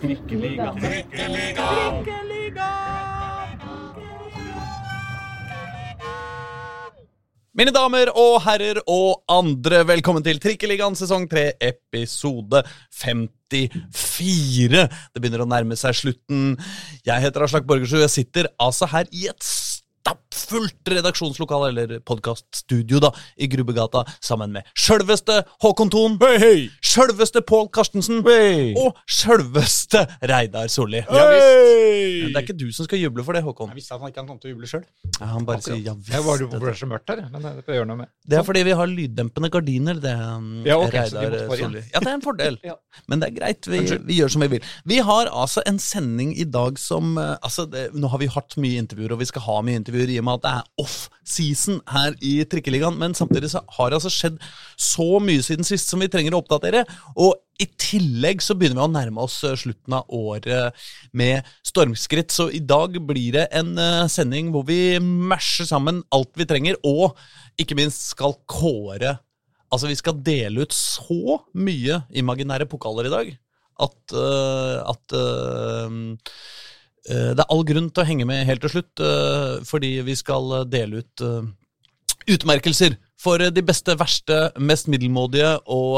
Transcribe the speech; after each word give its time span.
Trikkeliga. 0.00 0.70
Mine 7.60 7.72
damer 7.74 8.08
og 8.16 8.38
herrer 8.46 8.78
og 8.88 9.20
andre, 9.28 9.82
velkommen 9.84 10.24
til 10.24 10.40
Trikkeligaen 10.40 10.96
sesong 10.96 11.26
3, 11.28 11.42
episode 11.68 12.62
54. 13.02 14.86
Det 15.12 15.20
begynner 15.20 15.44
å 15.44 15.50
nærme 15.50 15.76
seg 15.76 15.98
slutten. 15.98 16.54
Jeg 17.04 17.26
heter 17.26 17.44
Aslak 17.44 17.68
Borgersrud. 17.68 18.00
Jeg 18.06 18.14
sitter 18.14 18.48
altså 18.56 18.88
her 18.88 19.10
i 19.12 19.28
et 19.28 19.44
stappfullt 20.00 20.88
redaksjonslokale, 20.88 21.68
eller 21.68 22.00
podkaststudio, 22.00 23.00
da, 23.00 23.10
i 23.36 23.46
Grubbegata, 23.46 24.04
sammen 24.20 24.52
med 24.54 24.68
sjølveste 24.78 25.42
Håkon 25.62 25.90
Thon, 25.92 26.16
hey, 26.22 26.38
hey. 26.40 26.62
sjølveste 26.84 27.42
Pål 27.46 27.68
Karstensen 27.74 28.22
hey. 28.26 28.72
og 28.80 28.98
sjølveste 29.10 30.06
Reidar 30.30 30.70
Solli. 30.72 31.02
Ja. 31.04 31.26
Det 31.30 32.32
er 32.32 32.44
ikke 32.44 32.56
du 32.56 32.68
som 32.74 32.88
skal 32.88 33.02
juble 33.02 33.24
for 33.26 33.36
det, 33.36 33.44
Håkon. 33.44 33.72
Jeg 33.74 33.80
visste 33.82 33.96
at 33.96 34.04
han 34.04 34.12
ikke 34.12 34.24
kom 34.26 34.40
til 34.40 34.50
å 34.50 34.54
juble 34.54 34.70
sjøl. 34.70 34.86
Ja, 35.18 35.30
Han 35.34 35.46
bare 35.48 35.62
sier 35.64 35.80
ja 35.84 35.94
Jeg 36.08 36.24
var 36.24 36.40
det 36.40 36.60
ble 36.62 36.74
så 36.76 36.88
mørkt 36.88 37.12
her, 37.12 37.22
men 37.30 37.44
det 37.44 37.52
får 37.64 37.74
jeg 37.74 37.80
gjøre 37.82 37.90
noe 37.90 38.00
med. 38.02 38.10
Det 38.24 38.38
er 38.40 38.46
fordi 38.46 38.64
vi 38.66 38.76
har 38.80 38.90
lyddempende 38.90 39.52
gardiner. 39.52 40.00
Det, 40.00 40.14
um, 40.16 40.50
Ja, 40.66 40.78
okay, 40.80 41.10
de 41.12 41.20
Reidar 41.26 41.46
måtte 41.50 41.60
Solli. 41.64 41.84
Ja, 41.90 42.00
det 42.00 42.12
er 42.12 42.16
en 42.16 42.26
fordel. 42.26 42.60
Ja. 42.70 42.76
Men 43.10 43.22
det 43.22 43.30
er 43.30 43.34
greit. 43.34 43.66
Vi, 43.66 43.78
vi 44.06 44.16
gjør 44.20 44.30
som 44.30 44.42
vi 44.44 44.48
vil. 44.52 44.66
Vi 44.86 45.00
har 45.02 45.30
altså 45.34 45.62
en 45.66 45.80
sending 45.82 46.30
i 46.38 46.44
dag 46.46 46.76
som 46.78 47.16
uh, 47.18 47.32
altså 47.42 47.64
det, 47.66 47.88
Nå 47.98 48.10
har 48.12 48.20
vi 48.22 48.28
hatt 48.30 48.54
mye 48.60 48.78
intervjuer, 48.78 49.14
og 49.16 49.22
vi 49.22 49.26
skal 49.26 49.42
ha 49.46 49.56
mye 49.66 49.80
intervjuer 49.80 49.89
i 49.94 50.18
og 50.20 50.26
med 50.26 50.38
at 50.38 50.44
det 50.44 50.52
er 50.52 50.84
off-season 50.84 51.80
her 51.90 52.14
i 52.22 52.32
Trikkeligaen, 52.48 52.98
men 53.00 53.16
samtidig 53.16 53.50
så 53.52 53.62
har 53.76 53.90
det 53.90 53.98
altså 53.98 54.12
skjedd 54.12 54.38
så 54.80 55.20
mye 55.22 55.42
siden 55.44 55.66
sist 55.66 55.90
som 55.90 56.02
vi 56.02 56.10
trenger 56.12 56.36
å 56.36 56.42
oppdatere. 56.42 56.84
Og 57.18 57.34
i 57.60 57.66
tillegg 57.80 58.40
så 58.44 58.56
begynner 58.56 58.80
vi 58.80 58.86
å 58.86 58.92
nærme 58.94 59.24
oss 59.26 59.40
uh, 59.44 59.56
slutten 59.58 59.98
av 59.98 60.08
året 60.08 60.76
med 61.16 61.48
stormskritt, 61.66 62.32
så 62.32 62.48
i 62.54 62.62
dag 62.62 62.96
blir 63.06 63.36
det 63.36 63.48
en 63.56 63.74
uh, 63.76 64.08
sending 64.10 64.52
hvor 64.54 64.64
vi 64.68 64.98
masher 65.00 65.68
sammen 65.68 66.04
alt 66.14 66.32
vi 66.38 66.48
trenger, 66.48 66.78
og 66.86 67.18
ikke 67.60 67.78
minst 67.78 68.12
skal 68.14 68.38
kåre 68.50 69.18
Altså, 69.70 69.86
vi 69.86 69.94
skal 69.94 70.16
dele 70.26 70.64
ut 70.64 70.72
så 70.74 71.36
mye 71.54 72.00
imaginære 72.18 72.66
pokaler 72.66 73.06
i 73.06 73.12
dag 73.12 73.28
at, 73.84 74.14
øh, 74.14 74.78
at 74.92 75.14
det 77.10 77.42
er 77.42 77.52
all 77.52 77.64
grunn 77.66 77.88
til 77.90 78.02
å 78.02 78.08
henge 78.08 78.26
med 78.28 78.46
helt 78.48 78.62
til 78.64 78.72
slutt, 78.74 79.02
øh, 79.02 79.60
fordi 79.66 79.96
vi 80.06 80.16
skal 80.18 80.60
øh, 80.60 80.66
dele 80.70 81.02
ut 81.04 81.24
utmerkelser 82.30 82.94
for 83.18 83.42
de 83.42 83.62
beste, 83.64 83.94
verste, 83.98 84.36
mest 84.60 84.86
middelmådige 84.92 85.54
og 85.72 85.96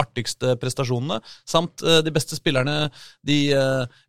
artigste 0.00 0.56
prestasjonene, 0.60 1.20
samt 1.46 1.84
de 1.84 2.12
beste 2.12 2.34
spillerne. 2.36 2.88
De, 3.22 3.38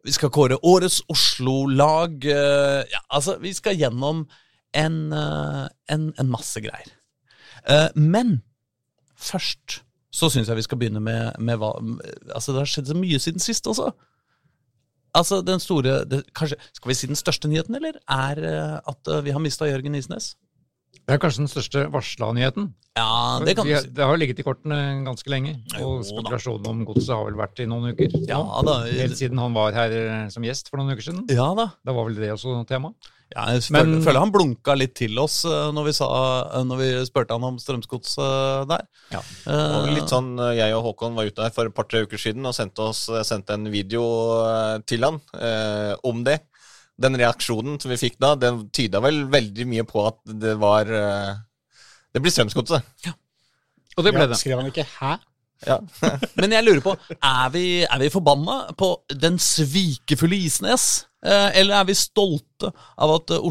vi 0.08 0.16
skal 0.16 0.32
kåre 0.34 0.58
årets 0.64 1.02
Oslo-lag. 1.12 2.18
ja, 2.26 3.04
altså, 3.12 3.36
vi 3.44 3.54
skal 3.54 3.78
gjennom 3.78 4.24
en, 4.74 4.98
en, 5.14 6.10
en 6.18 6.32
masse 6.32 6.64
greier. 6.64 6.96
Eh, 7.70 7.90
men 7.96 8.42
først 9.18 9.82
så 10.16 10.30
syns 10.32 10.48
jeg 10.48 10.60
vi 10.60 10.66
skal 10.66 10.80
begynne 10.80 11.02
med, 11.04 11.36
med 11.44 11.60
hva 11.60 11.74
Altså, 12.36 12.54
det 12.54 12.62
har 12.62 12.70
skjedd 12.72 12.92
så 12.92 12.98
mye 12.98 13.20
siden 13.20 13.44
sist 13.44 13.68
også. 13.68 13.90
Altså, 15.16 15.42
den 15.46 15.62
store 15.64 16.04
det, 16.06 16.24
kanskje, 16.36 16.58
Skal 16.76 16.90
vi 16.90 16.98
si 16.98 17.08
den 17.08 17.20
største 17.20 17.48
nyheten, 17.52 17.78
eller? 17.80 18.00
Er 18.12 18.42
eh, 18.44 18.80
at 18.92 19.12
eh, 19.12 19.24
vi 19.26 19.34
har 19.36 19.44
mista 19.44 19.68
Jørgen 19.70 19.96
Isnes? 19.96 20.34
Det 21.06 21.14
er 21.14 21.20
kanskje 21.22 21.44
den 21.44 21.52
største 21.52 21.82
varsla 21.94 22.32
nyheten. 22.34 22.72
Ja, 22.98 23.40
det 23.44 23.54
kan 23.58 23.68
du 23.68 23.74
si. 23.76 23.90
det 23.94 24.06
har 24.08 24.18
ligget 24.18 24.40
i 24.40 24.46
kortene 24.48 24.78
ganske 25.06 25.30
lenge, 25.30 25.58
Jo 25.78 25.90
og 25.98 25.98
da. 26.02 26.08
spekulasjonen 26.10 26.70
om 26.72 26.86
godset 26.88 27.12
har 27.14 27.26
vel 27.28 27.36
vært 27.38 27.60
i 27.62 27.68
noen 27.70 27.92
uker. 27.92 28.16
Ja 28.26 28.40
nå. 28.42 28.64
da. 28.66 28.78
Helt 28.88 29.18
siden 29.20 29.38
han 29.42 29.54
var 29.54 29.76
her 29.76 29.92
eh, 30.00 30.30
som 30.34 30.42
gjest 30.48 30.72
for 30.72 30.80
noen 30.82 30.96
uker 30.96 31.06
siden. 31.12 31.26
Ja 31.30 31.50
da. 31.60 31.68
Da 31.86 31.94
var 31.94 32.08
vel 32.08 32.16
det 32.18 32.32
også 32.34 32.56
tema. 32.70 32.94
Ja, 33.36 33.44
jeg 33.52 33.68
Men- 33.74 33.86
føler, 33.98 34.02
føler 34.06 34.20
han 34.24 34.32
blunka 34.32 34.76
litt 34.78 34.96
til 34.96 35.18
oss 35.20 35.44
eh, 35.50 35.70
når 35.76 35.86
vi, 35.90 35.94
sa, 35.98 36.08
eh, 36.56 36.64
når 36.64 36.78
vi 36.82 36.90
spurte 37.10 37.36
han 37.36 37.44
om 37.52 37.58
Strømsgods 37.62 38.16
eh, 38.22 38.66
der. 38.72 38.88
Ja. 39.12 39.22
Og 39.84 39.92
litt 39.92 40.10
sånn, 40.10 40.34
Jeg 40.56 40.74
og 40.78 40.84
Håkon 40.90 41.16
var 41.20 41.26
ute 41.30 41.44
her 41.44 41.54
for 41.54 41.66
et 41.70 41.76
par-tre 41.76 42.06
uker 42.08 42.18
siden 42.22 42.46
og 42.50 42.56
sendte, 42.58 42.82
oss, 42.82 43.06
sendte 43.28 43.54
en 43.60 43.70
video 43.74 44.06
til 44.88 45.04
han 45.06 45.20
eh, 45.38 45.94
om 46.08 46.24
det. 46.26 46.40
Den 47.02 47.18
reaksjonen 47.20 47.80
som 47.82 47.92
vi 47.92 48.00
fikk 48.00 48.20
da, 48.24 48.34
den 48.40 48.70
tyda 48.76 49.02
vel 49.04 49.26
veldig 49.32 49.66
mye 49.68 49.84
på 49.88 50.06
at 50.08 50.22
det 50.44 50.54
var 50.62 50.88
eh, 50.88 51.32
Det 52.16 52.22
blir 52.24 52.32
Strømsgodset. 52.32 53.10
Og 53.96 54.04
det 54.06 54.14
ble 54.16 54.28
det. 54.32 54.38
Skrev 54.40 54.62
han 54.62 54.72
ikke 54.72 54.88
'hæ'? 54.88 55.18
Ja. 55.66 55.80
Men 56.40 56.54
jeg 56.56 56.66
lurer 56.66 56.84
på, 56.84 56.96
er 57.16 57.50
vi, 57.54 57.66
er 57.88 58.00
vi 58.02 58.12
forbanna 58.14 58.62
på 58.78 58.92
den 59.16 59.40
svikefulle 59.42 60.38
Isnes? 60.46 61.06
Eh, 61.26 61.58
eller 61.58 61.80
er 61.80 61.86
vi 61.88 61.96
stolte 61.98 62.70
av 63.02 63.14
at 63.16 63.32
eh, 63.34 63.40
eh, 63.40 63.42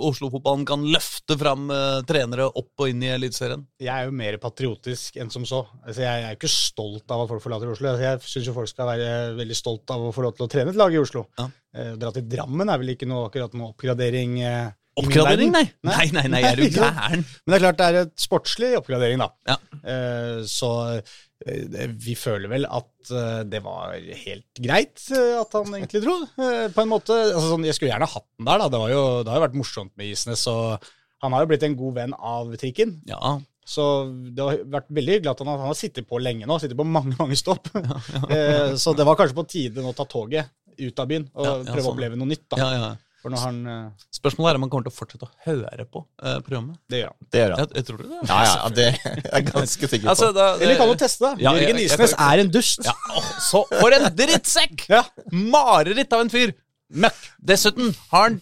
Oslo-fotballen 0.00 0.64
kan 0.66 0.82
løfte 0.90 1.36
fram 1.38 1.68
trenere 2.08 2.48
opp 2.48 2.82
og 2.82 2.90
inn 2.90 3.04
i 3.04 3.12
Eliteserien? 3.14 3.62
Jeg 3.78 3.92
er 3.92 4.08
jo 4.08 4.16
mer 4.16 4.40
patriotisk 4.42 5.20
enn 5.22 5.30
som 5.30 5.46
så. 5.46 5.62
Altså, 5.84 6.02
jeg 6.02 6.24
er 6.24 6.32
jo 6.32 6.38
ikke 6.40 6.50
stolt 6.50 7.14
av 7.14 7.22
at 7.22 7.30
folk 7.30 7.44
forlater 7.44 7.70
Oslo. 7.70 7.92
Altså, 7.92 8.08
jeg 8.08 8.32
syns 8.32 8.50
folk 8.56 8.72
skal 8.72 8.90
være 8.90 9.12
veldig 9.38 9.58
stolt 9.58 9.94
av 9.94 10.08
å 10.08 10.14
få 10.16 10.26
lov 10.26 10.34
til 10.38 10.48
å 10.48 10.50
trene 10.50 10.74
et 10.74 10.80
lag 10.80 10.94
i 10.94 11.00
Oslo. 11.02 11.28
Ja. 11.38 11.46
Eh, 11.76 11.94
Dra 12.00 12.10
til 12.16 12.26
Drammen 12.30 12.72
er 12.72 12.82
vel 12.82 12.96
ikke 12.96 13.08
noe, 13.10 13.28
akkurat 13.28 13.54
noe 13.54 13.70
oppgradering. 13.74 14.40
eh, 14.42 14.74
Oppgradering, 14.96 15.50
nei. 15.52 15.64
Nei, 15.84 16.06
nei, 16.16 16.26
nei, 16.32 16.40
er 16.48 16.56
du 16.56 16.66
gæren? 16.72 17.22
Men 17.44 17.52
det 17.52 17.56
er 17.58 17.64
klart 17.66 17.78
det 17.80 17.86
er 17.90 17.98
et 18.06 18.12
sportslig 18.22 18.70
oppgradering, 18.78 19.20
da. 19.20 19.28
Ja. 19.50 19.56
Eh, 19.84 20.38
Så 20.48 20.70
eh, 20.96 21.90
vi 21.92 22.14
føler 22.16 22.48
vel 22.48 22.64
at 22.64 23.10
eh, 23.12 23.42
det 23.44 23.60
var 23.66 23.92
helt 23.96 24.62
greit 24.64 25.02
at 25.12 25.52
han 25.58 25.74
egentlig 25.76 26.00
dro, 26.06 26.14
på 26.36 26.82
en 26.86 26.88
måte. 26.94 27.12
Altså, 27.34 27.50
sånn, 27.52 27.66
jeg 27.68 27.76
skulle 27.76 27.92
gjerne 27.92 28.08
hatt 28.08 28.26
den 28.38 28.48
der, 28.48 28.62
da. 28.64 28.70
Det, 28.72 28.80
var 28.86 28.94
jo, 28.94 29.02
det 29.26 29.34
har 29.34 29.40
jo 29.42 29.46
vært 29.48 29.58
morsomt 29.60 29.92
med 30.00 30.14
Isnes, 30.14 30.46
og 30.48 30.88
han 31.24 31.36
har 31.36 31.44
jo 31.44 31.50
blitt 31.52 31.68
en 31.68 31.76
god 31.76 31.94
venn 32.00 32.16
av 32.16 32.56
trikken. 32.60 32.96
Ja, 33.08 33.36
Så 33.66 33.84
det 34.32 34.44
har 34.46 34.60
vært 34.78 34.88
veldig 34.94 35.14
hyggelig 35.18 35.32
at 35.32 35.40
han, 35.44 35.48
har- 35.52 35.58
han 35.66 35.72
har 35.72 35.78
sittet 35.78 36.06
på 36.08 36.20
lenge 36.22 36.46
nå. 36.48 36.56
Sittet 36.62 36.76
på 36.78 36.84
mange, 36.88 37.16
mange 37.18 37.36
stopp. 37.36 37.68
Ja, 37.74 38.76
Så 38.82 38.96
det 38.96 39.04
var 39.08 39.16
kanskje 39.18 39.36
på 39.36 39.44
tide 39.50 39.82
nå 39.84 39.90
å 39.92 39.96
ta 39.98 40.06
toget 40.08 40.52
ut 40.76 41.00
av 41.00 41.08
byen 41.08 41.24
og 41.32 41.64
prøve 41.64 41.80
å 41.80 41.84
sånn. 41.84 41.92
oppleve 41.94 42.16
noe 42.20 42.28
nytt. 42.32 42.44
da. 42.52 42.56
ja, 42.60 42.70
ja. 42.80 42.88
For 43.26 43.34
når 43.34 43.42
han 43.42 43.56
Uh... 43.66 44.04
Spørsmålet 44.14 44.52
er 44.52 44.58
om 44.60 44.64
han 44.66 44.70
kommer 44.70 44.86
til 44.86 44.92
å 44.92 44.96
fortsette 44.96 45.26
å 45.26 45.30
høre 45.48 45.84
på 45.90 46.02
uh, 46.22 46.36
programmet. 46.46 46.76
Det 46.92 47.00
gjør 47.00 47.08
han. 47.10 47.26
Det 47.34 47.40
gjør 47.40 47.54
han. 47.56 47.62
Jeg, 47.64 47.70
jeg 47.80 47.86
tror 47.88 47.98
det. 47.98 48.06
Ja, 48.30 48.36
ja, 48.46 48.68
det 48.76 48.84
er 48.86 49.16
jeg 49.32 49.46
ganske 49.48 49.88
sikker 49.90 50.04
på. 50.06 50.12
Altså, 50.12 50.28
da, 50.36 50.44
det, 50.54 50.62
Eller 50.68 50.78
kan 50.78 50.92
du 50.92 51.00
teste, 51.00 51.24
det? 51.32 51.42
Ja, 51.42 51.54
Jørgen 51.58 51.80
jeg- 51.82 51.88
Isnes 51.90 52.14
jeg- 52.14 52.28
er 52.28 52.42
en 52.44 52.52
dust. 52.54 52.86
Ja, 52.86 52.94
oh, 53.18 53.30
så 53.48 53.64
For 53.72 53.96
en 53.98 54.06
drittsekk! 54.20 54.86
Ja. 54.94 55.02
Mareritt 55.34 56.14
av 56.14 56.22
en 56.22 56.30
fyr! 56.30 56.54
Møkk. 57.02 57.18
Dessuten 57.50 57.90
har 58.12 58.28
han 58.28 58.38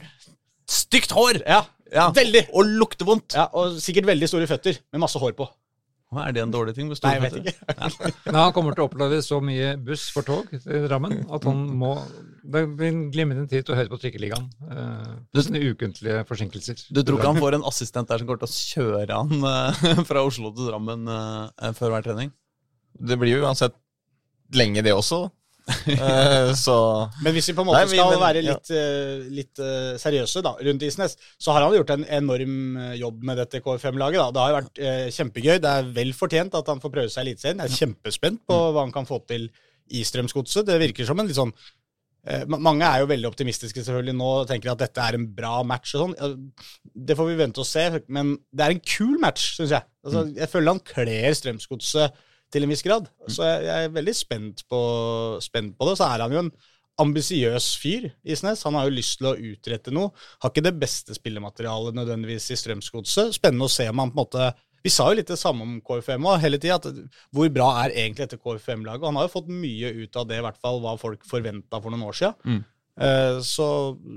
stygt 0.69 1.16
hår. 1.16 1.41
Ja, 1.49 1.62
Ja. 1.95 2.11
veldig. 2.12 2.45
Og 2.53 2.69
lukter 2.77 3.09
vondt. 3.09 3.39
Ja, 3.41 3.49
og 3.56 3.81
sikkert 3.81 4.05
veldig 4.12 4.28
store 4.28 4.49
føtter 4.51 4.77
med 4.93 5.01
masse 5.01 5.16
hår 5.22 5.33
på. 5.39 5.49
Er 6.15 6.34
det 6.34 6.42
en 6.44 6.53
dårlig 6.53 6.75
ting? 6.76 6.91
Nei, 6.91 7.12
jeg 7.16 7.22
vet 7.25 7.37
ikke. 7.41 7.54
ikke. 7.72 8.10
Nei, 8.28 8.42
han 8.44 8.53
kommer 8.54 8.76
til 8.76 8.84
å 8.84 8.87
oppleve 8.88 9.19
så 9.25 9.41
mye 9.42 9.72
buss 9.82 10.04
for 10.15 10.26
tog 10.26 10.53
i 10.54 10.82
Drammen 10.84 11.25
at 11.32 11.47
han 11.48 11.65
må 11.75 11.94
Det 12.44 12.62
blir 12.76 12.92
en 12.92 13.00
glimrende 13.15 13.48
tid 13.50 13.66
til 13.66 13.75
å 13.75 13.78
høre 13.78 13.91
på 13.91 13.98
Trikkeligaen. 14.03 14.47
Uh, 14.69 15.41
sine 15.41 15.62
ukentlige 15.65 16.22
forsinkelser. 16.28 16.84
Du 16.94 17.03
tror 17.03 17.19
ikke 17.19 17.32
han 17.32 17.42
får 17.42 17.59
en 17.59 17.69
assistent 17.70 18.10
der 18.10 18.22
som 18.22 18.28
kommer 18.28 18.44
til 18.44 18.53
å 18.53 18.59
kjøre 18.75 19.20
han 19.22 19.48
uh, 19.48 20.04
fra 20.10 20.26
Oslo 20.26 20.53
til 20.54 20.70
Drammen 20.70 21.09
uh, 21.10 21.72
før 21.78 21.97
hver 21.97 22.06
trening? 22.06 22.34
Det 22.94 23.19
blir 23.19 23.38
jo 23.38 23.48
uansett 23.48 23.75
lenge, 24.54 24.84
det 24.86 24.94
også. 24.94 25.25
Eh, 25.65 26.51
Så 26.61 26.75
Men 27.25 27.33
hvis 27.33 27.47
vi 27.49 27.55
på 27.57 27.63
en 27.65 27.69
måte 27.71 27.79
Nei, 27.81 27.91
vi- 27.91 27.97
skal 27.99 28.11
men- 28.13 28.21
være 28.21 28.43
litt, 28.45 28.71
ja. 28.71 29.29
litt 29.39 29.61
uh, 29.65 29.95
seriøse 30.01 30.43
da, 30.45 30.53
rundt 30.61 30.83
Isnes, 30.85 31.17
så 31.41 31.53
har 31.57 31.65
han 31.65 31.73
gjort 31.77 31.91
en 31.95 32.05
enorm 32.05 32.57
jobb 33.01 33.23
med 33.25 33.39
dette 33.41 33.61
KFM-laget. 33.65 34.33
Det 34.35 34.43
har 34.43 34.51
jo 34.53 34.59
vært 34.59 34.83
uh, 34.85 35.07
kjempegøy. 35.17 35.57
Det 35.65 35.71
er 35.73 35.89
vel 35.97 36.13
fortjent 36.17 36.55
at 36.61 36.69
han 36.69 36.81
får 36.84 36.93
prøve 36.99 37.09
seg 37.13 37.25
i 37.25 37.31
Eliteserien. 37.31 37.63
Jeg 37.65 37.72
er 37.72 37.81
kjempespent 37.81 38.43
på 38.49 38.59
hva 38.75 38.84
han 38.84 38.93
kan 38.93 39.09
få 39.09 39.22
til 39.28 39.49
i 39.93 40.05
Strømsgodset. 40.05 40.66
Det 40.69 40.77
virker 40.81 41.09
som 41.09 41.21
en 41.21 41.27
litt 41.28 41.37
sånn 41.41 41.53
mange 42.49 42.87
er 42.89 43.03
jo 43.03 43.09
veldig 43.10 43.28
optimistiske 43.28 43.83
selvfølgelig 43.84 44.15
nå 44.17 44.28
og 44.41 44.47
tenker 44.49 44.71
at 44.72 44.78
dette 44.81 44.97
er 44.97 45.19
en 45.19 45.27
bra 45.37 45.59
match. 45.63 45.91
og 45.95 46.07
sånn. 46.17 46.47
Det 46.97 47.17
får 47.19 47.27
vi 47.28 47.34
vente 47.37 47.60
og 47.60 47.67
se, 47.69 47.83
men 48.09 48.39
det 48.49 48.65
er 48.65 48.72
en 48.72 48.81
kul 48.81 49.19
match, 49.21 49.51
syns 49.59 49.75
jeg. 49.77 49.84
Altså, 50.07 50.22
jeg 50.39 50.49
føler 50.49 50.72
han 50.72 50.81
kler 50.89 51.37
Strømsgodset 51.37 52.17
til 52.53 52.65
en 52.65 52.73
viss 52.73 52.85
grad. 52.87 53.09
Så 53.29 53.47
jeg, 53.47 53.65
jeg 53.67 53.89
er 53.89 53.95
veldig 53.95 54.15
spent 54.17 54.65
på, 54.71 54.81
spent 55.45 55.77
på 55.79 55.89
det. 55.89 55.99
Så 56.01 56.09
er 56.09 56.25
han 56.25 56.35
jo 56.35 56.45
en 56.45 56.53
ambisiøs 57.03 57.73
fyr, 57.83 58.11
Isnes. 58.23 58.63
Han 58.69 58.77
har 58.79 58.89
jo 58.89 58.95
lyst 58.95 59.19
til 59.19 59.31
å 59.31 59.39
utrette 59.39 59.95
noe. 59.95 60.13
Har 60.43 60.53
ikke 60.53 60.67
det 60.67 60.77
beste 60.79 61.17
spillematerialet 61.17 61.97
nødvendigvis 61.99 62.51
i 62.55 62.59
Strømsgodset. 62.61 63.35
Spennende 63.39 63.69
å 63.69 63.73
se 63.73 63.89
om 63.91 64.03
han 64.03 64.15
på 64.15 64.21
en 64.21 64.25
måte 64.27 64.53
Vi 64.85 64.93
sa 64.93 65.07
jo 65.09 65.17
litt 65.17 65.31
det 65.33 65.39
samme 65.41 65.65
om 65.65 65.79
KFM 65.81 66.27
òg, 66.29 66.43
hele 66.43 66.59
tida. 66.61 66.91
Hvor 67.33 67.49
bra 67.49 67.71
er 67.87 67.95
egentlig 68.03 68.27
dette 68.27 68.37
KFM-laget? 68.37 69.07
Han 69.09 69.17
har 69.17 69.25
jo 69.25 69.33
fått 69.33 69.49
mye 69.49 69.95
ut 70.03 70.19
av 70.21 70.27
det, 70.29 70.37
i 70.37 70.45
hvert 70.45 70.61
fall 70.61 70.83
hva 70.85 70.93
folk 71.01 71.25
forventa 71.25 71.81
for 71.81 71.89
noen 71.89 72.05
år 72.05 72.19
sia. 72.19 72.35
Mm. 72.45 72.59
Eh, 73.01 73.41
Så 73.43 73.67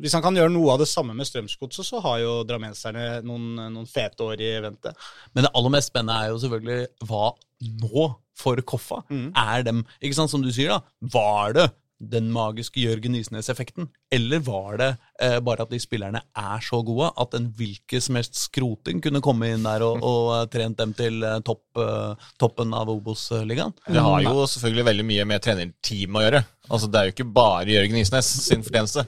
hvis 0.01 0.13
han 0.13 0.21
kan 0.21 0.35
gjøre 0.37 0.51
noe 0.53 0.73
av 0.75 0.79
det 0.79 0.87
samme 0.87 1.15
med 1.17 1.25
Strømsgodset, 1.25 1.85
så 1.85 2.01
har 2.03 2.19
jo 2.21 2.43
drammenserne 2.45 3.23
noen, 3.25 3.55
noen 3.73 3.87
fete 3.89 4.21
år 4.21 4.39
i 4.39 4.51
vente. 4.61 4.93
Men 5.33 5.43
det 5.47 5.51
aller 5.55 5.73
mest 5.73 5.89
spennende 5.91 6.13
er 6.23 6.29
jo 6.29 6.37
selvfølgelig 6.43 6.87
hva 7.09 7.31
nå 7.81 8.07
for 8.37 8.55
Koffa, 8.61 8.99
Mm. 9.09 9.31
er 9.35 9.63
dem 9.63 9.85
Ikke 10.01 10.13
sant, 10.13 10.29
som 10.29 10.41
du 10.43 10.51
sier, 10.51 10.69
da. 10.69 10.81
Var 11.01 11.53
det 11.53 11.71
den 11.99 12.29
magiske 12.33 12.81
Jørgen 12.83 13.15
Isnes-effekten? 13.17 13.89
Eller 14.13 14.41
var 14.45 14.77
det 14.77 14.89
eh, 15.23 15.39
bare 15.43 15.65
at 15.65 15.71
de 15.73 15.79
spillerne 15.81 16.21
er 16.37 16.63
så 16.63 16.83
gode 16.85 17.09
at 17.17 17.33
en 17.37 17.49
hvilken 17.57 18.03
som 18.03 18.19
helst 18.19 18.37
skroting 18.37 19.01
kunne 19.03 19.21
komme 19.25 19.49
inn 19.53 19.65
der 19.65 19.85
og, 19.85 20.03
og 20.05 20.29
eh, 20.35 20.45
trent 20.53 20.77
dem 20.79 20.93
til 20.97 21.25
eh, 21.25 21.39
topp, 21.47 21.63
eh, 21.81 22.29
toppen 22.41 22.75
av 22.77 22.91
Obos-ligaen? 22.93 23.75
Det 23.87 24.05
har 24.05 24.23
jo 24.27 24.45
selvfølgelig 24.45 24.87
veldig 24.91 25.07
mye 25.09 25.27
med 25.33 25.45
trenerteamet 25.47 26.21
å 26.21 26.25
gjøre. 26.27 26.43
Altså, 26.69 26.91
Det 26.91 26.99
er 26.99 27.09
jo 27.09 27.17
ikke 27.17 27.29
bare 27.41 27.77
Jørgen 27.77 28.01
Isnes 28.03 28.31
sin 28.45 28.65
fortjeneste. 28.65 29.07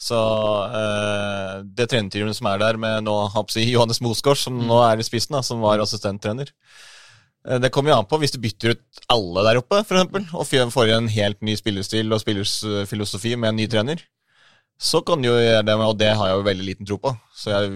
Så 0.00 0.20
eh, 0.64 1.56
det 1.76 1.90
trenerteamet 1.92 2.36
som 2.36 2.48
er 2.52 2.60
der 2.62 2.80
med 2.80 3.04
nå, 3.04 3.16
Johannes 3.64 4.00
Mosgaard, 4.04 4.40
som 4.40 4.60
nå 4.60 4.80
er 4.86 5.00
i 5.00 5.04
spissen, 5.04 5.36
da, 5.36 5.44
som 5.44 5.60
var 5.64 5.82
assistenttrener 5.82 6.52
Det 7.40 7.70
kommer 7.72 7.92
jo 7.92 7.96
an 7.96 8.08
på 8.08 8.18
hvis 8.20 8.34
du 8.34 8.40
bytter 8.42 8.74
ut 8.74 9.02
alle 9.08 9.44
der 9.46 9.58
oppe, 9.62 9.78
eksempel, 9.80 10.26
og 10.36 10.44
får 10.44 10.90
en 10.92 11.08
helt 11.08 11.38
ny 11.40 11.54
spillestil 11.56 12.12
og 12.12 12.20
spillersfilosofi 12.20 13.32
med 13.36 13.54
en 13.54 13.56
ny 13.62 13.68
trener. 13.70 14.02
Så 14.80 15.02
kan 15.04 15.20
du 15.20 15.28
jo 15.28 15.36
gjøre 15.36 15.64
det, 15.64 15.76
og 15.76 15.98
det 16.00 16.14
har 16.16 16.30
jeg 16.30 16.36
jo 16.38 16.46
veldig 16.46 16.66
liten 16.66 16.88
tro 16.88 16.96
på. 17.00 17.12
Så 17.36 17.52
jeg 17.52 17.72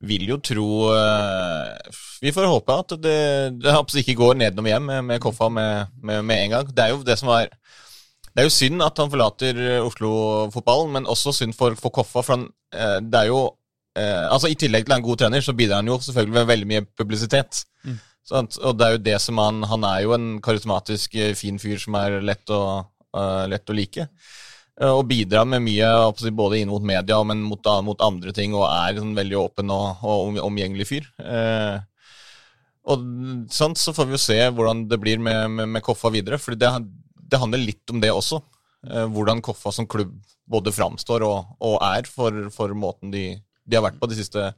vil 0.00 0.24
jo 0.30 0.38
tro 0.40 0.68
eh, 0.96 1.92
Vi 2.24 2.32
får 2.32 2.48
håpe 2.48 2.76
at 2.82 2.94
det, 3.04 3.20
det 3.60 4.02
ikke 4.02 4.16
går 4.18 4.38
nedenom 4.40 4.68
hjem 4.70 4.88
med, 4.88 5.04
med 5.04 5.22
Koffa 5.22 5.50
med, 5.52 5.92
med, 6.02 6.24
med 6.24 6.44
en 6.44 6.54
gang. 6.56 6.74
Det 6.74 6.84
er 6.84 6.94
jo 6.94 7.02
det 7.04 7.18
som 7.20 7.28
var 7.28 7.48
Det 8.30 8.42
er 8.42 8.48
jo 8.48 8.54
synd 8.54 8.82
at 8.82 8.98
han 8.98 9.12
forlater 9.12 9.60
eh, 9.60 9.84
Oslo-fotballen, 9.84 10.92
men 10.96 11.06
også 11.10 11.34
synd 11.36 11.56
for, 11.56 11.76
for 11.78 11.92
Koffa. 11.94 12.22
For 12.24 12.36
han, 12.36 12.48
eh, 12.74 12.98
det 13.04 13.24
er 13.24 13.30
jo 13.30 13.42
eh, 13.98 14.26
Altså 14.30 14.50
I 14.50 14.58
tillegg 14.58 14.86
til 14.86 14.92
å 14.92 14.96
være 14.96 15.04
en 15.04 15.08
god 15.10 15.22
trener, 15.24 15.44
så 15.44 15.56
bidrar 15.56 15.82
han 15.82 15.92
jo 15.92 16.00
selvfølgelig 16.00 16.38
med 16.38 16.52
veldig 16.54 16.70
mye 16.72 16.86
publisitet. 16.98 17.64
Sant? 18.26 18.58
og 18.62 18.76
det 18.78 18.86
er 18.86 18.94
jo 18.94 19.02
det 19.02 19.16
som 19.22 19.40
han 19.42 19.64
Han 19.66 19.84
er 19.88 20.04
jo 20.04 20.14
en 20.14 20.28
karismatisk, 20.44 21.16
eh, 21.18 21.34
fin 21.34 21.58
fyr 21.58 21.80
som 21.82 21.96
er 21.98 22.20
lett 22.22 22.50
å, 22.50 22.84
uh, 23.16 23.44
lett 23.50 23.70
å 23.70 23.76
like. 23.76 24.06
Uh, 24.80 24.92
og 24.94 25.08
bidrar 25.10 25.48
med 25.48 25.64
mye 25.64 25.88
både 26.36 26.60
inn 26.60 26.70
mot 26.70 26.82
media, 26.82 27.18
men 27.24 27.42
mot, 27.42 27.70
mot 27.84 28.00
andre 28.06 28.32
ting, 28.32 28.54
og 28.54 28.68
er 28.68 29.00
en 29.00 29.14
veldig 29.16 29.38
åpen 29.40 29.72
og, 29.74 30.04
og 30.04 30.38
omgjengelig 30.44 30.88
fyr. 30.88 31.08
Uh, 31.18 31.80
og 32.90 33.04
sånn, 33.52 33.76
så 33.76 33.92
får 33.92 34.08
vi 34.08 34.16
jo 34.16 34.22
se 34.22 34.38
hvordan 34.48 34.86
det 34.88 34.98
blir 35.02 35.20
med, 35.20 35.50
med, 35.50 35.68
med 35.76 35.84
Koffa 35.84 36.10
videre, 36.10 36.38
for 36.40 36.56
det, 36.56 36.70
det 37.14 37.40
handler 37.40 37.60
litt 37.60 37.92
om 37.92 38.00
det 38.00 38.10
også. 38.10 38.40
Hvordan 39.12 39.42
Koffa 39.44 39.68
som 39.76 39.84
klubb 39.84 40.14
både 40.50 40.72
framstår 40.74 41.24
og, 41.26 41.54
og 41.62 41.76
er 41.84 42.08
for, 42.10 42.48
for 42.54 42.72
måten 42.74 43.12
de, 43.12 43.24
de 43.62 43.76
har 43.76 43.84
vært 43.84 44.00
på 44.00 44.08
de 44.10 44.18
siste 44.18 44.48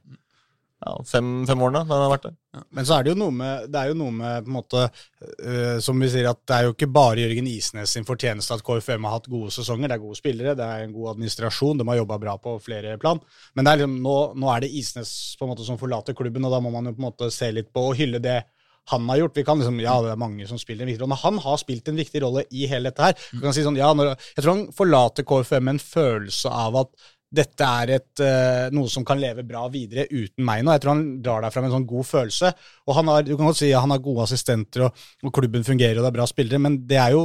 ja, 0.82 0.92
fem, 1.06 1.28
fem 1.46 1.62
årene. 1.62 1.84
da 1.86 1.94
han 1.94 2.04
har 2.04 2.12
vært 2.12 2.24
der. 2.26 2.36
Men 2.74 2.86
så 2.88 2.96
er 2.96 3.04
det 3.04 3.12
jo 3.12 3.18
noe 3.20 3.34
med, 3.34 3.66
det 3.72 3.80
er 3.80 3.90
jo 3.92 3.98
noe 4.00 4.14
med 4.16 4.46
på 4.46 4.50
en 4.50 4.56
måte, 4.56 4.86
uh, 5.22 5.76
som 5.84 6.02
vi 6.02 6.10
sier, 6.12 6.28
at 6.30 6.40
det 6.48 6.56
er 6.56 6.66
jo 6.66 6.74
ikke 6.74 6.90
bare 6.92 7.22
Jørgen 7.22 7.50
Isnes 7.50 7.94
sin 7.96 8.08
fortjeneste 8.08 8.58
at 8.58 8.64
KFM 8.66 9.06
har 9.08 9.16
hatt 9.16 9.30
gode 9.32 9.52
sesonger. 9.54 9.88
Det 9.88 9.98
er 9.98 10.02
gode 10.02 10.18
spillere, 10.18 10.56
det 10.58 10.66
er 10.66 10.86
en 10.86 10.96
god 10.96 11.14
administrasjon, 11.14 11.78
de 11.80 11.88
har 11.92 12.00
jobba 12.02 12.18
bra 12.24 12.38
på 12.42 12.56
flere 12.64 12.96
plan. 13.02 13.22
Men 13.54 13.70
er 13.70 13.80
liksom, 13.80 14.00
nå, 14.04 14.16
nå 14.42 14.50
er 14.52 14.64
det 14.64 14.72
Isnes 14.82 15.14
på 15.38 15.46
en 15.46 15.54
måte 15.54 15.68
som 15.68 15.80
forlater 15.80 16.18
klubben, 16.18 16.48
og 16.48 16.56
da 16.56 16.60
må 16.64 16.74
man 16.74 16.90
jo 16.90 16.96
på 16.96 17.02
en 17.04 17.08
måte 17.10 17.30
se 17.34 17.52
litt 17.54 17.72
på 17.72 17.88
og 17.92 17.96
hylle 18.00 18.22
det 18.22 18.42
han 18.90 19.08
har 19.08 19.16
gjort. 19.16 19.36
Vi 19.36 19.44
kan 19.44 19.58
liksom, 19.58 19.80
ja, 19.80 19.94
det 20.02 20.12
er 20.12 20.20
mange 20.20 20.46
som 20.48 20.58
spiller 20.58 20.84
en 20.84 20.90
viktig 20.90 21.02
rolle, 21.04 21.14
men 21.14 21.22
han 21.22 21.38
har 21.44 21.60
spilt 21.60 21.88
en 21.88 21.98
viktig 21.98 22.22
rolle 22.24 22.44
i 22.50 22.66
hele 22.70 22.90
dette 22.90 23.06
her. 23.06 23.26
Du 23.30 23.42
kan 23.44 23.54
si 23.54 23.64
sånn, 23.64 23.78
ja, 23.78 23.92
når, 23.94 24.14
jeg 24.34 24.42
tror 24.42 24.56
han 24.56 24.64
forlater 24.74 25.26
KFM 25.28 25.68
med 25.68 25.76
en 25.76 25.84
følelse 25.84 26.50
av 26.50 26.80
at 26.82 27.11
dette 27.32 27.64
er 27.82 27.90
et, 27.96 28.20
eh, 28.20 28.66
noe 28.76 28.90
som 28.92 29.04
kan 29.08 29.18
leve 29.20 29.42
bra 29.48 29.62
videre 29.72 30.04
uten 30.10 30.44
meg 30.44 30.62
nå. 30.66 30.74
Jeg 30.74 30.82
tror 30.84 30.92
han 30.94 31.04
drar 31.24 31.42
derfra 31.46 31.62
med 31.62 31.70
en 31.70 31.76
sånn 31.78 31.86
god 31.88 32.04
følelse. 32.10 32.50
Og 32.86 32.94
han 32.98 33.08
har, 33.08 33.22
du 33.24 33.32
kan 33.38 33.46
godt 33.48 33.56
si 33.62 33.70
ja, 33.70 33.80
han 33.80 33.90
har 33.94 34.02
gode 34.04 34.26
assistenter, 34.26 34.84
og, 34.88 34.92
og 35.24 35.32
klubben 35.32 35.64
fungerer, 35.64 35.96
og 35.96 36.04
det 36.04 36.10
er 36.12 36.18
bra 36.20 36.26
spillere, 36.28 36.60
men 36.60 36.76
det 36.86 37.00
er 37.00 37.16
jo 37.16 37.24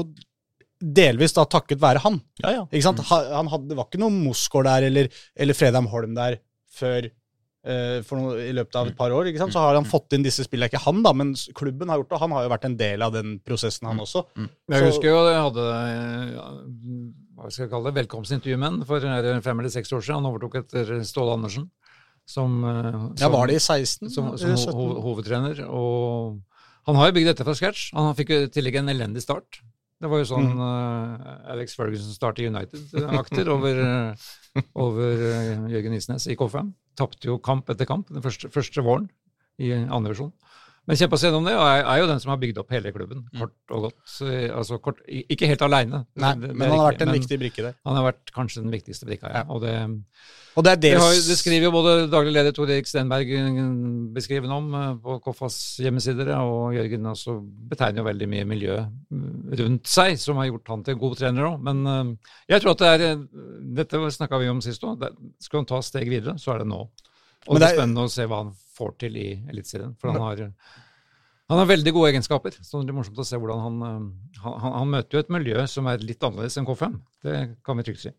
delvis 0.79 1.33
da 1.33 1.43
takket 1.49 1.79
være 1.81 1.99
han. 2.03 2.19
Ja, 2.43 2.51
ja. 2.59 2.65
Ikke 2.71 2.85
sant? 2.85 2.99
Ha- 3.09 3.23
Han 3.35 3.47
hadde, 3.51 3.67
det 3.71 3.77
var 3.79 3.87
ikke 3.89 3.99
noe 4.03 4.13
Mosgaard 4.13 4.67
der, 4.69 4.87
eller, 4.91 5.07
eller 5.35 5.57
Fredheim 5.57 5.87
Holm 5.91 6.13
der, 6.15 6.37
før 6.77 7.07
eh, 7.67 7.97
for 8.07 8.15
noe, 8.21 8.35
i 8.45 8.53
løpet 8.55 8.75
av 8.79 8.87
et 8.91 8.95
par 8.99 9.11
år. 9.11 9.27
ikke 9.31 9.41
sant? 9.41 9.55
Så 9.57 9.59
har 9.63 9.75
han 9.75 9.89
fått 9.89 10.13
inn 10.15 10.23
disse 10.23 10.45
spillene. 10.45 10.69
Ikke 10.69 10.83
han, 10.85 11.01
da, 11.03 11.11
men 11.17 11.33
klubben 11.57 11.89
har 11.89 11.97
gjort 11.99 12.13
det. 12.13 12.19
Han 12.21 12.35
har 12.37 12.45
jo 12.45 12.53
vært 12.53 12.67
en 12.69 12.77
del 12.79 13.01
av 13.03 13.11
den 13.17 13.39
prosessen, 13.43 13.89
han 13.89 13.99
også. 14.05 14.23
Jeg 14.37 14.79
Så- 14.79 14.85
husker 14.91 15.09
jo 15.11 15.23
jeg 15.27 15.41
hadde 15.49 15.67
ja, 16.37 16.47
hva 17.37 17.51
skal 17.53 17.67
jeg 17.67 17.71
kalle 17.71 17.91
det, 17.91 17.99
velkomstintervju 18.01 18.57
med 18.61 18.83
for 18.89 19.03
er 19.05 19.41
fem 19.45 19.59
eller 19.61 19.73
seks 19.73 19.93
år 19.93 20.01
siden. 20.01 20.23
Han 20.23 20.31
overtok 20.31 20.57
etter 20.63 20.89
Ståle 21.05 21.37
Andersen 21.37 21.69
som, 22.27 22.59
som 22.65 23.13
Ja, 23.21 23.29
var 23.31 23.47
det 23.47 23.59
i 23.59 23.63
16? 23.63 24.09
som, 24.11 24.31
som 24.41 24.73
ho 24.75 24.87
hovedtrener. 25.05 25.61
Og 25.69 26.41
han 26.89 26.99
har 26.99 27.09
jo 27.09 27.17
bygd 27.19 27.31
dette 27.31 27.45
fra 27.47 27.55
scratch. 27.55 27.91
Han 27.95 28.15
fikk 28.17 28.33
i 28.33 28.39
tillegg 28.51 28.79
en 28.81 28.91
elendig 28.91 29.23
start. 29.23 29.61
Det 29.97 30.09
var 30.11 30.21
jo 30.21 30.27
sånn 30.29 30.51
eh, 30.61 31.29
Alex 31.53 31.73
Ferguson 31.77 32.13
startet 32.13 32.51
United-akter 32.51 33.49
over, 33.49 33.79
eh, 33.81 34.27
over 34.77 35.23
uh, 35.23 35.63
Jørgen 35.71 35.95
Isnes 35.97 36.27
i 36.29 36.37
K5. 36.37 36.69
Tapte 36.97 37.31
jo 37.31 37.39
kamp 37.41 37.69
etter 37.73 37.89
kamp 37.89 38.11
den 38.13 38.25
første, 38.25 38.51
første 38.53 38.83
våren 38.85 39.07
i 39.57 39.71
andre 39.73 40.13
versjon. 40.13 40.33
Men 40.87 40.95
kjempa 40.95 41.17
seg 41.19 41.27
gjennom 41.27 41.43
det, 41.49 41.53
og 41.59 41.65
er, 41.67 41.81
er 41.83 41.97
jo 41.99 42.07
den 42.07 42.19
som 42.23 42.29
har 42.31 42.37
bygd 42.39 42.59
opp 42.61 42.69
hele 42.71 42.91
klubben, 42.95 43.25
kort 43.35 43.73
og 43.75 43.89
godt. 43.89 44.01
Altså, 44.55 44.77
kort, 44.79 45.01
ikke 45.11 45.49
helt 45.51 45.63
aleine. 45.67 46.05
Men 46.15 46.45
han 46.63 46.71
har 46.79 46.85
vært 46.93 47.01
en 47.03 47.11
viktig 47.11 47.39
brikke 47.41 47.65
der. 47.65 47.73
Han 47.83 47.97
har 47.99 48.05
vært 48.07 48.31
kanskje 48.35 48.61
den 48.63 48.71
viktigste 48.71 49.07
brikka, 49.09 49.31
ja. 49.33 49.41
Og 49.51 49.59
det, 49.65 49.73
Og 50.57 50.63
det 50.63 50.77
det, 50.85 50.93
har, 50.97 51.11
det 51.11 51.35
skriver 51.37 51.67
jo 51.67 51.71
både 51.75 51.95
daglig 52.09 52.31
leder 52.37 52.55
Tor 52.55 52.71
Erik 52.71 52.87
Stenberg 52.87 53.29
eh, 53.35 53.59
beskrivende 54.15 54.55
om 54.55 54.69
eh, 54.79 54.93
på 55.03 55.17
Koffas 55.25 55.57
hjemmesider, 55.83 56.31
og 56.39 56.77
Jørgen 56.77 57.11
også 57.11 57.35
betegner 57.73 58.01
jo 58.01 58.07
veldig 58.07 58.29
mye 58.31 58.45
miljø 58.49 58.77
mm, 58.87 59.57
rundt 59.59 59.91
seg, 59.91 60.15
som 60.23 60.39
har 60.39 60.47
gjort 60.49 60.71
han 60.71 60.85
til 60.87 60.95
en 60.95 61.01
god 61.03 61.17
trener 61.19 61.49
òg. 61.51 61.57
Men 61.67 61.83
eh, 61.91 62.31
jeg 62.55 62.63
tror 62.63 62.77
at 62.77 62.85
det 62.85 62.93
er 63.11 63.19
Dette 63.81 63.99
snakka 64.15 64.39
vi 64.39 64.47
om 64.49 64.63
sist 64.63 64.87
òg. 64.87 65.03
Skal 65.43 65.61
han 65.65 65.69
ta 65.69 65.81
steg 65.83 66.07
videre, 66.09 66.39
så 66.39 66.55
er 66.55 66.63
det 66.63 66.71
nå. 66.71 66.79
Og 67.47 67.59
det 67.59 67.61
det 67.61 67.67
er- 67.73 67.77
spennende 67.81 68.07
å 68.07 68.13
se 68.15 68.23
hva 68.25 68.41
han 68.45 68.55
får 68.77 68.93
til 69.03 69.17
i 69.19 69.29
Eliteserien. 69.49 69.95
For 69.99 70.13
han 70.13 70.23
har 70.23 70.45
han 71.47 71.61
har 71.61 71.69
veldig 71.69 71.93
gode 71.95 72.09
egenskaper, 72.11 72.57
så 72.59 72.81
det 72.81 72.89
blir 72.89 72.97
morsomt 72.97 73.19
å 73.23 73.25
se 73.27 73.37
hvordan 73.39 73.61
han, 73.63 73.75
eh, 73.87 74.39
han, 74.43 74.55
han, 74.63 74.73
han 74.81 74.89
møter 74.91 75.15
jo 75.15 75.21
et 75.23 75.29
miljø 75.31 75.63
som 75.71 75.87
er 75.87 76.03
litt 76.03 76.23
annerledes 76.27 76.59
enn 76.59 76.67
K5. 76.67 76.97
Det 77.25 77.37
kan 77.65 77.77
vi 77.79 77.83
trygt 77.87 78.03
si. 78.05 78.11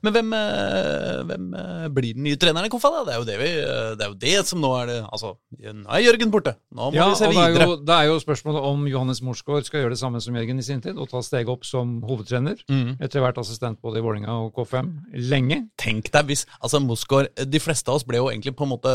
Men 0.00 0.14
hvem, 0.14 0.30
eh, 0.32 1.18
hvem 1.28 1.48
eh, 1.58 1.88
blir 1.92 2.14
den 2.16 2.24
nye 2.24 2.38
treneren 2.40 2.64
i 2.64 2.70
Koffa? 2.72 2.88
da? 2.88 3.02
Det 3.04 3.12
er 3.18 3.24
det, 3.28 3.34
vi, 3.42 3.48
eh, 3.60 3.88
det, 3.98 4.06
er 4.06 4.08
jo 4.08 4.16
det 4.22 4.46
som 4.48 4.62
nå 4.62 4.70
er 4.78 4.86
det 4.88 4.94
Altså, 5.12 5.34
nå 5.60 5.90
er 5.92 6.00
Jørgen 6.06 6.30
borte. 6.32 6.54
Nå 6.72 6.86
må 6.88 6.94
Ja, 6.96 7.10
vi 7.10 7.18
se 7.18 7.26
og 7.28 7.34
det 7.34 7.42
er, 7.42 7.50
videre. 7.52 7.66
jo, 7.68 7.74
det 7.84 7.96
er 7.98 8.06
jo 8.08 8.14
spørsmålet 8.22 8.64
om 8.70 8.86
Johannes 8.88 9.20
Morsgaard 9.26 9.66
skal 9.68 9.82
gjøre 9.82 9.92
det 9.92 10.00
samme 10.00 10.22
som 10.24 10.38
Jørgen 10.38 10.62
i 10.62 10.64
sin 10.64 10.80
tid, 10.80 10.96
og 10.96 11.10
ta 11.12 11.20
steget 11.26 11.50
opp 11.52 11.66
som 11.68 11.98
hovedtrener. 12.08 12.62
Mm. 12.72 12.94
Etter 13.04 13.20
hvert 13.20 13.36
assistent 13.42 13.82
både 13.84 14.00
i 14.00 14.04
Vålinga 14.06 14.38
og 14.46 14.54
K5 14.56 14.88
lenge. 15.28 15.60
Tenk 15.76 16.08
deg 16.16 16.30
hvis 16.30 16.46
altså 16.62 16.80
Morsgaard 16.80 17.28
De 17.50 17.60
fleste 17.60 17.92
av 17.92 18.00
oss 18.00 18.06
ble 18.08 18.22
jo 18.22 18.30
egentlig 18.32 18.56
på 18.56 18.64
en 18.64 18.72
måte 18.72 18.94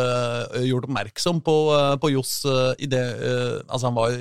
gjort 0.65 0.89
oppmerksom 0.89 1.43
på, 1.45 1.55
på 2.01 2.11
Johs 2.15 2.33
i 2.81 2.89
det 2.89 3.03
Altså 3.69 3.91
Han 3.91 3.99
var 4.01 4.17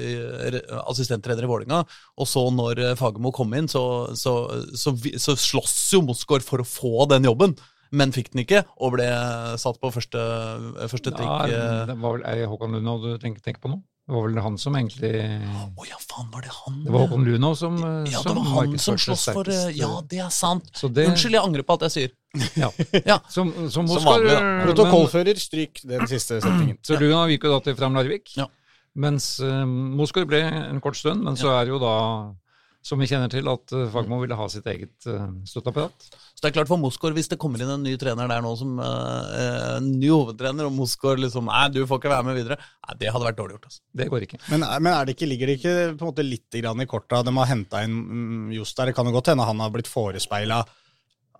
assistenttrener 0.84 1.46
i 1.46 1.50
Vålinga 1.50 1.80
og 2.20 2.28
så 2.30 2.44
når 2.54 2.82
Fagermo 2.98 3.32
kom 3.34 3.52
inn, 3.58 3.66
så, 3.70 3.80
så, 4.18 4.34
så, 4.78 4.92
vi- 5.00 5.16
så 5.24 5.36
slåss 5.38 5.78
jo 5.96 6.02
Mosgaard 6.04 6.44
for 6.46 6.62
å 6.62 6.68
få 6.68 7.08
den 7.10 7.26
jobben. 7.30 7.56
Men 7.94 8.10
fikk 8.14 8.32
den 8.32 8.42
ikke, 8.42 8.64
og 8.82 8.96
ble 8.96 9.06
satt 9.60 9.78
på 9.78 9.90
første, 9.94 10.20
første 10.90 11.12
Ja, 11.12 11.16
trikk. 11.18 11.34
Ja, 11.52 11.66
det 11.90 11.98
var 12.00 12.16
vel, 12.16 12.24
er 12.26 12.40
det 12.40 12.48
Håkon 12.50 12.74
Lunov 12.74 13.04
du 13.04 13.12
tenker, 13.22 13.44
tenker 13.44 13.62
på 13.62 13.70
nå? 13.70 13.82
Det 14.04 14.12
var 14.12 14.26
vel 14.26 14.40
han 14.44 14.56
som 14.60 14.74
egentlig 14.76 15.12
Å 15.16 15.84
ja, 15.88 15.96
faen, 15.96 16.26
var 16.32 16.42
det 16.44 16.50
han? 16.52 16.80
Det 16.84 16.92
var 16.92 17.06
Håkon 17.06 17.22
Lunov 17.24 17.54
som, 17.56 17.78
eh, 17.78 18.10
Ja, 18.12 18.20
det 18.26 18.34
var 18.36 18.50
han 18.50 18.74
som 18.76 18.98
slåss 18.98 19.22
sloss 19.22 19.36
for 19.38 19.48
eh, 19.48 19.70
Ja, 19.78 19.88
det 20.10 20.20
er 20.26 20.34
sant. 20.34 20.68
Det, 20.82 21.06
Unnskyld, 21.08 21.38
jeg 21.38 21.40
angrer 21.40 21.64
på 21.64 21.78
at 21.78 21.86
jeg 21.86 21.94
sier. 21.94 22.12
Ja. 22.64 22.68
Ja. 23.12 23.16
Som, 23.32 23.54
som, 23.72 23.88
Som 23.88 24.04
vanlig, 24.04 24.34
eh, 24.34 24.66
Protokollfører, 24.66 25.40
stryk 25.40 25.80
den 25.88 26.04
siste 26.10 26.42
setningen. 26.44 26.76
Så 26.86 26.98
Luna 27.00 27.24
gikk 27.32 27.48
jo 27.48 27.54
da 27.54 27.62
til 27.64 27.78
Fram 27.78 27.96
Larvik. 27.96 28.34
Ja. 28.36 28.50
Mens 28.94 29.38
uh, 29.42 29.64
Moskor 29.64 30.28
ble 30.28 30.42
en 30.44 30.82
kort 30.84 30.94
stund, 31.00 31.24
men 31.26 31.34
så 31.34 31.48
er 31.56 31.72
jo 31.72 31.80
da, 31.82 31.94
som 32.84 33.00
vi 33.00 33.08
kjenner 33.08 33.30
til, 33.32 33.48
at 33.48 33.72
Fagmo 33.94 34.18
ville 34.20 34.36
ha 34.36 34.46
sitt 34.52 34.66
eget 34.68 35.06
uh, 35.08 35.30
støtteapparat. 35.48 36.04
Så 36.04 36.42
det 36.42 36.50
er 36.50 36.56
klart 36.58 36.68
for 36.68 36.80
Moskår, 36.82 37.14
hvis 37.16 37.30
det 37.32 37.38
kommer 37.40 37.62
inn 37.64 37.72
en 37.72 37.86
ny 37.86 37.94
trener 38.00 38.28
der 38.28 38.44
nå 38.44 38.52
som 38.60 38.76
uh, 38.76 39.80
ny 39.80 40.10
hovedtrener, 40.12 40.68
og 40.68 40.76
Moskår 40.76 41.22
liksom 41.24 41.48
Nei, 41.48 41.64
du 41.72 41.80
får 41.88 42.02
ikke 42.02 42.12
være 42.12 42.28
med 42.28 42.38
videre. 42.42 42.60
Nei, 42.84 42.98
Det 43.00 43.10
hadde 43.14 43.30
vært 43.30 43.40
dårlig 43.40 43.56
gjort. 43.56 43.70
altså. 43.70 43.82
Det 44.02 44.10
går 44.12 44.28
ikke. 44.28 44.42
Men, 44.52 44.68
men 44.84 44.92
er 44.92 45.08
det 45.08 45.16
ikke, 45.16 45.30
ligger 45.32 45.50
det 45.50 45.58
ikke 45.60 45.74
på 45.96 46.04
en 46.04 46.12
måte 46.12 46.28
litt 46.28 46.60
grann 46.60 46.84
i 46.84 46.90
korta? 46.90 47.24
De 47.24 47.36
har 47.40 47.52
henta 47.54 47.84
inn 47.88 47.98
mm, 48.04 48.48
Johs 48.58 48.76
der. 48.76 48.92
Det 48.92 48.98
kan 49.00 49.08
jo 49.08 49.16
godt 49.16 49.32
hende 49.32 49.48
han 49.48 49.64
har 49.64 49.72
blitt 49.72 49.90
forespeila 49.90 50.62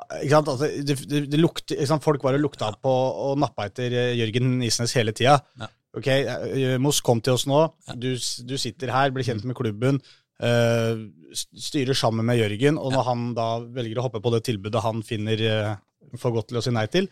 altså, 0.00 0.68
det, 0.86 0.96
det, 1.08 1.22
det 1.30 1.40
lukte, 1.40 1.76
ikke 1.76 1.88
sant? 1.88 2.04
Folk 2.04 2.24
var 2.24 2.34
og 2.34 2.42
lukta 2.42 2.72
på 2.82 2.90
og 2.90 3.38
nappa 3.40 3.68
etter 3.68 3.92
eh, 3.92 4.16
Jørgen 4.18 4.62
Isnes 4.62 4.94
hele 4.98 5.12
tida. 5.12 5.38
Ja. 5.60 5.70
Ok, 5.94 6.08
eh, 6.10 6.76
Moss, 6.82 7.00
kom 7.00 7.20
til 7.22 7.36
oss 7.36 7.46
nå. 7.46 7.60
Du, 7.94 8.14
du 8.18 8.56
sitter 8.58 8.90
her, 8.90 9.12
blir 9.14 9.26
kjent 9.26 9.44
med 9.46 9.56
klubben. 9.56 10.00
Eh, 10.42 11.04
styrer 11.34 11.98
sammen 11.98 12.26
med 12.26 12.40
Jørgen, 12.40 12.78
og 12.80 12.94
når 12.94 13.06
han 13.08 13.28
da 13.36 13.48
velger 13.76 14.00
å 14.00 14.08
hoppe 14.08 14.22
på 14.24 14.32
det 14.34 14.44
tilbudet 14.48 14.82
han 14.84 15.04
finner 15.06 15.44
eh, 15.50 15.76
for 16.20 16.34
godt 16.34 16.50
til 16.50 16.60
å 16.60 16.64
si 16.64 16.72
nei 16.74 16.86
til, 16.92 17.08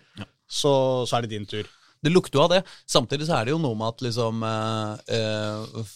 så, 0.47 0.73
så 1.09 1.19
er 1.19 1.25
det 1.25 1.33
din 1.35 1.49
tur. 1.49 1.69
det 2.03 2.11
lukter 2.13 2.39
jo 2.39 2.45
av 2.45 2.51
det. 2.53 2.63
Samtidig 2.91 3.29
så 3.29 3.39
er 3.39 3.47
det 3.47 3.55
jo 3.55 3.61
noe 3.63 3.79
med 3.79 3.93
at 3.93 4.03
liksom 4.05 4.43
eh, 4.47 5.15
eh, 5.17 5.87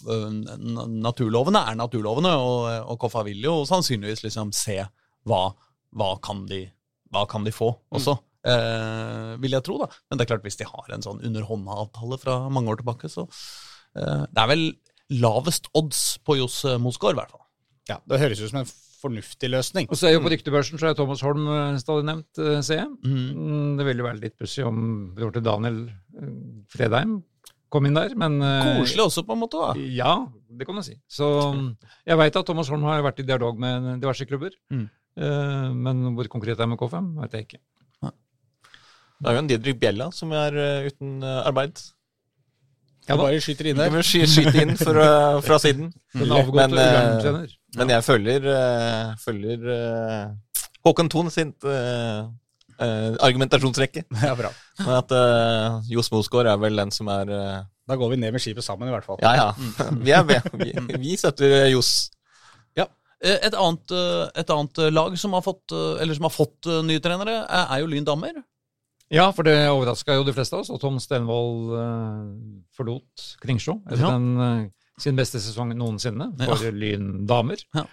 Naturlovene 0.97 1.65
er 1.71 1.79
naturlovene, 1.79 2.33
og, 2.39 2.71
og 2.93 3.01
Koffa 3.03 3.25
vil 3.27 3.43
jo 3.45 3.59
sannsynligvis 3.69 4.25
liksom 4.27 4.55
se 4.57 4.81
hva, 5.27 5.43
hva, 5.97 6.15
kan, 6.23 6.47
de, 6.51 6.65
hva 7.15 7.27
kan 7.31 7.47
de 7.47 7.55
få 7.55 7.73
også. 7.91 8.17
Eh, 8.47 9.33
vil 9.43 9.57
jeg 9.57 9.67
tro, 9.67 9.79
da. 9.83 9.91
Men 10.07 10.19
det 10.19 10.27
er 10.27 10.33
klart, 10.35 10.45
hvis 10.47 10.59
de 10.61 10.69
har 10.71 10.93
en 10.95 11.03
sånn 11.03 11.23
underhånda-avtale 11.27 12.19
fra 12.23 12.37
mange 12.55 12.71
år 12.71 12.79
tilbake, 12.83 13.11
så 13.11 13.27
eh, 13.27 14.23
Det 14.31 14.43
er 14.43 14.51
vel 14.53 14.69
lavest 15.11 15.69
odds 15.75 16.19
på 16.27 16.37
Johs 16.41 16.63
Mosgaard, 16.83 17.15
i 17.17 17.21
hvert 17.21 17.31
fall. 17.35 17.45
Ja, 17.89 18.01
Det 18.09 18.19
høres 18.19 18.41
ut 18.43 18.51
som 18.51 18.61
en 18.65 18.71
fornuftig 18.97 19.51
løsning. 19.53 19.87
Og 19.93 19.97
så 20.01 20.09
er 20.09 20.17
jo 20.17 20.23
på 20.25 20.33
ryktebørsen 20.33 20.81
så 20.81 20.89
er 20.91 20.97
Thomas 20.99 21.21
Holm 21.23 21.45
eh, 21.53 21.77
stadig 21.79 22.07
nevnt, 22.09 22.41
eh, 22.43 22.61
ser 22.67 22.81
jeg. 22.81 22.91
Mm. 23.05 23.29
Mm, 23.37 23.77
Det 23.79 23.87
ville 23.87 24.03
være 24.07 24.21
litt 24.25 24.37
pussig 24.41 24.65
om 24.67 24.81
bror 25.15 25.31
til 25.37 25.45
Daniel 25.47 25.83
eh, 25.91 26.33
Fredheim 26.73 27.21
kom 27.71 27.85
inn 27.87 27.95
der, 27.99 28.15
men 28.19 28.41
eh, 28.43 28.79
Koselig 28.81 29.05
også, 29.05 29.23
på 29.27 29.35
en 29.37 29.41
måte. 29.43 29.59
da. 29.61 29.75
Ja, 29.95 30.13
det 30.51 30.67
kan 30.67 30.79
du 30.79 30.83
si. 30.87 30.95
Så 31.11 31.29
jeg 32.07 32.19
veit 32.19 32.37
at 32.39 32.47
Thomas 32.47 32.71
Holm 32.73 32.87
har 32.89 33.03
vært 33.05 33.21
i 33.21 33.27
dialog 33.27 33.59
med 33.61 34.01
diverse 34.01 34.27
klubber. 34.27 34.55
Mm. 34.73 34.87
Eh, 35.19 35.71
Men 35.75 36.03
hvor 36.17 36.29
konkret 36.33 36.57
det 36.59 36.65
er 36.67 36.71
med 36.73 36.79
K5, 36.81 37.13
vet 37.23 37.33
jeg 37.39 37.47
ikke. 37.49 37.63
Det 39.17 39.31
er 39.31 39.37
jo 39.39 39.41
en 39.41 39.47
Didrik 39.49 39.79
Bjella 39.81 40.11
som 40.13 40.33
er 40.37 40.57
eh, 40.61 40.89
uten 40.91 41.23
eh, 41.25 41.39
arbeid. 41.49 41.79
Ja, 43.09 43.17
bare 43.21 43.39
skyter 43.43 43.69
inn 43.71 43.77
der. 43.79 43.91
vi 43.95 44.03
sky- 44.03 44.27
skyte 44.27 44.63
inn 44.63 44.75
fra, 44.81 45.07
fra 45.45 45.59
siden. 45.63 45.93
Den 46.15 46.33
avgåtte 46.35 46.69
Men, 46.73 46.79
eh, 46.79 46.97
Ørn-trener. 47.03 47.55
Men 47.77 47.93
jeg 47.95 48.05
følger, 48.07 48.49
eh, 48.57 49.15
følger 49.23 49.71
eh, 49.77 50.27
Håkon 50.87 51.09
Thon 51.13 51.31
sitt 51.31 51.65
eh, 51.65 52.25
eh, 52.81 53.15
argumentasjonsrekke. 53.29 54.05
Ja, 54.27 54.35
bra. 54.39 54.51
Men 54.83 54.95
at 54.99 55.13
uh, 55.15 55.81
Johs 55.91 56.11
Mosgaard 56.13 56.51
er 56.51 56.59
vel 56.63 56.77
den 56.83 56.91
som 56.95 57.09
er 57.13 57.31
eh, 57.31 57.63
Da 57.89 57.95
går 57.97 58.11
vi 58.15 58.19
ned 58.25 58.33
med 58.35 58.43
skipet 58.43 58.65
sammen, 58.67 58.89
i 58.91 58.95
hvert 58.95 59.07
fall. 59.07 59.19
Ja, 59.23 59.35
ja. 59.39 59.49
Vi, 60.07 60.11
er, 60.13 60.27
vi, 60.59 60.73
vi 61.07 61.17
støtter 61.17 61.69
Johs. 61.71 62.11
Eh, 63.25 63.39
Et 63.49 63.55
annet, 63.57 63.93
eh, 63.97 64.27
et 64.43 64.51
annet 64.53 64.79
eh, 64.85 64.91
lag 64.93 65.15
som 65.17 65.33
har 65.33 65.41
fått, 65.41 65.73
eh, 65.73 66.03
eller 66.03 66.15
som 66.19 66.27
har 66.29 66.35
fått 66.35 66.67
eh, 66.69 66.83
nye 66.85 67.01
trenere, 67.01 67.39
er 67.49 67.71
er 67.73 67.81
jo 67.81 67.87
Lyn 67.89 68.05
Dammer. 68.05 68.35
Ja, 69.15 69.29
for 69.33 69.47
det 69.47 69.55
overraska 69.71 70.17
jo 70.17 70.25
de 70.27 70.33
fleste 70.35 70.57
av 70.57 70.65
oss 70.65 70.71
at 70.75 70.81
Tom 70.83 70.97
Stenvold 71.03 71.75
eh, 71.79 72.65
forlot 72.75 73.27
Kringsjå 73.43 73.77
etter 73.87 74.03
Ja. 74.03 74.11
den, 74.17 74.27
eh, 74.41 74.65
sin 74.99 75.15
beste 75.19 75.39
sesong 75.39 75.75
noensinne 75.77 76.33
for 76.41 76.73
Lyn 76.73 77.27
damer. 77.29 77.61
Ja. 77.77 77.85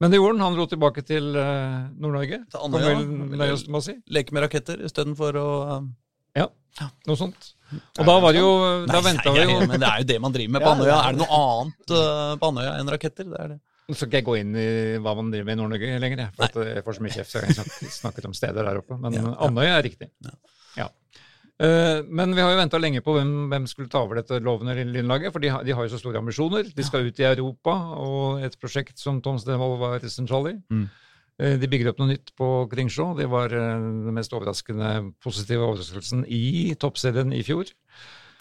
Men 0.00 0.10
det 0.12 0.18
gjorde 0.18 0.36
han. 0.36 0.40
Han 0.44 0.56
dro 0.58 0.66
tilbake 0.68 1.04
til 1.06 1.36
eh, 1.36 1.76
Nord-Norge. 1.96 2.42
Til 2.50 2.64
Andøya. 2.66 3.46
Ja. 3.46 3.80
si. 3.80 3.94
Leke 4.12 4.34
med 4.36 4.42
raketter 4.44 4.82
istedenfor 4.84 5.38
å 5.40 5.46
eh, 5.76 5.86
Ja, 6.42 6.48
noe 7.06 7.16
sånt. 7.16 7.52
Og 7.98 8.04
da 8.06 8.18
var 8.20 8.34
det 8.36 8.42
jo 8.42 8.50
Da 8.86 8.98
Nei, 9.00 9.04
venta 9.08 9.32
vi 9.32 9.40
jo 9.42 9.54
Men 9.66 9.80
det 9.80 9.88
er 9.88 10.02
jo 10.02 10.06
det 10.06 10.18
man 10.22 10.34
driver 10.34 10.52
med 10.52 10.62
på 10.66 10.68
Ja, 10.68 10.74
Andøya. 10.74 10.98
er 10.98 11.16
det 11.16 11.22
noe 11.22 11.38
annet 11.40 11.94
uh, 11.96 12.34
på 12.38 12.50
Andøya 12.52 12.74
enn 12.80 12.92
raketter? 12.92 13.30
Det 13.30 13.40
er 13.42 13.48
det. 13.54 13.56
Nå 13.86 13.94
skal 13.96 14.08
ikke 14.10 14.18
jeg 14.20 14.26
gå 14.26 14.34
inn 14.42 14.52
i 14.58 14.66
hva 15.02 15.14
man 15.16 15.30
driver 15.30 15.46
med 15.46 15.54
i 15.56 15.60
Nord-Norge 15.62 15.98
lenger, 16.02 16.22
jeg, 16.26 16.50
for 16.52 16.66
jeg 16.66 16.84
får 16.84 16.96
så 16.98 17.04
mye 17.06 17.14
kjeft. 17.16 17.30
så 17.32 17.64
Jeg 17.86 17.92
snakket 17.94 18.26
om 18.28 18.34
steder 18.34 18.66
der 18.66 18.80
oppe. 18.82 18.98
Men 18.98 19.14
Ja, 19.14 19.22
ja. 19.28 19.34
Andøya 19.46 19.76
er 19.78 19.84
riktig. 19.86 20.08
Ja. 20.26 20.34
Eh, 21.58 22.02
men 22.12 22.34
vi 22.36 22.42
har 22.44 22.50
jo 22.52 22.58
venta 22.60 22.76
lenge 22.78 23.00
på 23.00 23.14
hvem, 23.16 23.30
hvem 23.48 23.66
skulle 23.70 23.88
ta 23.88 24.02
over 24.04 24.18
dette 24.20 24.40
lovende 24.44 24.74
lynlaget. 24.84 25.32
For 25.32 25.40
de 25.40 25.48
har, 25.54 25.62
de 25.64 25.72
har 25.72 25.86
jo 25.86 25.94
så 25.94 26.00
store 26.02 26.20
ambisjoner. 26.20 26.68
De 26.76 26.84
skal 26.84 27.06
ut 27.08 27.18
i 27.22 27.24
Europa, 27.24 27.72
og 27.96 28.42
et 28.44 28.58
prosjekt 28.60 28.98
som 29.00 29.22
Tom 29.24 29.38
Stenvold 29.40 29.78
var 29.80 30.04
sentral 30.12 30.50
i. 30.52 30.56
Mm. 30.70 30.86
Eh, 31.40 31.56
De 31.60 31.68
bygger 31.68 31.90
opp 31.92 31.98
noe 32.02 32.12
nytt 32.12 32.34
på 32.36 32.50
Kringsjå. 32.72 33.16
Det 33.16 33.28
var 33.32 33.52
eh, 33.56 33.72
den 33.80 34.12
mest 34.16 34.32
overraskende 34.36 35.14
positive 35.24 35.64
overraskelsen 35.64 36.26
i 36.28 36.74
toppserien 36.80 37.32
i 37.32 37.40
fjor. 37.46 37.72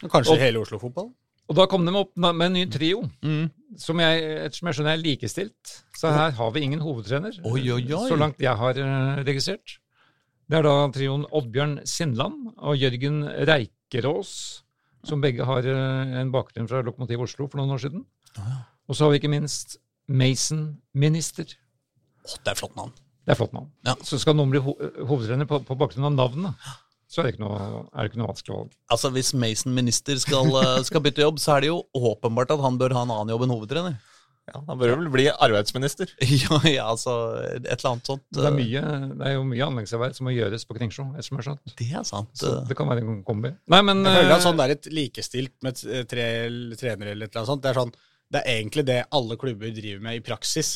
Og 0.03 0.11
Kanskje 0.11 0.33
Og- 0.35 0.39
hele 0.43 0.59
Oslo-fotball? 0.59 1.13
Og 1.47 1.55
da 1.55 1.67
kom 1.69 1.85
de 1.85 1.91
opp 1.93 2.09
med 2.17 2.41
en 2.41 2.53
ny 2.53 2.65
trio, 2.65 3.03
Mm. 3.21 3.51
som 3.77 3.99
jeg, 3.99 4.23
ettersom 4.47 4.65
jeg 4.67 4.75
skjønner 4.79 4.93
er 4.97 5.03
likestilt. 5.03 5.83
Så 5.95 6.09
her 6.11 6.31
har 6.31 6.51
vi 6.51 6.61
ingen 6.65 6.79
hovedtrener, 6.81 7.37
Oi, 7.45 7.61
oi, 7.69 7.83
oi. 7.93 8.09
så 8.09 8.17
langt 8.17 8.39
jeg 8.39 8.57
har 8.57 8.73
registrert. 9.23 9.77
Det 10.45 10.59
er 10.59 10.65
da 10.67 10.73
trioen 10.93 11.25
Oddbjørn 11.33 11.79
Sindland 11.89 12.51
og 12.55 12.77
Jørgen 12.77 13.23
Reikerås, 13.49 14.33
som 15.05 15.21
begge 15.23 15.45
har 15.45 15.65
eh, 15.65 16.13
en 16.21 16.33
bakgrunn 16.33 16.69
fra 16.69 16.83
Lokomotiv 16.85 17.23
Oslo 17.25 17.47
for 17.49 17.61
noen 17.61 17.73
år 17.73 17.81
siden. 17.81 18.05
Og 18.85 18.93
så 18.97 19.05
har 19.05 19.13
vi 19.13 19.21
ikke 19.21 19.33
minst 19.33 19.79
Mason 20.05 20.67
Minister. 20.93 21.49
Oh, 22.25 22.37
det 22.45 22.53
er 22.53 22.59
flott 22.59 22.75
navn. 22.77 22.93
Det 23.25 23.33
er 23.33 23.39
flott 23.39 23.53
navn. 23.57 23.71
Ja. 23.87 23.95
Så 24.05 24.19
skal 24.21 24.37
noen 24.37 24.53
bli 24.53 24.61
ho 24.61 24.75
hovedtrener 25.09 25.49
på, 25.49 25.63
på 25.65 25.77
bakgrunn 25.79 26.11
av 26.11 26.13
navnet, 26.13 26.67
så 27.09 27.21
er 27.21 27.27
det 27.27 27.35
ikke 27.35 27.45
noe, 27.45 27.57
er 27.89 28.03
det 28.03 28.11
ikke 28.11 28.19
noe 28.21 28.29
vanskelig 28.29 28.55
valg. 28.57 28.73
Altså 28.93 29.11
Hvis 29.15 29.31
Mason 29.37 29.73
minister 29.73 30.19
skal, 30.21 30.49
eh, 30.61 30.81
skal 30.85 31.01
bytte 31.05 31.25
jobb, 31.25 31.41
så 31.41 31.55
er 31.55 31.65
det 31.65 31.71
jo 31.73 31.81
åpenbart 31.95 32.53
at 32.53 32.61
han 32.61 32.77
bør 32.81 32.93
ha 32.97 33.05
en 33.05 33.13
annen 33.15 33.33
jobb 33.33 33.45
enn 33.45 33.55
hovedtrener. 33.55 33.97
Ja, 34.45 34.59
Han 34.67 34.77
bør 34.77 34.93
vel 34.99 35.07
bli 35.13 35.25
arbeidsminister. 35.31 36.11
Ja, 36.45 36.59
ja, 36.69 36.85
altså 36.91 37.15
et 37.41 37.65
eller 37.65 37.95
annet 37.95 38.09
sånt. 38.11 38.25
Det 38.29 38.43
er, 38.43 38.51
eh, 38.51 38.57
mye, 38.59 38.83
det 39.17 39.29
er 39.29 39.35
jo 39.37 39.45
mye 39.49 39.67
anleggsarbeid 39.71 40.17
som 40.17 40.29
må 40.29 40.35
gjøres 40.35 40.67
på 40.69 40.77
Kringsjå, 40.77 41.07
som 41.25 41.41
er 41.41 41.47
sant. 41.49 41.75
Det 41.79 41.89
er 41.89 42.05
sant. 42.07 42.31
Så 42.37 42.51
eh. 42.51 42.63
det 42.69 42.77
kan 42.77 42.89
være 42.89 43.01
en 43.01 43.23
kombi. 43.25 43.55
Nei, 43.73 43.81
men 43.87 44.05
Jeg 44.05 44.21
føler 44.21 44.33
eh, 44.33 44.37
at 44.37 44.45
sånn 44.45 44.59
det 44.59 44.67
er 44.67 44.75
et 44.75 44.89
likestilt 44.93 45.55
med 45.65 45.81
tre 46.11 46.27
trenere 46.77 47.15
eller 47.15 47.25
et 47.25 47.33
eller 47.33 47.41
annet 47.41 47.53
sånt. 47.55 47.63
Det 47.65 47.71
er, 47.71 47.79
sånn, 47.81 47.95
det 48.35 48.43
er 48.43 48.59
egentlig 48.59 48.85
det 48.91 48.99
alle 49.17 49.39
klubber 49.41 49.73
driver 49.79 50.05
med 50.05 50.19
i 50.21 50.25
praksis. 50.29 50.75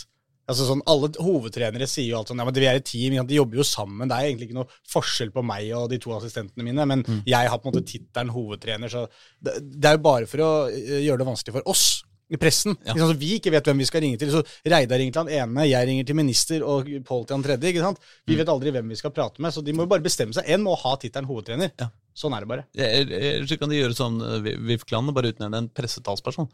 Altså 0.49 0.65
sånn, 0.65 0.81
Alle 0.89 1.11
hovedtrenere 1.21 1.85
sier 1.85 2.07
jo 2.09 2.19
alt 2.19 2.31
sånn 2.31 2.39
ja, 2.41 2.45
men 2.47 2.55
vi 2.57 2.65
er 2.65 2.79
et 2.79 2.87
team, 2.89 3.19
de 3.21 3.37
jobber 3.37 3.61
jo 3.61 3.69
sammen. 3.69 4.09
Det 4.09 4.17
er 4.17 4.31
egentlig 4.31 4.49
ikke 4.49 4.57
noe 4.63 4.79
forskjell 4.89 5.29
på 5.35 5.45
meg 5.45 5.69
og 5.77 5.91
de 5.91 5.99
to 6.01 6.15
assistentene 6.15 6.65
mine, 6.65 6.87
men 6.89 7.05
jeg 7.21 7.51
har 7.53 7.61
på 7.61 7.69
en 7.69 7.75
måte 7.75 7.85
tittelen 7.85 8.33
hovedtrener. 8.33 8.89
så 8.89 9.05
det, 9.37 9.59
det 9.61 9.91
er 9.91 9.99
jo 9.99 10.07
bare 10.09 10.29
for 10.31 10.41
å 10.41 10.51
eh, 10.73 11.03
gjøre 11.05 11.21
det 11.21 11.29
vanskelig 11.29 11.59
for 11.59 11.69
oss 11.75 11.85
i 12.29 12.37
pressen. 12.37 12.75
Ja. 12.85 12.93
Ikke 12.93 13.01
sant? 13.07 13.19
Vi 13.19 13.29
ikke 13.39 13.51
vet 13.51 13.65
hvem 13.65 13.79
vi 13.81 13.85
skal 13.89 14.01
ringe 14.05 14.19
til. 14.21 14.29
Så 14.29 14.43
Reidar 14.69 14.99
ringer 15.01 15.13
til 15.15 15.23
han 15.23 15.49
ene, 15.49 15.65
jeg 15.69 15.87
ringer 15.89 16.05
til 16.05 16.15
minister 16.19 16.61
og 16.63 16.85
Pål 17.07 17.25
til 17.25 17.35
han 17.37 17.43
tredje. 17.43 17.71
ikke 17.73 17.81
sant? 17.81 17.99
Vi 18.29 18.35
vet 18.37 18.47
aldri 18.53 18.71
hvem 18.75 18.87
vi 18.93 18.95
skal 18.99 19.11
prate 19.15 19.41
med, 19.41 19.51
så 19.55 19.63
de 19.65 19.73
må 19.73 19.85
jo 19.87 19.89
bare 19.91 20.05
bestemme 20.05 20.33
seg. 20.37 20.45
En 20.47 20.61
må 20.63 20.75
ha 20.77 20.95
tittelen 21.01 21.25
hovedtrener. 21.29 21.71
Ja. 21.81 21.89
Sånn 22.15 22.35
er 22.35 22.45
det 22.45 22.49
bare. 22.51 22.65
Eller 22.75 23.45
Så 23.49 23.57
kan 23.57 23.69
de 23.69 23.77
gjøre 23.79 23.95
sånn 23.97 24.19
eh, 24.21 24.39
Vi- 24.45 24.57
VIF-klanen, 24.73 25.13
bare 25.15 25.31
utnevne 25.33 25.57
en 25.63 25.69
pressetalsperson. 25.69 26.49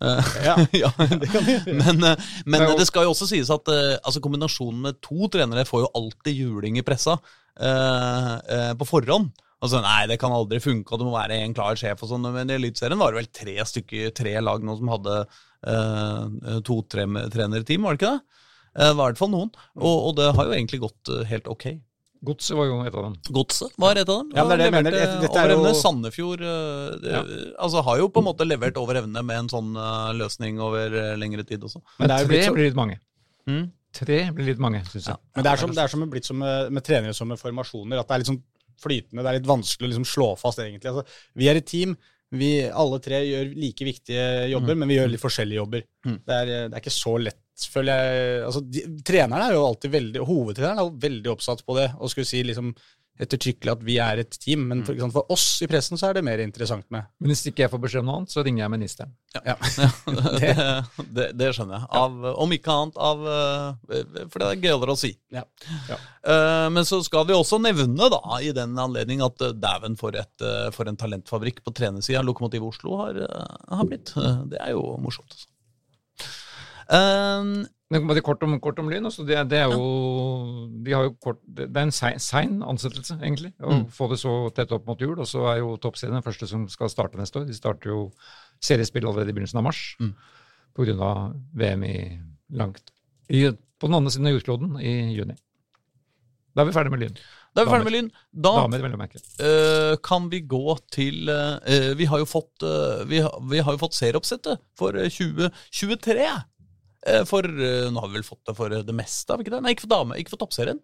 Eh, 0.00 0.30
Ja, 0.46 0.54
ja, 0.84 0.90
det 1.20 1.28
kan 1.28 1.44
de 1.44 1.56
gjøre. 1.58 1.74
Men, 1.74 2.04
eh, 2.04 2.16
men 2.46 2.60
Det 2.60 2.68
jo- 2.70 2.78
det 2.78 2.86
skal 2.86 3.02
jo 3.04 3.10
også 3.12 3.26
sies 3.28 3.50
at 3.50 3.66
altså 3.68 4.20
kombinasjonen 4.22 4.80
med 4.80 5.00
to 5.02 5.26
trenere 5.28 5.66
får 5.68 5.84
jo 5.84 5.90
alltid 5.94 6.36
juling 6.38 6.78
i 6.78 6.82
pressa 6.86 7.18
eh, 7.60 8.34
eh, 8.48 8.72
på 8.78 8.86
forhånd. 8.86 9.30
Altså, 9.60 9.80
Nei, 9.82 10.06
det 10.06 10.20
kan 10.22 10.30
aldri 10.30 10.60
funke, 10.62 10.92
og 10.94 11.00
det 11.00 11.06
må 11.08 11.16
være 11.16 11.40
en 11.42 11.54
klar 11.54 11.74
sjef. 11.74 12.02
og 12.04 12.08
sånn, 12.12 12.22
Men 12.32 12.48
i 12.50 12.54
Eliteserien 12.54 12.98
var 13.00 13.10
det 13.12 13.22
vel 13.24 13.32
tre 13.34 13.56
stykker, 13.66 14.12
tre 14.14 14.36
lag 14.40 14.62
nå 14.62 14.76
som 14.78 14.88
hadde 14.92 15.14
eh, 15.66 16.60
to 16.66 16.76
tre- 16.86 17.06
trenerteam, 17.32 17.82
var 17.82 17.96
det 17.96 18.00
ikke 18.02 18.12
det? 18.14 18.22
Eh, 18.78 18.88
Det 18.88 18.96
var 18.96 19.08
i 19.08 19.12
hvert 19.12 19.18
fall 19.18 19.32
noen. 19.34 19.50
Og, 19.76 19.96
og 20.08 20.16
det 20.18 20.28
har 20.36 20.44
jo 20.46 20.54
egentlig 20.56 20.80
gått 20.84 21.10
eh, 21.14 21.24
helt 21.32 21.48
ok. 21.50 21.66
Godset 22.28 22.56
var 22.58 22.66
jo 22.66 22.76
et 22.82 22.94
av 22.98 23.04
dem. 23.06 23.12
Godset 23.30 23.74
var 23.78 23.98
et 23.98 24.08
av 24.10 24.22
dem. 24.24 24.30
Ja, 24.34 24.42
det 24.44 24.54
er 24.56 24.58
det 24.58 24.66
jeg 24.66 24.74
mener. 24.74 24.96
Dette 25.22 25.38
er 25.42 25.52
over 25.54 25.68
jo- 25.70 25.78
Sandefjord 25.80 26.40
eh, 26.42 26.94
det, 27.02 27.12
Ja. 27.14 27.20
altså, 27.62 27.82
har 27.86 27.98
jo 27.98 28.08
på 28.10 28.22
en 28.22 28.26
måte 28.26 28.46
levert 28.46 28.76
over 28.80 28.98
evne 29.02 29.22
med 29.22 29.38
en 29.44 29.50
sånn 29.52 29.74
eh, 29.78 30.12
løsning 30.18 30.58
over 30.62 30.94
eh, 30.98 31.16
lengre 31.18 31.44
tid 31.46 31.62
også. 31.66 31.82
Men 31.98 32.08
det 32.10 32.16
er 32.16 32.24
jo 32.24 32.30
blitt 32.32 32.46
så- 32.48 32.54
blir 32.54 32.70
litt 32.70 32.78
mange. 32.78 32.98
Mm. 33.48 33.66
Tre 33.94 34.18
blir 34.36 34.46
litt 34.50 34.58
mange, 34.60 34.82
syns 34.90 35.06
jeg. 35.08 35.16
Men 35.34 35.44
det 35.46 35.50
er 35.52 35.56
som, 35.62 35.70
det 35.74 35.82
er 35.82 35.88
som 35.94 36.02
blitt 36.10 36.26
som 36.26 36.38
med, 36.42 36.70
med 36.74 36.84
trenere 36.84 37.14
som 37.16 37.26
med 37.30 37.38
formasjoner, 37.40 37.98
at 38.02 38.06
det 38.10 38.14
er 38.14 38.18
litt 38.24 38.30
sånn 38.32 38.42
flytende. 38.82 39.24
Det 39.24 39.32
er 39.32 39.40
litt 39.40 39.50
vanskelig 39.50 39.88
å 39.88 39.92
liksom 39.92 40.06
slå 40.08 40.30
fast, 40.40 40.62
egentlig. 40.62 40.92
Altså, 40.92 41.20
vi 41.38 41.50
er 41.50 41.60
et 41.60 41.68
team. 41.68 41.96
Vi 42.38 42.50
alle 42.68 42.98
tre 43.00 43.22
gjør 43.24 43.52
like 43.56 43.86
viktige 43.88 44.24
jobber, 44.52 44.76
men 44.76 44.90
vi 44.90 44.98
gjør 44.98 45.12
litt 45.14 45.22
forskjellige 45.22 45.62
jobber. 45.62 45.84
Mm. 46.04 46.18
Det, 46.18 46.34
er, 46.36 46.50
det 46.68 46.76
er 46.76 46.82
ikke 46.82 46.92
så 46.92 47.14
lett, 47.24 47.68
føler 47.72 48.02
jeg. 48.02 48.42
Altså, 48.50 48.62
de, 48.68 48.84
treneren 49.08 49.46
er 49.46 49.56
jo 49.56 49.64
alltid 49.64 49.94
veldig, 49.94 50.24
Hovedtreneren 50.28 50.82
er 50.82 50.90
jo 50.90 50.98
veldig 51.06 51.32
oppsatt 51.32 51.64
på 51.64 51.78
det, 51.78 51.88
og 51.96 52.12
skulle 52.12 52.28
si 52.28 52.42
liksom 52.44 52.74
ettertrykkelig 53.22 53.72
at 53.72 53.82
vi 53.86 53.96
er 54.02 54.22
et 54.22 54.36
team. 54.38 54.66
Men 54.70 54.84
for, 54.86 54.94
eksempel, 54.94 55.16
for 55.18 55.34
oss 55.34 55.46
i 55.64 55.68
pressen 55.70 55.98
så 55.98 56.08
er 56.08 56.18
det 56.18 56.24
mer 56.26 56.42
interessant 56.42 56.86
med. 56.94 57.08
Men 57.18 57.32
hvis 57.32 57.44
ikke 57.50 57.64
jeg 57.64 57.72
får 57.72 57.82
beskjed 57.82 58.04
om 58.04 58.08
noe 58.08 58.18
annet, 58.20 58.32
så 58.34 58.44
ringer 58.46 58.64
jeg 58.64 58.72
ministeren. 58.74 59.14
Ja. 59.34 59.56
det, 60.40 60.52
det, 61.16 61.26
det 61.38 61.50
skjønner 61.56 61.80
jeg. 61.80 61.88
Av, 62.02 62.28
om 62.44 62.54
ikke 62.54 62.76
annet 62.76 63.00
av 63.08 63.26
eh, 63.34 64.22
For 64.30 64.42
det 64.42 64.50
er 64.50 64.62
gøyere 64.68 64.94
å 64.94 65.00
si. 65.00 65.12
Ja. 65.34 65.44
Ja. 65.90 65.98
Eh, 66.32 66.66
Men 66.74 66.88
så 66.88 67.00
skal 67.06 67.26
vi 67.28 67.36
også 67.36 67.60
nevne 67.62 68.10
da, 68.14 68.22
i 68.44 68.52
den 68.56 68.78
anledning 68.78 69.24
at 69.26 69.42
eh, 69.44 69.56
dæven 69.58 69.98
for, 70.00 70.16
et, 70.18 70.48
for 70.76 70.90
en 70.90 70.98
talentfabrikk 70.98 71.64
på 71.66 71.74
trenersida 71.76 72.22
Lokomotiv 72.26 72.68
Oslo 72.70 73.00
har, 73.02 73.18
har 73.68 73.88
blitt. 73.88 74.14
Det 74.52 74.60
er 74.62 74.74
jo 74.76 74.94
morsomt. 75.02 75.34
Altså. 75.34 75.48
Men 77.90 78.20
kort 78.20 78.42
om, 78.44 78.58
kort 78.60 78.78
om 78.82 78.90
Lyn. 78.90 79.06
Altså 79.08 79.24
det, 79.24 79.38
det 79.48 79.58
er 79.62 79.70
jo 79.72 80.68
de 80.84 80.92
har 80.92 81.06
jo 81.06 81.14
kort, 81.24 81.38
Det 81.48 81.70
er 81.72 81.86
en 81.86 81.92
sein, 81.94 82.18
sein 82.20 82.58
ansettelse, 82.62 83.16
egentlig. 83.22 83.54
Å 83.64 83.72
Mm. 83.72 83.86
få 83.90 84.10
det 84.10 84.18
så 84.20 84.34
tett 84.54 84.72
opp 84.72 84.86
mot 84.86 85.00
jul. 85.00 85.16
Og 85.18 85.26
så 85.26 85.46
er 85.54 85.58
jo 85.62 85.76
Toppserien 85.80 86.12
den 86.18 86.22
første 86.26 86.46
som 86.46 86.68
skal 86.68 86.88
starte 86.92 87.16
neste 87.16 87.40
år. 87.40 87.46
De 87.48 87.54
starter 87.56 87.88
jo 87.88 88.12
seriespill 88.60 89.06
allerede 89.08 89.30
i 89.30 89.32
begynnelsen 89.32 89.58
av 89.58 89.64
mars 89.64 89.96
Mm. 90.00 90.14
av 91.00 91.34
VM 91.54 91.82
i 91.84 92.20
langt 92.52 92.90
i, 93.30 93.48
på 93.50 93.86
den 93.88 93.94
andre 93.94 94.10
siden 94.10 94.26
av 94.26 94.32
jordkloden 94.36 94.80
i 94.80 95.14
juni. 95.16 95.34
Da 96.54 96.62
er 96.62 96.66
vi 96.66 96.72
ferdig 96.72 96.90
med 96.90 97.00
Lyn. 97.00 97.16
Da 97.54 97.62
er 97.62 97.66
vi 97.66 97.70
ferdig 97.72 97.84
med 97.84 97.92
Lyn. 97.94 98.10
Da 98.34 98.52
eh, 99.40 99.96
kan 100.02 100.28
vi 100.28 100.40
gå 100.40 100.76
til 100.90 101.28
uh, 101.28 101.94
Vi 101.94 102.04
har 102.04 102.18
jo 102.18 102.24
fått, 102.26 102.62
uh, 102.62 103.04
vi 103.06 103.20
har, 103.20 103.34
vi 103.48 103.58
har 103.62 103.72
jo 103.72 103.78
fått 103.78 103.94
serieoppsettet 103.94 104.58
for 104.76 104.96
eh, 104.98 105.08
2023. 105.08 106.26
Eh, 107.06 107.24
for 107.28 107.46
eh, 107.46 107.88
Nå 107.92 108.02
har 108.02 108.10
vi 108.10 108.18
vel 108.18 108.26
fått 108.26 108.42
det 108.48 108.54
for 108.58 108.72
eh, 108.74 108.84
det 108.86 108.94
meste, 108.96 109.30
har 109.30 109.38
vi 109.38 109.46
ikke 109.46 109.56
det? 109.56 109.64
Nei, 109.64 109.74
ikke 109.74 109.86
for 109.86 109.94
dame, 109.94 110.18
ikke 110.18 110.34
for 110.34 110.42
toppserien. 110.42 110.80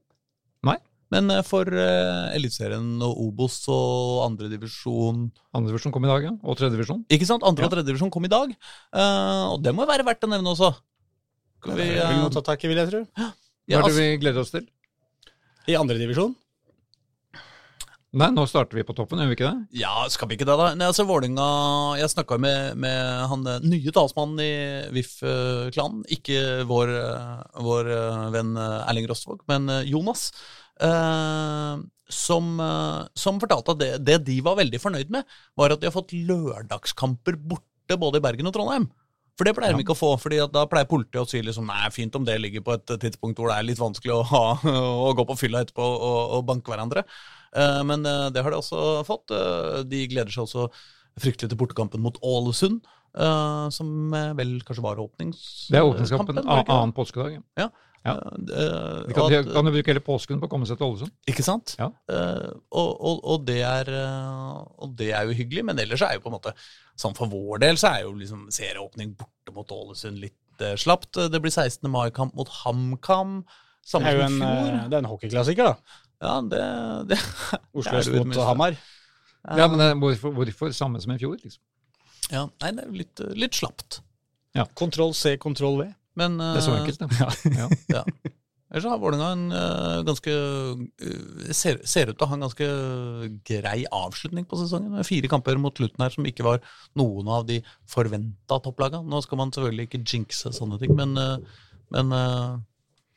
Nei. 0.66 0.78
Men 1.12 1.28
for 1.46 1.68
uh, 1.68 2.32
Eliteserien 2.34 2.86
og 3.04 3.18
Obos 3.22 3.58
og 3.70 4.22
andredivisjon 4.24 5.26
Andredivisjon 5.54 5.92
kom 5.94 6.06
i 6.06 6.10
dag, 6.10 6.24
ja. 6.26 6.32
Og 6.42 6.56
tredjedivisjon. 6.58 7.04
Ikke 7.12 7.28
sant? 7.28 7.44
Andre 7.46 7.62
Ja. 7.62 7.68
og 7.68 7.74
tredjedivisjon 7.76 8.10
kom 8.10 8.24
i 8.26 8.30
dag. 8.32 8.54
Uh, 8.88 9.52
og 9.52 9.60
det 9.62 9.74
må 9.76 9.84
jo 9.84 9.90
være 9.92 10.06
verdt 10.08 10.24
å 10.26 10.30
nevne 10.32 10.54
også. 10.56 10.72
Vi, 11.68 11.70
uh, 11.76 12.08
vel 12.08 12.22
noe 12.22 12.32
ta 12.34 12.42
tak 12.48 12.64
i, 12.64 12.70
vil 12.72 12.80
jeg 12.80 12.90
tro. 12.90 13.02
Hva 13.14 13.28
ja, 13.28 13.28
er 13.28 13.84
det 13.84 13.92
altså, 13.92 14.00
vi 14.00 14.22
gleder 14.24 14.42
oss 14.42 14.54
til? 14.56 14.64
I 15.70 15.76
andredivisjon. 15.78 16.34
Nei, 18.14 18.28
nå 18.30 18.44
starter 18.46 18.78
vi 18.78 18.84
på 18.86 18.94
toppen, 18.94 19.18
gjør 19.18 19.30
vi 19.32 19.34
ikke 19.34 19.48
det? 19.48 19.80
Ja, 19.80 19.92
skal 20.12 20.28
vi 20.30 20.36
ikke 20.36 20.46
det, 20.46 20.54
da? 20.60 20.68
Nei, 20.78 20.86
altså, 20.86 21.06
Vålinga 21.08 21.46
Jeg 21.98 22.12
snakka 22.12 22.38
med, 22.38 22.76
med 22.78 22.98
han 23.30 23.42
eh, 23.50 23.64
nye 23.66 23.94
talsmannen 23.94 24.42
i 24.44 24.52
VIF-klanen. 24.94 26.04
Ikke 26.14 26.62
vår, 26.70 26.92
eh, 27.00 27.40
vår 27.66 27.90
eh, 27.96 28.22
venn 28.36 28.54
Erling 28.60 29.08
Rostvåg, 29.10 29.42
men 29.50 29.66
Jonas. 29.90 30.28
eh, 30.80 31.82
som, 32.14 32.48
som 33.16 33.38
fortalte 33.40 33.72
at 33.72 33.78
det, 33.80 33.92
det 34.04 34.18
de 34.26 34.34
var 34.44 34.58
veldig 34.58 34.78
fornøyd 34.78 35.08
med, 35.10 35.24
var 35.56 35.72
at 35.72 35.80
de 35.80 35.88
har 35.88 35.94
fått 35.94 36.12
lørdagskamper 36.12 37.38
borte 37.40 37.96
både 37.98 38.20
i 38.20 38.24
Bergen 38.26 38.50
og 38.50 38.54
Trondheim. 38.54 38.84
For 39.34 39.48
det 39.48 39.54
pleier 39.56 39.74
de 39.74 39.82
ikke 39.82 39.96
å 39.96 39.98
få, 39.98 40.12
fordi 40.20 40.38
da 40.52 40.62
pleier 40.70 40.86
politiet 40.86 41.24
å 41.24 41.26
si 41.26 41.40
liksom, 41.42 41.66
nei, 41.66 41.88
fint 41.94 42.14
om 42.14 42.26
det 42.26 42.36
ligger 42.38 42.62
på 42.62 42.76
et 42.76 42.92
tidspunkt 43.02 43.40
hvor 43.40 43.50
det 43.50 43.56
er 43.56 43.66
litt 43.66 43.80
vanskelig 43.80 44.14
å, 44.14 44.20
ha, 44.30 44.44
å 45.08 45.10
gå 45.16 45.24
på 45.26 45.38
fylla 45.40 45.64
etterpå 45.64 45.82
og, 45.82 46.20
og 46.36 46.44
banke 46.52 46.70
hverandre. 46.70 47.02
Eh, 47.54 47.80
Men 47.86 48.04
eh, 48.06 48.28
det 48.34 48.42
har 48.42 48.50
de 48.54 48.58
også 48.60 49.04
fått. 49.06 49.30
Eh, 49.30 49.80
De 49.88 50.04
gleder 50.10 50.30
seg 50.34 50.44
også 50.46 50.68
fryktelig 51.20 51.52
til 51.52 51.58
bortekampen 51.60 52.02
mot 52.02 52.16
Ålesund, 52.26 52.82
eh, 53.14 53.66
som 53.70 54.10
vel 54.34 54.56
kanskje 54.66 54.82
var 54.82 54.98
åpnings... 54.98 55.68
Det 55.70 55.78
er 55.78 55.86
åpningskampen. 55.86 56.40
det 56.40 56.42
det? 56.48 56.64
Annen 56.68 56.92
påskedag. 56.96 57.36
ja. 57.38 57.42
Ja. 57.64 57.70
Ja. 58.04 58.18
Eh, 58.20 59.12
kan, 59.16 59.32
at- 59.32 59.46
kan 59.54 59.64
jo 59.64 59.72
bruke 59.72 59.88
hele 59.88 60.02
påsken 60.04 60.36
på 60.42 60.44
å 60.44 60.50
komme 60.52 60.66
seg 60.68 60.76
til 60.76 60.90
Ålesund. 60.90 61.12
ikke 61.30 61.44
sant? 61.46 61.72
Ja. 61.80 61.86
Uh, 62.04 62.50
og, 62.68 62.90
og, 63.00 63.20
og, 63.24 63.46
det 63.48 63.62
er, 63.64 63.88
og 64.76 64.92
det 64.98 65.08
er 65.16 65.24
jo 65.30 65.36
hyggelig, 65.38 65.64
men 65.70 65.78
ellers 65.80 66.02
er 66.04 66.18
jo 66.18 66.24
på 66.26 66.28
en 66.28 66.36
måte 66.36 66.52
Sånn 67.00 67.16
for 67.16 67.26
vår 67.32 67.62
del 67.64 67.78
så 67.80 67.88
er 67.94 68.04
jo 68.04 68.12
liksom 68.14 68.44
serieåpning 68.54 69.16
borte 69.18 69.54
mot 69.56 69.72
Ålesund 69.72 70.20
litt 70.20 70.60
uh, 70.62 70.74
slapt. 70.78 71.16
Det 71.16 71.40
blir 71.42 71.50
16. 71.50 71.88
mai-kamp 71.90 72.36
mot 72.38 72.50
HamKam. 72.60 73.40
Det 73.48 73.90
Samme 73.94 74.12
er 74.12 74.20
jo 74.20 74.28
som 74.28 74.36
en, 74.36 74.44
i 74.44 74.68
fjor. 74.68 74.76
det 74.92 74.94
er 74.98 75.02
en 75.02 75.08
hockeyklassiker, 75.10 75.72
da. 75.72 75.98
Ja, 76.22 76.38
det, 76.50 76.62
det 77.10 77.20
Oslo 77.72 77.98
er 77.98 78.02
øst 78.02 78.14
mot. 78.20 78.36
Hamar. 78.46 78.78
Ja, 79.44 79.66
men 79.68 79.80
det, 79.80 79.90
hvorfor, 80.00 80.32
hvorfor 80.32 80.72
samme 80.72 81.00
som 81.02 81.12
i 81.12 81.18
fjor? 81.20 81.36
liksom? 81.42 81.62
ja, 82.32 82.46
Nei, 82.62 82.70
det 82.72 82.84
er 82.84 82.88
jo 82.88 83.02
litt, 83.02 83.24
litt 83.36 83.58
slapt. 83.58 84.00
Kontroll 84.78 85.12
C, 85.18 85.34
kontroll 85.40 85.82
V. 85.82 85.90
Men 86.14 86.38
Det 86.38 86.62
er 86.62 86.64
så 86.64 86.76
eh, 86.76 86.82
enkelt, 86.84 87.02
da. 87.02 87.28
Ja. 87.58 87.68
Ja. 87.98 88.04
Ellers 88.74 88.90
har 88.90 88.98
Vålerenga 88.98 89.26
en 89.30 89.42
uh, 89.54 90.00
ganske 90.02 90.32
uh, 90.34 91.50
ser, 91.54 91.76
ser 91.86 92.10
ut 92.10 92.16
til 92.18 92.24
å 92.24 92.28
ha 92.32 92.34
en 92.34 92.42
ganske 92.42 92.66
grei 93.46 93.84
avslutning 93.86 94.48
på 94.50 94.58
sesongen. 94.58 94.96
Med 94.96 95.06
fire 95.06 95.30
kamper 95.30 95.60
mot 95.62 95.78
slutten 95.78 96.02
her 96.02 96.10
som 96.10 96.26
ikke 96.26 96.46
var 96.46 96.62
noen 96.98 97.30
av 97.30 97.44
de 97.46 97.60
forventa 97.90 98.58
topplagene. 98.64 99.06
Nå 99.06 99.20
skal 99.22 99.38
man 99.38 99.54
selvfølgelig 99.54 99.86
ikke 99.86 100.02
jinxe 100.02 100.50
sånne 100.56 100.80
ting, 100.82 100.94
men, 100.98 101.14
uh, 101.14 101.68
men 101.94 102.10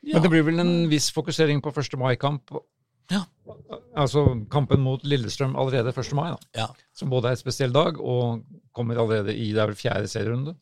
ja. 0.06 0.14
Men 0.14 0.28
det 0.28 0.30
blir 0.36 0.46
vel 0.46 0.62
en 0.62 0.76
viss 0.92 1.10
fokusering 1.16 1.64
på 1.66 1.74
1. 1.74 1.98
mai-kamp. 2.00 2.54
Ja. 3.14 3.24
Altså 3.98 4.26
kampen 4.52 4.84
mot 4.84 5.04
Lillestrøm 5.08 5.56
allerede 5.60 5.94
1. 5.94 6.14
mai, 6.18 6.30
da. 6.34 6.66
Ja. 6.66 6.68
som 6.96 7.10
både 7.10 7.32
er 7.32 7.38
en 7.38 7.40
spesiell 7.40 7.74
dag 7.74 8.00
og 8.02 8.44
kommer 8.76 9.00
allerede 9.00 9.36
i 9.36 9.52
det 9.54 9.64
er 9.64 9.72
vel 9.72 9.80
fjerde 9.80 10.12
serierunde. 10.12 10.58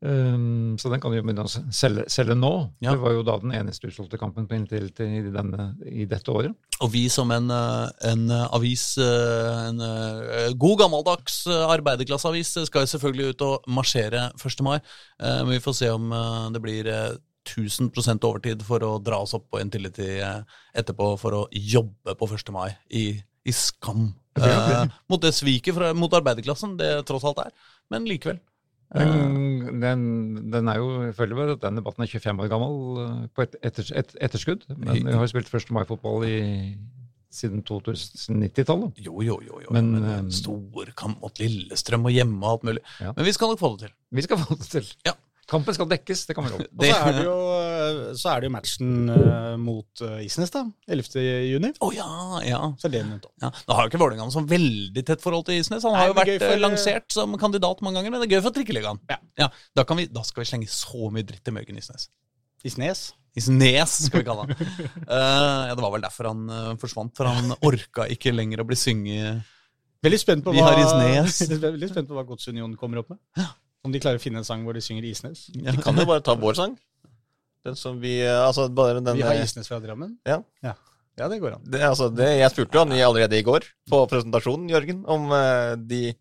Um, 0.00 0.78
så 0.80 0.88
den 0.88 1.00
kan 1.00 1.12
du 1.12 1.18
jo 1.18 1.22
begynne 1.26 1.44
å 1.44 1.50
selge, 1.76 2.06
selge 2.08 2.32
nå. 2.32 2.52
Ja. 2.80 2.94
Det 2.94 3.02
var 3.02 3.12
jo 3.12 3.24
da 3.26 3.34
den 3.42 3.52
eneste 3.52 3.90
utsolgte 3.90 4.16
kampen 4.20 4.46
på 4.48 4.56
inntil 4.56 4.88
til 4.96 5.18
i, 5.18 5.32
denne, 5.34 5.74
i 5.84 6.06
dette 6.08 6.32
året. 6.32 6.56
Og 6.80 6.88
vi 6.94 7.02
som 7.12 7.28
en, 7.34 7.50
eh, 7.52 7.90
en 8.08 8.22
eh, 8.32 8.46
avis, 8.56 8.84
eh, 8.96 9.58
en 9.68 10.56
god 10.56 10.78
gammeldags 10.80 11.42
arbeiderklasseavis, 11.50 12.54
skal 12.70 12.86
jo 12.86 12.92
selvfølgelig 12.94 13.34
ut 13.34 13.44
og 13.44 13.68
marsjere 13.68 14.30
1. 14.40 14.64
mai. 14.64 14.78
Men 15.20 15.52
vi 15.52 15.60
får 15.60 15.76
se 15.76 15.90
om 15.92 16.08
det 16.54 16.62
blir 16.64 16.88
1000% 17.50 18.26
overtid 18.28 18.62
for 18.66 18.84
å 18.86 18.94
dra 19.02 19.20
oss 19.24 19.34
opp 19.36 19.48
på 19.52 19.60
Intility 19.62 20.20
eh, 20.20 20.42
etterpå 20.78 21.12
for 21.20 21.36
å 21.36 21.42
jobbe 21.52 22.16
på 22.18 22.30
1. 22.30 22.52
mai 22.54 22.70
i, 22.88 23.04
i 23.44 23.54
skam. 23.54 24.12
Eh, 24.38 24.84
mot 25.10 25.22
det 25.22 25.34
sviket 25.36 25.76
mot 25.98 26.14
arbeiderklassen 26.14 26.78
det 26.80 26.92
tross 27.08 27.26
alt 27.28 27.42
er. 27.46 27.52
Men 27.90 28.06
likevel. 28.08 28.40
Den, 28.90 29.78
den, 29.78 30.00
den 30.50 30.68
er 30.70 30.80
jo, 30.80 30.86
jeg 31.06 31.14
føler 31.14 31.38
vel 31.38 31.52
at 31.54 31.60
den 31.62 31.76
debatten 31.78 32.02
er 32.02 32.10
25 32.10 32.40
år 32.42 32.48
gammel 32.50 33.02
eh, 33.04 33.18
på 33.34 33.44
et, 33.46 33.58
etters, 33.66 33.92
et 33.94 34.16
etterskudd. 34.18 34.66
Men 34.74 35.04
vi 35.04 35.14
har 35.14 35.22
jo 35.22 35.30
spilt 35.30 35.52
1. 35.54 35.70
mai-fotball 35.76 36.26
i, 36.26 36.40
siden 37.30 37.62
2090-tallet. 37.66 38.98
Jo, 38.98 39.22
jo, 39.22 39.38
jo. 39.46 39.60
jo. 39.62 39.70
Men, 39.70 39.92
Men, 39.94 40.04
eh, 40.04 40.18
en 40.24 40.32
stor 40.34 40.90
kamp 40.98 41.22
mot 41.22 41.42
Lillestrøm 41.42 42.08
og 42.10 42.14
hjemme 42.14 42.40
og 42.42 42.56
alt 42.56 42.66
mulig. 42.70 42.84
Ja. 42.98 43.14
Men 43.16 43.28
vi 43.28 43.34
skal 43.36 43.52
nok 43.52 43.62
få 43.62 43.74
det 43.76 43.86
til. 43.86 43.94
Vi 44.18 44.26
skal 44.26 44.42
få 44.42 44.58
det 44.58 44.70
til. 44.72 44.94
Ja. 45.06 45.14
Kampen 45.50 45.74
skal 45.74 45.88
dekkes, 45.90 46.22
det 46.28 46.34
kan 46.38 46.46
vi 46.46 46.52
love. 46.52 46.66
Og 46.70 46.84
så 46.86 46.96
er 47.00 47.16
det 47.16 47.24
jo, 47.26 47.36
så 48.20 48.30
er 48.32 48.42
det 48.42 48.48
jo 48.48 48.52
matchen 48.54 48.92
eh, 49.10 49.56
mot 49.58 50.02
eh, 50.06 50.20
Isnes, 50.28 50.52
da. 50.54 50.62
11. 50.86 51.24
juni. 51.50 51.72
Å 51.82 51.90
ja, 51.96 52.08
ja. 52.46 52.60
Så 52.78 52.86
er 52.86 52.94
det 52.94 53.02
nevnt 53.08 53.26
òg. 53.26 53.32
Ja, 53.42 53.50
Nå 53.66 53.76
har 53.78 53.86
jo 53.86 53.92
ikke 53.92 54.02
Vålerenga 54.04 54.28
noe 54.28 54.34
sånn 54.36 54.48
veldig 54.50 55.04
tett 55.10 55.24
forhold 55.24 55.48
til 55.48 55.58
Isnes. 55.58 55.82
Han 55.88 55.96
Nei, 55.96 56.04
har 56.04 56.12
jo 56.12 56.18
vært 56.20 56.34
for- 56.44 56.54
eh, 56.54 56.62
lansert 56.62 57.16
som 57.16 57.34
kandidat 57.40 57.82
mange 57.82 57.98
ganger, 57.98 58.14
men 58.14 58.22
det 58.22 58.30
er 58.30 58.36
gøy 58.38 58.44
for 58.46 58.54
Trikkeligaen. 58.54 59.02
Ja. 59.10 59.50
da, 59.74 59.84
kan 59.88 59.98
vi, 59.98 60.06
da 60.06 60.22
skal 60.26 60.44
vi 60.44 60.50
slenge 60.52 60.70
så 60.70 61.10
mye 61.10 61.26
dritt 61.26 61.42
til 61.44 61.56
Mørgen 61.56 61.80
Isnes. 61.82 62.08
Isnes. 62.64 63.08
Isnes, 63.38 63.96
skal 64.06 64.22
vi 64.22 64.26
kalle 64.26 64.44
han. 64.46 64.54
uh, 65.06 65.66
ja, 65.70 65.74
Det 65.74 65.82
var 65.82 65.92
vel 65.94 66.02
derfor 66.04 66.30
han 66.32 66.44
uh, 66.50 66.74
forsvant, 66.82 67.14
for 67.16 67.30
han 67.30 67.54
orka 67.62 68.06
ikke 68.10 68.34
lenger 68.34 68.62
å 68.62 68.66
bli 68.70 68.78
synget 68.78 69.42
Veldig 70.04 70.18
spent 70.22 70.46
på 70.46 70.54
hva, 70.56 70.70
har 70.70 70.78
veldig 70.80 71.90
spent 71.90 72.08
på 72.08 72.16
hva 72.16 72.22
Godsunionen 72.24 72.72
kommer 72.80 73.02
opp 73.02 73.10
med. 73.12 73.20
Om 73.84 73.92
de 73.94 74.00
klarer 74.02 74.20
å 74.20 74.22
finne 74.22 74.42
en 74.42 74.44
sang 74.44 74.62
hvor 74.66 74.76
de 74.76 74.82
synger 74.84 75.06
Isnes. 75.08 75.46
ja. 75.54 75.72
Vi 75.72 75.82
kan 75.82 75.96
jo 75.96 76.04
bare 76.08 76.20
ta 76.24 76.34
vår 76.36 76.54
sang. 76.58 76.76
Den 77.64 77.76
som 77.76 77.98
vi 78.00 78.20
eh, 78.24 78.40
Altså, 78.46 78.68
bare 78.72 79.00
den 79.00 79.16
Vi 79.16 79.22
har 79.24 79.34
eh, 79.36 79.44
Isnes 79.44 79.68
fra 79.68 79.80
Drammen. 79.80 80.18
Ja. 80.28 80.42
ja. 80.64 80.74
Ja, 81.18 81.26
det 81.28 81.40
går 81.42 81.58
an. 81.58 81.64
det, 81.68 81.80
altså, 81.84 82.06
det, 82.08 82.28
Jeg 82.38 82.50
spurte 82.54 82.78
jo 82.78 82.84
han 82.86 82.92
allerede 82.96 83.36
i 83.36 83.42
går, 83.44 83.66
på 83.90 83.98
presentasjonen, 84.08 84.70
Jørgen, 84.72 85.02
om 85.06 85.28
uh, 85.32 85.74
de 85.76 86.14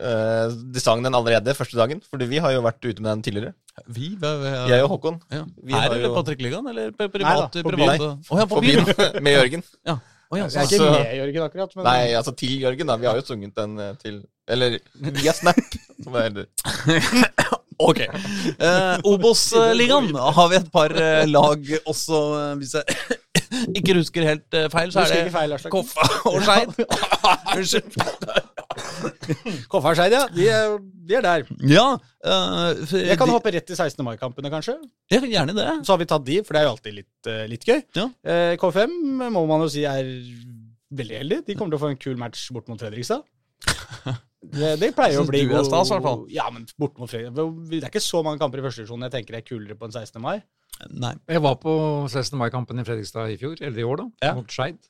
Uh, 0.00 0.48
De 0.72 0.80
sang 0.80 1.02
den 1.04 1.12
allerede 1.14 1.52
første 1.54 1.76
dagen. 1.76 1.98
Fordi 2.08 2.24
vi 2.30 2.38
har 2.40 2.50
jo 2.54 2.62
vært 2.64 2.80
ute 2.80 3.02
med 3.04 3.10
den 3.12 3.22
tidligere. 3.26 3.50
Vi, 3.92 4.14
hva- 4.16 4.38
hva- 4.40 4.68
Jeg 4.70 4.86
og 4.86 4.88
Håkon. 4.94 5.18
ja. 5.30 5.42
vi 5.62 5.74
Her 5.74 5.80
har 5.82 5.92
eller 5.92 6.08
jo- 6.08 6.14
på 6.16 6.22
Trikkeligaen, 6.26 6.66
eller 6.70 6.90
på 6.96 7.04
Nei 7.04 7.10
privat? 7.12 7.52
da, 7.52 7.62
på 7.62 7.74
private? 7.76 8.08
Å 8.32 8.38
ja, 8.40 8.46
på 8.48 8.60
byen. 8.64 8.88
med 9.22 9.36
Jørgen. 9.36 9.62
Ja. 9.86 9.98
Oh, 10.32 10.38
ja, 10.40 10.46
Jeg 10.48 10.64
er 10.64 10.64
ikke 10.64 10.90
med 10.96 11.12
Jørgen 11.20 11.42
akkurat, 11.44 11.76
men 11.76 11.84
Nei, 11.84 12.14
altså 12.16 12.32
til 12.34 12.54
Jørgen, 12.64 12.88
da. 12.88 12.96
Vi 12.96 13.06
har 13.06 13.18
jo 13.20 13.24
sunget 13.28 13.52
den 13.54 13.76
til 14.00 14.22
Eller 14.48 14.78
via 14.96 15.32
Snap, 15.36 15.60
som 16.04 16.12
det 16.16 16.22
heter. 16.28 16.46
Ok. 17.82 17.98
Eh, 18.04 18.96
Obos-ligaen 19.10 20.12
har 20.14 20.48
vi 20.52 20.58
et 20.60 20.68
par 20.74 20.92
eh, 20.94 21.24
lag 21.30 21.64
også, 21.90 22.20
eh, 22.38 22.52
hvis 22.60 22.74
jeg 22.78 22.84
ikke 23.78 23.96
husker 23.98 24.26
helt 24.28 24.54
eh, 24.58 24.68
feil, 24.72 24.92
så 24.94 25.02
er 25.02 25.26
det 25.26 25.32
feil, 25.34 25.56
Koffa 25.72 26.06
og 26.30 26.38
Skeid. 26.46 26.76
Unnskyld. 27.56 27.98
Koffa 29.72 29.92
og 29.92 29.98
Skeid, 29.98 30.14
ja. 30.14 30.22
De 30.36 30.46
er, 30.52 30.76
de 31.10 31.18
er 31.18 31.26
der. 31.26 31.46
Ja. 31.72 31.86
Uh, 32.22 32.70
Jeg 32.94 33.18
kan 33.18 33.26
de- 33.28 33.34
hoppe 33.34 33.50
rett 33.54 33.66
til 33.66 33.76
16. 33.78 34.04
mai-kampene, 34.06 34.52
kanskje. 34.52 34.76
Ja, 35.10 35.18
gjerne 35.26 35.56
det. 35.58 35.68
Så 35.82 35.96
har 35.96 36.02
vi 36.04 36.08
tatt 36.12 36.26
de, 36.28 36.38
for 36.46 36.54
det 36.54 36.62
er 36.62 36.68
jo 36.68 36.74
alltid 36.76 36.98
litt, 37.00 37.30
litt 37.50 37.66
gøy. 37.66 37.80
Ja. 37.98 38.06
Eh, 38.22 38.54
K5 38.62 38.94
må 39.34 39.42
man 39.50 39.64
jo 39.66 39.72
si 39.74 39.82
er 39.88 40.06
veldig 40.92 41.18
heldig. 41.24 41.40
De 41.48 41.56
kommer 41.58 41.74
til 41.74 41.80
å 41.80 41.84
få 41.86 41.90
en 41.96 42.00
kul 42.00 42.20
match 42.20 42.46
bort 42.54 42.70
mot 42.70 42.78
Fredrikstad. 42.80 43.26
Det, 44.42 44.72
det 44.80 44.88
pleier 44.96 45.14
jo 45.14 45.22
å 45.22 45.28
bli 45.28 45.44
er 45.46 45.62
stas, 45.68 45.90
i 45.90 45.94
hvert 45.94 46.02
fall. 46.02 46.24
Ja, 46.34 46.48
men 46.50 46.64
bort 46.80 46.96
mot 46.98 47.10
Fredrikstad 47.10 47.70
Det 47.70 47.78
er 47.78 47.92
ikke 47.92 48.02
så 48.02 48.24
mange 48.26 48.40
kamper 48.42 48.58
i 48.58 48.64
første 48.64 48.82
divisjon 48.82 49.04
jeg 49.06 49.14
tenker 49.14 49.38
er 49.38 49.44
kulere 49.46 49.76
på 49.78 49.86
en 49.86 49.94
16. 49.94 50.18
mai. 50.22 50.40
Nei. 50.90 51.12
Jeg 51.30 51.42
var 51.44 51.54
på 51.62 51.74
16. 52.10 52.34
mai-kampen 52.40 52.80
i 52.82 52.86
Fredrikstad 52.88 53.30
i 53.30 53.36
fjor, 53.38 53.60
eller 53.62 53.78
i 53.78 53.86
år, 53.86 54.02
da, 54.02 54.08
Ja. 54.26 54.34
mot 54.34 54.50
Skeid. 54.50 54.80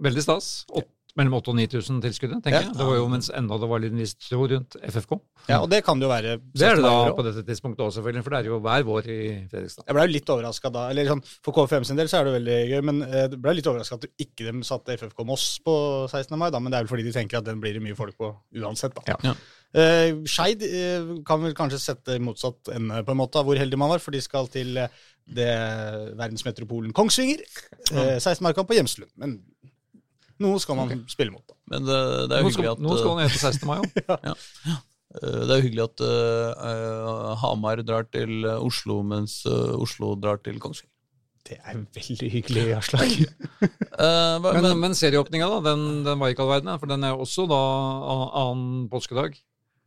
Veldig 0.00 0.22
stas. 0.24 0.48
Åt, 0.72 0.88
mellom 1.16 1.34
8000 1.38 1.48
og 1.48 1.56
9000 1.56 2.00
tilskuddet, 2.04 2.42
tenker 2.44 2.60
Ja. 2.60 2.66
jeg. 2.66 2.76
Det 2.76 2.86
var 2.86 2.96
jo 2.96 3.08
mens 3.08 3.30
enda 3.30 3.58
det 3.58 3.68
var 3.70 3.80
litt 3.80 3.92
visst 3.96 4.18
tro 4.28 4.46
rundt 4.46 4.76
FFK. 4.82 5.20
Ja, 5.48 5.60
Og 5.62 5.70
det 5.70 5.84
kan 5.86 5.98
det 5.98 6.06
jo 6.06 6.10
være. 6.10 6.36
Det 6.54 6.62
er 6.66 6.74
det 6.76 6.82
da 6.84 7.12
på 7.16 7.22
dette 7.24 7.42
tidspunktet 7.46 7.80
også, 7.86 8.00
selvfølgelig, 8.00 8.24
for 8.24 8.30
det 8.30 8.38
er 8.40 8.48
jo 8.50 8.60
hver 8.60 8.82
vår 8.84 9.06
i 9.06 9.18
Fredrikstad. 9.50 9.84
Jeg 9.86 9.94
ble 9.94 10.06
jo 10.06 10.12
litt 10.12 10.32
overraska 10.34 10.72
da. 10.72 10.88
eller 10.90 11.04
sånn, 11.06 11.22
For 11.42 11.52
K5 11.52 11.84
sin 11.86 11.96
del 11.96 12.06
så 12.08 12.20
er 12.20 12.24
det 12.24 12.34
veldig 12.42 12.58
gøy, 12.72 12.82
men 12.84 13.00
jeg 13.06 13.30
blei 13.30 13.40
ble 13.46 13.54
litt 13.60 13.66
overraska 13.66 13.94
at 13.94 14.00
du 14.02 14.08
ikke 14.18 14.50
de 14.52 14.62
satte 14.62 14.92
FFK 14.98 15.24
Moss 15.24 15.58
på 15.64 15.76
16. 16.10 16.36
mai, 16.38 16.50
da, 16.50 16.58
men 16.58 16.70
det 16.72 16.78
er 16.80 16.84
vel 16.84 16.92
fordi 16.96 17.04
de 17.04 17.12
tenker 17.12 17.38
at 17.38 17.44
den 17.44 17.60
blir 17.60 17.72
det 17.74 17.82
mye 17.82 17.94
folk 17.96 18.16
på 18.18 18.34
uansett. 18.60 18.94
da. 18.94 19.02
Ja. 19.06 19.16
Ja. 19.22 19.34
Eh, 19.76 20.14
Skeid 20.24 20.62
eh, 20.62 21.22
kan 21.26 21.42
vel 21.42 21.52
kanskje 21.54 21.78
sette 21.82 22.18
motsatt 22.22 22.68
ende 22.72 23.02
på 23.04 23.10
en 23.12 23.18
måte 23.18 23.36
av 23.36 23.44
hvor 23.44 23.56
heldig 23.58 23.76
man 23.78 23.90
var, 23.90 23.98
for 23.98 24.10
de 24.12 24.20
skal 24.20 24.46
til 24.48 24.76
eh, 24.78 24.88
det 25.26 25.48
verdensmetropolen 26.16 26.92
Kongsvinger. 26.94 27.42
Eh, 27.92 28.18
16. 28.18 28.42
mai-kamp 28.46 28.68
på 28.68 28.76
Hjemslund. 28.78 29.10
Men 29.18 29.40
Noe 30.42 30.58
skal 30.60 30.76
man 30.76 30.90
spille 31.08 31.32
mot. 31.32 31.42
da. 31.48 31.54
Men 31.72 31.86
det, 31.88 32.00
det 32.30 32.36
er 32.36 32.42
jo 32.44 32.50
hyggelig 32.50 32.72
at 32.74 32.82
Noe 32.84 32.98
skal 32.98 33.10
eh, 33.10 33.16
han 33.16 33.28
hete 33.28 33.40
16. 33.40 33.66
mai 33.66 33.78
òg. 33.80 33.88
eh, 35.22 35.46
det 35.48 35.54
er 35.56 35.62
hyggelig 35.64 35.84
at 35.86 36.02
eh, 36.04 36.66
eh, 36.72 37.30
Hamar 37.42 37.80
drar 37.86 38.04
til 38.12 38.44
eh, 38.44 38.58
Oslo, 38.60 39.00
mens 39.06 39.38
uh, 39.48 39.72
Oslo 39.80 40.12
drar 40.20 40.42
til 40.44 40.58
Kongsvinger. 40.60 40.92
Det 41.46 41.60
er 41.62 41.78
veldig 41.94 42.28
hyggelig, 42.32 42.64
Aslak. 42.80 43.12
Eh, 43.96 44.34
hva- 44.44 44.50
Men, 44.52 44.62
men, 44.66 44.80
men 44.82 44.94
serieåpninga, 44.98 45.46
da, 45.48 45.58
den, 45.72 46.02
den 46.04 46.18
var 46.20 46.28
ikke 46.28 46.42
all 46.44 46.50
verden, 46.58 46.68
for 46.82 46.90
den 46.90 47.04
er 47.08 47.16
også 47.16 47.46
da 47.48 47.60
annen 48.42 48.88
påskedag. 48.92 49.38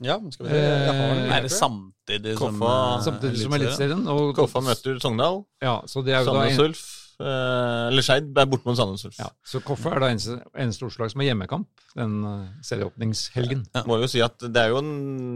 ja, 0.02 0.16
skal 0.34 0.48
vi 0.48 0.54
den, 0.56 1.30
er 1.36 1.44
det 1.46 1.52
samtidig 1.54 2.34
som 2.40 2.56
Koffa- 2.58 3.04
som 3.04 3.14
Samtidig 3.14 3.44
som? 3.44 3.54
Eliteserien. 3.60 4.02
Koffa 4.34 4.64
møter 4.66 4.98
Sogndal. 5.04 5.44
Ja, 5.62 5.76
så 5.86 6.02
det 6.02 6.16
er 6.16 6.24
jo 6.26 6.32
Sandnes 6.34 6.58
Ulf. 6.64 6.82
Eh, 7.22 7.86
eller 7.90 8.06
Skeid 8.06 8.30
er 8.32 8.50
borte 8.50 8.68
mot 8.70 8.78
Sandnes 8.78 9.06
Ulf. 9.08 9.18
ja, 9.20 9.30
så 9.46 9.62
Koffa 9.66 9.94
er 9.96 10.04
da 10.04 10.12
eneste, 10.14 10.38
eneste 10.56 10.88
Oslo-lag 10.88 11.14
som 11.14 11.24
har 11.24 11.32
hjemmekamp 11.32 11.84
den 11.98 12.16
eh, 12.30 12.46
serieåpningshelgen. 12.66 13.66
Må 13.90 14.00
jo 14.04 14.10
si 14.12 14.24
at 14.26 14.40
det 14.46 14.64
er 14.64 14.74
jo 14.74 14.84
en 14.84 14.94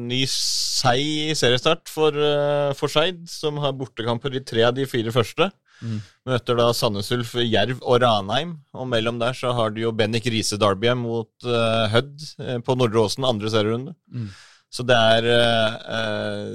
ny 0.10 0.24
seig 0.30 1.34
seriestart 1.40 1.92
for, 1.92 2.16
uh, 2.16 2.72
for 2.78 2.92
Skeid, 2.92 3.24
som 3.30 3.60
har 3.64 3.76
bortekamper 3.78 4.36
i 4.36 4.44
tre 4.46 4.66
av 4.68 4.76
de 4.78 4.88
fire 4.90 5.14
første. 5.16 5.50
Mm. 5.84 6.00
Møter 6.30 6.58
da 6.60 6.70
Sandnes 6.76 7.12
Ulf, 7.16 7.36
Jerv 7.42 7.82
og 7.82 8.02
Ranheim. 8.04 8.56
Og 8.78 8.88
mellom 8.90 9.20
der 9.22 9.36
så 9.38 9.54
har 9.58 9.74
de 9.76 9.86
jo 9.86 9.94
Bennik 9.96 10.28
Riise 10.32 10.60
Derby 10.62 10.94
mot 10.98 11.32
uh, 11.48 11.86
Hødd 11.94 12.26
eh, 12.40 12.58
på 12.64 12.78
Nordre 12.80 13.04
Åsen, 13.04 13.28
andre 13.28 13.52
serierunde. 13.52 13.96
Mm. 14.14 14.32
Så 14.74 14.86
det 14.90 14.96
er 14.98 15.28
uh, 15.30 15.74
uh, 15.86 16.54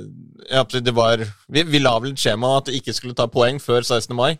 ja, 0.51 0.65
det 0.65 0.95
var, 0.95 1.23
vi, 1.47 1.63
vi 1.63 1.83
la 1.83 1.95
vel 2.03 2.17
et 2.17 2.23
skjema 2.23 2.57
at 2.59 2.71
det 2.71 2.81
ikke 2.81 2.97
skulle 2.97 3.19
ta 3.19 3.29
poeng 3.31 3.61
før 3.63 3.85
16. 3.85 4.11
mai 4.17 4.33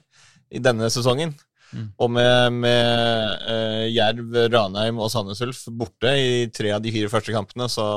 i 0.51 0.63
denne 0.63 0.89
sesongen. 0.93 1.35
Mm. 1.69 1.89
Og 2.01 2.09
med, 2.11 2.55
med 2.65 3.43
uh, 3.45 3.85
Jerv, 3.93 4.33
Ranheim 4.55 5.01
og 5.03 5.11
Sandnes 5.13 5.43
Ulf 5.45 5.67
borte 5.69 6.15
i 6.17 6.47
tre 6.55 6.73
av 6.73 6.85
de 6.85 6.93
fire 6.95 7.11
første 7.13 7.35
kampene, 7.35 7.69
så, 7.73 7.89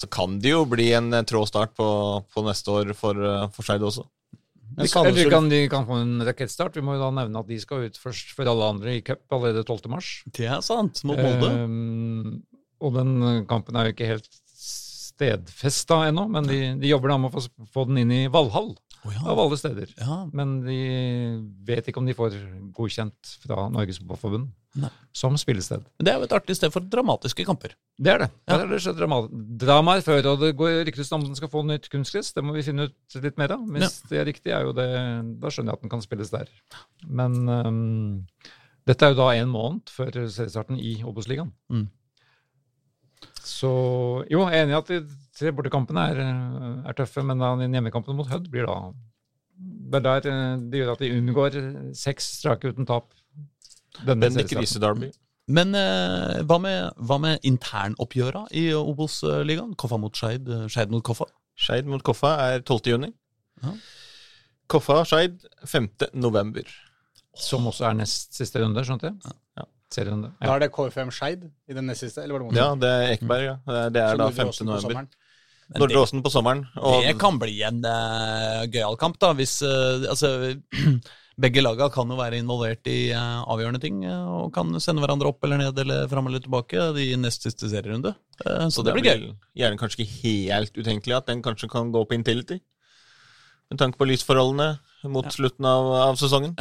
så 0.00 0.10
kan 0.10 0.40
det 0.42 0.54
jo 0.54 0.64
bli 0.68 0.90
en 0.96 1.12
eh, 1.14 1.24
trå 1.28 1.44
start 1.46 1.76
på, 1.78 1.86
på 2.32 2.44
neste 2.46 2.74
år 2.74 2.92
for, 2.98 3.18
eh, 3.22 3.46
for 3.54 3.66
Skeid 3.66 3.86
også. 3.86 4.06
Men 4.72 4.88
Sandnes 4.88 5.20
eller 5.20 5.30
kan, 5.30 5.48
de 5.52 5.60
kan 5.70 5.86
få 5.86 6.00
en 6.00 6.24
rakettstart. 6.26 6.78
Vi 6.78 6.84
må 6.84 6.96
jo 6.96 7.04
da 7.04 7.10
nevne 7.20 7.42
at 7.44 7.50
de 7.50 7.58
skal 7.62 7.86
ut 7.86 7.98
først 8.00 8.32
for 8.34 8.48
alle 8.48 8.70
andre 8.74 8.96
i 8.96 9.02
cup 9.04 9.22
allerede 9.36 9.66
12. 9.68 9.90
mars. 9.92 10.14
Det 10.32 10.48
er 10.48 10.62
sant, 10.64 11.04
mot 11.06 11.20
Molde. 11.20 11.50
Um, 11.60 12.40
og 12.82 12.96
den 12.96 13.44
kampen 13.50 13.76
er 13.78 13.86
jo 13.90 13.94
ikke 13.94 14.14
helt 14.14 14.30
stedfesta 14.56 16.06
ennå, 16.08 16.24
men 16.32 16.48
de, 16.48 16.60
de 16.80 16.90
jobber 16.90 17.12
da 17.12 17.20
med 17.20 17.30
å 17.30 17.36
få, 17.36 17.66
få 17.74 17.84
den 17.90 18.00
inn 18.02 18.14
i 18.16 18.22
Valhall, 18.32 18.72
Å 19.02 19.10
ja. 19.10 19.22
av 19.32 19.40
alle 19.42 19.58
steder. 19.58 19.92
ja. 19.98 20.16
Men 20.32 20.60
de 20.62 20.78
vet 21.66 21.88
ikke 21.90 21.98
om 21.98 22.06
de 22.06 22.14
får 22.14 22.36
godkjent 22.76 23.32
fra 23.42 23.66
Norges 23.72 23.98
Fotballforbund 23.98 24.52
som 25.12 25.34
spillested. 25.36 25.82
Men 25.98 26.06
Det 26.06 26.12
er 26.12 26.20
jo 26.20 26.28
et 26.28 26.34
artig 26.36 26.56
sted 26.56 26.72
for 26.72 26.86
dramatiske 26.94 27.44
kamper. 27.44 27.74
Det 27.98 28.12
er 28.12 28.22
det. 28.24 28.30
Ja. 28.46 28.56
Der 28.56 28.64
er 28.64 28.70
det 28.72 28.80
så 28.84 28.94
drama 28.96 29.20
dramaer 29.30 30.04
før, 30.06 30.30
og 30.32 30.40
det 30.40 30.54
går 30.56 30.84
ryktes 30.88 31.12
om 31.12 31.26
den 31.26 31.36
skal 31.36 31.50
få 31.52 31.64
nytt 31.66 31.90
kunstgress. 31.92 32.32
Det 32.32 32.44
må 32.44 32.54
vi 32.56 32.64
finne 32.66 32.88
ut 32.88 33.18
litt 33.20 33.40
mer 33.40 33.56
av. 33.58 33.66
Hvis 33.68 34.00
det 34.08 34.22
er 34.22 34.28
riktig, 34.30 34.54
er 34.54 34.68
jo 34.68 34.76
det, 34.76 34.88
da 35.42 35.52
skjønner 35.52 35.74
jeg 35.74 35.80
at 35.80 35.84
den 35.84 35.92
kan 35.92 36.04
spilles 36.04 36.32
der. 36.32 36.52
Men 37.04 37.42
um, 37.48 38.28
dette 38.88 39.06
er 39.06 39.12
jo 39.12 39.20
da 39.20 39.32
en 39.34 39.52
måned 39.52 39.92
før 39.92 40.14
seriestarten 40.24 40.80
i 40.80 41.00
Obos-ligaen. 41.06 41.52
Mm. 41.72 41.88
Så 43.42 43.70
jo, 44.30 44.44
jeg 44.46 44.58
er 44.60 44.66
enig 44.66 44.74
i 44.74 44.78
at 44.78 44.90
de 44.92 45.00
tre 45.38 45.52
bortekampene 45.56 46.04
er, 46.12 46.20
øh, 46.22 46.84
er 46.88 46.98
tøffe, 46.98 47.24
men 47.26 47.42
da 47.42 47.54
den 47.58 47.74
hjemmekampen 47.74 48.16
mot 48.18 48.28
Hødd 48.30 48.50
blir 48.52 48.68
da 48.68 48.76
Det 49.92 49.98
er 49.98 50.04
der 50.06 50.30
øh, 50.32 50.62
det 50.70 50.80
gjør 50.82 50.92
at 50.94 51.02
de 51.02 51.10
unngår 51.18 51.58
seks 51.94 52.30
strake 52.38 52.70
uten 52.72 52.86
tap. 52.86 53.10
Denne 54.06 54.20
Bendik 54.20 54.48
seriestarten. 54.48 54.62
Riise 54.62 54.80
Derby. 54.80 55.12
Men 55.50 55.74
eh, 55.74 56.42
hva 56.46 56.58
med, 56.62 56.92
hva 57.02 57.18
med 57.20 57.42
internoppgjøra 57.46 58.46
i 58.56 58.68
Obos-ligaen? 58.78 59.74
Koffa 59.78 59.98
mot 59.98 60.16
Skeid, 60.16 60.46
eh, 60.48 60.68
Skeid 60.70 60.92
mot 60.94 61.02
Koffa. 61.04 61.26
Skeid 61.58 61.90
mot 61.90 62.02
Koffa 62.06 62.36
er 62.46 62.62
12. 62.62 62.92
juni. 62.94 63.10
Ja. 63.62 63.74
Koffa 64.70 65.02
Skeid 65.08 65.42
5. 65.66 65.90
november. 66.14 66.70
Som 67.34 67.66
også 67.66 67.88
er 67.88 67.98
nest 67.98 68.36
siste 68.36 68.62
runde, 68.62 68.84
skjønte 68.86 69.10
jeg? 69.10 69.18
Ja. 69.26 69.36
Serierunde. 69.94 70.32
Da 70.42 70.54
er 70.56 70.64
det 70.64 70.70
KFM 70.74 71.10
Skeid 71.14 71.44
i 71.68 71.76
den 71.76 71.86
nest 71.90 72.04
siste, 72.04 72.22
eller 72.24 72.38
var 72.38 72.50
det 72.52 72.60
Ja, 72.60 72.68
det 72.78 72.90
er 72.98 73.10
Ekeberg, 73.16 73.44
ja. 73.48 73.56
Det 73.94 74.02
er 74.02 74.20
da 74.20 74.30
5. 74.30 74.52
november. 74.68 75.08
Nordre 75.78 76.02
Åsen 76.02 76.20
på 76.24 76.28
sommeren. 76.32 76.66
Og 76.76 77.02
Det 77.06 77.14
kan 77.20 77.38
bli 77.40 77.62
en 77.64 77.78
uh, 77.86 78.64
gøyal 78.68 78.96
kamp, 79.00 79.16
da. 79.22 79.30
Hvis 79.38 79.54
uh, 79.64 80.04
Altså, 80.10 80.52
begge 81.42 81.62
laga 81.64 81.86
kan 81.94 82.10
jo 82.12 82.18
være 82.18 82.36
involvert 82.42 82.84
i 82.92 83.12
uh, 83.16 83.40
avgjørende 83.48 83.80
ting. 83.80 84.02
og 84.04 84.50
kan 84.52 84.68
sende 84.84 85.00
hverandre 85.00 85.30
opp 85.32 85.44
eller 85.46 85.62
ned 85.62 85.78
eller 85.80 86.08
fram 86.12 86.28
eller 86.28 86.42
tilbake 86.44 86.76
i 87.00 87.14
nest 87.16 87.46
siste 87.48 87.70
serierunde. 87.72 88.12
Uh, 88.44 88.68
så 88.68 88.84
det 88.84 88.92
blir 88.98 89.08
gøy. 89.08 89.30
Gjerne 89.56 89.80
kanskje 89.80 90.04
ikke 90.04 90.20
helt 90.26 90.76
utenkelig 90.76 91.16
at 91.22 91.32
den 91.32 91.40
kanskje 91.46 91.70
kan 91.72 91.92
gå 91.94 92.04
på 92.04 92.18
Intility. 92.18 92.60
Med 93.72 93.80
tanke 93.80 93.96
på 93.96 94.04
lysforholdene 94.10 94.74
mot 95.08 95.24
Ja. 95.24 95.32
slutten 95.32 95.64
av, 95.64 95.88
av 96.10 96.20
sesongen. 96.20 96.52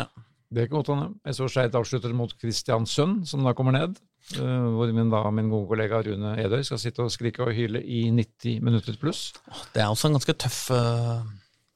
Det 0.51 0.59
er 0.59 0.67
ikke 0.67 0.81
godt, 0.81 0.89
hende. 0.91 1.09
Jeg 1.25 1.35
så 1.37 1.45
Skeid 1.47 1.75
avslutter 1.79 2.11
mot 2.15 2.31
Kristiansund, 2.41 3.21
som 3.29 3.45
da 3.47 3.53
kommer 3.55 3.71
ned. 3.71 3.99
eh, 4.35 4.65
hvor 4.75 4.91
min, 4.93 5.09
da, 5.09 5.21
min 5.31 5.47
gode 5.49 5.69
kollega 5.69 6.01
Rune 6.05 6.33
Edøy 6.43 6.61
skal 6.67 6.79
sitte 6.81 7.05
og 7.05 7.11
skrike 7.13 7.45
og 7.45 7.53
hyle 7.55 7.79
i 7.81 8.03
90 8.11 8.59
minutter 8.61 8.97
pluss. 8.99 9.31
Det 9.73 9.81
er 9.81 9.87
også 9.87 10.09
en 10.11 10.17
ganske 10.19 10.35
tøff, 10.43 10.59
eh, 10.75 11.23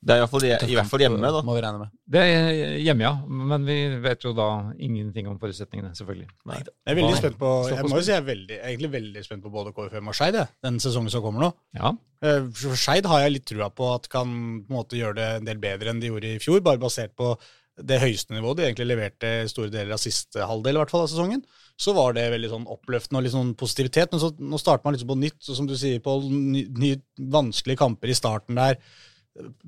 Det 0.05 0.13
er 0.13 0.19
i 0.19 0.21
hvert 0.21 0.29
fall, 0.29 0.43
i 0.45 0.75
hvert 0.75 0.91
fall 0.91 1.01
hjemme, 1.01 1.17
da. 1.23 1.41
Må 1.41 1.55
vi 1.55 1.63
regne 1.63 1.79
med. 1.79 1.89
Det 2.05 2.21
er 2.21 2.75
hjemme, 2.83 3.01
ja. 3.07 3.13
Men 3.25 3.63
vi 3.65 3.77
vet 4.03 4.27
jo 4.27 4.35
da 4.37 4.49
ingenting 4.77 5.27
om 5.31 5.39
forutsetningene, 5.39 5.95
selvfølgelig. 5.97 6.27
Nei. 6.45 6.59
Jeg 6.61 6.91
er 6.93 6.99
veldig 6.99 7.17
spent 7.17 7.39
på 7.39 7.53
Jeg 7.71 7.87
må 7.89 7.95
jo 7.97 8.03
si 8.05 8.11
jeg 8.11 8.21
er 8.21 8.27
veldig, 8.27 8.59
egentlig 8.59 8.91
veldig 8.99 9.23
spent 9.25 9.41
på 9.47 9.49
både 9.55 9.73
KFM 9.73 10.11
og 10.11 10.19
Skeid 10.19 10.37
den 10.67 10.77
sesongen 10.83 11.09
som 11.09 11.23
kommer 11.25 11.47
nå. 11.47 11.53
Ja. 11.79 11.95
Eh, 12.21 12.45
Skeid 12.75 13.07
har 13.09 13.23
jeg 13.23 13.39
litt 13.39 13.47
trua 13.49 13.71
på 13.73 13.95
at 13.95 14.11
kan 14.11 14.27
på 14.67 14.69
en 14.69 14.77
måte 14.83 14.99
gjøre 14.99 15.15
det 15.17 15.29
en 15.39 15.49
del 15.49 15.57
bedre 15.63 15.89
enn 15.95 16.03
de 16.03 16.11
gjorde 16.11 16.35
i 16.35 16.43
fjor, 16.43 16.61
bare 16.61 16.77
basert 16.83 17.15
på 17.17 17.37
det 17.75 17.99
høyeste 17.99 18.35
nivået 18.35 18.59
de 18.59 18.65
egentlig 18.69 18.87
leverte 18.87 19.31
store 19.51 19.71
deler 19.73 19.95
av 19.95 20.01
siste 20.01 20.45
halvdel 20.47 20.79
hvert 20.79 20.93
fall 20.93 21.03
av 21.05 21.09
sesongen. 21.11 21.41
Så 21.75 21.91
var 21.95 22.15
det 22.15 22.29
veldig 22.31 22.51
sånn 22.53 22.69
oppløftende 22.71 23.19
og 23.19 23.25
litt 23.25 23.35
sånn 23.35 23.51
positivitet. 23.59 24.13
Men 24.13 24.21
så, 24.23 24.29
nå 24.39 24.59
starter 24.61 24.87
man 24.87 24.95
liksom 24.95 25.11
på 25.11 25.19
nytt, 25.19 25.41
og 25.43 25.57
som 25.57 25.67
du 25.67 25.75
sier, 25.79 25.99
på 26.03 26.15
ny, 26.29 26.63
ny, 26.71 26.93
vanskelige 27.35 27.81
kamper 27.81 28.13
i 28.13 28.15
starten 28.15 28.55
der. 28.59 28.79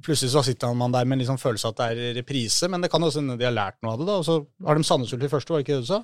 Plutselig 0.06 0.32
så 0.32 0.46
sitter 0.48 0.78
man 0.80 0.96
der 0.96 1.04
med 1.04 1.18
en 1.18 1.26
liksom 1.26 1.42
følelse 1.42 1.68
av 1.68 1.76
at 1.76 1.82
det 1.82 1.90
er 1.90 2.20
reprise, 2.22 2.70
men 2.72 2.84
det 2.84 2.92
kan 2.94 3.04
jo 3.04 3.12
hende 3.12 3.36
de 3.36 3.50
har 3.50 3.56
lært 3.56 3.82
noe 3.84 3.98
av 3.98 4.00
det. 4.00 4.08
da, 4.08 4.22
og 4.22 4.28
Så 4.30 4.38
har 4.70 4.80
de 4.80 4.88
Sandnes 4.88 5.12
Ulf 5.18 5.28
i 5.28 5.34
første, 5.34 5.52
var 5.52 5.60
det 5.60 5.68
ikke 5.68 5.82
det 5.82 5.88
du 5.88 5.92
sa? 5.92 6.04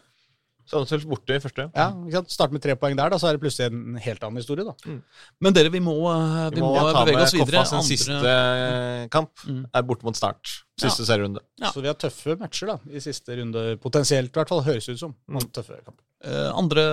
Sandnes 0.70 1.06
borte 1.10 1.36
i 1.36 1.42
første. 1.44 1.66
Ja, 1.76 1.90
ikke 2.08 2.20
sant? 2.22 2.32
Start 2.32 2.54
med 2.56 2.62
tre 2.64 2.76
poeng 2.80 2.96
der, 2.96 3.10
da, 3.12 3.18
så 3.20 3.28
er 3.30 3.36
det 3.38 3.42
plutselig 3.44 3.68
en 3.72 3.98
helt 4.00 4.24
annen 4.24 4.40
historie. 4.40 4.64
da. 4.64 4.96
Men 5.44 5.54
dere, 5.58 5.70
vi 5.74 5.82
må, 5.84 5.96
eh, 6.12 6.50
vi 6.52 6.56
Vi 6.56 6.62
må, 6.64 6.72
må 6.76 6.94
bevege 7.06 7.24
oss 7.26 7.34
videre. 7.36 7.64
Andre- 7.66 7.84
siste 7.84 9.10
kamp. 9.12 9.32
Mm. 9.48 9.66
Er 9.74 9.82
borte 9.84 10.04
mot 10.08 10.16
Start. 10.16 10.54
Siste 10.80 11.06
serierunde. 11.06 11.40
Ja. 11.62 11.72
Så 11.72 11.82
vi 11.82 11.88
har 11.92 11.96
tøffe 12.00 12.38
matcher 12.40 12.68
da, 12.74 12.80
i 12.90 13.00
siste 13.04 13.36
runde, 13.38 13.78
potensielt 13.84 14.32
i 14.32 14.40
hvert 14.40 14.50
fall, 14.50 14.64
høres 14.64 14.88
ut 14.90 15.00
som. 15.00 15.14
Noen 15.30 15.52
tøffe 15.54 15.78
kamp. 15.84 16.00
Eh, 16.24 16.50
andre 16.56 16.84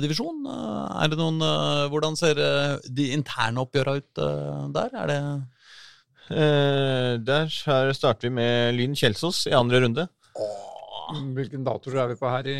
divisjon, 0.00 0.40
eh, 0.48 1.04
er 1.04 1.08
det 1.12 1.18
noen 1.20 1.36
eh, 1.44 1.88
Hvordan 1.92 2.16
ser 2.16 2.34
de 2.88 3.10
interne 3.12 3.60
oppgjøra 3.60 3.96
ut 4.00 4.14
der? 4.72 4.90
Er 4.94 5.06
det 5.06 5.22
Eh, 6.30 7.16
der 7.24 7.46
her 7.64 7.92
starter 7.96 8.28
vi 8.28 8.34
med 8.36 8.74
Lyn 8.76 8.92
Kjelsås 8.94 9.46
i 9.48 9.54
andre 9.56 9.80
runde. 9.80 10.02
Hvilken 11.08 11.64
dato 11.64 11.90
er 11.94 12.08
vi 12.12 12.16
på 12.20 12.28
her 12.30 12.46
i 12.52 12.56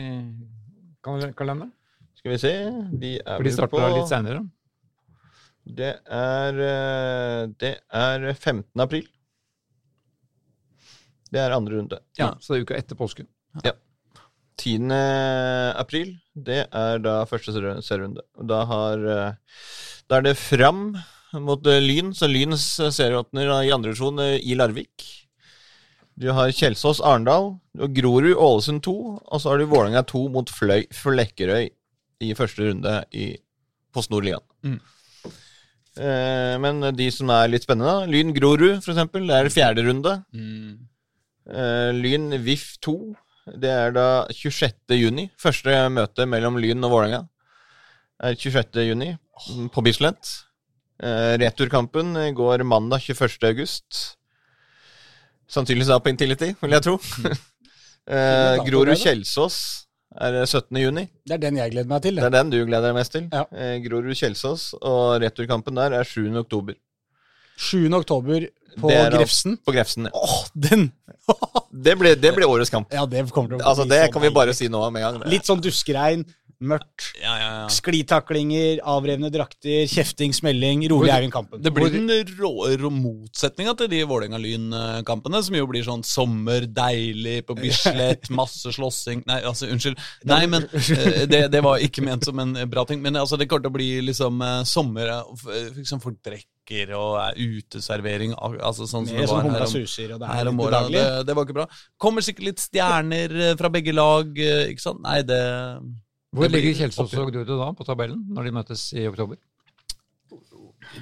kal- 1.05 1.35
kalenderen? 1.37 1.73
Skal 2.19 2.33
vi 2.33 2.39
se 2.43 2.53
De 2.99 3.11
er 3.21 3.37
For 3.37 3.45
de 3.47 3.53
starter 3.55 3.77
på 3.77 3.91
litt 3.97 4.09
senere. 4.11 4.41
Det 5.69 5.91
er 6.09 6.61
eh, 6.65 7.47
Det 7.61 7.75
er 7.93 8.33
15. 8.33 8.65
april. 8.81 9.07
Det 11.31 11.41
er 11.43 11.53
andre 11.53 11.77
runde. 11.77 11.99
Ja, 12.19 12.31
Så 12.41 12.55
det 12.55 12.61
er 12.61 12.65
uka 12.65 12.79
etter 12.79 12.97
påske. 12.97 13.27
10. 14.59 14.89
april, 15.79 16.17
det 16.35 16.65
er 16.75 16.99
da 16.99 17.21
første 17.31 17.53
ser- 17.55 17.79
serierunde. 17.85 18.25
Da, 18.43 18.65
har, 18.67 18.99
eh, 19.07 19.33
da 20.09 20.17
er 20.17 20.23
det 20.23 20.37
Fram 20.37 20.97
mot 21.35 21.65
eh, 21.67 21.79
Lyn, 21.81 22.11
så 22.17 22.27
Lyns 22.27 22.65
serieåpner 22.97 23.53
i 23.63 23.71
andre 23.71 23.93
divisjon 23.93 24.19
i 24.41 24.55
Larvik. 24.59 25.28
Du 26.19 26.31
har 26.35 26.51
Kjelsås 26.51 26.99
Arendal, 27.05 27.53
Grorud 27.95 28.35
Ålesund 28.35 28.83
2, 28.83 28.95
og 29.23 29.41
så 29.41 29.53
har 29.53 29.61
du 29.61 29.69
Vålerenga 29.71 30.03
2 30.09 30.25
mot 30.35 30.51
Fløy, 30.51 30.89
Flekkerøy 30.91 31.69
i 32.27 32.31
første 32.35 32.67
runde 32.67 32.95
i 33.15 33.29
Post 33.95 34.11
Nord-ligaen. 34.11 34.43
Mm. 34.67 34.81
Eh, 35.99 36.57
men 36.65 36.83
de 36.99 37.07
som 37.15 37.31
er 37.35 37.53
litt 37.53 37.69
spennende, 37.69 38.01
da, 38.01 38.11
Lyn 38.11 38.35
Grorud, 38.35 38.81
for 38.83 38.95
eksempel, 38.95 39.31
det 39.31 39.39
er 39.39 39.53
fjerde 39.55 39.87
runde. 39.87 40.17
Eh, 41.49 41.93
Lyn 41.95 42.35
VIF 42.43 42.67
2. 42.83 42.99
Det 43.63 43.71
er 43.71 43.95
da 43.95 44.09
26. 44.35 44.99
juni. 44.99 45.29
Første 45.39 45.87
møte 45.95 46.27
mellom 46.29 46.59
Lyn 46.59 46.83
og 46.83 46.97
Vålerenga 46.97 47.23
er 48.19 48.35
26. 48.35 48.83
juni 48.91 49.13
mm, 49.15 49.71
på 49.71 49.87
Bislett. 49.87 50.35
Eh, 50.99 51.39
returkampen 51.39 52.17
går 52.35 52.67
mandag 52.67 53.07
21. 53.07 53.39
august. 53.55 54.18
Sannsynligvis 55.49 55.91
på 56.05 56.13
Intility, 56.13 56.53
vil 56.61 56.77
jeg 56.77 56.85
tro. 56.85 56.97
eh, 58.15 58.59
Grorud. 58.67 58.97
Kjelsås 59.01 59.57
er 60.19 60.35
det 60.35 60.45
17. 60.49 60.77
juni. 60.83 61.07
Det 61.27 61.39
er 61.39 61.43
den 61.47 61.59
jeg 61.61 61.73
gleder 61.73 61.89
meg 61.89 62.05
til. 62.05 62.19
Det 62.21 62.27
er 62.29 62.35
den 62.35 62.53
du 62.53 62.59
gleder 62.67 62.91
deg 62.91 62.99
mest 62.99 63.15
til. 63.15 63.27
Ja. 63.33 63.45
Eh, 63.53 63.79
Grorud-Kjelsås, 63.85 64.71
og 64.81 65.19
returkampen 65.25 65.79
der 65.79 65.97
er 66.01 66.09
7. 66.09 66.27
oktober. 66.43 66.77
7. 67.59 67.89
oktober 67.99 68.49
på 68.79 68.91
Det 68.93 68.99
Grefsen. 69.17 69.57
På 69.67 69.75
Grefsen. 69.75 70.09
ja. 70.09 70.15
Åh, 70.15 70.45
den! 70.55 70.91
Det 71.73 71.95
blir, 71.99 72.45
årets 72.47 72.71
kamp. 72.73 72.93
ja, 72.93 73.05
det 73.07 73.27
kommer 73.31 73.51
til 73.51 73.59
å 73.59 73.61
bli 73.61 73.67
Altså, 73.69 73.85
Det 73.89 73.99
sånn 74.07 74.13
kan 74.15 74.23
vi 74.25 74.31
bare 74.35 74.55
si 74.57 74.69
nå 74.73 74.81
med 74.91 75.05
en 75.05 75.19
gang. 75.19 75.31
Litt 75.31 75.49
sånn 75.49 75.61
duskeregn, 75.63 76.25
mørkt, 76.59 77.13
Ja, 77.21 77.35
ja, 77.39 77.49
ja. 77.63 77.67
sklitaklinger, 77.71 78.81
avrevne 78.87 79.31
drakter, 79.31 79.87
kjefting, 79.91 80.33
smelling, 80.35 80.83
rolig 80.91 81.13
er 81.15 81.27
kampen. 81.31 81.63
Det 81.63 81.71
blir 81.75 81.93
den 81.93 82.11
rå, 82.39 82.51
rå 82.81 82.91
motsetninga 82.91 83.77
til 83.79 83.91
de 83.93 84.01
Vålerenga-Lyn-kampene, 84.09 85.43
som 85.47 85.59
jo 85.59 85.69
blir 85.71 85.87
sånn 85.87 86.03
sommer, 86.07 86.67
deilig 86.67 87.45
på 87.47 87.57
Bislett, 87.59 88.31
masse 88.41 88.73
slåssing 88.75 89.23
Nei, 89.29 89.41
altså, 89.47 89.69
unnskyld. 89.71 90.01
Nei, 90.29 90.43
men 90.51 90.67
eh, 90.73 91.25
det, 91.31 91.45
det 91.53 91.63
var 91.65 91.83
ikke 91.85 92.05
ment 92.07 92.27
som 92.27 92.39
en 92.43 92.57
bra 92.71 92.85
ting. 92.89 93.03
Men 93.05 93.19
altså, 93.21 93.39
det 93.39 93.49
kommer 93.51 93.67
til 93.67 93.73
å 93.73 93.79
bli 93.79 93.91
liksom 94.09 94.43
eh, 94.45 94.63
sommer 94.69 95.13
eh, 95.15 95.71
liksom 95.77 96.03
Folk 96.03 96.21
drikker 96.25 96.93
og 96.99 97.15
er 97.23 97.39
uteservering, 97.39 98.35
altså 98.37 98.85
sånn 98.85 99.07
som 99.09 99.15
Mer 99.17 99.25
det 99.25 99.31
sånn 99.31 99.47
var 99.47 99.55
her 99.57 99.65
om, 99.65 99.73
suser, 99.73 100.11
og 100.15 100.21
det 100.21 100.29
her 100.29 100.43
er 100.43 100.51
om 100.51 100.61
året. 100.67 100.91
Det, 100.93 101.07
det 101.29 101.37
var 101.39 101.47
ikke 101.47 101.57
bra. 101.63 101.69
Kommer 102.01 102.25
sikkert 102.25 102.51
litt 102.51 102.63
stjerner 102.67 103.39
eh, 103.39 103.55
fra 103.61 103.71
begge 103.73 103.95
lag, 103.97 104.35
eh, 104.37 104.67
ikke 104.75 104.85
sant? 104.85 105.03
Nei, 105.07 105.23
det 105.27 105.41
Hvor 106.35 106.49
blir 106.49 106.61
ligger 106.61 106.75
Kjelsås 106.83 107.15
og 107.17 107.31
Grorud 107.33 107.49
da 107.59 107.69
på 107.73 107.85
tabellen, 107.89 108.21
når 108.37 108.45
de 108.49 108.51
møtes 108.59 108.83
i 108.93 109.07
oktober? 109.09 109.39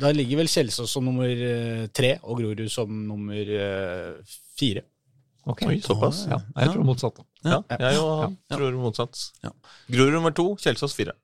Da 0.00 0.10
ligger 0.14 0.38
vel 0.40 0.48
Kjelsås 0.50 0.90
som 0.92 1.04
nummer 1.06 1.26
eh, 1.30 1.86
tre, 1.94 2.16
og 2.22 2.38
Grorud 2.40 2.68
som 2.72 2.90
nummer 3.08 3.34
eh, 3.58 4.36
fire. 4.58 4.82
Ok. 5.46 5.62
Oi, 5.68 5.76
såpass. 5.82 6.24
Ja, 6.30 6.40
jeg 6.58 6.72
tror 6.74 6.86
motsatt. 6.88 7.18
da. 7.20 7.26
Ja, 7.46 7.58
jeg 7.78 7.94
jo 7.98 8.06
Ja. 8.22 8.56
tror 8.56 8.78
motsatt. 8.82 9.20
Ja. 9.44 9.52
Grorud 9.90 10.12
nummer 10.16 10.34
to, 10.34 10.46
Kjelsås 10.62 10.94
fire. 10.98 11.14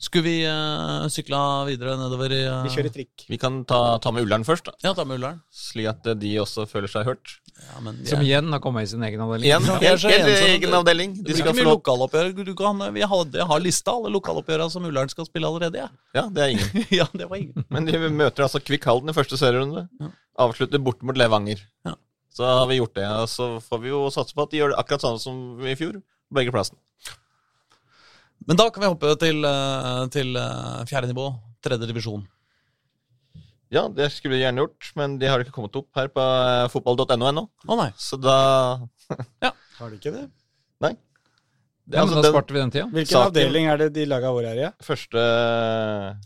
Skulle 0.00 0.24
vi 0.24 0.36
uh, 0.48 1.04
sykla 1.12 1.38
videre 1.68 1.92
nedover 2.00 2.32
i 2.32 2.40
uh... 2.48 2.62
Vi 2.64 2.70
kjører 2.72 2.92
trikk. 2.94 3.24
Vi 3.28 3.36
kan 3.40 3.58
ta, 3.68 3.98
ta 4.00 4.12
med 4.16 4.24
Ullern 4.24 4.46
først, 4.48 4.70
da. 4.70 4.72
Ja, 4.86 4.94
ta 4.96 5.04
med 5.04 5.18
Ullern. 5.20 5.42
slik 5.52 5.90
at 5.90 6.06
eh, 6.08 6.16
de 6.16 6.30
også 6.40 6.64
føler 6.70 6.88
seg 6.88 7.04
hørt. 7.04 7.34
Ja, 7.60 7.82
men 7.84 7.98
Som 8.08 8.22
igjen 8.24 8.48
har 8.54 8.62
kommet 8.64 8.86
i 8.86 8.90
sin 8.94 9.04
egen 9.04 9.20
avdeling. 9.20 9.50
Igjen, 9.50 9.66
Ja, 9.68 9.76
helt, 9.82 10.00
så 10.00 10.08
helt 10.08 10.24
ensom. 10.24 10.48
egen 10.54 10.76
avdeling. 10.78 11.12
Det 11.18 11.26
De 11.26 11.28
blir 11.28 11.40
skal 11.42 11.52
ikke 11.52 11.58
få 11.58 11.66
mye 11.68 11.74
lokaloppgjør. 11.74 12.32
Du 12.48 12.54
kan, 12.56 12.80
vi 12.96 13.04
har, 13.12 13.26
jeg 13.36 13.48
har 13.52 13.60
lista 13.66 13.92
alle 13.92 14.14
lokaloppgjørene 14.16 14.72
som 14.72 14.88
Ullern 14.88 15.12
skal 15.12 15.28
spille 15.28 15.52
allerede. 15.52 15.84
Ja. 15.84 15.90
Ja, 16.16 16.24
det 16.32 16.46
er 16.46 16.54
ingen. 16.56 16.84
ja, 17.02 17.06
det 17.12 17.28
var 17.28 17.42
ingen. 17.42 17.68
Men 17.68 17.84
de 17.90 18.00
møter 18.08 18.48
altså 18.48 18.62
Kvikk 18.64 18.88
Halden 18.88 19.12
i 19.12 19.16
første 19.20 19.36
serierunde. 19.36 19.84
Ja. 20.00 20.08
Avslutter 20.46 20.80
borte 20.80 21.04
mot 21.04 21.20
Levanger. 21.20 21.60
Ja. 21.84 21.98
Så 22.32 22.48
har 22.48 22.64
vi 22.72 22.80
gjort 22.80 22.96
det. 22.96 23.04
Og 23.20 23.28
så 23.28 23.52
får 23.68 23.84
vi 23.84 23.92
jo 23.92 24.06
satse 24.14 24.32
på 24.32 24.48
at 24.48 24.54
de 24.54 24.62
gjør 24.62 24.72
det 24.72 24.80
akkurat 24.80 25.04
sånn 25.04 25.20
som 25.20 25.44
i 25.60 25.76
fjor. 25.76 26.00
på 26.00 26.40
Begge 26.40 26.56
plassene. 26.56 26.80
Men 28.50 28.58
da 28.58 28.66
kan 28.74 28.82
vi 28.82 28.88
hoppe 28.90 29.12
til, 29.22 29.44
eh, 29.46 30.04
til 30.10 30.34
eh, 30.36 30.80
fjerde 30.90 31.10
nivå, 31.12 31.28
tredje 31.62 31.86
divisjon. 31.86 32.24
Ja, 33.70 33.84
det 33.94 34.08
skulle 34.10 34.34
vi 34.34 34.40
gjerne 34.42 34.64
gjort, 34.64 34.88
men 34.98 35.14
de 35.20 35.28
har 35.30 35.38
ikke 35.44 35.54
kommet 35.54 35.76
opp 35.78 35.86
her 35.94 36.08
på 36.10 36.18
eh, 36.24 36.64
fotball.no 36.72 37.28
ennå. 37.30 37.44
Å 37.70 37.76
nei. 37.78 37.90
Så 37.94 38.18
da 38.18 38.34
ja. 39.44 39.52
Har 39.78 39.92
de 39.92 40.00
ikke 40.00 40.10
det? 40.16 40.24
Nei. 40.82 40.96
Det, 41.86 41.94
Ja, 41.94 42.02
altså, 42.02 42.16
men 42.16 42.18
da 42.18 42.26
den 42.26 42.34
sparte 42.34 42.56
vi 42.56 42.60
den 42.64 42.74
tida. 42.74 42.88
Hvilken 42.90 43.14
Saken- 43.14 43.30
avdeling 43.30 43.70
er 43.70 43.78
det 43.84 43.88
de 43.94 44.08
laga 44.10 44.34
vår 44.34 44.48
her 44.50 44.58
i? 44.58 44.64
Ja? 44.66 44.72
første 44.82 45.22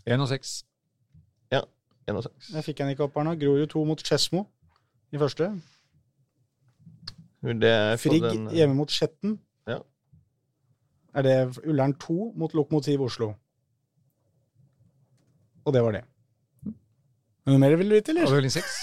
Én 0.09 0.25
og 0.25 0.31
seks. 0.33 0.63
1 2.05 2.13
og 2.19 2.21
6. 2.21 2.51
Jeg 2.53 2.61
fikk 2.67 2.77
den 2.83 2.91
ikke 2.93 3.05
opp 3.07 3.15
her 3.17 3.25
nå. 3.25 3.31
Grorud 3.41 3.69
2 3.71 3.81
mot 3.89 4.01
Skedsmo 4.01 4.43
i 5.13 5.17
første. 5.17 5.47
Frigg 7.41 8.21
den- 8.25 8.49
hjemme 8.53 8.75
mot 8.77 8.89
Skjetten. 8.93 9.39
Er 11.15 11.23
det 11.23 11.35
Ullern 11.63 11.93
2 11.99 12.33
mot 12.35 12.53
Lokomotiv 12.53 13.01
Oslo? 13.01 13.33
Og 15.65 15.73
det 15.73 15.81
var 15.83 15.95
det. 15.95 16.03
Noe 17.45 17.61
mer 17.61 17.75
vil 17.79 17.89
du 17.89 17.95
vite, 17.95 18.11
eller? 18.11 18.27
Avdeling 18.27 18.51
seks. 18.51 18.75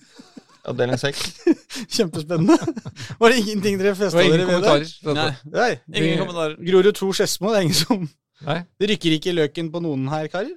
Avdeling 0.68 0.98
6. 0.98 1.22
Kjempespennende. 1.94 2.56
Var 3.20 3.32
det 3.32 3.38
ingenting 3.42 3.78
dere 3.80 3.94
festa 3.96 4.18
var 4.18 4.28
dere 4.32 4.46
ved 4.48 4.66
der? 4.66 5.14
Nei. 5.16 5.30
Nei. 5.54 5.70
ingen 5.94 6.18
kommentarer. 6.20 6.56
Grorud 6.64 6.92
2 6.98 7.12
Skedsmo, 7.16 7.52
det 7.52 7.60
er 7.60 7.68
ingen 7.68 7.78
som 7.78 8.08
Nei. 8.40 8.58
Det 8.80 8.88
rykker 8.88 9.16
ikke 9.18 9.30
i 9.32 9.36
løken 9.36 9.68
på 9.72 9.82
noen 9.84 10.06
her, 10.08 10.28
karer. 10.32 10.56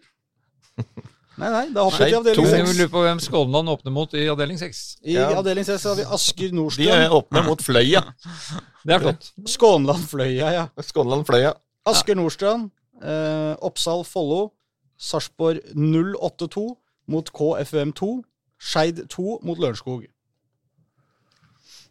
Nei, 1.37 1.49
nei, 1.49 1.69
da 1.73 1.81
hopper 1.87 2.03
vi 2.05 2.11
til 2.11 2.19
avdeling 2.19 2.35
to- 2.37 2.41
Men 2.43 2.51
jeg 2.59 2.67
6. 2.67 2.77
lurer 2.77 2.89
på 2.93 3.01
hvem 3.03 3.19
Skånland 3.19 3.69
åpner 3.73 3.91
mot 3.91 4.13
i 4.13 4.27
avdeling 4.29 4.59
6. 4.59 4.81
I 5.03 5.13
Ja. 5.15 5.29
avdeling 5.39 5.65
6 5.65 5.83
har 5.83 5.95
vi 5.95 6.03
Asker 6.03 6.49
De 6.49 7.09
åpner 7.09 7.43
mot 7.47 7.61
Fløya. 7.61 8.03
Det 8.85 8.93
er 8.93 8.99
flott. 8.99 9.31
Skånland 9.47 10.03
Fløya, 10.11 10.51
ja. 10.53 10.67
Skånland 10.81 11.25
Fløya. 11.25 11.53
Asker 11.85 12.15
Nordstrand. 12.15 12.69
Eh, 13.01 13.55
Oppsal 13.61 14.03
Follo. 14.05 14.51
Sarpsborg 14.99 15.59
082 15.75 16.77
mot 17.07 17.29
KFUM2. 17.33 18.21
Skeid 18.59 19.07
2 19.09 19.39
mot 19.43 19.57
Lørenskog. 19.57 20.05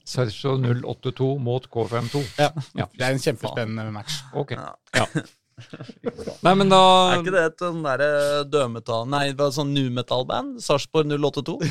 Sarpsborg 0.04 0.82
082 0.84 1.38
mot 1.40 1.66
K52. 1.70 2.22
Ja. 2.38 2.48
Ja. 2.76 2.84
Det 2.92 3.00
er 3.06 3.10
en 3.12 3.18
kjempespennende 3.18 3.92
match. 3.92 4.20
Ok. 4.34 4.50
Ja. 4.94 5.06
Nei, 6.42 6.52
men 6.58 6.70
da 6.72 6.78
Er 7.12 7.20
ikke 7.22 7.34
det 7.34 7.42
et 7.50 7.62
sånn 7.62 7.82
derre 7.84 8.08
dødmetall 8.50 9.04
Nei, 9.12 9.26
det 9.32 9.40
var 9.42 9.52
sånn 9.54 9.72
nu 9.74 9.84
metal-band? 9.94 10.60
Sarpsborg 10.64 11.10
082? 11.12 11.58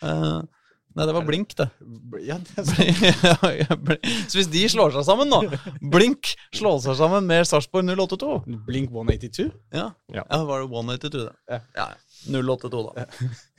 Eh, 0.00 0.40
nei, 0.98 1.04
det 1.06 1.14
var 1.14 1.24
Blink, 1.28 1.52
det. 1.58 1.68
Ja, 2.26 2.36
det 2.40 2.64
Så 4.30 4.40
hvis 4.40 4.50
de 4.50 4.64
slår 4.72 4.94
seg 4.96 5.06
sammen 5.06 5.30
nå 5.30 5.42
Blink 5.92 6.32
slår 6.56 6.80
seg 6.84 6.98
sammen 6.98 7.28
med 7.30 7.46
Sarpsborg 7.48 7.86
082 7.92 8.32
Blink 8.66 8.90
182. 8.90 9.48
Ja, 9.76 9.90
Ja. 10.10 10.24
ja 10.26 10.42
var 10.48 10.64
det 10.64 10.70
182, 10.72 11.24
det? 11.28 11.34
Ja. 11.54 11.60
ja. 11.78 11.88
082, 12.26 12.82
da. 12.90 13.06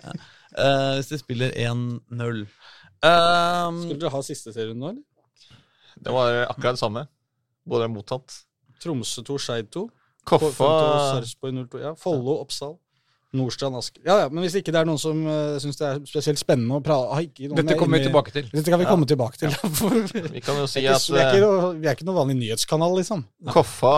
Ja. 0.03 0.13
Eh, 0.51 0.91
hvis 0.99 1.13
de 1.13 1.21
spiller 1.23 1.55
1-0 1.55 2.45
Um, 3.01 3.79
Skulle 3.81 3.97
dere 3.97 4.11
ha 4.13 4.19
siste 4.21 4.51
serien 4.53 4.77
nå, 4.77 4.91
eller? 4.91 5.57
Det 6.05 6.11
var 6.13 6.35
akkurat 6.51 6.75
det 6.77 6.81
samme. 6.83 7.01
Både 7.65 7.87
mottatt. 7.89 8.35
Tromsø 8.81 9.23
2, 9.27 9.41
Skeid 9.41 9.71
2. 9.73 9.87
Koffa 10.27 10.71
Sarpsborg 11.15 11.59
02. 11.71 11.81
Ja, 11.81 11.93
Follo, 11.97 12.39
Oppsal. 12.43 12.77
Nordstrand, 13.31 13.77
Asker. 13.79 14.01
Ja, 14.03 14.17
ja, 14.25 14.27
men 14.27 14.43
hvis 14.43 14.57
ikke 14.59 14.73
det 14.75 14.81
er 14.81 14.87
noen 14.87 14.99
som 14.99 15.21
uh, 15.23 15.55
syns 15.63 15.79
det 15.79 15.85
er 15.87 15.99
spesielt 16.07 16.39
spennende 16.41 16.81
å 16.81 16.83
prate 16.83 17.21
Dette 17.55 17.77
kommer 17.79 18.01
vi 18.01 18.09
tilbake 18.09 18.33
til. 18.35 18.49
Dette 18.51 18.73
kan 18.73 18.81
vi 18.81 18.87
komme 18.89 19.07
tilbake 19.07 19.39
til. 19.39 19.53
Vi, 20.35 20.41
kan 20.43 20.59
jo 20.59 20.67
si 20.67 20.83
at 20.83 21.05
vi, 21.07 21.15
er 21.15 21.29
eh, 21.29 21.37
ikke, 21.37 21.45
noe- 21.45 21.69
vi 21.79 21.87
er 21.87 21.95
ikke 21.95 22.07
noen 22.09 22.17
vanlig 22.19 22.35
nyhetskanal, 22.41 22.97
liksom. 22.99 23.23
Koffa 23.53 23.93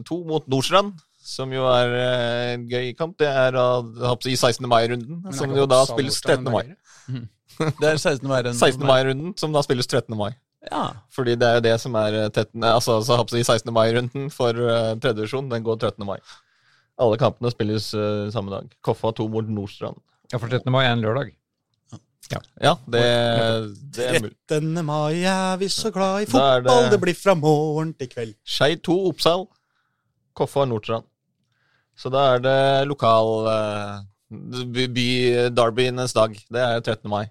eh, 0.00 0.02
2 0.08 0.18
mot 0.26 0.50
Nordstrand, 0.50 0.98
som 1.22 1.54
jo 1.54 1.68
er 1.70 1.94
eh, 1.94 2.50
en 2.56 2.66
gøy 2.70 2.90
kamp, 2.98 3.14
det 3.22 3.30
er 3.30 3.54
uh, 3.54 3.86
i 4.26 4.34
16. 4.34 4.66
mai-runden, 4.66 5.22
som 5.38 5.54
jo 5.54 5.68
da 5.70 5.84
spilles 5.86 6.18
13. 6.24 6.50
mai. 6.50 6.64
det 7.78 7.92
er 7.92 8.02
16. 8.02 8.26
mai-runden. 8.26 8.58
16. 8.58 8.82
mai-runden, 8.90 9.34
som 9.38 9.54
da 9.54 9.62
spilles 9.66 9.86
13. 9.86 10.18
mai. 10.18 10.32
Ja. 10.66 10.84
Fordi 11.14 11.36
det 11.38 11.46
er 11.46 11.54
jo 11.60 11.64
det 11.68 11.76
som 11.80 11.94
er 12.00 12.16
eh, 12.24 12.28
tettende, 12.34 12.72
altså, 12.74 12.98
så 13.06 13.20
i 13.38 13.44
16. 13.46 13.70
mai-runden 13.72 14.26
for 14.34 14.50
uh, 14.58 14.94
tredje 14.98 15.14
divisjon, 15.20 15.48
den 15.52 15.62
går 15.62 15.78
13. 15.78 16.04
mai. 16.06 16.18
Alle 16.98 17.16
kampene 17.20 17.52
spilles 17.54 17.92
uh, 17.94 18.26
samme 18.34 18.50
dag. 18.50 18.66
Koffa 18.82 19.12
2 19.14 19.28
mot 19.30 19.46
Nordstrand. 19.48 20.00
Ja, 20.32 20.38
for 20.42 20.48
13. 20.50 20.66
mai 20.74 20.84
er 20.88 20.96
en 20.96 21.04
lørdag. 21.04 21.30
Ja, 22.60 22.74
det, 22.90 23.00
det 23.96 24.04
er 24.04 24.18
mulig. 24.20 24.34
13. 24.50 24.82
mai 24.84 25.22
er 25.24 25.54
vi 25.62 25.68
så 25.72 25.88
glad 25.94 26.26
i 26.26 26.26
fotball, 26.28 26.66
det- 26.66 26.90
det 26.92 26.98
blir 27.00 27.16
fra 27.16 27.32
morgen 27.38 27.94
til 27.96 28.10
kveld. 28.12 28.34
Skei 28.44 28.74
2 28.76 28.96
Oppsal, 29.08 29.46
Koffa 30.36 30.66
Nordstrand. 30.68 31.06
Så 31.98 32.10
da 32.12 32.26
er 32.34 32.42
det 32.44 32.58
lokal 32.90 33.30
uh, 33.48 34.02
by-darbyenes 34.84 36.12
dag. 36.14 36.36
Det 36.52 36.60
er 36.60 36.80
13. 36.84 37.08
mai. 37.10 37.24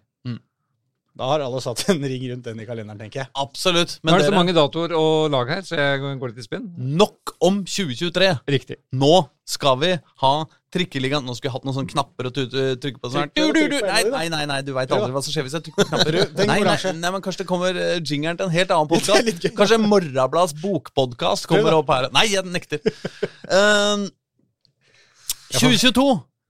Da 1.17 1.31
har 1.31 1.41
alle 1.41 1.59
satt 1.63 1.81
en 1.89 2.03
ring 2.05 2.27
rundt 2.29 2.45
den 2.45 2.59
i 2.61 2.65
kalenderen, 2.67 2.99
tenker 3.01 3.23
jeg. 3.23 3.29
Absolutt. 3.41 3.95
Nå 4.05 4.13
er 4.13 4.21
det 4.21 4.27
så 4.29 4.35
mange 4.35 4.53
datoer 4.53 4.91
og 4.93 5.31
lag 5.33 5.49
her, 5.49 5.63
så 5.65 5.79
jeg 5.79 6.03
går 6.21 6.29
litt 6.29 6.43
i 6.43 6.45
spinn. 6.45 6.67
nok 6.77 7.33
om 7.41 7.63
2023. 7.65 8.27
Riktig. 8.53 8.77
Nå 8.93 9.25
skal 9.47 9.79
vi 9.81 9.91
ha 10.23 10.33
Trikkeligaen. 10.75 11.25
Nå 11.25 11.33
skulle 11.33 11.49
jeg 11.49 11.55
hatt 11.55 11.65
noen 11.65 11.77
sånne 11.77 11.89
knapper 11.93 12.29
å 12.29 12.33
trykke 12.35 12.99
på. 13.01 13.11
Sånn. 13.13 13.31
Du, 13.33 13.47
du, 13.55 13.63
du. 13.71 13.77
Nei, 13.87 14.03
nei, 14.11 14.25
nei, 14.33 14.43
nei, 14.49 14.59
du 14.67 14.73
veit 14.75 14.93
aldri 14.93 15.15
hva 15.15 15.23
som 15.25 15.33
skjer 15.33 15.47
hvis 15.47 15.55
jeg 15.57 15.65
trykker 15.65 15.87
på 15.87 15.95
knapper. 15.95 16.19
Nei, 16.43 16.59
nei, 16.67 16.75
nei, 16.99 17.11
men 17.15 17.23
kanskje 17.25 17.41
det 17.41 17.47
kommer 17.49 17.79
uh, 17.79 17.95
jingeren 17.97 18.37
til 18.37 18.49
en 18.49 18.53
helt 18.53 18.75
annen 18.75 18.91
podkast. 18.93 19.47
Kanskje 19.57 19.79
Morrablads 19.81 20.53
bokpodkast 20.61 21.49
kommer 21.49 21.79
opp 21.79 21.89
her. 21.95 22.11
Nei, 22.13 22.27
jeg 22.35 22.45
nekter. 22.51 22.83
Um, 23.47 24.09
2022. 25.55 26.03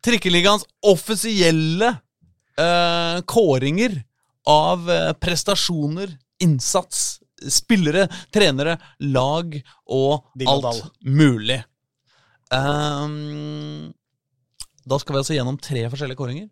Trikkeligaens 0.07 0.63
offisielle 0.89 1.91
uh, 2.57 3.19
kåringer 3.29 3.99
av 4.47 4.87
uh, 4.89 5.13
prestasjoner, 5.19 6.13
innsats, 6.43 7.19
spillere, 7.51 8.07
trenere, 8.33 8.77
lag 9.03 9.57
og 9.93 10.45
alt 10.47 10.87
mulig. 11.05 11.59
Um, 12.53 13.91
da 14.87 14.99
skal 15.01 15.15
vi 15.15 15.21
altså 15.21 15.35
gjennom 15.35 15.59
tre 15.61 15.83
forskjellige 15.91 16.19
kåringer. 16.19 16.47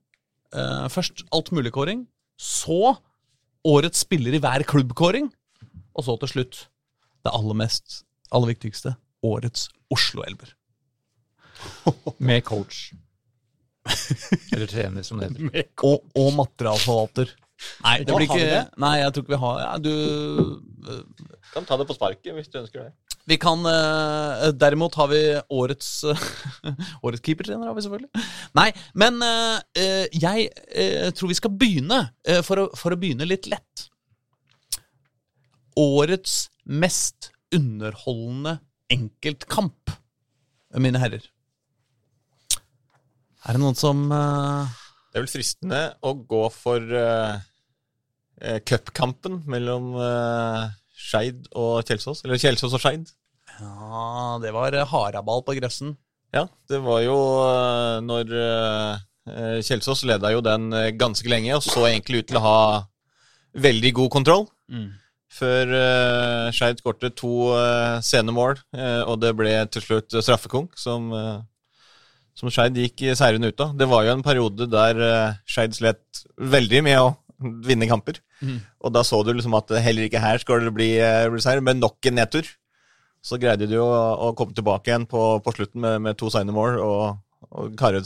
Uh, 0.55 0.85
først 0.91 1.25
alt 1.35 1.51
mulig-kåring. 1.55 2.05
Så 2.39 2.95
årets 3.65 4.03
spiller 4.05 4.35
i 4.35 4.41
hver 4.43 4.65
klubb-kåring. 4.67 5.31
Og 5.95 6.05
så 6.05 6.17
til 6.21 6.33
slutt 6.33 6.65
det 7.25 7.33
aller 7.33 7.57
mest, 7.57 8.03
aller 8.35 8.51
viktigste, 8.51 8.93
årets 9.25 9.69
Oslo-elver. 9.93 10.51
Med 12.27 12.43
coach. 12.45 12.91
Eller 14.51 14.67
trener, 14.67 15.05
som 15.05 15.21
det 15.21 15.31
heter. 15.31 15.71
Og, 15.85 16.03
og 16.17 16.31
materialforvalter. 16.35 17.31
Nei, 17.85 17.97
det 18.03 18.11
blir 18.11 18.27
ikke? 18.27 18.61
Nei, 18.83 18.95
jeg 18.99 19.13
tror 19.15 19.23
ikke 19.23 19.33
vi 19.33 19.41
har 19.41 19.59
ja, 19.63 19.73
Du 19.79 19.91
Kan 21.53 21.67
ta 21.67 21.77
det 21.79 21.87
på 21.87 21.95
sparket 21.95 22.35
hvis 22.35 22.49
du 22.51 22.59
ønsker 22.59 22.83
det. 22.83 22.91
Vi 23.25 23.37
kan 23.41 23.63
uh, 23.65 24.51
Derimot 24.53 24.97
har 24.99 25.09
vi 25.09 25.21
årets 25.55 25.89
uh, 26.05 26.25
Årets 27.05 27.23
keepertrener, 27.25 27.65
har 27.69 27.77
vi 27.77 27.85
selvfølgelig. 27.85 28.25
Nei, 28.59 28.67
men 28.93 29.21
øh, 29.23 30.05
jeg 30.13 30.49
tror 31.15 31.31
vi 31.31 31.37
skal 31.37 31.53
begynne, 31.59 31.99
for, 32.45 32.65
å, 32.65 32.67
for 32.77 32.95
å 32.95 32.99
begynne 32.99 33.27
litt 33.27 33.49
lett. 33.51 33.87
Årets 35.79 36.37
mest 36.65 37.31
underholdende 37.55 38.59
enkeltkamp, 38.93 39.91
mine 40.81 41.01
herrer. 41.01 41.25
Er 43.45 43.57
det 43.57 43.61
noen 43.61 43.77
som 43.77 44.07
Det 45.15 45.21
er 45.21 45.23
vel 45.23 45.31
fristende 45.31 45.77
å 46.03 46.11
gå 46.27 46.41
for 46.51 46.83
uh, 46.91 47.37
cupkampen 48.67 49.37
mellom 49.47 49.93
uh, 49.95 50.65
Skeid 50.91 51.45
og 51.55 51.87
Kjelsås. 51.87 52.25
Eller 52.25 52.41
Kjelsås 52.41 52.75
og 52.75 52.81
Skeid. 52.83 53.13
Ja, 53.61 54.35
det 54.43 54.51
var 54.51 54.75
haraball 54.91 55.45
på 55.47 55.55
grøssen. 55.55 55.93
Ja, 56.35 56.49
det 56.67 56.81
var 56.83 56.99
jo 57.05 57.15
uh, 57.15 58.03
når 58.03 58.35
uh, 58.35 59.63
Kjelsås 59.63 60.03
leda 60.03 60.33
jo 60.35 60.43
den 60.43 60.67
ganske 60.99 61.31
lenge, 61.31 61.55
og 61.55 61.63
så 61.63 61.87
egentlig 61.87 62.25
ut 62.25 62.31
til 62.33 62.41
å 62.41 62.45
ha 62.49 62.59
veldig 63.55 63.95
god 63.95 64.11
kontroll. 64.19 64.49
Før 65.31 65.71
uh, 65.71 66.51
Skeid 66.51 66.83
skårte 66.83 67.15
to 67.15 67.53
uh, 67.55 68.03
sene 68.03 68.35
mål, 68.35 68.59
og 69.07 69.15
det 69.23 69.31
ble 69.39 69.55
til 69.71 69.87
slutt 69.87 70.19
straffekonk, 70.19 70.75
som, 70.75 71.07
som 72.35 72.51
Skeid 72.51 72.77
gikk 72.79 73.03
seirende 73.15 73.51
ut 73.51 73.61
av. 73.63 73.75
Det 73.79 73.87
var 73.89 74.05
jo 74.05 74.15
en 74.15 74.25
periode 74.25 74.67
der 74.71 74.99
uh, 74.99 75.37
Skeid 75.47 75.77
slet 75.77 76.25
veldig 76.35 76.81
med 76.83 76.99
å 76.99 77.13
vinne 77.65 77.87
kamper. 77.87 78.19
Mm. 78.43 78.59
Og 78.83 78.93
da 78.95 79.03
så 79.07 79.21
du 79.23 79.33
liksom 79.33 79.55
at 79.57 79.71
heller 79.83 80.07
ikke 80.07 80.23
her 80.23 80.39
skal 80.43 80.67
det 80.67 80.75
bli, 80.75 80.91
uh, 80.99 81.31
seier, 81.39 81.63
men 81.63 81.79
nok 81.79 82.11
en 82.11 82.19
nedtur. 82.19 82.49
Så 83.25 83.39
greide 83.41 83.65
de 83.65 83.77
jo 83.79 83.85
å, 83.85 84.33
komme 84.37 84.53
tilbake 84.53 84.91
igjen 84.91 85.07
på, 85.09 85.21
på 85.41 85.53
slutten 85.55 85.81
med, 85.81 86.01
med 86.05 86.17
to 86.19 86.29
seine 86.29 86.53
mål 86.53 86.77
og, 86.83 87.15
og 87.49 87.71
karre, 87.79 88.03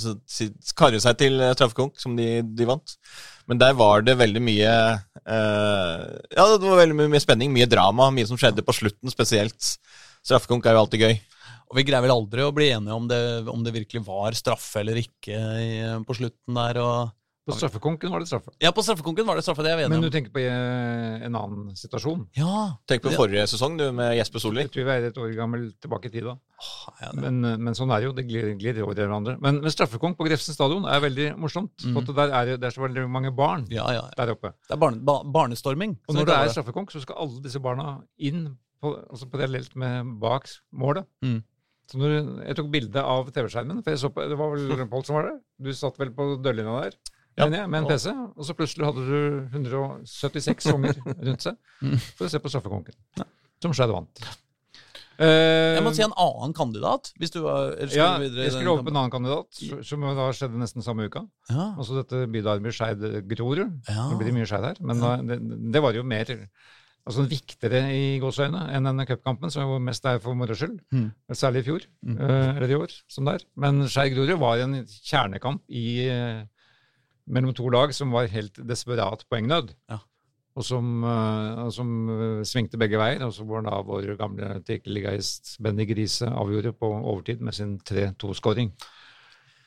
karre 0.80 1.02
seg 1.04 1.18
til 1.20 1.42
eh, 1.44 1.52
straffekonk, 1.58 1.98
som 2.00 2.16
de, 2.16 2.40
de 2.56 2.68
vant. 2.70 2.94
Men 3.52 3.60
der 3.60 3.76
var 3.76 4.06
det 4.06 4.16
veldig 4.20 4.42
mye 4.46 4.70
eh, 4.70 6.06
Ja, 6.38 6.46
det 6.54 6.64
var 6.64 6.80
veldig 6.80 7.10
mye 7.10 7.24
spenning, 7.24 7.52
mye 7.52 7.68
drama, 7.68 8.08
mye 8.16 8.30
som 8.30 8.40
skjedde 8.40 8.64
på 8.64 8.78
slutten 8.78 9.12
spesielt. 9.12 9.74
Straffekonk 10.24 10.70
er 10.70 10.78
jo 10.78 10.86
alltid 10.86 11.04
gøy. 11.04 11.20
Og 11.70 11.78
vi 11.78 11.86
greier 11.86 12.02
vel 12.02 12.16
aldri 12.16 12.42
å 12.42 12.54
bli 12.56 12.72
enige 12.74 12.98
om 12.98 13.08
det, 13.10 13.22
om 13.52 13.62
det 13.66 13.76
virkelig 13.76 14.02
var 14.08 14.34
straffe 14.38 14.82
eller 14.82 14.98
ikke 15.04 15.38
i, 15.38 15.72
på 16.06 16.16
slutten 16.18 16.58
der. 16.58 16.80
Og... 16.82 17.12
På 17.50 17.56
straffekonken 17.58 18.12
var 18.14 18.22
det 18.22 18.30
straffe. 18.30 18.52
Ja, 18.62 18.72
på 18.74 18.82
straffekonken 18.86 19.26
var 19.26 19.38
det 19.38 19.44
straffe, 19.46 19.64
det 19.66 19.72
er 19.74 19.80
vi 19.80 19.86
Men 19.90 20.02
du 20.02 20.10
tenker 20.14 20.34
på 20.34 20.42
eh, 20.42 21.26
en 21.26 21.38
annen 21.38 21.76
situasjon. 21.78 22.24
Ja, 22.38 22.76
Tenk 22.90 23.04
på 23.06 23.14
Ja. 23.14 23.18
forrige 23.18 23.46
sesong, 23.50 23.78
du, 23.78 23.86
med 23.96 24.16
Jesper 24.18 24.42
Solli. 24.42 24.66
Jeg 24.66 24.74
tror 24.74 24.88
vi 24.88 24.96
er 24.96 25.08
et 25.10 25.18
år 25.22 25.34
gammel 25.38 25.68
tilbake 25.82 26.10
i 26.10 26.14
tid 26.14 26.26
da. 26.30 26.36
ja. 27.02 27.12
Men, 27.18 27.42
eh, 27.46 27.58
men 27.58 27.78
sånn 27.78 27.94
er 27.94 28.02
det 28.02 28.10
jo. 28.10 28.16
Det 28.18 28.26
glir, 28.30 28.50
glir 28.60 28.82
over 28.86 28.98
i 28.98 29.06
hverandre. 29.06 29.36
Men, 29.42 29.62
men 29.64 29.74
straffekonk 29.74 30.18
på 30.18 30.26
Grefsen 30.30 30.58
stadion 30.58 30.86
er 30.90 31.04
veldig 31.06 31.30
morsomt. 31.42 31.74
Mm. 31.86 31.98
For 31.98 32.02
at 32.02 32.22
der 32.22 32.34
er, 32.40 32.56
det 32.58 32.70
er 32.70 32.78
så 32.78 32.86
veldig 32.86 33.06
mange 33.10 33.34
barn 33.36 33.66
ja, 33.74 33.86
ja. 33.94 34.08
der 34.18 34.34
oppe. 34.34 34.54
Det 34.66 34.78
er 34.78 34.82
barne, 34.82 35.02
ba, 35.06 35.20
barnestorming. 35.26 36.00
Og 36.10 36.18
når 36.18 36.30
det 36.30 36.40
er 36.40 36.58
straffekonk, 36.58 36.94
så 36.94 37.06
skal 37.06 37.22
alle 37.26 37.46
disse 37.46 37.62
barna 37.62 38.00
inn 38.18 38.50
på, 38.80 38.94
altså 39.10 39.28
parallelt 39.32 39.74
med 39.80 40.20
bak 40.22 40.48
målet. 40.74 41.08
Mm. 41.26 41.42
Så 41.90 41.98
når 41.98 42.12
jeg 42.46 42.56
tok 42.60 42.68
bilde 42.74 43.02
av 43.02 43.32
TV-skjermen, 43.34 43.80
for 43.84 43.90
jeg 43.96 44.02
så 44.04 44.12
på, 44.14 44.26
det 44.30 44.38
var 44.38 44.52
vel 44.54 44.84
Pål 44.92 45.06
som 45.08 45.16
var 45.18 45.30
der, 45.32 45.40
du 45.66 45.72
satt 45.74 45.98
vel 45.98 46.12
på 46.14 46.36
dørlinja 46.46 46.76
der, 46.84 47.00
Ja. 47.40 47.46
mener 47.48 47.64
jeg, 47.64 47.70
med 47.72 47.80
en 47.84 47.88
PC, 47.90 48.12
og 48.36 48.44
så 48.46 48.54
plutselig 48.58 48.86
hadde 48.86 49.06
du 49.08 49.48
176 49.56 50.70
unger 50.76 51.00
rundt 51.08 51.42
seg 51.48 51.58
Mm. 51.82 51.96
for 52.18 52.28
å 52.28 52.30
se 52.30 52.40
på 52.44 52.50
straffekonken, 52.52 52.94
som 53.64 53.72
Skeid 53.74 53.90
vant. 53.96 54.22
Uh, 55.20 55.76
Jeg 55.76 55.84
må 55.84 55.92
si 55.96 56.04
en 56.04 56.14
annen 56.16 56.54
kandidat. 56.56 57.10
Hvis 57.20 57.32
du 57.34 57.42
var, 57.44 57.74
ja, 57.92 58.14
videre 58.22 58.46
jeg 58.46 58.54
skulle 58.56 58.72
over 58.72 58.86
på 58.88 58.92
en 58.94 59.00
annen 59.02 59.12
kandidat, 59.12 59.58
som 59.84 60.04
da 60.16 60.28
skjedde 60.36 60.60
nesten 60.62 60.84
samme 60.86 61.08
uka. 61.10 61.26
Ja, 61.52 61.74
Altså 61.80 61.98
dette 61.98 62.22
bydarmet 62.32 62.76
Skeid-Grorud. 62.78 63.82
ja. 63.90 64.06
Det 64.14 64.20
blir 64.22 64.32
mye 64.38 64.48
Skeid 64.48 64.64
her, 64.70 64.80
men 64.80 65.00
da, 65.04 65.18
det, 65.20 65.40
det 65.76 65.82
var 65.84 65.98
jo 65.98 66.04
mer 66.08 66.32
altså 67.08 67.24
viktigere 67.30 67.80
i 67.96 68.20
gåseøyne 68.22 68.68
enn 68.76 68.86
denne 68.90 69.06
cupkampen, 69.10 69.50
som 69.52 69.64
jo 69.64 69.80
mest 69.82 70.06
er 70.06 70.20
for 70.20 70.36
moro 70.38 70.54
skyld. 70.54 70.80
Mm. 70.94 71.08
Særlig 71.34 71.64
i 71.64 71.68
fjor, 71.70 71.86
Mm. 72.06 72.18
eh, 72.20 72.56
eller 72.58 72.70
i 72.70 72.76
år, 72.76 72.92
som 73.08 73.26
der. 73.26 73.40
Men 73.56 73.82
Skeid-Grorud 73.88 74.38
var 74.40 74.58
en 74.60 74.86
kjernekamp 74.86 75.62
i, 75.70 76.08
eh, 76.10 76.44
mellom 77.28 77.54
to 77.56 77.68
lag 77.70 77.94
som 77.94 78.12
var 78.12 78.28
helt 78.28 78.54
desperat 78.68 79.24
poengnød. 79.32 79.74
Ja. 79.90 80.00
Og 80.56 80.64
som, 80.66 81.04
eh, 81.04 81.64
og 81.66 81.72
som 81.74 81.88
svingte 82.44 82.78
begge 82.78 82.98
veier, 82.98 83.22
og 83.26 83.32
så 83.34 83.46
hvor 83.46 83.64
da 83.64 83.82
vår 83.82 84.18
gamle 84.18 84.62
trikkeligaist 84.66 85.58
Benny 85.62 85.86
Grise 85.88 86.26
avgjorde 86.28 86.74
på 86.78 86.90
overtid 87.04 87.40
med 87.42 87.54
sin 87.54 87.80
3-2-skåring. 87.80 88.72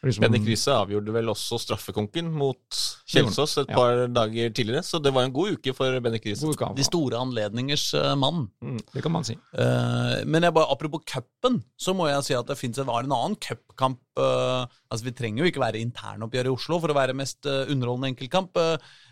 Liksom- 0.03 0.25
Bendik 0.25 0.43
Riise 0.49 0.73
avgjorde 0.75 1.13
vel 1.15 1.29
også 1.31 1.61
straffekonken 1.63 2.27
mot 2.35 2.59
Kjelsås 3.07 3.59
et 3.63 3.69
Ja. 3.71 3.75
par 3.77 4.09
dager 4.09 4.51
tidligere, 4.51 4.83
så 4.83 5.01
det 5.01 5.13
var 5.15 5.23
en 5.23 5.33
god 5.33 5.53
uke 5.59 5.73
for 5.75 6.01
Bendik 6.01 6.25
Riise. 6.27 6.43
De 6.75 6.83
store 6.83 7.15
anledningers 7.21 7.95
eh, 7.95 8.15
mann. 8.17 8.49
Det 8.93 9.01
kan 9.03 9.13
man 9.13 9.23
si. 9.23 9.35
Uh, 9.55 10.25
men 10.27 10.43
jeg 10.43 10.53
bare, 10.55 10.67
apropos 10.75 11.01
cupen, 11.07 11.63
så 11.79 11.95
må 11.95 12.09
jeg 12.11 12.25
si 12.25 12.35
at 12.35 12.47
det 12.47 12.59
fins 12.59 12.79
en, 12.79 12.87
var 12.87 13.05
en 13.05 13.13
annen 13.13 13.37
cupkamp 13.37 13.99
eh, 14.19 14.67
Altså, 14.93 15.09
Vi 15.09 15.15
trenger 15.17 15.43
jo 15.43 15.51
ikke 15.51 15.65
være 15.65 15.81
internoppgjør 15.81 16.51
i 16.51 16.53
Oslo 16.53 16.79
for 16.83 16.93
å 16.93 16.99
være 17.01 17.17
mest 17.17 17.49
eh, 17.49 17.65
underholdende 17.73 18.13
enkeltkamp. 18.13 18.61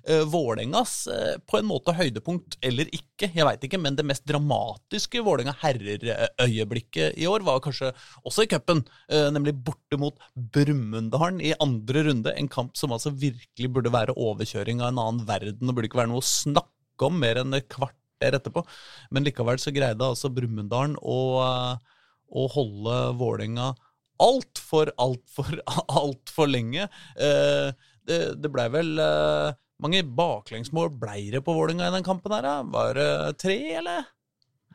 Vålerengas 0.01 0.93
eh, 1.13 1.37
på 1.45 1.59
en 1.59 1.67
måte 1.69 1.93
høydepunkt 1.93 2.57
eller 2.65 2.89
ikke, 2.95 3.29
jeg 3.35 3.45
veit 3.45 3.65
ikke, 3.67 3.81
men 3.81 3.97
det 3.99 4.07
mest 4.09 4.25
dramatiske 4.29 5.21
Vålerenga 5.27 5.53
herrer-øyeblikket 5.61 7.19
i 7.21 7.29
år 7.29 7.45
var 7.45 7.61
kanskje 7.65 7.93
også 8.25 8.47
i 8.47 8.51
cupen, 8.51 8.83
eh, 9.13 9.29
nemlig 9.35 9.59
borte 9.67 9.99
mot 10.01 10.17
Brumunddalen 10.35 11.43
i 11.45 11.53
andre 11.61 12.07
runde. 12.09 12.33
En 12.33 12.49
kamp 12.49 12.77
som 12.81 12.97
altså 12.97 13.13
virkelig 13.13 13.73
burde 13.73 13.93
være 13.93 14.17
overkjøring 14.17 14.81
av 14.81 14.95
en 14.95 15.03
annen 15.05 15.27
verden 15.29 15.69
og 15.69 15.77
burde 15.77 15.91
ikke 15.91 16.01
være 16.03 16.13
noe 16.15 16.25
å 16.25 16.31
snakke 16.31 17.11
om 17.11 17.21
mer 17.21 17.43
enn 17.43 17.57
et 17.57 17.69
kvarter 17.73 18.39
etterpå. 18.41 18.65
Men 19.13 19.29
likevel 19.29 19.61
så 19.61 19.73
greide 19.75 20.07
altså 20.07 20.33
Brumunddalen 20.33 20.97
å, 21.01 21.21
eh, 21.45 22.03
å 22.41 22.49
holde 22.57 22.99
Vålerenga 23.21 23.75
altfor, 24.21 24.93
altfor, 25.01 25.59
altfor 26.03 26.51
lenge. 26.51 26.87
Eh, 27.17 27.71
det 28.09 28.21
det 28.43 28.53
blei 28.53 28.69
vel 28.73 28.97
eh, 29.01 29.59
mange 29.81 30.03
baklengsmål 30.05 30.93
blei 31.01 31.31
det 31.33 31.43
på 31.47 31.55
Vålerenga 31.57 31.89
i 31.89 31.95
den 31.97 32.07
kampen 32.07 32.35
her? 32.37 32.45
da? 32.45 32.57
Var 32.63 32.99
det 32.99 33.13
tre, 33.41 33.59
eller? 33.81 34.09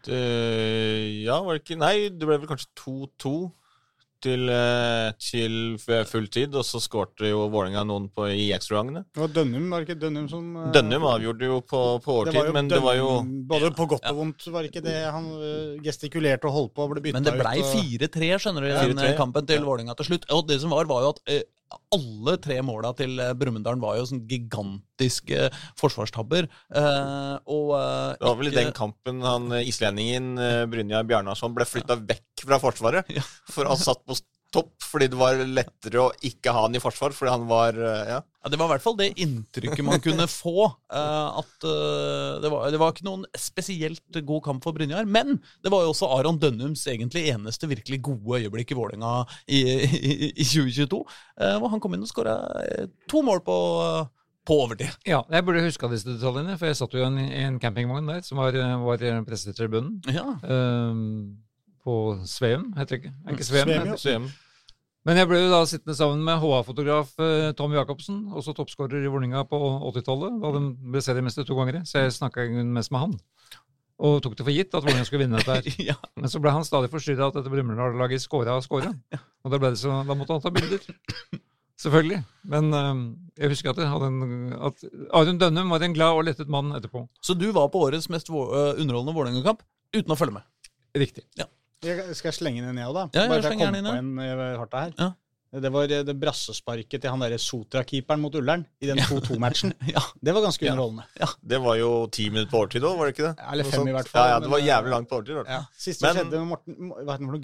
Det, 0.05 0.21
ja, 1.25 1.39
var 1.41 1.55
det 1.55 1.63
ikke 1.63 1.79
Nei, 1.81 1.95
det 2.13 2.27
ble 2.27 2.37
vel 2.37 2.49
kanskje 2.49 2.69
2-2 2.77 3.35
til, 4.25 4.49
eh, 4.49 5.11
til 5.21 5.55
fulltid, 6.09 6.55
og 6.57 6.65
så 6.65 6.81
skårte 6.83 7.29
jo 7.29 7.45
Vålerenga 7.53 7.85
noen 7.87 8.07
på, 8.13 8.27
i 8.33 8.49
ekstragangene. 8.55 9.05
Det 9.13 9.23
var 9.23 9.33
Dønnum, 9.35 9.67
var 9.71 9.83
det 9.83 9.89
ikke 9.89 10.01
Dønnum 10.03 10.27
som 10.31 10.51
eh, 10.61 10.69
Dønnum 10.75 11.07
avgjorde 11.11 11.49
jo 11.49 11.59
på, 11.61 11.81
på 12.05 12.17
overtid, 12.19 12.41
jo 12.49 12.55
men 12.55 12.71
det 12.71 12.81
var 12.83 12.99
jo 12.99 13.09
Både 13.49 13.71
på 13.77 13.89
godt 13.95 14.07
og 14.11 14.21
vondt, 14.21 14.47
var 14.53 14.65
det 14.65 14.73
ikke 14.73 14.85
det 14.85 14.97
han 15.03 15.27
eh, 15.37 15.75
gestikulerte 15.85 16.49
og 16.49 16.57
holdt 16.59 16.75
på 16.75 16.85
og 16.85 16.95
ble 16.95 17.05
bytta 17.07 17.19
Men 17.19 17.27
det 17.27 17.35
blei 17.39 17.57
4-3, 17.61 18.31
skjønner 18.45 18.65
du, 18.65 18.71
i 18.71 18.93
den 18.93 19.03
4-3, 19.03 19.11
kampen 19.19 19.51
til 19.51 19.61
ja. 19.61 19.67
Vålerenga 19.67 19.97
til 19.99 20.11
slutt. 20.11 20.29
Og 20.33 20.47
det 20.49 20.61
som 20.63 20.73
var, 20.73 20.89
var 20.89 21.05
jo 21.05 21.13
at 21.15 21.35
alle 21.95 22.35
tre 22.43 22.59
måla 22.65 22.91
til 22.97 23.19
eh, 23.21 23.33
Brumunddal 23.37 23.79
var 23.81 23.99
jo 23.99 24.07
sånn 24.09 24.23
gigantiske 24.29 25.49
forsvarstabber. 25.79 26.47
Eh, 26.75 27.35
og 27.51 27.73
eh, 27.77 28.15
det 28.19 28.29
var 28.29 28.39
vel 28.41 28.51
i 28.51 28.55
den 28.55 28.73
kampen 28.75 29.23
han 29.25 29.51
eh, 29.55 29.67
islendingen 29.69 30.33
Brynja 30.35 30.69
Brynjar 30.71 31.07
Bjarnason 31.09 31.55
ble 31.55 31.67
flytta 31.67 31.97
vekk 32.01 32.45
fra 32.45 32.61
Forsvaret. 32.61 33.11
For 33.51 33.67
han 33.69 33.79
satt 33.79 34.03
på 34.05 34.17
topp 34.55 34.71
fordi 34.85 35.09
det 35.11 35.17
var 35.19 35.41
lettere 35.43 35.99
å 36.05 36.11
ikke 36.23 36.53
ha 36.55 36.61
han 36.65 36.77
i 36.77 36.81
forsvar, 36.81 37.11
fordi 37.15 37.33
han 37.33 37.45
var 37.49 37.75
eh, 37.75 38.09
ja. 38.15 38.21
Ja, 38.45 38.49
Det 38.53 38.59
var 38.61 38.67
i 38.69 38.71
hvert 38.75 38.83
fall 38.85 38.95
det 38.99 39.07
inntrykket 39.19 39.83
man 39.83 39.99
kunne 40.03 40.27
få. 40.31 40.67
eh, 40.93 41.39
at 41.41 41.65
eh, 41.67 42.35
det, 42.43 42.51
var, 42.53 42.67
det 42.71 42.79
var 42.79 42.93
ikke 42.93 43.07
noen 43.07 43.25
spesielt 43.35 44.19
god 44.29 44.43
kamp 44.45 44.63
for 44.63 44.77
Brynjar. 44.77 45.07
Men 45.09 45.39
det 45.65 45.71
var 45.73 45.83
jo 45.83 45.91
også 45.95 46.07
Aron 46.15 46.37
Dønnums 46.39 46.85
egentlig 46.91 47.25
eneste 47.33 47.67
virkelig 47.71 47.99
gode 48.05 48.43
øyeblikk 48.45 48.71
i 48.71 48.77
Vålerenga 48.79 49.15
i, 49.49 49.63
i, 49.83 50.13
i 50.29 50.45
2022. 50.45 51.01
eh, 51.41 51.57
hvor 51.59 51.73
han 51.73 51.81
kom 51.83 51.97
inn 51.97 52.05
og 52.05 52.11
skåra 52.13 52.37
to 53.11 53.23
mål 53.25 53.41
på, 53.49 53.57
på 54.45 54.59
overtid. 54.67 54.93
Ja, 55.09 55.23
jeg 55.33 55.47
burde 55.49 55.65
huska 55.65 55.89
disse 55.91 56.13
detaljene, 56.13 56.55
for 56.61 56.69
jeg 56.69 56.77
satt 56.79 56.93
jo 56.95 57.01
i 57.01 57.07
en, 57.09 57.19
en 57.49 57.59
campingvogn 57.63 58.13
der 58.13 58.21
som 58.23 58.39
var, 58.45 58.55
var 58.85 59.03
pressetribunen. 59.27 59.97
Ja. 60.13 60.29
Um, 60.45 61.41
på 61.85 61.99
Sveum, 62.29 62.71
heter 62.77 62.95
det 62.95 63.03
ikke? 63.03 63.13
Er 63.25 63.35
ikke 63.35 63.45
Sveum? 63.45 63.69
Sveum, 63.69 63.89
ja. 63.89 64.25
det? 64.29 64.41
Men 65.05 65.19
jeg 65.19 65.29
ble 65.29 65.37
jo 65.43 65.51
da 65.51 65.61
sittende 65.69 65.93
sammen 65.97 66.23
med 66.25 66.39
HA-fotograf 66.41 67.11
eh, 67.21 67.51
Tom 67.57 67.73
Jacobsen, 67.75 68.23
også 68.33 68.55
toppskårer 68.57 69.03
i 69.05 69.09
Vålerenga 69.11 69.43
på 69.45 69.59
80-tallet, 69.91 70.39
da 70.41 70.51
de 70.55 70.61
ble 70.95 71.01
seriemester 71.05 71.45
to 71.45 71.57
ganger. 71.59 71.83
Så 71.85 72.01
jeg 72.01 72.15
snakka 72.15 72.47
mest 72.73 72.93
med 72.93 73.03
han. 73.03 73.17
og 74.01 74.17
tok 74.25 74.33
det 74.39 74.47
for 74.47 74.55
gitt 74.55 74.73
at 74.73 74.81
Vålerenga 74.81 75.05
skulle 75.05 75.27
vinne 75.27 75.37
dette 75.37 75.59
her. 75.59 75.77
ja. 75.91 75.97
Men 76.17 76.31
så 76.33 76.41
ble 76.41 76.55
han 76.55 76.65
stadig 76.65 76.89
forstyrra 76.93 77.29
at 77.29 77.37
dette 77.37 77.53
Brumunddal-laget 77.53 78.23
scora 78.23 78.57
og 78.57 78.65
scora. 78.65 78.95
Og 79.45 79.53
da, 79.53 79.59
ble 79.61 79.75
det 79.75 79.77
så, 79.77 79.99
da 80.07 80.17
måtte 80.17 80.33
han 80.33 80.41
ta 80.41 80.49
bilder. 80.49 80.87
Selvfølgelig. 81.85 82.23
Men 82.49 82.73
øh, 82.73 83.03
jeg 83.37 83.51
husker 83.51 83.75
at, 83.75 83.83
jeg 83.83 84.07
en, 84.07 84.55
at 84.57 84.85
Arun 85.13 85.37
Dønnum 85.37 85.69
var 85.69 85.85
en 85.85 85.93
glad 85.93 86.17
og 86.17 86.25
lettet 86.25 86.49
mann 86.49 86.73
etterpå. 86.73 87.05
Så 87.21 87.37
du 87.37 87.51
var 87.53 87.69
på 87.69 87.83
årets 87.85 88.09
mest 88.09 88.33
øh, 88.33 88.73
underholdende 88.73 89.13
Vålerenga-kamp 89.13 89.61
uten 89.93 90.15
å 90.15 90.17
følge 90.17 90.39
med? 90.39 90.49
Riktig. 90.97 91.27
Jeg 91.85 92.15
skal 92.17 92.31
jeg 92.31 92.39
slenge 92.39 92.61
den 92.63 92.71
inn, 92.73 92.81
jeg 92.81 92.89
òg, 92.89 92.95
da? 92.97 93.05
Ja, 93.13 93.21
ja, 93.23 93.29
Bare 93.29 93.41
for 93.41 93.49
jeg 93.53 93.59
kom 93.59 93.65
gjerne 93.67 93.85
på 93.85 93.99
inn, 94.01 94.19
en 94.19 94.25
eh, 94.25 94.57
harta 94.61 94.81
her. 94.87 94.93
Ja. 94.99 95.11
Det 95.55 95.69
var 95.71 95.83
eh, 95.87 96.01
det 96.03 96.15
brassesparket 96.19 96.99
til 96.99 97.09
han 97.13 97.21
derre 97.23 97.37
Sotra-keeperen 97.39 98.19
mot 98.19 98.33
Ullern 98.35 98.65
i 98.83 98.89
den 98.89 98.99
2-2-matchen. 98.99 99.71
Ja. 99.93 100.01
Det 100.19 100.33
var 100.35 100.43
ganske 100.43 100.65
Ja. 100.65 100.73
underholdende. 100.73 101.05
Det 101.53 101.59
var 101.63 101.77
jo 101.79 101.91
ti 102.11 102.25
minutter 102.29 102.51
på 102.51 102.59
overtid 102.65 102.83
òg, 102.83 102.97
var 102.99 103.05
det 103.07 103.13
ikke 103.15 103.27
det? 103.29 103.35
Ja, 103.39 103.51
eller 103.53 103.69
fem 103.71 103.87
i 103.87 103.93
hvert 103.95 104.09
fall, 104.11 104.27
Ja, 104.27 104.33
ja, 104.33 104.39
det 104.43 104.51
var 104.51 104.59
jævlig 104.65 104.89
eh, 104.91 104.95
langt 104.97 105.09
på 105.09 105.19
overtid. 105.21 105.43
Ja. 105.47 105.61
Siste 105.77 106.03
Men- 106.09 106.17
skjedde 106.19 106.41
med 106.41 106.49
Morten 106.51 106.91
hva 106.91 107.13
heter 107.15 107.23
han 107.23 107.31
for 107.31 107.43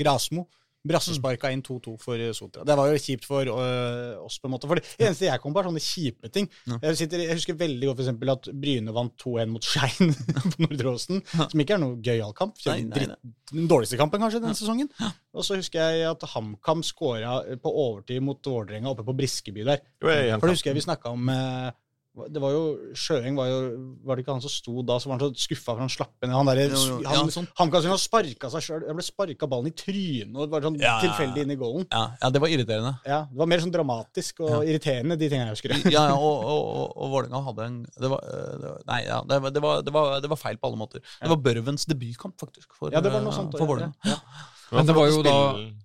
noe, 0.82 0.90
Grasmo. 0.90 1.14
Brassesparka 1.22 1.52
inn 1.52 1.62
2-2 1.62 1.96
for 2.02 2.20
eh, 2.20 2.32
Sotra. 2.34 2.64
Det 2.66 2.76
var 2.78 2.90
jo 2.90 3.00
kjipt 3.02 3.26
for 3.26 3.46
øh, 3.46 4.26
oss, 4.26 4.40
på 4.40 4.48
en 4.48 4.56
måte. 4.56 4.68
For 4.68 4.80
det 4.80 4.86
eneste 4.98 5.28
jeg 5.28 5.42
kom 5.42 5.54
på, 5.54 5.62
er 5.62 5.70
sånne 5.70 5.84
kjipe 5.84 6.32
ting. 6.34 6.50
Ja. 6.68 6.80
Jeg, 6.88 6.98
sitter, 7.04 7.24
jeg 7.26 7.38
husker 7.38 7.58
veldig 7.60 7.92
godt 7.92 8.04
for 8.06 8.34
at 8.34 8.50
Bryne 8.64 8.96
vant 8.96 9.16
2-1 9.22 9.52
mot 9.54 9.66
Skein 9.66 10.16
på 10.52 10.64
Nordre 10.66 10.96
Åsen. 10.96 11.22
Som 11.38 11.64
ikke 11.64 11.78
er 11.78 11.84
noe 11.84 12.00
gøyal 12.02 12.34
kamp. 12.38 12.58
Nei, 12.66 12.82
nei, 12.90 13.08
Den 13.52 13.70
dårligste 13.70 14.00
kampen 14.00 14.24
kanskje 14.24 14.42
denne 14.44 14.58
sesongen. 14.58 14.90
Og 15.32 15.46
så 15.48 15.60
husker 15.60 15.94
jeg 15.94 16.10
at 16.10 16.26
HamKam 16.34 16.84
skåra 16.86 17.40
på 17.62 17.76
overtid 17.86 18.24
mot 18.26 18.52
Vålerenga 18.52 18.92
oppe 18.92 19.06
på 19.08 19.16
Briskeby 19.18 19.68
der. 19.68 19.86
For 20.02 20.50
det 20.50 20.58
husker 20.58 20.72
jeg 20.72 20.82
vi 20.82 20.88
snakka 20.88 21.14
om 21.14 21.30
eh, 21.32 21.72
det 22.12 22.42
var 22.44 22.52
jo, 22.52 22.62
Sjøeng 22.98 23.38
var 23.40 23.48
jo 23.48 23.60
Var 24.04 24.18
det 24.20 24.24
ikke 24.26 24.34
han 24.36 24.42
som 24.44 24.52
sto 24.52 24.82
da, 24.84 24.98
så 25.00 25.08
var 25.08 25.16
han 25.22 25.32
så 25.32 25.44
skuffa 25.46 25.72
for 25.72 25.80
han 25.80 25.92
slapp 25.92 26.12
ned. 26.26 26.34
Han 26.36 26.50
derre 26.50 26.66
Jo, 26.68 26.82
jo, 26.90 26.98
ja, 27.06 27.14
han, 27.16 27.32
sånn. 27.32 27.48
HamKam 27.56 27.86
som 27.86 28.02
sparka 28.02 28.50
seg 28.52 28.66
sjøl. 28.66 28.84
han 28.90 28.98
ble 29.00 29.06
sparka 29.06 29.48
ballen 29.48 29.72
i 29.72 29.74
trynet 29.80 30.36
og 30.36 30.52
var 30.52 30.66
sånn 30.68 30.76
Ja, 30.82 30.84
ja, 30.84 30.92
ja. 30.92 31.00
tilfeldig 31.06 31.46
inn 31.46 31.54
i 31.56 31.58
goalen. 31.62 31.88
Ja, 31.88 32.04
ja, 32.20 32.32
det 32.36 32.44
var 32.44 32.52
irriterende. 32.52 32.94
Ja, 33.08 33.22
Det 33.32 33.40
var 33.40 33.52
mer 33.54 33.64
sånn 33.64 33.74
dramatisk 33.78 34.44
og 34.44 34.68
irriterende, 34.68 35.16
de 35.22 35.32
tingene 35.32 35.54
jeg 35.54 35.56
husker. 35.56 35.76
Ja, 35.88 36.08
ja 36.12 36.20
og, 36.20 36.44
og, 36.44 36.62
og, 36.76 36.86
og 37.00 37.14
Vålerenga 37.16 37.44
hadde 37.48 37.70
en 37.70 37.80
det 37.96 38.12
var, 38.12 38.28
øh, 38.28 38.54
det 38.60 38.68
var, 38.74 38.86
Nei, 38.92 39.02
ja, 39.08 39.22
det, 39.32 39.42
var, 39.46 39.56
det, 39.56 39.66
var, 39.68 39.86
det, 39.88 39.96
var, 39.96 40.16
det 40.26 40.34
var 40.36 40.42
feil 40.44 40.60
på 40.60 40.68
alle 40.72 40.82
måter. 40.84 41.06
Det 41.22 41.32
var 41.32 41.40
Børvens 41.48 41.88
debutkamp, 41.88 42.36
faktisk, 42.44 42.76
for, 42.76 42.92
Ja, 42.92 43.00
det 43.00 43.14
var 43.16 43.24
noe 43.24 43.36
sånt. 43.36 43.56
for 43.56 43.64
ja, 43.64 43.72
Vålerenga. 43.72 43.96
ja. 44.12 44.20
Men 44.72 44.86
det 44.88 44.96
var 44.96 45.08
jo 45.12 45.22
da 45.26 45.34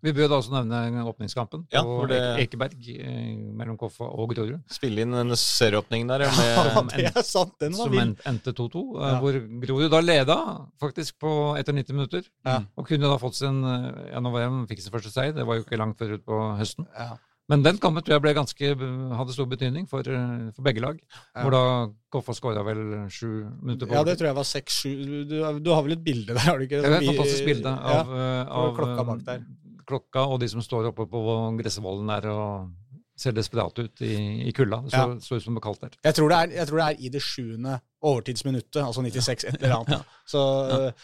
Vi 0.06 0.12
bør 0.14 0.28
da 0.30 0.36
også 0.38 0.52
nevne 0.54 1.02
åpningskampen 1.10 1.64
Ja, 1.72 1.82
på 1.82 2.06
det- 2.08 2.20
Ekeberg 2.44 2.88
eh, 2.94 3.34
mellom 3.58 3.76
Koffa 3.80 4.04
og 4.06 4.30
Grorud. 4.34 4.60
Spille 4.70 5.02
inn 5.02 5.12
en 5.14 5.30
serieåpning 5.34 6.06
der, 6.06 6.20
ja, 6.26 6.30
Ja, 6.70 6.82
det 6.94 7.10
er 7.16 7.22
sant. 7.26 7.56
Den 7.58 7.72
var 7.74 7.88
Som 7.90 7.96
vild. 7.96 8.20
endte 8.30 8.52
2-2. 8.54 8.84
eh, 9.02 9.10
Ja. 9.10 9.20
Hvor 9.20 9.40
Grorud 9.66 9.90
da 9.90 10.00
leda 10.00 10.36
faktisk 10.80 11.18
på 11.18 11.32
etter 11.58 11.72
90 11.74 11.92
minutter. 11.98 12.22
Ja. 12.46 12.60
Og 12.76 12.86
kunne 12.86 13.10
da 13.10 13.18
fått 13.18 13.34
sin 13.34 13.62
Ja, 13.66 14.20
nå 14.20 14.30
var 14.30 14.46
jeg, 14.46 14.68
fikk 14.70 14.80
sin 14.86 14.92
første 14.94 15.10
seier. 15.10 15.32
Det 15.34 15.46
var 15.46 15.56
jo 15.58 15.64
ikke 15.66 15.78
langt 15.80 15.98
før 15.98 16.14
ut 16.14 16.24
på 16.24 16.40
høsten. 16.60 16.86
Ja. 16.94 17.16
Men 17.48 17.62
den 17.62 17.76
kampen 17.78 18.02
tror 18.02 18.24
jeg 18.26 18.34
ganske, 18.34 18.70
hadde 19.18 19.34
stor 19.34 19.46
betydning 19.46 19.84
for, 19.90 20.02
for 20.56 20.66
begge 20.66 20.82
lag. 20.82 20.96
Ja. 20.98 21.44
Hvor 21.44 21.54
da 21.54 21.60
Koffa 22.10 22.34
skåra 22.34 22.64
vel 22.66 22.80
sju 23.12 23.28
minutter 23.62 23.86
på 23.86 23.94
Ja, 23.94 24.02
det 24.06 24.16
tror 24.18 24.32
jeg 24.32 24.38
var 24.40 24.48
seks-sju. 24.48 24.90
Du, 25.30 25.36
du 25.62 25.70
har 25.70 25.84
vel 25.86 25.94
et 25.94 26.02
bilde 26.02 26.34
der, 26.34 26.42
har 26.42 26.58
du 26.58 26.66
ikke? 26.66 26.80
Det 26.82 26.90
er 26.90 26.98
et 26.98 27.10
fantastisk 27.12 27.46
bilde 27.46 27.70
av, 27.70 28.10
ja, 28.18 28.40
av 28.50 28.72
klokka 28.78 29.06
bak 29.12 29.22
der. 29.28 29.46
klokka 29.86 30.26
og 30.26 30.40
de 30.42 30.48
som 30.50 30.64
står 30.64 30.90
oppe 30.90 31.06
på 31.06 31.22
gressvollen 31.60 32.10
der 32.10 32.26
og 32.32 32.74
ser 33.16 33.32
desperate 33.32 33.86
ut 33.86 34.02
i, 34.04 34.16
i 34.48 34.52
kulda. 34.52 34.82
Det 34.84 34.92
så, 34.92 35.04
Ja. 35.06 35.20
så 35.22 35.38
ut 35.38 35.44
som 35.44 35.54
det 35.54 35.62
var 35.62 35.66
kaldt 35.70 35.84
der. 35.86 35.94
Jeg 36.04 36.14
tror, 36.18 36.28
det 36.28 36.40
er, 36.58 36.66
tror 36.68 36.82
det 36.82 36.88
er 36.90 36.98
i 37.06 37.12
det 37.14 37.22
sjuende 37.24 37.78
overtidsminuttet, 38.06 38.80
altså 38.82 39.04
96, 39.04 39.46
et 39.50 39.60
eller 39.60 39.76
annet. 39.80 40.10
Så, 40.28 40.42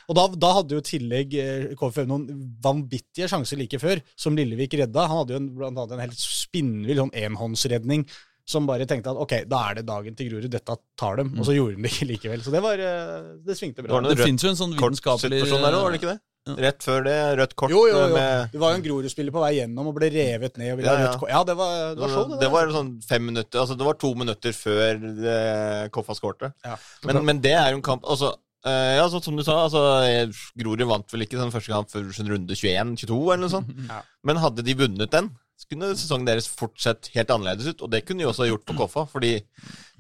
og 0.09 0.18
da, 0.18 0.26
da 0.44 0.50
hadde 0.59 0.76
jo 0.76 0.82
i 0.82 0.86
tillegg 0.86 1.38
eh, 1.38 1.70
KFM 1.78 2.11
noen 2.11 2.26
vanvittige 2.64 3.30
sjanser 3.30 3.61
like 3.61 3.80
før, 3.82 4.03
som 4.18 4.38
Lillevik 4.38 4.76
redda. 4.80 5.07
Han 5.11 5.22
hadde 5.22 5.36
jo 5.36 5.40
en, 5.42 5.48
blant 5.59 5.78
annet 5.78 5.96
en 5.96 6.05
helt 6.07 6.20
spinnvill 6.22 7.03
sånn 7.03 7.16
enhåndsredning 7.24 8.07
som 8.48 8.66
bare 8.66 8.86
tenkte 8.90 9.12
at 9.12 9.20
ok, 9.22 9.34
da 9.50 9.61
er 9.70 9.78
det 9.78 9.86
dagen 9.86 10.16
til 10.18 10.32
Grorud, 10.32 10.50
dette 10.50 10.74
tar 10.98 11.20
dem. 11.20 11.30
Og 11.38 11.46
så 11.46 11.55
gjorde 11.55 11.76
de 11.76 11.84
det 11.86 11.92
ikke 11.94 12.09
likevel. 12.12 12.44
Så 12.44 12.55
det 12.55 12.62
var 12.64 12.82
eh, 12.82 13.32
Det 13.46 13.57
svingte 13.59 13.84
bra. 13.86 14.03
Det, 14.03 14.16
Det 14.18 14.26
fins 14.26 14.44
jo 14.44 14.53
en 14.53 14.59
sånn 14.59 14.76
vitenskapelig 14.76 15.44
situasjon 15.44 15.66
der 15.66 15.78
òg, 15.78 15.86
var 15.86 15.94
det 15.94 16.03
ikke 16.03 16.14
det? 16.14 16.20
Rett 16.59 16.82
før 16.82 17.05
det, 17.07 17.12
rødt 17.38 17.53
kort 17.55 17.70
Jo, 17.70 17.84
jo, 17.86 17.99
jo. 18.03 18.14
med 18.16 18.49
Det 18.51 18.59
var 18.59 18.72
jo 18.72 18.78
en 18.80 18.82
Grorud-spiller 18.82 19.30
på 19.34 19.43
vei 19.45 19.53
gjennom 19.61 19.86
og 19.93 19.95
ble 19.95 20.09
revet 20.11 20.57
ned. 20.59 20.72
Og 20.74 20.80
ville 20.80 20.90
Ja, 20.90 20.97
ha 20.97 21.03
ja. 21.05 21.11
rødt 21.12 21.20
kort. 21.20 21.30
ja, 21.30 21.43
det 21.47 21.55
var, 21.61 21.74
det 21.95 22.03
var 22.03 22.14
sånn. 22.16 22.30
det. 22.32 22.38
det 22.40 22.49
var 22.51 22.66
altså. 22.66 22.78
sånn 22.80 22.93
fem 23.07 23.26
minutter 23.30 23.61
Altså 23.62 23.76
det 23.78 23.86
var 23.86 23.99
to 24.03 24.11
minutter 24.18 24.57
før 24.57 25.05
eh, 25.36 25.84
Koffa 25.95 26.16
skårte. 26.18 26.51
Ja. 26.66 26.74
Men, 27.07 27.20
men 27.28 27.43
det 27.45 27.53
er 27.55 27.70
jo 27.70 27.78
en 27.78 27.86
kamp 27.86 28.03
Altså, 28.11 28.32
eh, 28.66 28.97
ja, 28.99 29.07
så 29.12 29.22
som 29.22 29.38
du 29.38 29.45
sa, 29.47 29.61
altså, 29.68 29.84
eh, 30.09 30.43
Grorud 30.59 30.82
vant 30.90 31.14
vel 31.14 31.28
ikke 31.28 31.38
den 31.38 31.55
første 31.55 31.70
kamp 31.76 31.93
før 31.95 32.11
sånn 32.16 32.32
runde 32.34 32.59
21-22, 32.59 33.22
eller 33.36 33.45
noe 33.47 33.55
sånt. 33.55 33.70
Ja. 33.93 34.03
Men 34.26 34.38
hadde 34.43 34.62
de 34.66 34.74
vunnet 34.78 35.11
den, 35.14 35.30
så 35.61 35.68
kunne 35.70 35.92
sesongen 35.94 36.26
deres 36.26 36.48
fortsett 36.50 37.11
helt 37.14 37.30
annerledes 37.30 37.68
ut. 37.70 37.84
Og 37.84 37.90
det 37.92 38.03
kunne 38.07 38.24
de 38.24 38.28
også 38.30 38.48
gjort 38.48 38.64
på 38.66 38.76
Koffa, 38.80 39.05
fordi 39.11 39.36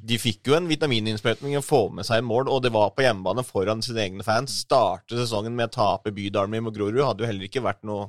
de 0.02 0.18
fikk 0.18 0.50
jo 0.50 0.56
en 0.56 0.66
vitamininnsprøytning 0.70 1.54
å 1.58 1.64
få 1.64 1.84
med 1.94 2.06
seg 2.08 2.24
mål, 2.26 2.50
og 2.50 2.64
det 2.64 2.72
var 2.74 2.90
på 2.96 3.04
hjemmebane 3.04 3.44
foran 3.46 3.84
sine 3.84 4.02
egne 4.02 4.26
fans. 4.26 4.62
Starte 4.64 5.18
sesongen 5.18 5.54
med 5.58 5.70
å 5.70 5.76
tape 5.76 6.14
Bydalen 6.14 6.64
mot 6.66 6.74
Grorud 6.74 7.04
hadde 7.04 7.22
jo 7.22 7.30
heller 7.30 7.46
ikke 7.46 7.62
vært 7.62 7.84
noe, 7.86 8.08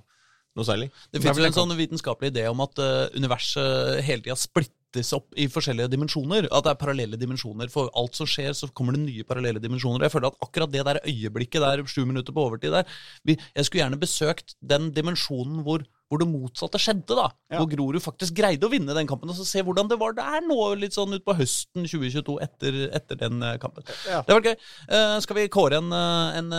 noe 0.57 0.67
særlig. 0.67 0.89
Det 1.13 1.21
fins 1.21 1.37
vel 1.37 1.51
en 1.51 1.59
sånn 1.59 1.75
vitenskapelig 1.77 2.33
idé 2.33 2.47
om 2.49 2.63
at 2.65 2.81
uh, 2.81 3.11
universet 3.13 4.01
hele 4.07 4.25
tida 4.25 4.39
splittes 4.39 5.13
opp 5.13 5.37
i 5.37 5.45
forskjellige 5.49 5.91
dimensjoner. 5.93 6.49
At 6.49 6.65
det 6.65 6.73
er 6.73 6.81
parallelle 6.81 7.21
dimensjoner. 7.21 7.69
For 7.73 7.93
alt 7.97 8.17
som 8.17 8.29
skjer, 8.29 8.57
så 8.57 8.71
kommer 8.73 8.97
det 8.97 9.05
nye 9.05 9.25
parallelle 9.29 9.61
dimensjoner. 9.61 10.07
Jeg 10.07 10.15
føler 10.15 10.33
at 10.33 10.45
akkurat 10.45 10.73
det 10.73 10.85
der 10.89 11.01
øyeblikket 11.05 11.61
der, 11.61 11.85
sju 11.85 12.07
minutter 12.09 12.33
på 12.33 12.47
overtid 12.47 12.73
der 12.73 12.89
vi, 13.21 13.37
Jeg 13.53 13.67
skulle 13.67 13.85
gjerne 13.85 14.01
besøkt 14.01 14.57
den 14.61 14.89
dimensjonen 14.97 15.61
hvor, 15.65 15.85
hvor 16.13 16.21
det 16.21 16.29
motsatte 16.29 16.81
skjedde, 16.81 17.17
da. 17.17 17.27
Ja. 17.49 17.59
Hvor 17.59 17.69
Grorud 17.71 18.03
faktisk 18.03 18.35
greide 18.37 18.67
å 18.67 18.71
vinne 18.71 18.93
den 18.95 19.09
kampen. 19.09 19.31
Og 19.33 19.37
så 19.37 19.45
se 19.47 19.63
hvordan 19.65 19.89
det 19.89 19.97
var 20.01 20.13
der 20.17 20.45
nå, 20.45 20.57
litt 20.77 20.93
sånn 20.95 21.17
utpå 21.17 21.35
høsten 21.39 21.87
2022 21.89 22.37
etter, 22.45 22.79
etter 22.93 23.19
den 23.25 23.41
eh, 23.41 23.57
kampen. 23.61 23.87
Ja. 24.05 24.21
Det 24.27 24.37
var 24.37 24.45
gøy. 24.45 24.57
Uh, 24.85 25.17
skal 25.23 25.39
vi 25.39 25.47
kåre 25.53 25.81
en, 25.81 25.89
eh, 25.97 26.39
en, 26.41 26.51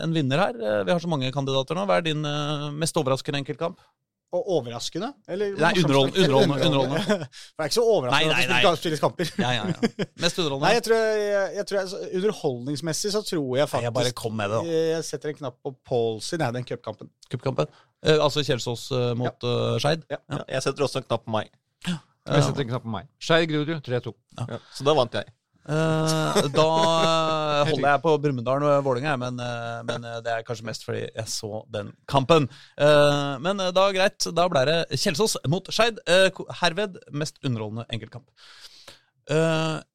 en 0.00 0.14
vinner 0.14 0.44
her? 0.46 0.60
Vi 0.86 0.94
har 0.94 1.02
så 1.02 1.10
mange 1.10 1.32
kandidater 1.34 1.78
nå. 1.78 1.88
Hva 1.90 1.98
er 1.98 2.06
din 2.06 2.22
mest 2.78 2.98
overraskende 3.00 3.42
enkeltkamp? 3.42 3.82
Og 4.30 4.46
overraskende? 4.54 5.08
Eller 5.26 5.56
Nei, 5.58 5.70
underholdende, 5.82 6.22
underholdende, 6.22 6.66
underholdende. 6.68 7.00
For 7.02 7.16
det 7.24 7.64
er 7.64 7.70
ikke 7.70 7.76
så 7.76 7.82
overraskende 7.94 8.12
Nei, 8.14 8.20
nei, 8.30 8.42
at 8.44 8.50
det 8.50 8.68
nei. 8.68 8.74
spilles- 8.78 9.02
kamper. 9.02 9.30
Ja, 9.42 9.50
ja, 9.56 9.64
ja. 9.66 10.06
Mest 10.22 10.38
Nei, 10.38 10.44
underholdende? 10.44 10.70
jeg 10.76 10.84
tror, 10.86 11.00
jeg, 11.18 11.48
jeg 11.56 11.66
tror 11.70 11.80
jeg, 11.80 12.12
Underholdningsmessig 12.20 13.10
så 13.16 13.22
tror 13.26 13.48
jeg 13.58 13.64
Nei, 13.64 13.70
faktisk 13.72 13.88
jeg 13.88 13.96
bare 13.98 14.12
kom 14.22 14.36
med 14.38 14.54
det, 14.54 14.60
da. 14.60 14.76
Jeg 14.94 15.08
setter 15.10 15.32
en 15.32 15.40
knapp 15.40 15.58
på 15.66 15.72
Paul 15.90 16.20
sin, 16.22 16.44
den 16.60 16.68
cupkampen. 16.68 17.10
Cupkampen. 17.32 17.74
Eh, 18.06 18.16
altså 18.22 18.44
Kjelsås 18.46 18.86
eh, 18.94 19.10
mot 19.18 19.48
eh, 19.50 19.74
Skeid? 19.82 20.06
Ja. 20.14 20.20
Ja, 20.30 20.40
jeg 20.54 20.62
setter 20.68 20.86
også 20.86 21.02
en 21.02 21.08
knapp 21.10 21.26
på 21.26 21.34
meg. 21.34 21.50
Jeg 21.90 22.44
setter 22.46 22.62
en 22.62 22.70
knapp 22.70 22.86
på 22.86 22.92
meg. 22.94 23.10
Skeid 23.18 23.50
Grorud 23.50 23.82
3-2. 23.82 24.14
Ja, 24.46 24.60
så 24.76 24.86
da 24.86 24.94
vant 24.94 25.18
jeg. 25.18 25.26
Eh, 25.68 26.46
da 26.54 26.68
holder 27.68 27.84
jeg 27.84 28.02
på 28.02 28.14
Brumunddal 28.22 28.64
og 28.64 28.84
Vålerenga, 28.86 29.16
men, 29.20 29.40
eh, 29.44 29.80
men 29.86 30.06
eh, 30.08 30.20
det 30.24 30.32
er 30.32 30.46
kanskje 30.46 30.66
mest 30.66 30.86
fordi 30.86 31.02
jeg 31.04 31.26
så 31.28 31.62
den 31.72 31.92
kampen. 32.10 32.48
Men 32.80 33.60
da 33.76 33.86
greit, 33.94 34.26
da 34.34 34.48
ble 34.50 34.64
det 34.68 34.78
Kjelsås 35.00 35.36
mot 35.50 35.68
Skeid. 35.72 36.00
Herved 36.62 36.98
mest 37.12 37.40
underholdende 37.44 37.86
enkeltkamp. 37.92 38.26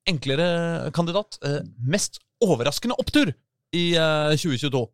Enklere 0.07 0.91
kandidat. 0.95 1.39
mest 1.82 2.22
overraskende 2.43 2.97
opptur 3.01 3.34
i 3.76 3.88
eh, 3.97 4.36
2022. 4.38 4.86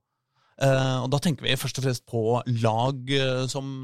Eh, 0.62 0.98
og 1.02 1.08
da 1.10 1.20
tenker 1.22 1.46
vi 1.46 1.58
først 1.58 1.80
og 1.80 1.86
fremst 1.88 2.04
på 2.10 2.22
lag 2.62 3.16
som, 3.52 3.82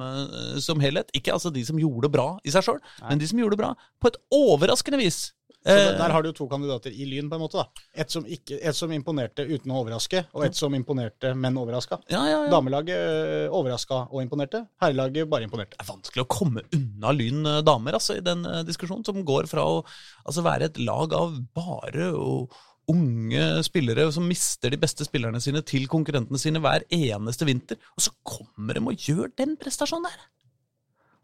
som 0.63 0.81
helhet. 0.81 1.11
Ikke 1.17 1.33
altså 1.35 1.51
de 1.53 1.65
som 1.67 1.79
gjorde 1.81 2.07
det 2.07 2.13
bra 2.15 2.29
i 2.45 2.53
seg 2.53 2.65
sjøl, 2.65 2.79
men 3.09 3.21
de 3.21 3.29
som 3.29 3.41
gjorde 3.41 3.57
det 3.57 3.63
bra 3.65 3.73
på 4.01 4.11
et 4.11 4.21
overraskende 4.33 5.01
vis. 5.01 5.25
Så 5.65 5.73
Eh, 5.73 5.97
der, 5.97 6.13
har 6.13 6.23
du 6.23 6.29
jo 6.29 6.35
to 6.37 6.47
kandidater 6.47 6.93
i 6.93 7.05
Lyn, 7.09 7.29
på 7.29 7.35
en 7.35 7.41
måte. 7.41 7.57
da. 7.57 7.85
Et 7.93 8.11
som, 8.11 8.25
ikke, 8.25 8.59
et 8.61 8.75
som 8.75 8.91
imponerte 8.91 9.43
uten 9.43 9.73
å 9.73 9.81
overraske, 9.81 10.23
og 10.33 10.45
et 10.45 10.55
som 10.55 10.73
imponerte, 10.77 11.33
men 11.35 11.57
overraska. 11.59 11.99
ja, 12.09 12.21
ja, 12.29 12.43
ja. 12.45 12.51
Damelaget 12.51 12.95
øh, 12.95 13.57
overraska 13.57 14.05
og 14.11 14.21
imponerte. 14.21 14.65
Herrelaget 14.81 15.29
bare 15.29 15.43
imponerte. 15.43 15.75
Det 15.75 15.83
er 15.83 15.91
vanskelig 15.91 16.23
å 16.23 16.29
komme 16.31 16.63
unna 16.71 17.11
Lyn 17.15 17.43
eh, 17.45 17.63
damer 17.65 17.99
altså, 17.99 18.15
i 18.17 18.23
den 18.23 18.45
eh, 18.45 18.63
diskusjonen, 18.67 19.05
som 19.07 19.19
går 19.25 19.49
fra 19.51 19.65
å 19.65 19.83
altså, 20.23 20.45
være 20.45 20.71
et 20.71 20.79
lag 20.79 21.13
av 21.17 21.35
bare 21.57 22.13
og 22.15 22.55
unge 22.87 23.63
spillere 23.67 24.05
som 24.15 24.23
mister 24.23 24.71
de 24.71 24.79
beste 24.79 25.03
spillerne 25.03 25.41
sine 25.43 25.59
til 25.67 25.89
konkurrentene 25.91 26.39
sine 26.39 26.61
hver 26.63 26.85
eneste 26.93 27.47
vinter, 27.47 27.79
og 27.97 28.05
så 28.05 28.13
kommer 28.23 28.77
de 28.77 28.85
og 28.87 29.07
gjør 29.09 29.33
den 29.35 29.57
prestasjonen 29.59 30.07
der. 30.07 30.27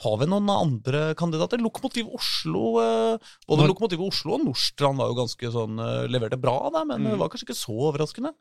Har 0.03 0.17
vi 0.21 0.27
noen 0.29 0.49
andre 0.51 1.01
kandidater? 1.19 1.61
Lokomotiv 1.63 2.09
Oslo 2.13 2.63
eh, 2.81 3.17
Både 3.47 3.63
Når- 3.63 3.71
Lokomotiv 3.73 4.01
Oslo 4.05 4.35
og 4.37 4.43
Nordstrand 4.45 4.97
var 4.99 5.11
jo 5.11 5.17
ganske 5.21 5.51
sånn 5.53 5.79
eh, 5.79 6.07
leverte 6.11 6.39
bra, 6.41 6.57
da, 6.73 6.83
men 6.83 7.03
det 7.03 7.13
Mm. 7.13 7.19
var 7.21 7.29
kanskje 7.33 7.47
ikke 7.49 7.59
så 7.59 7.75
overraskende. 7.89 8.33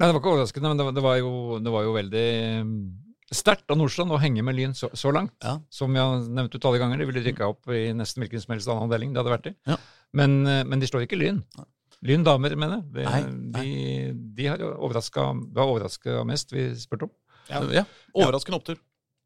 Nei, 0.00 0.08
det 0.08 0.14
var 0.14 0.20
ikke 0.22 0.32
overraskende, 0.34 0.68
men 0.72 0.78
det 0.80 0.84
var, 0.88 0.92
det 0.96 1.02
var, 1.04 1.16
jo, 1.20 1.32
det 1.62 1.72
var 1.74 1.82
jo 1.86 1.92
veldig 1.94 2.26
mm, 2.64 2.76
sterkt 3.32 3.70
av 3.70 3.78
Nordstrand 3.78 4.10
å 4.16 4.18
henge 4.20 4.42
med 4.42 4.56
Lyn 4.56 4.72
så, 4.74 4.88
så 4.98 5.12
langt. 5.14 5.34
Ja. 5.44 5.58
Som 5.70 5.94
jeg 5.94 6.02
har 6.02 6.24
nevnt 6.26 6.56
utallige 6.56 6.82
ganger, 6.82 6.98
de 6.98 7.06
ville 7.10 7.22
rykka 7.26 7.48
opp 7.52 7.68
i 7.70 7.92
nesten 7.96 8.24
hvilken 8.24 8.42
som 8.42 8.54
helst 8.56 8.68
annen 8.72 8.88
avdeling 8.88 9.12
det 9.14 9.22
hadde 9.22 9.34
vært 9.36 9.50
i. 9.52 9.54
Ja. 9.68 9.76
Men, 10.12 10.40
eh, 10.46 10.64
men 10.64 10.80
de 10.82 10.88
slår 10.90 11.04
ikke 11.06 11.20
Lyn. 11.20 11.42
Lyn 12.02 12.24
damer, 12.26 12.56
mener 12.58 12.80
jeg. 12.80 12.88
De, 12.96 13.04
Nei, 13.06 13.20
De, 13.54 14.12
de 14.40 14.46
har 14.50 14.58
Det 14.58 14.72
overraska 14.74 16.24
mest, 16.26 16.50
vi 16.52 16.70
spurte 16.74 17.06
om. 17.06 17.12
Ja. 17.48 17.60
Ja. 17.70 17.84
Overraskende 18.16 18.58
opptur. 18.58 18.80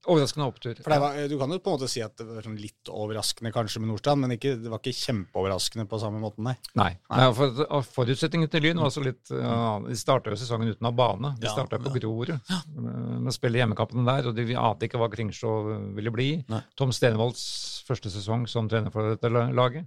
Overraskende 0.07 0.47
opptur. 0.47 0.79
For 0.85 0.93
det 0.93 0.99
var, 1.03 1.17
du 1.29 1.35
kan 1.41 1.51
jo 1.51 1.59
på 1.59 1.73
en 1.73 1.77
måte 1.79 1.89
si 1.91 2.03
at 2.05 2.15
det 2.21 2.27
var 2.29 2.45
sånn 2.47 2.57
litt 2.61 2.91
overraskende 2.93 3.51
kanskje 3.55 3.81
med 3.83 3.91
Nordstrand, 3.91 4.23
men 4.23 4.35
ikke, 4.37 4.53
det 4.63 4.71
var 4.71 4.79
ikke 4.83 4.95
kjempeoverraskende 5.01 5.87
på 5.91 5.99
samme 6.03 6.21
måten, 6.23 6.47
nei. 6.47 6.55
Nei. 6.79 6.93
Nei 7.11 7.27
for, 7.35 7.65
forutsetningen 7.97 8.51
til 8.53 8.63
Lyn 8.67 8.79
var 8.83 8.91
også 8.93 9.03
litt 9.05 9.33
ja, 9.35 9.57
De 9.87 9.97
starta 9.99 10.31
jo 10.31 10.39
sesongen 10.41 10.71
uten 10.71 10.87
å 10.87 10.93
ha 10.93 10.97
bane. 11.03 11.33
De 11.41 11.49
Ja, 11.49 11.55
starta 11.57 11.81
på 11.83 11.91
ja. 11.91 11.97
Grorud 11.99 12.35
Ja. 12.37 12.61
med 12.77 13.31
å 13.33 13.35
spille 13.35 13.59
hjemmekampene 13.63 14.07
der, 14.07 14.29
og 14.31 14.37
de 14.39 14.55
ante 14.55 14.87
ikke 14.89 15.01
hva 15.03 15.11
Kringsjå 15.13 15.55
ville 15.99 16.13
bli. 16.15 16.29
Nei. 16.49 16.63
Tom 16.79 16.93
Stenvolds 16.95 17.83
første 17.89 18.11
sesong 18.15 18.47
som 18.51 18.69
trener 18.71 18.91
for 18.95 19.11
dette 19.15 19.31
laget. 19.33 19.55
laget. 19.57 19.87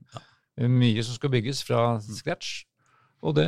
Mye 0.59 1.03
som 1.07 1.15
skulle 1.15 1.37
bygges 1.37 1.61
fra 1.63 1.99
scratch, 2.03 2.65
og 3.23 3.35
det 3.35 3.47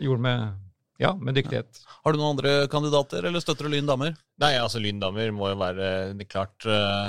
gjorde 0.00 0.20
med, 0.20 0.58
ja, 1.00 1.14
med 1.16 1.38
dyktighet. 1.38 1.80
Har 2.04 2.12
du 2.12 2.20
noen 2.20 2.36
andre 2.36 2.66
kandidater, 2.72 3.24
eller 3.24 3.42
støtter 3.42 3.66
du 3.66 3.74
Lyn 3.74 3.88
damer? 3.88 4.14
Nei, 4.42 4.54
altså 4.60 4.82
Lyn 4.82 5.00
damer 5.00 5.32
må 5.34 5.48
jo 5.52 5.58
være 5.60 5.88
det 6.16 6.28
klart 6.28 6.68
uh, 6.68 7.08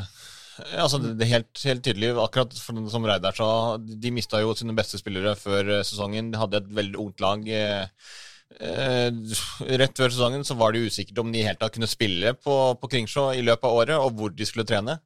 altså 0.79 0.99
det 1.01 1.13
det 1.19 1.27
er 1.27 1.33
helt, 1.35 1.63
helt 1.67 1.83
tydelig. 1.85 2.11
Akkurat 2.23 2.55
for, 2.55 2.81
som 2.91 3.05
Reidar 3.07 3.35
sa, 3.37 3.51
de 3.77 4.13
mista 4.15 4.41
jo 4.41 4.55
sine 4.57 4.75
beste 4.77 4.99
spillere 5.01 5.35
før 5.39 5.77
eh, 5.77 5.85
sesongen. 5.87 6.31
De 6.31 6.39
hadde 6.39 6.61
et 6.61 6.73
veldig 6.81 6.99
ungt 7.03 7.23
lag. 7.23 7.45
Uh, 7.47 8.17
eh, 8.59 9.37
rett 9.81 10.03
før 10.03 10.11
sesongen 10.11 10.47
så 10.47 10.57
var 10.59 10.73
det 10.73 10.85
usikkert 10.87 11.23
om 11.23 11.31
de 11.31 11.41
i 11.41 11.47
hele 11.47 11.59
tatt 11.59 11.75
kunne 11.75 11.89
spille 11.89 12.35
på, 12.39 12.57
på 12.81 12.91
Kringsjå 12.95 13.31
i 13.39 13.45
løpet 13.45 13.69
av 13.69 13.79
året, 13.83 13.97
og 13.99 14.19
hvor 14.19 14.35
de 14.35 14.47
skulle 14.47 14.67
trene. 14.67 14.99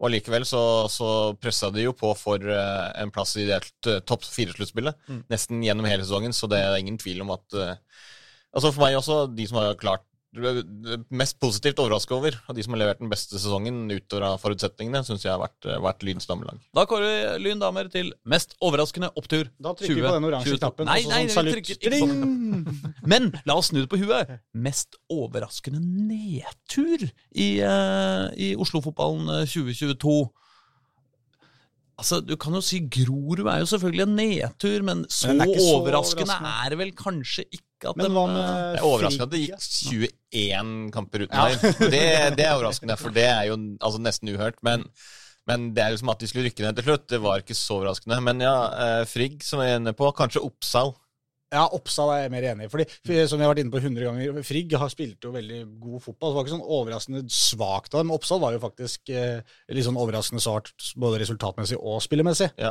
Og 0.00 0.08
allikevel 0.08 0.46
så, 0.48 0.62
så 0.88 1.08
pressa 1.36 1.68
de 1.74 1.84
jo 1.84 1.92
på 1.96 2.14
for 2.16 2.40
eh, 2.40 2.86
en 3.02 3.12
plass 3.12 3.34
i 3.36 3.44
det 3.48 3.60
topp 4.08 4.24
fire-sluttspillet 4.24 5.10
nesten 5.28 5.60
gjennom 5.64 5.88
hele 5.88 6.06
sesongen, 6.06 6.32
så 6.32 6.48
det 6.48 6.62
er 6.64 6.78
ingen 6.80 6.96
tvil 7.00 7.20
om 7.26 7.34
at 7.36 7.56
eh, 7.60 7.74
Altså 8.50 8.72
For 8.74 8.82
meg 8.82 8.98
også, 8.98 9.24
de 9.30 9.46
som 9.46 9.60
har 9.60 9.76
klart 9.80 10.06
mest 11.10 11.40
positivt 11.42 11.80
overraska 11.82 12.14
over, 12.14 12.36
og 12.46 12.54
de 12.54 12.62
som 12.62 12.74
har 12.74 12.84
levert 12.84 13.00
den 13.00 13.10
beste 13.10 13.34
sesongen 13.34 13.90
utover 13.90 14.28
av 14.28 14.36
forutsetningene, 14.42 15.02
syns 15.06 15.24
jeg 15.24 15.32
har 15.32 15.40
vært, 15.42 15.66
vært 15.82 16.04
Lyns 16.06 16.28
damelag. 16.30 16.60
Da 16.76 16.84
kårer 16.86 17.08
vi 17.08 17.48
Lyn 17.48 17.62
damer 17.62 17.90
til 17.90 18.12
mest 18.30 18.54
overraskende 18.62 19.10
opptur. 19.18 19.50
Da 19.58 19.74
trykker 19.74 19.98
vi 19.98 20.04
på 20.06 20.14
den 20.14 20.28
oransje 20.28 20.54
2022. 20.54 20.60
knappen. 20.60 20.90
Nei, 20.90 21.00
og 21.00 21.08
så 21.08 21.10
nei, 21.10 21.22
sånn 21.26 21.50
salutt. 22.06 23.00
Men 23.10 23.30
la 23.42 23.58
oss 23.58 23.72
snu 23.72 23.82
det 23.82 23.90
på 23.90 23.98
huet. 24.04 24.36
Mest 24.54 25.00
overraskende 25.10 25.82
nedtur 25.82 27.08
i, 27.08 27.48
uh, 27.64 28.30
i 28.38 28.52
Oslo-fotballen 28.60 29.26
eh, 29.40 29.50
2022. 29.50 30.14
Altså, 32.00 32.20
Du 32.24 32.34
kan 32.40 32.56
jo 32.56 32.62
si 32.64 32.80
Grorud 32.88 33.44
er 33.44 33.60
jo 33.62 33.68
selvfølgelig 33.68 34.04
en 34.06 34.14
nedtur, 34.16 34.84
men 34.86 35.04
så, 35.12 35.34
Men 35.34 35.42
er 35.44 35.52
så 35.60 35.76
overraskende, 35.76 36.24
overraskende. 36.24 36.52
er 36.64 36.72
det 36.72 36.78
vel 36.80 36.92
kanskje 36.96 37.44
ikke 37.50 37.90
at 37.90 38.00
Men 38.00 38.12
hva 38.16 38.24
med 38.28 38.40
Det 38.40 38.80
er 38.80 38.86
overraskende 38.88 39.26
at 39.28 39.34
det 39.34 39.42
gikk 39.44 40.16
21 40.32 40.90
kamper 40.96 41.24
uten 41.26 41.38
meg. 41.40 41.66
Det, 41.92 42.02
det 42.38 42.46
er 42.46 42.54
overraskende, 42.56 42.96
for 43.00 43.16
det 43.16 43.26
er 43.28 43.48
jo 43.50 43.58
altså, 43.80 44.00
nesten 44.04 44.32
uhørt. 44.32 44.58
Men, 44.66 44.84
men 45.48 45.70
det 45.76 45.84
er 45.84 45.94
liksom 45.94 46.12
at 46.12 46.20
de 46.24 46.30
skulle 46.30 46.48
rykke 46.48 46.64
ned 46.66 46.80
til 46.80 46.88
slutt, 46.88 47.06
det 47.12 47.20
var 47.24 47.44
ikke 47.44 47.56
så 47.58 47.78
overraskende. 47.80 48.20
Men 48.24 48.42
ja, 48.44 48.56
eh, 48.84 49.04
Frigg, 49.08 49.40
som 49.46 49.62
jeg 49.64 49.76
er 49.76 49.80
inne 49.82 49.96
på, 49.96 50.08
kanskje 50.16 50.44
Oppsal. 50.44 50.94
Ja, 51.50 51.64
Oppsal 51.74 52.12
er 52.14 52.20
jeg 52.24 52.30
mer 52.30 52.44
enig 52.52 52.66
i. 52.68 52.70
Fordi, 52.70 52.84
som 53.26 53.40
jeg 53.40 53.46
har 53.46 53.50
vært 53.50 53.60
inne 53.64 53.72
på 53.74 53.80
100 53.82 54.04
ganger, 54.06 54.36
Frigg 54.46 54.74
har 54.78 54.90
spilt 54.92 55.26
jo 55.26 55.32
veldig 55.34 55.60
god 55.82 56.02
fotball. 56.04 56.30
Det 56.30 56.36
var 56.38 56.44
ikke 56.46 56.52
sånn 56.54 56.68
overraskende 56.78 57.22
svakt 57.34 57.96
av 57.96 58.04
dem. 58.04 58.12
Oppsal 58.14 58.38
var 58.42 58.54
jo 58.54 58.60
faktisk 58.62 59.10
eh, 59.10 59.40
litt 59.74 59.86
sånn 59.86 59.98
overraskende 59.98 60.42
svart 60.44 60.70
både 61.00 61.18
resultatmessig 61.24 61.78
og 61.80 61.98
spillemessig. 62.04 62.52
Ja. 62.60 62.70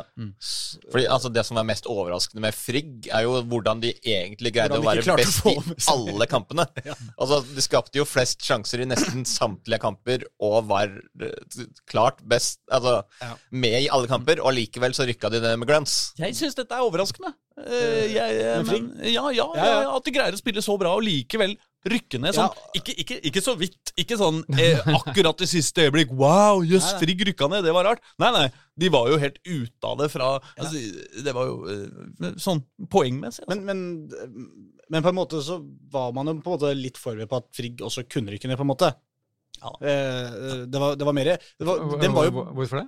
Fordi 0.88 1.04
altså, 1.12 1.28
Det 1.34 1.44
som 1.46 1.60
er 1.60 1.68
mest 1.68 1.88
overraskende 1.92 2.44
med 2.46 2.56
Frigg, 2.56 3.10
er 3.12 3.26
jo 3.26 3.36
hvordan 3.50 3.82
de 3.84 3.92
egentlig 4.00 4.54
greide 4.56 4.78
de 4.78 4.80
å 4.80 4.88
være 4.88 5.18
best 5.20 5.44
å 5.44 5.52
i 5.52 5.76
alle 5.92 6.30
kampene. 6.30 6.66
Altså, 7.20 7.40
De 7.44 7.62
skapte 7.62 7.98
jo 8.00 8.06
flest 8.08 8.40
sjanser 8.46 8.80
i 8.80 8.88
nesten 8.88 9.26
samtlige 9.28 9.80
kamper 9.82 10.24
og 10.40 10.70
var 10.70 10.88
eh, 11.20 11.66
klart 11.90 12.24
best 12.24 12.62
altså, 12.72 13.02
Ja. 13.20 13.34
med 13.52 13.76
i 13.84 13.92
alle 13.92 14.08
kamper, 14.08 14.40
og 14.40 14.54
likevel 14.56 14.96
så 14.96 15.04
rykka 15.08 15.28
de 15.32 15.42
det 15.44 15.52
med 15.60 15.68
glans. 15.68 16.14
Jeg 16.20 16.36
syns 16.38 16.56
dette 16.56 16.72
er 16.76 16.86
overraskende. 16.86 17.34
Eh, 17.58 18.06
jeg, 18.14 18.36
eh, 18.40 18.56
Med 18.60 18.68
Frigg? 18.68 18.84
men, 18.86 19.08
ja, 19.10 19.24
ja, 19.34 19.46
ja, 19.54 19.64
Ja, 19.66 19.80
ja. 19.82 19.96
At 19.96 20.06
de 20.06 20.14
greier 20.14 20.36
å 20.36 20.40
spille 20.40 20.62
så 20.64 20.76
bra 20.80 20.94
og 20.96 21.02
likevel 21.04 21.56
rykke 21.90 22.20
ned 22.20 22.36
sånn. 22.36 22.50
Ja. 22.52 22.70
Ikke, 22.76 22.94
ikke, 23.02 23.16
ikke 23.30 23.42
så 23.44 23.54
vidt. 23.58 23.92
Ikke 24.00 24.16
sånn 24.20 24.42
eh, 24.60 24.80
akkurat 24.98 25.40
i 25.44 25.48
siste 25.48 25.86
øyeblikk. 25.86 26.12
Wow, 26.16 26.62
jøss. 26.66 26.90
Frigg 27.00 27.22
rykka 27.30 27.48
ned. 27.52 27.64
Det 27.64 27.72
var 27.76 27.88
rart. 27.88 28.04
Nei, 28.20 28.30
nei. 28.36 28.46
De 28.80 28.90
var 28.92 29.08
jo 29.12 29.18
helt 29.20 29.38
ute 29.44 29.88
av 29.88 29.98
det 30.00 30.08
fra 30.12 30.28
altså, 30.38 30.80
Det 31.24 31.34
var 31.36 31.48
jo 31.48 31.56
eh, 31.72 32.34
sånn 32.40 32.62
poengmessig. 32.92 33.44
Altså. 33.46 33.60
Men, 33.64 33.64
men, 33.66 34.76
men 34.92 35.04
på 35.04 35.12
en 35.12 35.18
måte 35.20 35.42
så 35.44 35.60
var 35.92 36.12
man 36.16 36.28
jo 36.32 36.38
på 36.40 36.52
en 36.52 36.58
måte 36.58 36.74
litt 36.76 37.00
forberedt 37.00 37.32
på 37.32 37.40
at 37.40 37.48
Frigg 37.56 37.84
også 37.86 38.06
kunne 38.08 38.34
rykke 38.34 38.48
ned, 38.50 38.60
på 38.60 38.66
en 38.68 38.72
måte. 38.72 38.92
Ja. 39.60 39.74
Eh, 39.80 40.64
det, 40.68 40.80
var, 40.80 40.96
det 40.96 41.08
var 41.08 41.16
mer 41.16 41.34
det 41.36 41.66
var, 41.68 41.82
Den 42.00 42.14
var 42.16 42.28
jo 42.28 42.44
Hvorfor 42.56 42.80
det? 42.80 42.86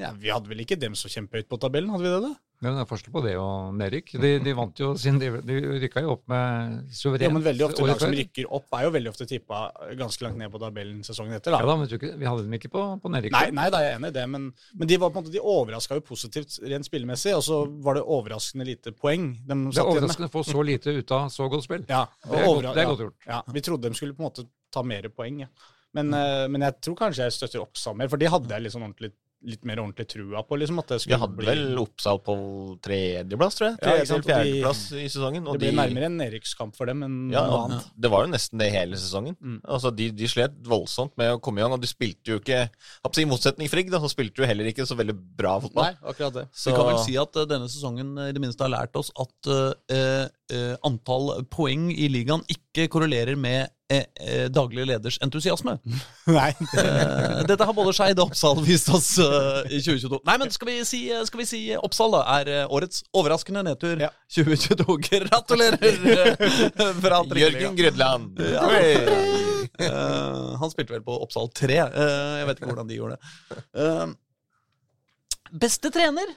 ja, 0.00 0.10
Vi 0.18 0.32
hadde 0.32 0.50
vel 0.50 0.64
ikke 0.64 0.78
dem 0.80 0.96
så 0.98 1.10
kjempehøyt 1.12 1.50
på 1.50 1.58
tabellen, 1.62 1.92
hadde 1.94 2.06
vi 2.06 2.14
det? 2.14 2.30
da? 2.30 2.34
Det 2.62 2.70
er 2.70 2.86
forskjell 2.86 3.14
på 3.14 3.20
det 3.24 3.32
og 3.40 3.72
nedrykk. 3.74 4.12
De, 4.22 4.28
de 4.44 4.52
vant 4.54 4.78
jo 4.78 4.92
sin 5.00 5.16
De, 5.18 5.30
de 5.42 5.56
rykka 5.82 6.02
jo 6.04 6.12
opp 6.14 6.22
med 6.30 6.92
suverent 6.94 7.26
Ja, 7.26 7.30
men 7.34 7.42
veldig 7.42 7.64
ofte 7.66 7.86
lag 7.88 8.02
som 8.02 8.14
rykker 8.14 8.46
opp, 8.54 8.68
er 8.78 8.84
jo 8.86 8.92
veldig 8.94 9.10
ofte 9.10 9.26
tippa 9.26 9.62
ganske 9.98 10.22
langt 10.22 10.38
ned 10.38 10.52
på 10.52 10.60
tabellen 10.62 11.00
sesongen 11.06 11.34
etter. 11.34 11.56
Ja 11.56 11.58
da. 11.58 11.72
da, 11.72 11.76
men 11.80 11.90
ikke, 11.90 12.12
Vi 12.20 12.28
hadde 12.28 12.46
dem 12.46 12.54
ikke 12.58 12.70
på, 12.70 12.84
på 13.02 13.12
nedrykk. 13.12 13.34
Nei, 13.34 13.48
nei, 13.58 13.66
da 13.74 13.82
er 13.82 13.88
jeg 13.88 13.98
enig 13.98 14.12
i 14.12 14.16
det, 14.20 14.26
men, 14.36 14.46
men 14.78 14.92
de 14.92 15.00
var 15.02 15.14
måte, 15.16 15.34
de 15.34 15.42
overraska 15.42 15.98
jo 15.98 16.06
positivt 16.06 16.60
rent 16.70 16.86
spillemessig, 16.86 17.34
og 17.34 17.42
så 17.48 17.60
var 17.82 17.98
det 17.98 18.06
overraskende 18.06 18.68
lite 18.68 18.94
poeng 18.94 19.32
de 19.42 19.58
Det 19.72 19.82
er 19.82 19.92
overraskende 19.96 20.30
å 20.30 20.36
få 20.38 20.46
så 20.46 20.62
lite 20.66 20.94
ut 20.94 21.16
av 21.18 21.28
så 21.34 21.50
godt 21.50 21.66
spill. 21.66 21.86
Ja, 21.90 22.06
Det 22.22 22.38
er, 22.38 22.46
godt, 22.46 22.70
det 22.70 22.86
er 22.86 22.90
godt 22.94 23.06
gjort. 23.08 23.20
Ja, 23.26 23.42
vi 23.58 23.66
trodde 23.66 23.90
de 23.90 23.98
skulle 23.98 24.14
på 24.14 24.22
en 24.22 24.30
måte 24.30 24.46
ta 24.72 24.86
mer 24.86 25.10
poeng, 25.10 25.42
ja. 25.48 25.50
Men, 25.92 26.14
eh, 26.16 26.46
men 26.48 26.64
jeg 26.64 26.78
tror 26.86 26.96
kanskje 27.02 27.26
jeg 27.26 27.36
støtter 27.36 27.64
opp 27.64 27.76
sammen, 27.76 28.08
for 28.08 28.20
de 28.20 28.30
hadde 28.32 28.54
jeg 28.54 28.72
sånn 28.72 28.86
ordentlig, 28.86 29.12
litt 29.44 29.64
mer 29.66 29.80
ordentlig 29.82 30.06
trua 30.12 30.42
på. 30.46 30.58
liksom 30.60 30.78
at 30.82 30.88
det 30.92 30.98
Vi 31.06 31.12
de 31.12 31.18
hadde 31.20 31.36
bli, 31.38 31.46
vel 31.48 31.78
Oppsal 31.82 32.20
på 32.22 32.34
tredjeplass, 32.84 33.56
tror 33.58 33.68
jeg. 33.68 33.76
Ja, 33.78 33.86
Tredje 33.86 34.02
eller 34.02 34.14
og 34.14 34.22
de- 34.22 34.32
fjerdeplass 34.32 34.82
i 34.92 35.06
sesongen. 35.08 35.46
Og 35.48 35.58
Det 35.58 35.60
ble 35.60 35.70
de, 35.70 35.76
nærmere 35.80 36.08
en 36.10 36.18
nedrykkskamp 36.20 36.76
for 36.76 36.86
dem 36.86 37.02
enn 37.06 37.16
ja, 37.32 37.42
noe 37.46 37.60
annet. 37.66 37.88
det 37.98 38.10
var 38.12 38.26
jo 38.26 38.32
nesten 38.32 38.58
det 38.62 38.70
hele 38.74 38.96
sesongen. 39.00 39.36
Mm. 39.40 39.60
Altså, 39.64 39.90
de, 39.94 40.10
de 40.10 40.28
slet 40.30 40.54
voldsomt 40.66 41.16
med 41.20 41.34
å 41.34 41.40
komme 41.42 41.60
i 41.60 41.64
gang, 41.64 41.72
og 41.76 41.80
de 41.82 41.90
spilte 41.90 42.34
jo 42.34 42.40
ikke 42.42 42.68
I 43.22 43.24
motsetning 43.28 43.68
Frigg, 43.70 43.90
da, 43.92 44.00
så 44.02 44.10
spilte 44.10 44.42
jo 44.42 44.48
heller 44.48 44.66
ikke 44.70 44.86
så 44.88 44.96
veldig 44.98 45.14
bra 45.38 45.58
fotball. 45.62 45.90
Nei, 45.92 46.10
akkurat 46.10 46.34
det. 46.40 46.46
Vi 46.52 46.72
kan 46.74 46.86
vel 46.88 46.98
si 47.04 47.16
at 47.20 47.36
eh, 47.36 47.48
denne 47.50 47.68
sesongen 47.70 48.16
eh, 48.18 48.30
i 48.30 48.36
det 48.36 48.42
minste 48.42 48.64
har 48.66 48.72
lært 48.72 48.96
oss 48.98 49.12
at 49.18 49.50
eh, 49.52 49.96
eh, 49.96 50.26
antall 50.86 51.44
poeng 51.52 51.88
i 51.92 52.08
ligaen 52.12 52.42
ikke 52.52 52.88
korrelerer 52.92 53.36
med 53.40 53.68
eh, 53.92 54.04
eh, 54.20 54.46
daglig 54.52 54.86
leders 54.88 55.18
entusiasme. 55.24 55.74
Nei. 56.38 56.50
Eh, 56.78 57.42
dette 57.48 57.66
har 57.68 57.76
både 57.76 57.92
Skeid 57.96 58.20
og 58.22 58.30
Oppsal 58.32 58.60
vist 58.64 58.88
oss 58.94 59.10
eh, 59.22 59.62
i 59.68 59.80
2022. 59.84 60.20
Nei, 60.28 60.36
men 60.42 60.52
skal 60.54 60.70
vi 60.70 60.76
si, 60.88 61.02
skal 61.28 61.42
vi 61.42 61.48
si 61.48 61.62
Oppsal 61.78 62.14
da 62.16 62.22
er 62.38 62.52
eh, 62.60 62.64
årets 62.72 63.04
overraskende 63.16 63.64
nedtur 63.68 64.00
Ja. 64.02 64.10
2022. 64.32 64.98
Gratulerer 65.08 66.08
eh, 66.16 66.92
fra 67.04 67.22
Jørgen 67.42 67.76
Grydland. 67.78 68.40
Ja. 68.54 68.66
Eh, 68.72 70.56
han 70.60 70.72
spilte 70.72 70.96
vel 70.96 71.04
på 71.06 71.16
Oppsal 71.24 71.48
3. 71.56 71.78
Eh, 71.86 72.32
jeg 72.42 72.48
vet 72.50 72.60
ikke 72.60 72.70
hvordan 72.72 72.90
de 72.90 72.98
gjorde 73.00 73.18
det. 73.18 73.62
Eh, 73.82 74.06
beste 75.62 75.92
trener? 75.92 76.32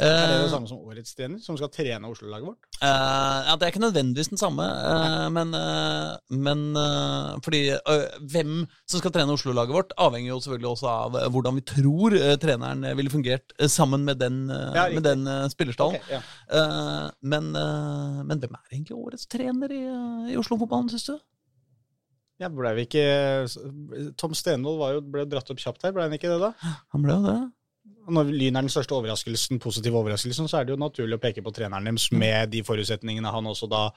Er 0.00 0.26
det 0.26 0.36
Eh, 0.36 0.42
det 0.42 0.52
samme 0.52 0.68
som 0.68 0.78
årets 0.80 1.14
trener, 1.14 1.38
som 1.42 1.56
skal 1.58 1.68
trene 1.72 2.08
Oslo-laget 2.08 2.46
vårt? 2.46 2.68
Uh, 2.80 3.44
ja, 3.46 3.56
Det 3.56 3.66
er 3.66 3.72
ikke 3.72 3.82
nødvendigvis 3.84 4.30
den 4.32 4.40
samme, 4.40 4.64
uh, 4.64 5.28
men, 5.30 5.52
uh, 5.52 6.16
men 6.30 6.62
fordi 7.44 7.76
hvem 8.32 8.66
som 8.88 9.02
skal 9.02 9.12
trene 9.12 9.36
Oslo-laget 9.36 9.74
vårt, 9.76 9.92
avhenger 10.00 10.32
jo 10.32 10.40
selvfølgelig 10.40 10.70
også 10.70 10.88
av 10.88 11.18
hvordan 11.34 11.58
vi 11.58 11.66
tror 11.66 12.16
treneren 12.40 12.86
ville 12.96 13.12
fungert 13.12 13.52
sammen 13.68 14.04
med 14.04 14.16
den, 14.22 14.48
Ja, 14.48 14.88
med 14.88 15.04
den 15.04 15.28
spillerstallen. 15.50 16.00
Okay, 16.00 16.16
ja. 16.16 17.10
Men, 17.20 17.52
men 17.52 18.40
hvem 18.40 18.56
er 18.56 18.72
egentlig 18.72 18.96
årets 18.96 19.26
trener 19.26 19.72
i, 19.72 19.82
i 20.32 20.36
Oslo-fotballen, 20.40 20.90
syns 20.92 21.10
du? 21.10 21.16
Ja, 22.40 22.48
ble 22.50 22.72
vi 22.74 22.86
ikke 22.88 23.06
Tom 24.18 24.34
Stenvold 24.34 24.96
jo, 24.96 25.02
ble 25.14 25.26
dratt 25.30 25.50
opp 25.52 25.60
kjapt 25.62 25.84
her, 25.84 25.92
ble 25.94 26.08
han 26.08 26.16
ikke 26.16 26.32
det, 26.32 26.40
da? 26.42 26.76
Han 26.94 27.04
ble 27.04 27.18
jo 27.18 27.26
det. 27.26 27.40
Når 28.08 28.32
Lyn 28.32 28.56
er 28.58 28.66
den 28.66 28.72
største 28.72 28.96
overraskelsen, 28.96 29.60
positive 29.62 30.00
overraskelsen, 30.00 30.48
så 30.50 30.58
er 30.58 30.66
det 30.66 30.74
jo 30.74 30.80
naturlig 30.80 31.18
å 31.18 31.22
peke 31.22 31.44
på 31.44 31.52
treneren 31.54 31.86
deres 31.86 32.08
med 32.14 32.50
de 32.54 32.64
forutsetningene 32.66 33.30
han 33.34 33.50
også 33.50 33.68
da 33.70 33.88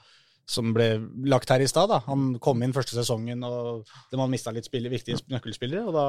som 0.46 0.70
ble 0.74 0.92
lagt 1.26 1.50
her 1.50 1.62
i 1.62 1.66
stad. 1.66 1.90
Han 2.06 2.36
kom 2.42 2.62
inn 2.62 2.74
første 2.74 2.94
sesongen, 2.94 3.42
og 3.42 3.88
de 4.12 4.20
har 4.20 4.30
mista 4.30 4.52
litt 4.54 4.68
spiller, 4.68 4.92
viktige 4.94 5.18
nøkkelspillere. 5.32 5.88
og 5.88 5.96
Da 5.96 6.06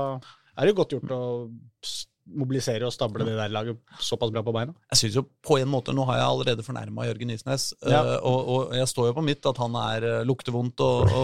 er 0.62 0.70
det 0.70 0.78
godt 0.78 0.94
gjort 0.94 1.16
å 1.16 1.24
mobilisere 2.38 2.84
og 2.88 2.92
stable 2.92 3.26
det 3.26 3.38
der 3.38 3.52
laget 3.54 3.78
såpass 4.04 4.32
bra 4.34 4.44
på 4.44 4.54
beina. 4.56 4.74
Jeg 4.92 5.00
synes 5.02 5.16
jo 5.20 5.24
på 5.48 5.58
en 5.62 5.70
måte, 5.72 5.94
Nå 5.96 6.06
har 6.10 6.20
jeg 6.20 6.28
allerede 6.28 6.66
fornærma 6.66 7.06
Jørgen 7.08 7.32
Isnes, 7.34 7.74
eh, 7.86 7.92
Ja. 7.92 8.02
og, 8.20 8.50
og 8.50 8.76
jeg 8.76 8.88
står 8.88 9.08
jo 9.08 9.14
på 9.14 9.24
mitt 9.24 9.46
at 9.46 9.58
han 9.58 9.76
er 9.76 10.02
lukter 10.28 10.52
luktevondt 10.52 10.84
og, 10.84 11.16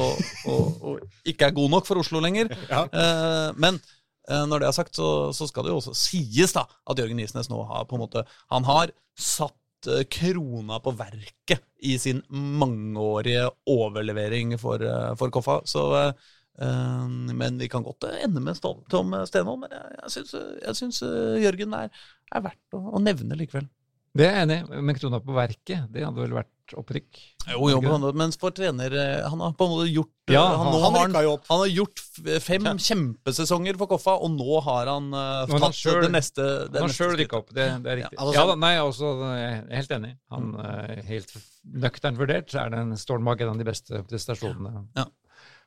og, 0.47 0.83
og, 0.83 1.03
ikke 1.25 1.49
er 1.49 1.57
god 1.59 1.69
nok 1.69 1.85
for 1.89 1.99
Oslo 1.99 2.23
lenger. 2.23 2.49
Ja. 2.73 2.85
Eh, 2.87 3.49
men 3.59 3.75
eh, 3.75 3.91
når 4.29 4.61
det 4.63 4.67
er 4.69 4.75
sagt, 4.75 4.95
så, 4.95 5.07
så 5.35 5.47
skal 5.49 5.65
det 5.65 5.73
jo 5.73 5.79
også 5.81 5.95
sies 5.97 6.53
da 6.55 6.63
at 6.63 6.99
Jørgen 6.99 7.19
Isnes 7.19 7.49
nå 7.51 7.57
har 7.67 7.83
på 7.89 7.97
en 7.97 8.05
måte 8.05 8.23
Han 8.53 8.63
har 8.63 8.93
satt 9.19 9.89
eh, 9.89 10.05
krona 10.09 10.79
på 10.79 10.93
verket 10.97 11.63
i 11.83 11.97
sin 11.99 12.21
mangeårige 12.29 13.49
overlevering 13.69 14.55
for, 14.61 14.83
eh, 14.83 15.11
for 15.19 15.33
Koffa. 15.33 15.59
Så, 15.69 15.83
eh, 15.99 16.13
eh, 16.63 17.07
men 17.35 17.59
vi 17.59 17.69
kan 17.69 17.83
godt 17.83 18.07
eh, 18.09 18.23
ende 18.25 18.41
med 18.41 18.59
Tom 18.61 19.15
Stenholm. 19.27 19.65
Men 19.67 19.75
jeg, 19.75 20.25
jeg 20.63 20.75
syns, 20.79 21.03
eh, 21.03 21.43
Jørgen 21.43 21.75
er, 21.77 21.91
er 22.33 22.45
verdt 22.47 22.79
å, 22.79 22.83
å 22.95 23.03
nevne 23.03 23.37
likevel. 23.39 23.67
Det 24.13 24.25
er 24.27 24.35
jeg 24.35 24.45
enig 24.45 24.57
i. 24.61 24.81
Men 24.85 24.95
krona 24.99 25.19
på 25.25 25.33
verket, 25.33 25.87
det 25.89 26.03
hadde 26.05 26.21
vel 26.21 26.35
vært 26.35 26.49
opprykk? 26.77 27.17
Jo, 27.49 27.65
jo, 27.73 27.79
men, 28.15 28.31
for 28.39 28.53
trener 28.55 28.93
eh, 28.95 29.25
Han 29.27 29.41
har 29.43 29.51
på 29.57 29.65
en 29.65 29.71
måte 29.73 29.87
gjort 29.91 30.29
eh, 30.31 30.35
Ja, 30.37 30.43
han, 30.57 30.69
han- 30.69 30.95
han 30.95 31.15
har. 31.17 31.39
Han 31.49 31.59
har 31.63 31.71
gjort 31.73 31.99
fem 32.45 32.63
fem 32.69 32.77
kjempesesonger 32.79 33.77
for 33.81 33.89
Koffa, 33.91 34.13
og 34.23 34.31
nå 34.37 34.59
har 34.63 34.87
han 34.93 35.09
uh, 35.11 35.43
tatt 35.49 35.65
han 35.65 35.75
selv- 35.75 36.05
det 36.05 36.11
neste 36.13 36.45
det 36.71 36.79
Han 36.79 36.87
har 36.87 36.95
sjøl 36.95 37.17
rykka 37.19 37.41
opp, 37.41 37.49
det, 37.57 37.67
det 37.83 37.91
er 37.91 37.99
riktig. 38.03 38.17
altså, 38.21 38.35
Ja, 38.37 38.45
da, 38.53 38.55
nei, 38.63 38.71
også, 38.85 39.11
jeg 39.33 39.57
er 39.59 39.75
helt 39.81 39.95
enig. 39.97 40.13
Han 40.31 40.53
er 40.63 40.95
Helt 41.09 41.35
nøkternt 41.83 42.17
vurdert 42.21 42.53
så 42.53 42.63
er 42.63 42.73
den 42.77 42.93
Stormbakk 43.01 43.41
en 43.43 43.53
av 43.55 43.59
de 43.59 43.67
beste 43.67 44.03
prestasjonene 44.07 44.85
Ja. 44.95 45.05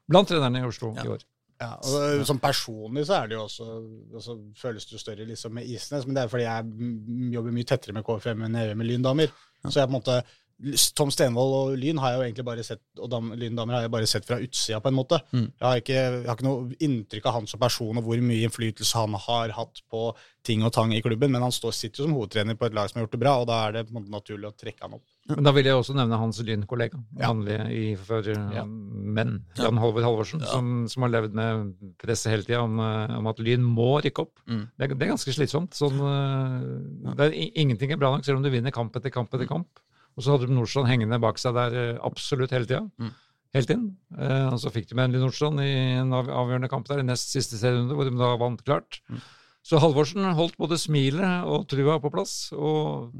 blant 0.08 0.30
trenerne 0.30 0.62
i 0.62 0.68
Oslo 0.70 0.94
Ja. 0.96 1.02
i 1.04 1.12
år. 1.18 1.26
Ja, 1.56 1.70
og 1.80 2.26
Som 2.28 2.40
personlig 2.42 3.06
så 3.08 3.22
er 3.22 3.30
det 3.30 3.38
jo 3.38 3.44
også 3.46 3.66
også 4.18 4.34
føles 4.60 4.84
det 4.84 4.92
jo 4.92 5.00
større 5.00 5.24
liksom 5.24 5.54
med 5.56 5.64
Isnes, 5.64 6.04
men 6.06 6.16
det 6.16 6.24
er 6.24 6.32
fordi 6.32 6.44
jeg 6.44 7.32
jobber 7.32 7.54
mye 7.56 7.68
tettere 7.68 7.96
med 7.96 8.04
KFM 8.04 8.44
enn 8.44 8.58
jeg 8.60 8.68
gjør 8.70 8.80
med 8.82 8.90
Lyndamer. 8.90 9.32
Så 9.64 9.80
jeg 9.80 9.88
på 9.88 9.94
en 9.94 9.96
måte 9.96 10.18
Tom 10.96 11.10
Stenvold 11.12 11.52
og 11.52 11.74
Lyn 11.76 11.98
har 12.00 12.14
jeg 12.14 12.16
jo 12.18 12.24
egentlig 12.24 12.44
bare 12.48 12.62
sett 12.64 12.80
og 13.02 13.10
dam, 13.12 13.28
Lyndamer 13.36 13.76
har 13.76 13.82
jeg 13.84 13.92
bare 13.92 14.08
sett 14.08 14.24
fra 14.24 14.38
utsida, 14.40 14.78
på 14.80 14.88
en 14.88 14.96
måte. 14.96 15.18
Mm. 15.34 15.50
Jeg, 15.52 15.66
har 15.66 15.82
ikke, 15.82 15.96
jeg 15.98 16.22
har 16.30 16.38
ikke 16.38 16.46
noe 16.46 16.78
inntrykk 16.86 17.28
av 17.28 17.36
han 17.36 17.50
som 17.50 17.60
person 17.60 18.00
og 18.00 18.06
hvor 18.06 18.22
mye 18.24 18.46
innflytelse 18.48 18.96
han 19.02 19.18
har 19.26 19.52
hatt 19.58 19.82
på 19.92 20.06
ting 20.46 20.62
og 20.64 20.72
tang 20.72 20.94
i 20.94 21.02
klubben, 21.04 21.32
men 21.34 21.42
han 21.44 21.52
står, 21.52 21.74
sitter 21.76 22.00
jo 22.00 22.06
som 22.06 22.14
hovedtrener 22.16 22.56
på 22.56 22.68
et 22.68 22.76
lag 22.76 22.88
som 22.88 23.00
har 23.00 23.04
gjort 23.04 23.16
det 23.16 23.20
bra, 23.20 23.34
og 23.42 23.48
da 23.50 23.58
er 23.66 23.76
det 23.76 23.84
på 23.88 23.92
en 23.92 23.98
måte 23.98 24.14
naturlig 24.14 24.48
å 24.48 24.54
trekke 24.56 24.84
han 24.86 24.96
opp. 24.96 25.04
Men 25.26 25.42
da 25.48 25.52
vil 25.56 25.66
jeg 25.66 25.76
også 25.76 25.96
nevne 25.98 26.20
hans 26.20 26.38
Lyn-kollega, 26.46 27.00
Ja. 27.18 27.32
vanlig 27.32 27.56
i, 27.74 27.80
for 27.98 28.22
uh, 28.22 28.52
Ja. 28.54 28.62
menn, 28.64 29.40
Jan 29.58 29.80
Halvor 29.82 30.06
Halvorsen, 30.06 30.44
som, 30.46 30.86
som 30.88 31.02
har 31.02 31.10
levd 31.16 31.34
med 31.34 31.74
presset 31.98 32.30
hele 32.32 32.46
tida 32.46 32.62
om, 32.62 32.78
uh, 32.78 33.18
om 33.18 33.26
at 33.26 33.42
Lyn 33.42 33.66
må 33.66 33.96
rykke 34.06 34.22
opp. 34.22 34.38
Mm. 34.46 34.62
Det, 34.78 34.88
det 34.94 35.02
er 35.08 35.12
ganske 35.12 35.34
slitsomt. 35.34 35.74
Sånn, 35.76 35.98
uh, 35.98 37.12
det 37.18 37.26
er, 37.26 37.36
ingenting 37.58 37.92
er 37.92 38.00
bra 38.00 38.14
nok, 38.14 38.24
selv 38.24 38.38
om 38.38 38.46
du 38.46 38.52
vinner 38.54 38.72
kamp 38.72 38.94
etter 38.96 39.12
kamp 39.12 39.34
etter 39.34 39.50
kamp. 39.50 39.82
Og 40.16 40.24
så 40.24 40.32
hadde 40.32 40.48
de 40.48 40.56
Nordstrand 40.56 40.88
hengende 40.90 41.20
bak 41.22 41.40
seg 41.40 41.56
der 41.56 41.76
uh, 41.76 42.02
absolutt 42.08 42.54
hele 42.56 42.68
tida. 42.68 42.82
Mm. 43.00 43.14
Helt 43.56 43.72
inn. 43.72 43.86
Uh, 44.16 44.52
og 44.52 44.60
så 44.62 44.72
fikk 44.72 44.90
de 44.90 44.98
med 44.98 45.08
endelig 45.08 45.26
Nordstrand 45.26 45.62
i 45.64 45.72
en 46.00 46.14
avgjørende 46.16 46.70
kamp 46.72 46.88
der, 46.88 47.02
i 47.02 47.08
nest 47.08 47.32
siste 47.34 47.60
serierunde, 47.60 47.96
hvor 47.96 48.08
de 48.08 48.16
da 48.16 48.32
vant 48.40 48.64
klart. 48.66 49.00
Mm. 49.12 49.20
Så 49.66 49.80
Halvorsen 49.82 50.26
holdt 50.38 50.58
både 50.60 50.78
smilet 50.78 51.48
og 51.50 51.66
trua 51.70 51.98
på 52.02 52.12
plass. 52.14 52.52
og 52.54 53.12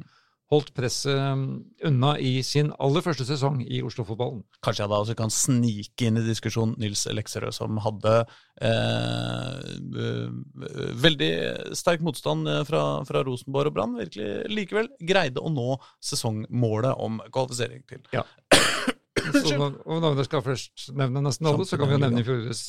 holdt 0.53 0.71
presset 0.77 1.17
um, 1.19 1.47
unna 1.85 2.13
i 2.23 2.39
sin 2.47 2.69
aller 2.83 3.03
første 3.03 3.27
sesong 3.27 3.63
i 3.65 3.81
Oslo-fotballen. 3.87 4.45
Kanskje 4.63 4.85
jeg 4.85 4.93
da 4.93 5.01
også 5.03 5.17
kan 5.19 5.33
snike 5.35 6.07
inn 6.07 6.21
i 6.21 6.27
diskusjonen 6.27 6.77
Nils 6.83 7.03
Lekserød, 7.11 7.55
som 7.57 7.81
hadde 7.83 8.15
eh, 8.63 9.57
eh, 10.07 10.29
veldig 11.03 11.33
sterk 11.79 12.05
motstand 12.07 12.47
eh, 12.51 12.63
fra, 12.69 12.85
fra 13.09 13.25
Rosenborg 13.27 13.73
og 13.73 13.79
Brann. 13.79 13.99
Virkelig 13.99 14.47
likevel 14.53 14.93
greide 15.03 15.43
å 15.43 15.51
nå 15.51 15.81
sesongmålet 16.05 16.95
om 17.03 17.19
kvalifisering 17.35 17.83
til 17.91 18.07
Så, 19.27 19.57
og 19.59 20.03
når 20.03 20.19
vi 20.21 20.25
skal 20.27 20.43
først 20.45 20.91
nevne 20.95 21.23
nesten 21.25 21.49
alle, 21.51 21.65
så 21.67 21.79
kan 21.81 21.89
vi 21.89 21.97
jo 21.97 22.03
nevne 22.03 22.23
fjorårets 22.23 22.61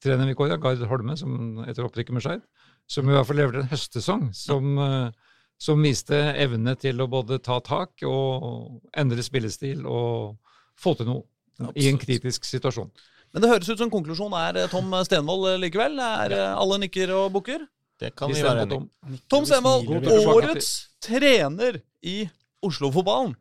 trener 0.00 0.30
Vikoria, 0.30 0.56
Gard 0.60 0.82
Holme, 0.88 1.16
som 1.18 1.60
etter 1.66 1.84
opprykket 1.84 2.16
med 2.16 2.24
Skeid, 2.24 2.44
som 2.90 3.08
i 3.08 3.14
hvert 3.14 3.28
fall 3.28 3.40
lever 3.40 3.60
en 3.60 3.68
høstsesong 3.70 4.30
som, 4.36 4.70
eh, 4.80 5.29
som 5.60 5.82
viste 5.84 6.16
evne 6.40 6.74
til 6.80 7.02
å 7.02 7.08
både 7.10 7.40
ta 7.44 7.58
tak 7.64 8.04
og 8.08 8.80
endre 8.96 9.24
spillestil 9.24 9.84
og 9.84 10.38
få 10.80 10.94
til 10.96 11.10
noe 11.10 11.74
i 11.76 11.90
en 11.90 12.00
kritisk 12.00 12.46
situasjon. 12.48 12.88
Men 13.34 13.44
det 13.44 13.50
høres 13.52 13.68
ut 13.68 13.78
som 13.78 13.92
konklusjonen 13.92 14.38
er 14.40 14.62
eh, 14.64 14.70
Tom 14.72 14.90
Stenvold 15.06 15.52
eh, 15.52 15.60
likevel. 15.62 16.00
Er 16.02 16.34
ja. 16.34 16.46
alle 16.58 16.80
nikker 16.82 17.12
og 17.14 17.28
bukker? 17.36 17.62
Det 18.00 18.14
kan 18.16 18.32
Vi 18.32 18.40
være 18.40 18.64
stemmer 18.64 18.66
på 18.66 18.80
enig. 18.80 19.20
Tom. 19.20 19.20
Tom 19.30 19.46
Stenvold, 19.46 20.08
årets 20.32 20.70
trener 21.04 21.78
i 22.02 22.16
Oslo-fotballen. 22.64 23.36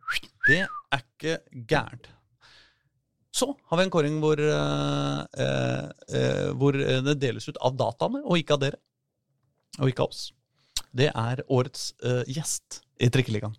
Det 0.45 0.61
er 0.67 1.01
ikke 1.01 1.39
gærent. 1.69 2.09
Så 3.35 3.47
har 3.69 3.79
vi 3.79 3.85
en 3.85 3.93
kåring 3.93 4.19
hvor, 4.21 4.39
eh, 4.41 5.19
eh, 5.45 5.87
eh, 6.19 6.49
hvor 6.59 6.75
eh, 6.75 7.01
det 7.05 7.19
deles 7.21 7.47
ut 7.47 7.59
av 7.61 7.77
dataene, 7.79 8.23
og 8.25 8.39
ikke 8.41 8.57
av 8.57 8.63
dere. 8.65 8.81
Og 9.79 9.91
ikke 9.91 10.05
av 10.05 10.13
oss. 10.13 10.29
Det 10.95 11.09
er 11.13 11.41
årets 11.47 11.91
uh, 12.05 12.21
gjest 12.29 12.81
i 12.99 13.07
Trikkeligaen. 13.13 13.55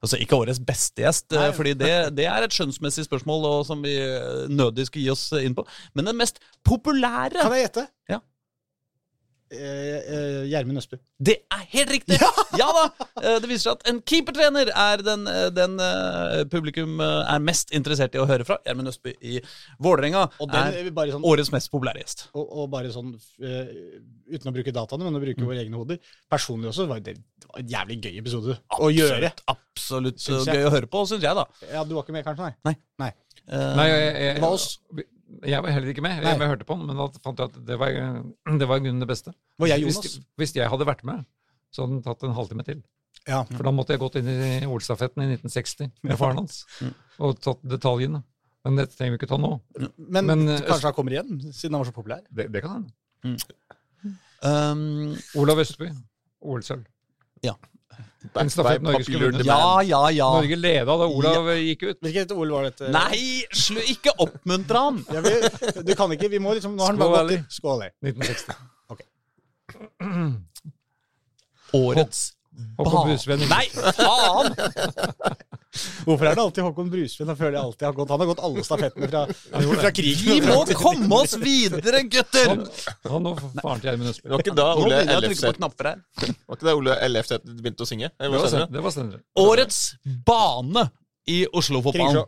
Altså 0.00 0.18
ikke 0.22 0.38
årets 0.38 0.60
beste 0.64 1.04
gjest, 1.04 1.26
eh, 1.34 1.42
Nei. 1.42 1.52
fordi 1.56 1.74
det, 1.76 1.92
det 2.16 2.24
er 2.30 2.46
et 2.46 2.54
skjønnsmessig 2.54 3.04
spørsmål 3.04 3.44
og 3.50 3.66
som 3.68 3.82
vi 3.84 3.92
eh, 4.00 4.46
nødig 4.48 4.88
skal 4.88 5.02
gi 5.02 5.10
oss 5.12 5.26
inn 5.36 5.56
på. 5.58 5.66
Men 5.98 6.08
den 6.08 6.16
mest 6.16 6.40
populære 6.66 7.36
Kan 7.42 7.56
jeg 7.56 7.66
gjette? 7.66 7.84
Ja. 8.08 8.22
Eh, 9.48 9.96
eh, 10.12 10.42
Gjermund 10.50 10.76
Østby. 10.82 10.98
Det 11.24 11.38
er 11.48 11.62
helt 11.72 11.92
riktig! 11.94 12.18
Ja, 12.58 12.66
da! 12.74 13.06
Eh, 13.22 13.38
Det 13.40 13.48
viser 13.48 13.68
seg 13.70 13.78
at 13.78 13.88
en 13.90 14.00
keepertrener 14.04 14.70
er 14.74 15.02
den, 15.04 15.24
den 15.56 15.78
publikum 16.52 17.00
er 17.00 17.40
mest 17.44 17.72
interessert 17.76 18.16
i 18.16 18.20
å 18.20 18.26
høre 18.28 18.44
fra. 18.48 18.58
Gjermund 18.66 18.92
Østby 18.92 19.14
i 19.24 19.38
Vålerenga 19.82 20.26
er 20.44 20.90
bare 20.96 21.14
sånn, 21.16 21.24
årets 21.28 21.52
mest 21.54 21.72
populære 21.72 22.04
gjest. 22.04 22.26
og, 22.34 22.44
og 22.44 22.70
bare 22.72 22.92
sånn 22.94 23.14
Uten 24.28 24.50
å 24.50 24.52
bruke 24.52 24.74
dataene, 24.74 25.06
men 25.06 25.16
å 25.16 25.22
bruke 25.22 25.46
våre 25.48 25.62
egne 25.62 25.78
hoder. 25.80 26.00
Personlig 26.28 26.68
også 26.72 26.84
var 26.90 27.00
det, 27.04 27.16
det 27.16 27.48
var 27.48 27.62
en 27.62 27.70
jævlig 27.72 28.00
gøy 28.04 28.18
episode 28.20 28.58
å 28.76 28.90
gjøre. 28.92 29.32
Absolutt 29.48 30.20
jeg. 30.20 30.58
gøy 30.58 30.68
å 30.68 30.74
høre 30.74 30.90
på, 30.90 31.06
syns 31.08 31.24
jeg, 31.24 31.38
da. 31.38 31.46
Ja, 31.72 31.86
Du 31.88 31.96
var 31.96 32.04
ikke 32.04 32.18
med, 32.18 32.26
kanskje? 32.26 32.52
Nei. 32.68 32.76
nei. 33.00 33.12
Nei, 33.48 33.86
jeg, 33.88 34.02
jeg, 34.04 34.26
jeg, 34.26 34.42
var 34.44 34.58
oss. 34.58 34.74
Jeg 35.44 35.62
var 35.62 35.70
heller 35.74 35.88
ikke 35.92 36.02
med. 36.04 36.22
Jeg, 36.22 36.38
jeg 36.40 36.48
hørte 36.52 36.64
på 36.68 36.76
den, 36.78 36.86
men 36.88 36.96
da 36.96 37.06
fant 37.24 37.38
jeg 37.42 37.50
at 37.50 37.58
det 37.68 37.76
var, 37.80 37.90
det 38.58 38.68
var 38.68 38.78
i 38.80 38.84
grunnen 38.86 39.02
det 39.02 39.08
beste. 39.10 39.34
Var 39.60 39.68
jeg, 39.74 39.84
Hvis, 39.84 40.18
hvis 40.40 40.54
jeg 40.56 40.70
hadde 40.72 40.86
vært 40.88 41.04
med, 41.04 41.24
så 41.74 41.84
hadde 41.84 41.98
den 41.98 42.02
tatt 42.06 42.24
en 42.24 42.32
halvtime 42.38 42.64
til. 42.64 42.80
Ja. 43.28 43.42
For 43.50 43.62
da 43.66 43.72
måtte 43.74 43.92
jeg 43.92 44.00
gått 44.00 44.16
inn 44.20 44.28
i 44.30 44.64
OL-stafetten 44.64 45.20
i 45.26 45.28
1960 45.36 45.90
med 46.08 46.16
faren 46.20 46.40
hans 46.40 46.62
Mm. 46.80 46.94
og 47.26 47.40
tatt 47.44 47.60
detaljene. 47.68 48.22
Men 48.64 48.76
dette 48.80 48.96
trenger 48.96 49.14
vi 49.14 49.18
ikke 49.20 49.28
ta 49.30 49.36
nå. 49.40 49.50
Men, 49.98 50.26
Men, 50.26 50.48
eh, 50.48 50.60
kanskje 50.66 50.88
han 50.90 50.94
kommer 50.96 51.12
igjen, 51.14 51.38
siden 51.52 51.76
han 51.76 51.82
var 51.84 51.90
så 51.90 51.96
populær? 51.96 52.22
Det, 52.32 52.48
det 52.52 52.62
kan 52.64 52.78
hende. 52.78 52.92
um, 54.42 55.16
Olav 55.40 55.60
Østby, 55.62 55.90
OL-sølv. 56.40 56.84
Back 57.42 57.68
En 58.38 58.50
stafett 58.50 58.82
Norge 58.82 59.04
skulle 59.06 59.28
vunnet. 59.30 59.46
ja, 59.46 59.82
ja, 59.86 60.00
ja. 60.10 60.26
Norge 60.34 60.56
leda 60.58 60.96
da 61.00 61.06
Olav 61.06 61.46
gikk 61.56 61.82
ut. 61.86 61.98
Hvilket 62.04 62.32
OL 62.34 62.50
var 62.52 62.62
dette? 62.68 62.90
Nei, 62.92 63.20
slu, 63.54 63.78
ikke 63.94 64.12
oppmuntre 64.24 64.78
han! 64.84 64.98
Ja, 65.14 65.20
vi, 65.24 65.32
du 65.86 65.94
kan 65.98 66.12
ikke, 66.12 66.28
vi 66.34 66.38
må 66.42 66.54
liksom 66.58 66.74
Nå 66.76 66.82
har 66.84 66.92
han 66.92 66.98
Skål, 67.00 67.12
bare 67.14 67.22
Ali. 67.24 67.36
gått 67.38 67.46
i 67.46 67.54
Skål, 67.60 67.82
Ali. 67.86 67.90
1960. 68.10 68.52
Årets 71.78 72.20
Håkon 72.78 73.08
Brusveen. 73.08 73.42
Nei, 73.50 73.66
faen! 73.98 74.54
Hvorfor 76.06 76.24
er 76.26 76.34
det 76.38 76.42
alltid 76.42 76.64
Håkon 76.64 76.88
Brusveen? 76.92 77.28
Han 77.30 77.38
føler 77.38 77.58
jeg 77.58 77.62
alltid 77.62 77.86
har 77.86 77.96
gått 77.98 78.12
Han 78.14 78.22
har 78.22 78.28
gått 78.30 78.40
alle 78.48 78.64
stafettene 78.66 79.10
fra, 79.10 79.24
fra 79.82 79.90
krigen. 79.94 80.24
Vi 80.24 80.38
må 80.46 80.56
komme 80.84 81.20
oss 81.22 81.36
videre, 81.42 82.02
gutter! 82.10 82.54
Han, 82.54 82.64
han 83.12 83.28
og 83.32 83.42
faren 83.60 83.82
til 83.82 83.90
Gjermund 83.90 84.12
Østby. 84.14 84.30
Var 84.32 84.44
ikke 84.46 84.56
da 84.58 84.68
Ole 84.80 85.02
Ellefseth. 85.04 85.60
Var 85.68 86.56
ikke 86.56 86.70
da 86.70 86.74
Ole 86.78 86.96
Ellefseth 87.08 87.52
begynte 87.60 87.86
å 87.86 87.90
synge? 87.90 88.10
Det 88.18 88.32
var 88.32 88.96
senere. 88.96 89.22
Årets 89.44 89.82
bane 90.26 90.88
i 91.28 91.42
Oslo-fotballen. 91.52 92.24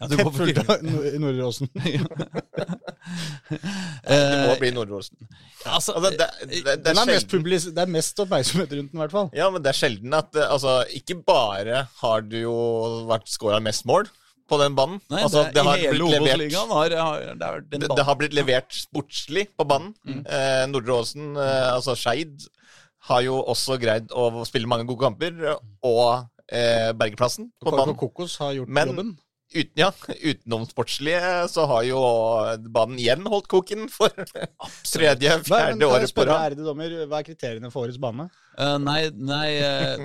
Ja, 0.00 0.06
du 0.10 0.16
går 0.18 0.26
for 0.28 0.42
Fulgt 0.44 0.58
av 0.60 0.82
Nord- 0.84 1.14
Nordre 1.22 1.44
Åsen. 1.48 1.68
Det 4.06 4.18
må 4.42 4.52
Eh, 4.52 4.58
bli 4.60 4.70
Nordåsen. 4.74 5.16
altså, 5.64 5.94
Altså, 5.96 6.10
det, 6.10 6.18
det, 6.18 6.64
det, 6.64 6.74
det, 6.84 6.92
er 6.92 7.06
mest, 7.08 7.28
publis 7.30 7.64
det 7.70 7.78
er 7.84 7.90
mest 7.90 8.18
oppmerksomhet 8.22 8.72
rundt 8.76 8.90
den, 8.92 8.98
i 8.98 9.02
hvert 9.02 9.14
fall. 9.14 9.30
ja, 9.36 9.48
men 9.50 9.62
det 9.64 9.70
er 9.72 9.78
sjelden 9.78 10.14
at 10.18 10.36
eh, 10.36 10.46
altså, 10.52 10.74
Ikke 10.94 11.16
bare 11.26 11.86
har 12.02 12.20
du 12.26 12.36
jo 12.42 12.54
vært 13.08 13.28
scora 13.32 13.60
mest 13.62 13.86
mål 13.88 14.08
på 14.46 14.58
den 14.60 14.76
banen. 14.78 15.00
Nei, 15.10 15.22
altså, 15.26 15.42
det, 15.50 15.62
har 15.66 15.76
hele 15.80 15.96
blitt 15.96 16.12
levert 16.12 16.54
har, 16.70 16.92
har 17.00 17.24
det 17.60 17.70
den 17.72 17.80
det, 17.80 17.88
banen. 17.88 17.96
det 17.98 18.04
har 18.06 18.18
blitt 18.20 18.36
levert 18.36 18.76
sportslig 18.78 19.48
på 19.58 19.66
banen. 19.66 19.94
Mm. 20.06 20.20
Eh, 20.22 20.62
Nordre 20.70 21.00
Åsen, 21.00 21.32
eh, 21.34 21.72
altså 21.72 21.96
Skeid, 21.98 22.46
har 23.08 23.22
jo 23.26 23.40
også 23.42 23.76
greid 23.82 24.10
å 24.14 24.44
spille 24.46 24.66
mange 24.70 24.86
gode 24.86 25.02
kamper. 25.02 25.56
Og 25.86 26.26
eh, 26.50 26.92
Bergeplassen 26.94 27.50
på 27.62 27.74
banen. 27.74 27.96
Kokos 27.98 28.36
har 28.42 28.52
gjort 28.60 28.68
Men- 28.70 28.92
jobben. 28.94 29.16
Uten, 29.54 29.78
ja, 29.78 29.92
utenom 30.22 30.64
sportslige 30.66 31.20
så 31.48 31.68
har 31.70 31.84
jo 31.86 32.00
banen 32.74 32.98
igjen 32.98 33.22
holdt 33.30 33.46
koken 33.46 33.84
for 33.92 34.10
tredje, 34.90 35.36
fjerde 35.46 35.86
året 35.86 36.14
på 36.16 36.24
rad. 36.26 36.48
ærede 36.48 36.66
dommer, 36.66 36.96
hva 37.06 37.20
er 37.20 37.28
kriteriene 37.28 37.70
for 37.70 37.86
årets 37.86 38.00
bane? 38.02 38.26
Uh, 38.56 38.74
nei, 38.80 39.10
nei 39.12 39.50
uh, 39.60 40.02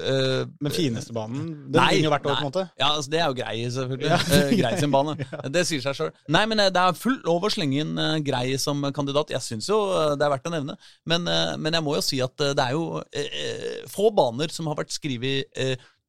uh, 0.00 0.42
Men 0.64 0.72
fineste 0.72 1.14
banen? 1.14 1.44
Den 1.68 1.76
Nei, 1.76 1.86
vinner 1.98 2.08
jo 2.08 2.12
hvert 2.14 2.26
år, 2.26 2.32
på 2.32 2.40
en 2.40 2.48
måte. 2.48 2.64
Ja, 2.80 2.88
altså, 2.96 3.12
det 3.12 3.20
er 3.20 3.28
jo 3.28 3.36
Grei, 3.38 3.54
selvfølgelig. 3.76 4.10
Ja. 4.10 4.40
Grei 4.62 4.72
sin 4.80 4.94
bane. 4.94 5.14
Det 5.54 5.64
sier 5.68 5.84
seg 5.84 5.98
sjøl. 5.98 6.10
Nei, 6.32 6.42
men 6.50 6.64
det 6.64 6.82
er 6.82 6.98
fullt 6.98 7.22
lov 7.28 7.46
å 7.46 7.52
slenge 7.52 7.84
inn 7.84 8.02
Grei 8.26 8.56
som 8.58 8.82
kandidat. 8.96 9.30
Jeg 9.36 9.44
syns 9.44 9.70
jo 9.70 9.78
det 10.16 10.26
er 10.26 10.34
verdt 10.34 10.50
å 10.50 10.54
nevne. 10.56 10.76
Men, 11.08 11.28
men 11.60 11.76
jeg 11.76 11.84
må 11.86 11.94
jo 11.98 12.04
si 12.04 12.18
at 12.24 12.34
det 12.40 12.66
er 12.66 12.74
jo 12.74 13.04
få 13.92 14.10
baner 14.16 14.50
som 14.54 14.70
har 14.72 14.80
vært 14.80 14.96
skrevet 14.96 15.60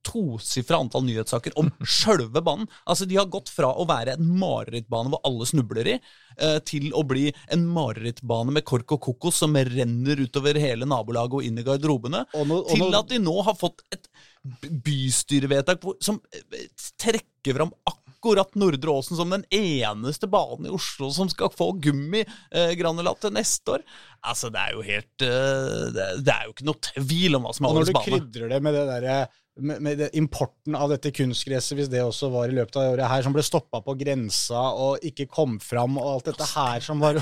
tosifra 0.07 0.79
antall 0.81 1.03
nyhetssaker 1.07 1.53
om 1.61 1.69
sjølve 1.85 2.41
banen. 2.43 2.67
Altså, 2.89 3.05
De 3.07 3.15
har 3.19 3.29
gått 3.31 3.49
fra 3.53 3.69
å 3.73 3.85
være 3.89 4.15
en 4.17 4.27
marerittbane 4.41 5.11
hvor 5.13 5.21
alle 5.27 5.45
snubler 5.49 5.87
i, 5.93 5.97
eh, 6.37 6.57
til 6.65 6.89
å 6.97 7.03
bli 7.07 7.27
en 7.53 7.65
marerittbane 7.67 8.51
med 8.55 8.65
kork 8.65 8.91
og 8.97 9.01
kokos 9.07 9.41
som 9.43 9.53
renner 9.55 10.21
utover 10.25 10.57
hele 10.59 10.85
nabolaget 10.89 11.33
og 11.39 11.43
inn 11.47 11.59
i 11.61 11.63
garderobene, 11.67 12.25
Og 12.33 12.47
nå- 12.47 12.61
og 12.65 12.69
til 12.73 12.95
at 12.97 13.07
de 13.13 13.19
nå 13.19 13.37
har 13.43 13.53
fått 13.55 13.81
et 13.91 14.07
bystyrevedtak 14.91 15.83
som 16.03 16.19
eh, 16.33 16.65
trekker 17.01 17.55
fram 17.57 17.71
akkurat 17.89 18.53
Nordre 18.59 18.91
Åsen 18.93 19.17
som 19.17 19.31
den 19.33 19.43
eneste 19.53 20.27
banen 20.29 20.67
i 20.69 20.73
Oslo 20.73 21.09
som 21.13 21.29
skal 21.31 21.49
få 21.53 21.71
gummigranulat 21.81 23.21
til 23.23 23.33
neste 23.33 23.77
år. 23.77 23.85
Altså, 24.29 24.51
det 24.53 24.61
er 24.61 24.75
jo 24.75 24.83
helt 24.85 25.25
eh, 25.25 25.85
det, 25.95 26.29
er- 26.29 26.45
jo 26.49 26.53
ikke 26.55 26.67
noe 26.69 26.81
tvil 26.91 27.37
om 27.39 27.47
hva 27.47 27.53
som 27.57 27.65
er 27.65 27.71
Og 27.71 27.79
når 27.79 27.89
du 27.89 27.95
krydrer 28.05 28.51
det 28.55 28.61
med 28.65 28.77
det 28.77 28.83
derre 28.91 29.15
med, 29.59 29.81
med 29.83 29.97
det 29.99 30.09
importen 30.17 30.75
av 30.77 30.91
dette 30.93 31.11
kunstgresset, 31.15 31.75
hvis 31.77 31.89
det 31.91 32.03
også 32.03 32.29
var 32.31 32.51
i 32.51 32.55
løpet 32.55 32.77
av 32.79 32.93
året 32.93 33.09
her, 33.11 33.23
som 33.25 33.35
ble 33.35 33.43
stoppa 33.45 33.81
på 33.83 33.95
grensa 33.99 34.61
og 34.71 35.03
ikke 35.07 35.27
kom 35.31 35.57
fram, 35.63 35.97
og 35.99 36.13
alt 36.15 36.29
dette 36.31 36.47
her 36.53 36.85
som 36.85 37.03
var 37.03 37.19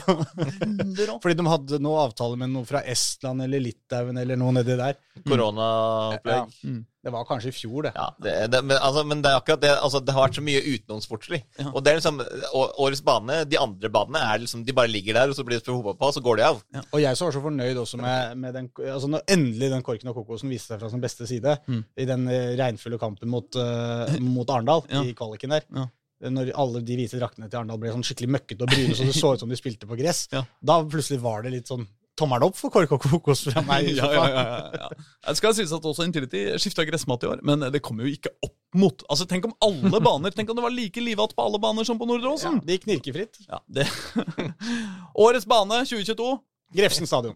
Fordi 1.23 1.37
de 1.39 1.47
hadde 1.49 1.81
noe 1.83 2.05
avtale 2.05 2.39
med 2.39 2.53
noe 2.53 2.67
fra 2.69 2.83
Estland 2.85 3.45
eller 3.45 3.63
Litauen 3.63 4.19
eller 4.21 4.39
noe 4.39 4.53
nedi 4.59 4.77
der. 4.79 4.99
Koronaopplegg. 5.25 6.59
Ja. 6.63 6.77
Det 7.09 7.15
var 7.17 7.25
kanskje 7.25 7.49
i 7.49 7.55
fjor, 7.57 7.87
det. 7.87 7.91
Ja, 7.97 8.07
det, 8.21 8.33
det, 8.53 8.59
men, 8.69 8.77
altså, 8.77 9.03
men 9.09 9.23
det 9.25 9.31
er 9.31 9.39
akkurat 9.41 9.63
det. 9.63 9.71
Altså, 9.81 10.01
det 10.05 10.13
har 10.13 10.27
vært 10.27 10.37
så 10.37 10.43
mye 10.45 10.61
utenomsportslig. 10.61 11.39
Og 11.73 11.79
det 11.83 11.91
er 11.91 11.99
liksom 11.99 12.19
Årets 12.85 13.01
bane, 13.05 13.39
de 13.49 13.57
andre 13.59 13.89
banene, 13.93 14.21
er 14.33 14.43
liksom, 14.45 14.63
de 14.67 14.75
bare 14.77 14.91
ligger 14.91 15.17
der, 15.17 15.31
og 15.33 15.37
så 15.37 15.45
blir 15.47 15.57
det 15.59 15.73
hoppa 15.73 15.95
på, 15.97 16.09
og 16.11 16.15
så 16.15 16.23
går 16.25 16.39
de 16.41 16.45
av. 16.47 16.61
Og 16.93 16.99
jeg 17.01 17.17
som 17.17 17.27
var 17.29 17.35
så 17.35 17.43
fornøyd 17.43 17.81
også 17.81 17.99
med, 18.01 18.37
med 18.45 18.55
den 18.59 18.69
altså 18.85 19.09
Når 19.11 19.23
endelig 19.35 19.69
den 19.73 19.83
korken 19.85 20.11
og 20.11 20.19
kokosen 20.21 20.51
viste 20.53 20.73
seg 20.73 20.81
fra 20.83 20.89
sin 20.93 21.01
beste 21.03 21.27
side 21.29 21.55
i 21.99 22.05
den 22.09 22.27
eh, 22.31 22.53
regnfulle 22.59 22.99
kampen 23.01 23.31
mot, 23.33 23.57
uh, 23.57 24.05
mot 24.37 24.49
Arendal 24.53 24.85
Ja. 24.91 25.01
i 25.03 25.15
kvaliken 25.17 25.55
der 25.57 25.65
Ja. 25.75 25.87
Når 26.29 26.49
alle 26.59 26.81
de 26.83 26.97
hvite 26.99 27.15
draktene 27.15 27.47
til 27.47 27.61
Arendal 27.61 27.77
ble 27.79 27.93
sånn 27.93 28.03
skikkelig 28.03 28.27
møkkete 28.35 28.65
og 28.65 28.73
brune, 28.73 28.95
så 28.97 29.05
det 29.07 29.13
så 29.15 29.29
ut 29.33 29.39
som 29.39 29.49
de 29.51 29.55
spilte 29.55 29.87
på 29.87 29.95
gress, 29.99 30.25
Ja. 30.33 30.41
da 30.61 30.81
plutselig 30.83 31.21
var 31.23 31.45
det 31.45 31.53
litt 31.53 31.71
sånn 31.71 31.85
tommelen 32.19 32.49
opp 32.49 32.57
for 32.59 32.73
kork 32.73 32.91
og 32.95 33.03
kokos 33.03 33.45
fra 33.47 33.63
meg. 33.67 33.89
Ja, 33.99 34.09
ja, 34.13 34.25
ja, 34.29 34.43
ja, 34.75 34.89
Jeg 35.29 35.39
skal 35.39 35.55
sies 35.57 35.71
at 35.75 35.85
også 35.85 36.05
Intility 36.07 36.43
skifta 36.61 36.85
gressmat 36.87 37.23
i 37.25 37.29
år, 37.31 37.43
men 37.47 37.63
det 37.73 37.81
kommer 37.85 38.05
jo 38.05 38.13
ikke 38.13 38.31
opp 38.45 38.55
mot 38.77 39.01
Altså, 39.09 39.25
Tenk 39.29 39.47
om 39.49 39.55
alle 39.65 40.01
baner 40.09 40.35
Tenk 40.35 40.51
om 40.51 40.59
det 40.59 40.65
var 40.67 40.75
like 40.75 41.01
livatt 41.03 41.33
på 41.35 41.47
alle 41.47 41.61
baner 41.61 41.87
som 41.87 41.97
på 41.99 42.07
Nordre 42.09 42.35
Ja, 42.37 42.53
det 42.61 42.77
gikk 42.77 42.85
knirkefritt. 42.85 43.41
Ja, 43.47 43.63
det. 43.65 43.87
Årets 45.25 45.47
bane 45.49 45.81
2022 45.89 46.29
Grefsen 46.77 47.09
stadion. 47.09 47.33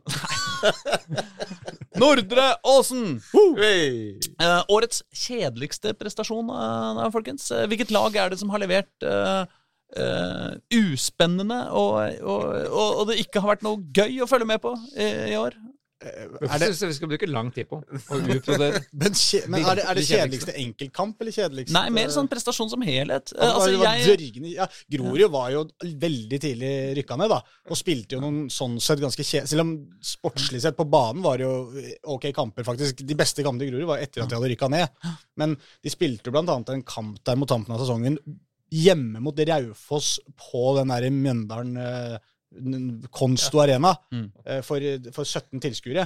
Nordre 1.98 2.52
Åsen! 2.70 3.16
Hey. 3.58 4.20
Eh, 4.38 4.60
årets 4.70 5.02
kjedeligste 5.10 5.96
prestasjon, 5.98 6.52
eh, 6.54 7.08
folkens. 7.14 7.48
Hvilket 7.70 7.90
lag 7.94 8.14
er 8.14 8.30
det 8.30 8.38
som 8.42 8.54
har 8.54 8.62
levert 8.62 9.08
eh, 9.08 9.50
eh, 9.98 10.50
uspennende 10.80 11.60
og, 11.72 12.00
og, 12.22 12.48
og, 12.70 12.90
og 13.02 13.08
det 13.12 13.20
ikke 13.24 13.44
har 13.44 13.56
vært 13.56 13.68
noe 13.68 13.84
gøy 13.94 14.24
å 14.24 14.30
følge 14.30 14.50
med 14.50 14.64
på 14.64 14.74
i, 14.98 15.12
i 15.34 15.38
år? 15.40 15.56
Er 16.04 16.60
det, 16.60 16.68
syns 16.74 16.82
jeg 16.84 16.90
vi 16.92 16.96
skal 16.98 17.10
bruke 17.14 17.28
lang 17.32 17.50
tid 17.56 17.68
på 17.70 17.78
å 17.80 18.18
utbrodere. 18.36 18.82
men 18.92 19.14
men 19.54 19.64
er 19.64 19.80
det, 19.80 19.86
er 19.88 19.98
det 20.00 20.04
kjedeligste. 20.04 20.56
enkeltkamp 20.60 21.22
eller 21.24 21.36
kjedeligste 21.36 21.76
Nei, 21.78 21.86
mer 21.96 22.12
sånn 22.12 22.28
prestasjon 22.32 22.72
som 22.74 22.84
helhet. 22.84 23.32
Eh, 23.32 23.40
Altså, 23.44 23.70
altså, 23.70 23.80
var 23.80 24.02
jeg, 24.02 24.10
dørgende, 24.12 24.52
ja, 24.58 24.68
Grorud 24.96 25.26
var 25.32 25.50
jo 25.54 25.64
veldig 26.04 26.40
tidlig 26.44 26.74
rykka 27.00 27.18
ned, 27.22 27.32
da. 27.32 27.40
Og 27.70 27.80
spilte 27.80 28.18
jo 28.18 28.24
noen 28.24 28.48
sånn 28.52 28.80
sett 28.84 29.00
ganske 29.04 29.24
kjedelig 29.24 29.54
Selv 29.54 29.64
om 29.66 29.74
sportslig 30.04 30.64
sett 30.66 30.76
på 30.80 30.88
banen 30.92 31.24
var 31.24 31.40
det 31.40 31.48
jo 31.48 31.84
ok 32.18 32.32
kamper, 32.36 32.68
faktisk. 32.68 33.04
De 33.04 33.20
beste 33.20 33.46
kampene 33.46 33.64
til 33.64 33.72
Grorud 33.78 33.94
var 33.94 34.04
etter 34.04 34.26
at 34.26 34.32
de 34.32 34.40
hadde 34.40 34.52
rykka 34.52 34.72
ned. 34.74 35.12
Men 35.40 35.56
de 35.56 35.94
spilte 35.94 36.28
jo 36.28 36.36
blant 36.36 36.52
annet 36.52 36.76
en 36.76 36.84
kamp 36.88 37.22
der 37.24 37.40
mot 37.40 37.48
tampen 37.48 37.76
av 37.76 37.80
sesongen 37.84 38.20
hjemme 38.74 39.22
mot 39.22 39.38
Raufoss 39.48 40.16
på 40.40 40.68
den 40.80 40.90
der 40.94 41.10
Mjøndalen 41.14 41.76
eh, 41.78 42.22
Konsto 43.10 43.58
Arena 43.64 43.96
Mm. 44.14 44.28
eh, 44.46 44.60
for, 44.62 44.78
for 45.16 45.26
17 45.26 45.60
tilskuere. 45.64 46.04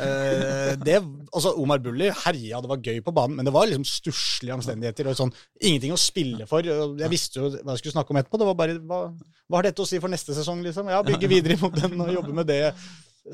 Eh, 0.00 0.76
det, 0.80 0.94
altså 1.28 1.52
Omar 1.60 1.78
Bulli 1.84 2.08
herja, 2.22 2.60
det 2.64 2.70
var 2.70 2.80
gøy 2.80 3.02
på 3.04 3.12
banen, 3.12 3.36
men 3.36 3.44
det 3.44 3.52
var 3.52 3.66
liksom 3.68 3.84
stusslige 3.84 4.54
omstendigheter. 4.56 5.10
og 5.12 5.18
sånn, 5.18 5.32
Ingenting 5.60 5.92
å 5.92 6.00
spille 6.00 6.46
for. 6.48 6.64
Jeg 6.64 7.12
visste 7.12 7.40
jo 7.42 7.50
hva 7.52 7.74
jeg 7.74 7.82
skulle 7.82 7.96
snakke 7.98 8.14
om 8.14 8.20
etterpå. 8.22 8.40
Det 8.40 8.48
var 8.48 8.58
bare, 8.62 8.78
hva, 8.80 9.02
hva 9.50 9.60
har 9.60 9.68
dette 9.68 9.84
å 9.84 9.88
si 9.88 10.00
for 10.00 10.08
neste 10.12 10.32
sesong? 10.36 10.64
liksom? 10.64 10.88
Ja, 10.88 11.02
Bygge 11.04 11.28
videre 11.36 11.60
mot 11.60 11.76
den 11.76 12.00
og 12.00 12.12
jobbe 12.16 12.32
med 12.40 12.48
det. 12.48 12.62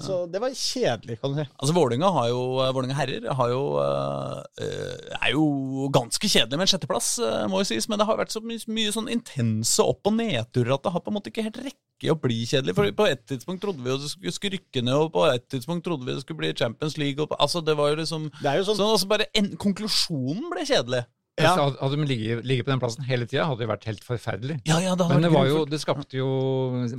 Så 0.02 0.26
det 0.30 0.40
var 0.42 0.50
kjedelig, 0.50 1.14
kan 1.20 1.30
du 1.32 1.38
si. 1.38 1.44
Altså 1.62 1.74
Vålinga 1.76 2.08
har 2.12 2.28
jo, 2.28 2.40
Vålinga 2.74 2.96
herrer 2.98 3.28
har 3.38 3.48
jo, 3.52 3.60
eh, 3.80 5.16
er 5.22 5.30
jo 5.32 5.88
ganske 5.94 6.26
kjedelig 6.28 6.58
med 6.58 6.66
en 6.66 6.72
sjetteplass, 6.72 7.10
eh, 7.22 7.46
må 7.48 7.60
jo 7.62 7.68
sies. 7.70 7.86
Men 7.88 8.00
det 8.00 8.06
har 8.08 8.18
vært 8.18 8.34
så 8.34 8.42
mye, 8.42 8.58
mye 8.66 8.92
sånn 8.92 9.08
intense 9.12 9.78
opp- 9.84 10.06
og 10.10 10.16
nedturer 10.18 10.74
at 10.74 10.82
det 10.82 10.92
har 10.92 11.00
på 11.00 11.12
en 11.12 11.16
måte 11.18 11.30
ikke 11.30 11.46
helt 11.46 11.60
rekke 11.62 12.12
å 12.12 12.18
bli 12.20 12.42
kjedelig. 12.44 12.74
For 12.76 12.90
På 12.92 13.06
et 13.08 13.22
tidspunkt 13.30 13.62
trodde 13.62 13.80
vi 13.82 13.90
jo 13.94 13.96
det 14.02 14.34
skulle, 14.34 14.58
rykke 14.58 14.82
ned, 14.84 14.94
og 14.94 15.12
på 15.14 15.24
et 15.32 15.48
tidspunkt 15.48 15.84
trodde 15.86 16.04
vi 16.04 16.12
det 16.14 16.22
skulle 16.26 16.42
bli 16.42 16.52
Champions 16.52 16.98
League. 16.98 17.20
Og, 17.22 17.30
på- 17.30 17.38
altså 17.40 17.64
Det 17.64 17.76
var 17.76 17.90
jo 17.94 17.96
liksom 18.02 18.30
Det 18.42 18.50
er 18.50 18.58
jo 18.58 18.64
sånn, 18.64 18.76
Sånn 18.82 18.92
altså 18.98 19.08
bare 19.08 19.26
en, 19.34 19.56
Konklusjonen 19.56 20.50
ble 20.50 20.66
kjedelig. 20.66 21.06
Ja. 21.36 21.50
Hadde 21.52 21.76
hadde 21.82 21.96
de 22.00 22.06
ligget, 22.08 22.44
ligget 22.48 22.64
på 22.64 22.70
den 22.72 22.80
plassen 22.80 23.04
hele 23.04 23.26
tida, 23.28 23.44
hadde 23.44 23.60
det 23.60 23.68
vært 23.68 23.84
helt 23.84 24.04
forferdelig. 24.06 24.54
Ja, 24.64 24.78
ja, 24.80 24.94
det 24.96 25.04
Men 25.10 25.20
det, 25.26 25.30
var 25.34 25.44
jo, 25.50 25.58
det 25.68 25.80
skapte 25.82 26.16
jo 26.16 26.28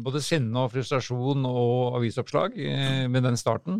både 0.06 0.22
sinne 0.22 0.62
og 0.62 0.70
frustrasjon 0.76 1.48
og 1.50 1.98
avisoppslag 1.98 2.54
eh, 2.62 3.08
med 3.10 3.26
den 3.26 3.40
starten. 3.42 3.80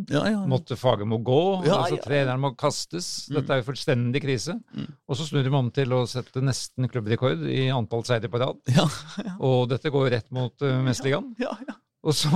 Måtte 0.50 0.74
Fagermo 0.80 1.20
gå, 1.22 1.38
Ja, 1.68 1.84
altså 1.84 2.00
treneren 2.02 2.42
må 2.42 2.56
kastes. 2.58 3.28
Dette 3.30 3.54
er 3.54 3.62
jo 3.62 3.68
fullstendig 3.70 4.24
krise. 4.26 4.58
Mm. 4.74 4.90
Og 5.06 5.20
så 5.22 5.30
snur 5.30 5.46
de 5.46 5.54
om 5.62 5.70
til 5.78 5.94
å 5.94 6.02
sette 6.10 6.42
nesten 6.42 6.90
klubbrekord 6.90 7.46
i 7.54 7.68
antall 7.70 8.02
seire 8.10 8.26
på 8.32 8.42
rad. 8.42 8.58
Ja, 8.74 8.90
Og 9.38 9.68
dette 9.70 9.94
går 9.94 10.10
rett 10.18 10.32
mot 10.34 10.58
uh, 10.66 10.80
Mesterligaen. 10.86 11.36
ja, 11.42 11.54
ja. 11.68 11.78
Og 12.08 12.14
så 12.16 12.30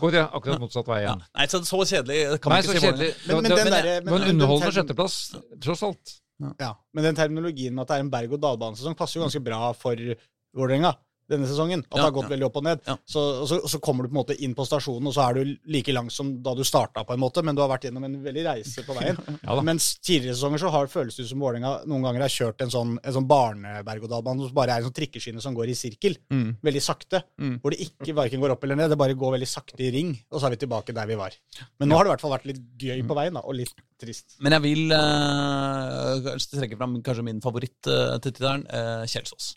går 0.00 0.12
det 0.14 0.20
akkurat 0.32 0.60
motsatt 0.62 0.86
vei 0.88 1.02
igjen. 1.02 1.20
Nei, 1.36 1.46
så, 1.50 1.58
så 1.66 1.80
kjedelig 1.84 2.38
kan 2.40 2.54
Nei, 2.54 2.60
man 2.62 2.64
ikke 2.64 2.78
si. 2.78 2.86
Kjedelig. 2.86 3.08
Men- 3.26 3.34
men 3.36 3.42
men, 3.42 3.58
den 3.58 4.04
men 4.06 4.14
den 4.22 4.30
underholdende 4.32 4.74
sjetteplass, 4.74 5.16
tross 5.60 5.82
alt. 5.86 6.14
Ja, 6.38 6.72
Men 6.94 7.08
den 7.08 7.18
terminologien 7.18 7.74
med 7.74 7.82
at 7.82 7.90
det 7.90 7.96
er 7.98 8.04
en 8.04 8.12
berg-og-dal-banesesong, 8.12 8.94
passer 8.98 9.18
jo 9.18 9.24
ganske 9.26 9.42
bra 9.42 9.72
for 9.76 9.98
Vålerenga 10.56 10.94
denne 11.28 11.48
sesongen. 11.48 11.84
At 11.86 11.96
det 11.96 12.04
har 12.06 12.14
gått 12.14 12.28
ja. 12.28 12.32
veldig 12.34 12.46
opp 12.48 12.58
og 12.60 12.66
ned. 12.66 12.82
Ja. 12.88 12.96
Så, 13.08 13.22
og 13.42 13.48
så, 13.50 13.58
og 13.64 13.72
så 13.72 13.80
kommer 13.84 14.04
du 14.04 14.10
på 14.10 14.16
en 14.16 14.20
måte 14.20 14.36
inn 14.44 14.54
på 14.56 14.66
stasjonen, 14.68 15.10
og 15.10 15.14
så 15.16 15.26
er 15.26 15.38
du 15.38 15.54
like 15.72 15.94
lang 15.94 16.10
som 16.12 16.32
da 16.44 16.54
du 16.56 16.64
starta, 16.66 17.04
på 17.08 17.14
en 17.14 17.22
måte, 17.22 17.44
men 17.46 17.56
du 17.56 17.62
har 17.64 17.70
vært 17.70 17.88
gjennom 17.88 18.06
en 18.08 18.16
veldig 18.24 18.44
reise 18.48 18.86
på 18.86 18.96
veien. 18.98 19.18
Ja. 19.48 19.54
Mens 19.64 19.94
tidligere 20.04 20.34
sesonger 20.36 20.60
så 20.60 20.70
har, 20.72 20.88
føles 20.90 21.16
det 21.16 21.24
ut 21.24 21.30
som 21.30 21.40
Vålerenga 21.40 21.70
noen 21.88 22.04
ganger 22.04 22.24
har 22.24 22.32
kjørt 22.32 22.62
en 22.64 22.72
sånn, 22.72 22.90
en 23.00 23.14
sånn 23.14 23.26
barne-berg-og-dal-bane 23.28 24.48
som 24.48 24.56
bare 24.56 24.74
er 24.74 24.82
en 24.82 24.88
sånn 24.88 24.96
trikkeskinne 24.96 25.42
som 25.42 25.56
går 25.56 25.72
i 25.72 25.76
sirkel. 25.78 26.16
Mm. 26.32 26.58
Veldig 26.64 26.82
sakte. 26.84 27.22
Mm. 27.40 27.54
Hvor 27.62 27.72
det 27.74 27.86
ikke 27.86 28.16
verken 28.18 28.42
går 28.42 28.54
opp 28.54 28.66
eller 28.66 28.80
ned, 28.80 28.92
det 28.92 28.98
bare 29.00 29.16
går 29.18 29.36
veldig 29.38 29.48
sakte 29.48 29.84
i 29.84 29.92
ring, 29.94 30.12
og 30.32 30.40
så 30.40 30.48
er 30.48 30.56
vi 30.56 30.62
tilbake 30.64 30.96
der 30.96 31.08
vi 31.08 31.18
var. 31.20 31.36
Men 31.78 31.92
nå 31.92 31.98
har 31.98 32.06
det 32.06 32.12
i 32.12 32.14
hvert 32.16 32.26
fall 32.26 32.34
vært 32.34 32.50
litt 32.50 32.64
gøy 32.82 33.04
på 33.08 33.18
veien, 33.18 33.38
da, 33.38 33.44
og 33.44 33.56
litt 33.56 33.76
trist. 34.00 34.36
Men 34.44 34.56
jeg 34.56 34.64
vil 34.66 34.94
eh, 34.94 36.28
trekke 36.52 36.78
fram 36.78 36.98
kanskje 37.04 37.26
min 37.26 37.42
favoritt 37.44 37.90
uh, 37.90 38.18
til 38.18 38.32
tittelen, 38.32 38.66
uh, 38.70 39.06
Kjelsås. 39.08 39.54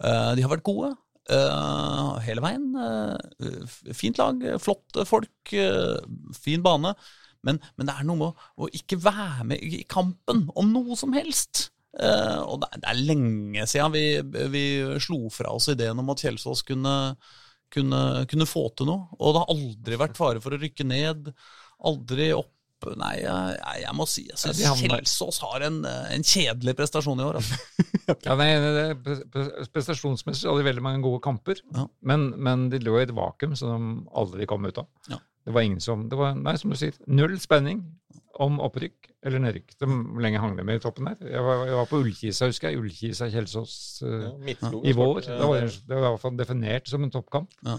Eh, 0.00 0.30
de 0.36 0.44
har 0.44 0.52
vært 0.52 0.66
gode 0.66 0.92
eh, 1.30 2.12
hele 2.26 2.44
veien. 2.44 2.68
Eh, 2.84 3.74
fint 3.96 4.20
lag, 4.20 4.44
flotte 4.62 5.06
folk, 5.08 5.56
fin 6.36 6.64
bane. 6.64 6.94
Men, 7.46 7.60
men 7.78 7.88
det 7.88 7.96
er 7.96 8.04
noe 8.04 8.20
med 8.20 8.28
å, 8.28 8.48
å 8.64 8.72
ikke 8.76 8.98
være 9.00 9.46
med 9.52 9.62
i 9.64 9.84
kampen 9.88 10.46
om 10.58 10.72
noe 10.74 10.96
som 10.98 11.14
helst. 11.16 11.70
Eh, 11.98 12.40
og 12.44 12.60
det 12.62 12.70
er, 12.70 12.82
det 12.82 12.90
er 12.92 13.04
lenge 13.08 13.66
siden 13.70 13.94
vi, 13.94 14.04
vi 14.52 14.64
slo 15.02 15.24
fra 15.32 15.54
oss 15.56 15.70
ideen 15.72 15.98
om 15.98 16.12
at 16.12 16.22
Kjelsås 16.22 16.62
kunne, 16.68 16.94
kunne, 17.72 18.02
kunne 18.30 18.48
få 18.48 18.68
til 18.76 18.90
noe. 18.92 19.08
Og 19.18 19.34
det 19.34 19.42
har 19.42 19.54
aldri 19.56 20.00
vært 20.04 20.20
fare 20.20 20.42
for 20.44 20.56
å 20.56 20.60
rykke 20.60 20.86
ned. 20.86 21.32
Aldri 21.90 22.32
opp. 22.36 22.54
Nei, 23.00 23.12
jeg, 23.20 23.56
jeg, 23.84 23.94
må 23.96 24.06
si 24.08 24.24
jeg 24.28 24.38
syns 24.40 24.60
Ja, 24.62 24.72
Kjelsås 24.78 25.40
har 25.44 25.64
en, 25.66 25.80
eh, 25.88 26.12
en 26.16 26.24
kjedelig 26.26 26.74
prestasjon 26.78 27.20
i 27.20 27.26
år. 27.26 27.40
Altså. 27.40 27.60
Ja, 28.26 28.34
nei, 28.34 28.48
prestasjonsmessig 29.70 30.48
hadde 30.48 30.64
de 30.64 30.66
veldig 30.66 30.82
mange 30.82 31.02
gode 31.04 31.20
kamper, 31.22 31.60
Ja. 31.76 31.84
men, 32.02 32.30
men 32.42 32.68
de 32.72 32.80
lå 32.82 32.96
i 32.98 33.04
et 33.04 33.12
vakuum 33.14 33.54
som 33.58 33.70
de 33.70 34.10
aldri 34.18 34.48
kom 34.50 34.66
ut 34.66 34.80
av. 34.82 34.88
Ja. 35.12 35.20
Det 35.46 35.54
var 35.54 35.64
ingen 35.64 35.80
som 35.80 36.08
det 36.10 36.18
var, 36.18 36.34
Nei, 36.36 36.56
som 36.60 36.72
du 36.72 36.76
sier, 36.78 36.96
null 37.06 37.38
spenning 37.40 37.84
om 38.40 38.58
opprykk 38.62 39.08
eller 39.26 39.42
nedrykk. 39.44 39.72
De 39.80 39.86
lenge 40.24 40.40
hang 40.40 40.54
de 40.56 40.64
med 40.64 40.80
i 40.80 40.82
toppen 40.82 41.08
der. 41.10 41.18
Jeg 41.28 41.44
var, 41.44 41.64
jeg 41.68 41.76
var 41.76 41.88
på 41.90 41.98
Ullkisa, 42.00 42.48
husker 42.48 42.70
jeg. 42.70 42.80
Ullkisa 42.80 43.28
Kjelsås 43.32 43.74
uh, 44.06 44.28
Ja, 44.48 44.70
i 44.80 44.94
vår. 44.96 45.20
Det 45.26 45.40
var, 45.40 45.66
det 45.66 45.96
var 45.96 46.06
i 46.06 46.12
hvert 46.14 46.22
fall 46.22 46.38
definert 46.38 46.88
som 46.88 47.04
en 47.04 47.12
toppkamp. 47.12 47.52
Ja. 47.66 47.76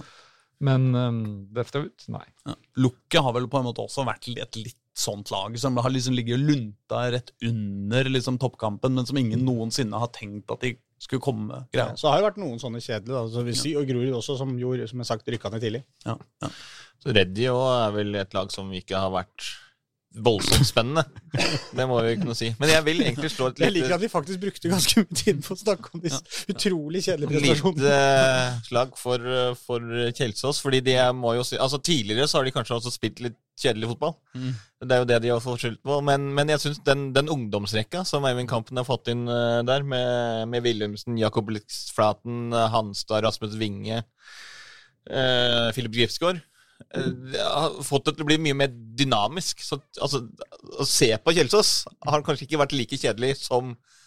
Men 0.62 0.92
um, 0.94 1.22
dette 1.56 1.82
ut, 1.82 2.06
nei. 2.14 2.26
Ja. 2.46 2.54
Lukket 2.84 3.26
har 3.26 3.34
vel 3.34 3.50
på 3.50 3.58
en 3.62 3.66
måte 3.72 3.82
også 3.82 4.06
vært 4.06 4.30
et 4.36 4.60
litt 4.62 4.78
sånt 4.98 5.32
lag 5.32 5.56
som 5.60 5.78
har 5.80 5.94
liksom 5.94 6.16
ligget 6.18 6.40
og 6.40 6.50
lunta 6.50 7.02
rett 7.14 7.32
under 7.48 8.10
liksom 8.12 8.38
toppkampen, 8.42 8.96
men 8.98 9.08
som 9.08 9.18
ingen 9.18 9.46
noensinne 9.48 10.00
har 10.02 10.12
tenkt 10.16 10.52
at 10.52 10.66
de 10.66 10.76
skulle 11.02 11.24
komme. 11.24 11.64
greia. 11.74 11.96
Så 11.96 12.08
det 12.08 12.14
har 12.14 12.22
jo 12.22 12.28
vært 12.28 12.42
noen 12.44 12.62
sånne 12.62 12.82
kjedelige, 12.84 13.16
da. 13.16 13.24
Så 13.34 13.46
vi 13.48 13.56
sier, 13.58 13.80
og 13.82 13.90
Grorud 13.90 14.20
også, 14.20 14.38
som 14.38 14.54
gjorde, 14.60 14.90
som 14.92 15.02
jeg 15.02 15.10
sagt, 15.10 15.32
rykka 15.34 15.52
ned 15.54 15.64
tidlig. 15.64 15.84
Ja, 16.06 16.18
ja. 16.44 16.52
Så 17.02 17.16
Reddy 17.18 17.48
er 17.50 17.96
vel 17.96 18.20
et 18.20 18.36
lag 18.38 18.52
som 18.54 18.70
ikke 18.78 19.00
har 19.02 19.10
vært 19.16 19.48
voldsomt 20.12 20.68
spennende. 20.68 21.06
Det 21.78 21.86
må 21.88 22.02
vi 22.04 22.16
kunne 22.20 22.36
si. 22.36 22.50
Men 22.60 22.74
jeg 22.74 22.84
vil 22.88 23.04
egentlig 23.06 23.30
slå 23.32 23.48
et 23.52 23.62
Jeg 23.64 23.74
liker 23.78 23.96
at 23.96 24.02
vi 24.04 24.10
faktisk 24.12 24.42
brukte 24.42 24.72
ganske 24.72 25.04
mye 25.04 25.20
tid 25.22 25.40
på 25.46 25.56
å 25.56 25.60
snakke 25.62 25.94
om 25.94 26.04
disse 26.04 26.20
utrolig 26.52 27.04
kjedelige 27.06 27.32
prestasjonene. 27.32 27.78
lite 27.80 27.94
eh, 27.96 28.58
slag 28.68 28.98
for, 29.00 29.30
eh, 29.38 29.54
for 29.56 29.88
Kjelsås. 30.18 30.60
Fordi 30.64 30.82
de 30.90 30.98
må 31.16 31.36
jo 31.38 31.48
si 31.48 31.60
Altså 31.62 31.80
Tidligere 31.82 32.28
så 32.28 32.40
har 32.40 32.48
de 32.48 32.54
kanskje 32.56 32.78
også 32.78 32.94
spilt 32.94 33.24
litt 33.24 33.40
kjedelig 33.62 33.94
fotball. 33.94 34.16
Mm. 34.36 34.52
Det 34.82 34.96
er 34.96 35.02
jo 35.02 35.08
det 35.10 35.22
de 35.24 35.32
har 35.32 35.44
fått 35.44 35.64
skyld 35.64 35.80
på. 35.86 36.02
Men, 36.06 36.28
men 36.36 36.52
jeg 36.52 36.64
syns 36.66 36.84
den, 36.88 37.10
den 37.16 37.32
ungdomsrekka 37.32 38.04
som 38.08 38.26
Eivind 38.28 38.52
Kampen 38.52 38.80
har 38.82 38.88
fått 38.88 39.12
inn 39.14 39.24
eh, 39.32 39.62
der, 39.68 39.88
med, 39.88 40.50
med 40.52 40.66
Wilhelmsen, 40.68 41.20
Jakob 41.22 41.54
Liksflaten, 41.56 42.52
Hanstad, 42.52 43.24
Rasmus 43.24 43.56
Winge, 43.62 44.04
uh, 45.10 45.72
Filip 45.76 45.94
Grifsgaard 45.96 46.42
eh, 46.42 46.51
har 46.92 47.80
fått 47.86 48.10
det 48.10 48.16
til 48.18 48.26
å 48.26 48.30
bli 48.30 48.38
mye 48.42 48.58
mer 48.64 48.72
dynamisk. 48.72 49.64
Så, 49.66 49.80
altså, 50.02 50.24
å 50.78 50.88
se 50.88 51.12
på 51.22 51.36
Kjelsås 51.38 51.74
har 52.08 52.24
kanskje 52.26 52.48
ikke 52.48 52.62
vært 52.62 52.76
like 52.78 53.00
kjedelig 53.00 53.36
som 53.44 53.74
eh, 53.74 53.98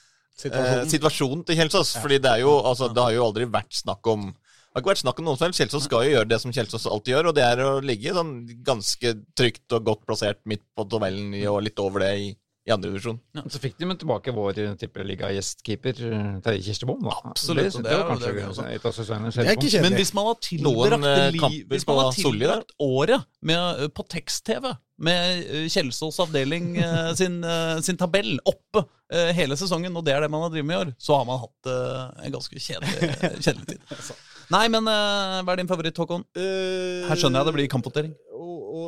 Situasjonen. 0.44 0.88
situasjonen 0.92 1.44
til 1.48 1.60
Kjelsås. 1.62 1.96
Fordi 2.02 2.20
det 2.24 2.38
jo, 2.42 2.56
altså, 2.60 2.90
det 2.92 3.04
har 3.06 3.16
jo 3.16 3.28
aldri 3.28 3.50
vært 3.50 3.76
snakk 3.84 4.12
om 4.14 4.32
det 4.74 4.80
har 4.80 4.82
ikke 4.82 4.90
vært 4.90 5.02
snakk 5.04 5.18
om 5.22 5.26
noen 5.28 5.38
som 5.38 5.46
helst. 5.46 5.60
Kjelsås 5.62 5.84
skal 5.86 6.02
jo 6.02 6.14
gjøre 6.16 6.26
det 6.32 6.36
som 6.42 6.50
Kjelsås 6.50 6.88
alltid 6.90 7.12
gjør, 7.12 7.28
og 7.30 7.34
det 7.36 7.42
er 7.46 7.60
å 7.62 7.74
ligge 7.78 8.10
sånn 8.16 8.32
ganske 8.66 9.12
trygt 9.38 9.70
og 9.76 9.84
godt 9.86 10.00
plassert 10.02 10.40
midt 10.50 10.64
på 10.74 10.82
tabellen 10.90 11.28
og 11.46 11.60
litt 11.62 11.78
over 11.78 12.02
det 12.02 12.08
i, 12.18 12.32
i 12.64 12.72
andre 12.72 12.88
divisjon. 12.90 13.18
Så 13.52 13.60
fikk 13.60 13.74
de 13.76 13.86
med 13.90 13.98
tilbake 14.00 14.32
vår 14.32 14.58
eh, 14.62 14.70
tippeliga-gjestkeeper 14.80 15.98
eh, 16.08 16.28
Terje 16.44 16.62
Kirstebom. 16.64 17.02
Absolutt, 17.12 17.74
Det, 17.76 17.82
det, 17.84 17.90
det 17.90 17.98
var 17.98 18.08
det, 18.08 18.30
kanskje 18.32 18.64
det 18.86 18.92
sesongenes 18.96 19.36
Det 19.36 19.44
er 19.44 19.58
ikke 19.58 19.68
kjedelig. 19.68 19.82
Men 19.84 19.98
hvis 20.00 20.12
man 20.16 20.28
har 20.30 20.38
tilbrakt, 20.46 21.84
eh, 21.90 22.22
Solli 22.22 22.48
året 22.80 23.26
med, 23.44 23.84
på 23.92 24.06
tekst-TV 24.14 24.70
med 25.04 25.42
eh, 25.44 25.66
Kjelsås 25.74 26.20
avdeling 26.24 26.76
eh, 26.80 27.10
sin, 27.20 27.42
eh, 27.44 27.80
sin 27.84 27.98
tabell 28.00 28.38
oppe 28.48 28.86
eh, 29.12 29.34
hele 29.36 29.58
sesongen, 29.60 29.92
og 30.00 30.06
det 30.06 30.14
er 30.16 30.24
det 30.24 30.30
man 30.32 30.46
har 30.46 30.54
drevet 30.54 30.68
med 30.70 30.78
i 30.78 30.82
år, 30.86 30.94
så 30.96 31.18
har 31.18 31.26
man 31.28 31.42
hatt 31.42 31.68
eh, 31.68 32.24
en 32.28 32.36
ganske 32.38 32.62
kjedelig, 32.68 33.10
kjedelig 33.44 33.74
tid. 33.74 34.14
Nei, 34.54 34.64
men 34.72 34.88
eh, 34.88 35.42
hva 35.44 35.52
er 35.52 35.60
din 35.60 35.68
favoritt, 35.68 36.00
Håkon? 36.00 36.24
Eh, 36.36 37.04
Her 37.10 37.20
skjønner 37.20 37.42
jeg 37.42 37.50
det 37.50 37.54
blir 37.58 37.68
kampvotering. 37.76 38.16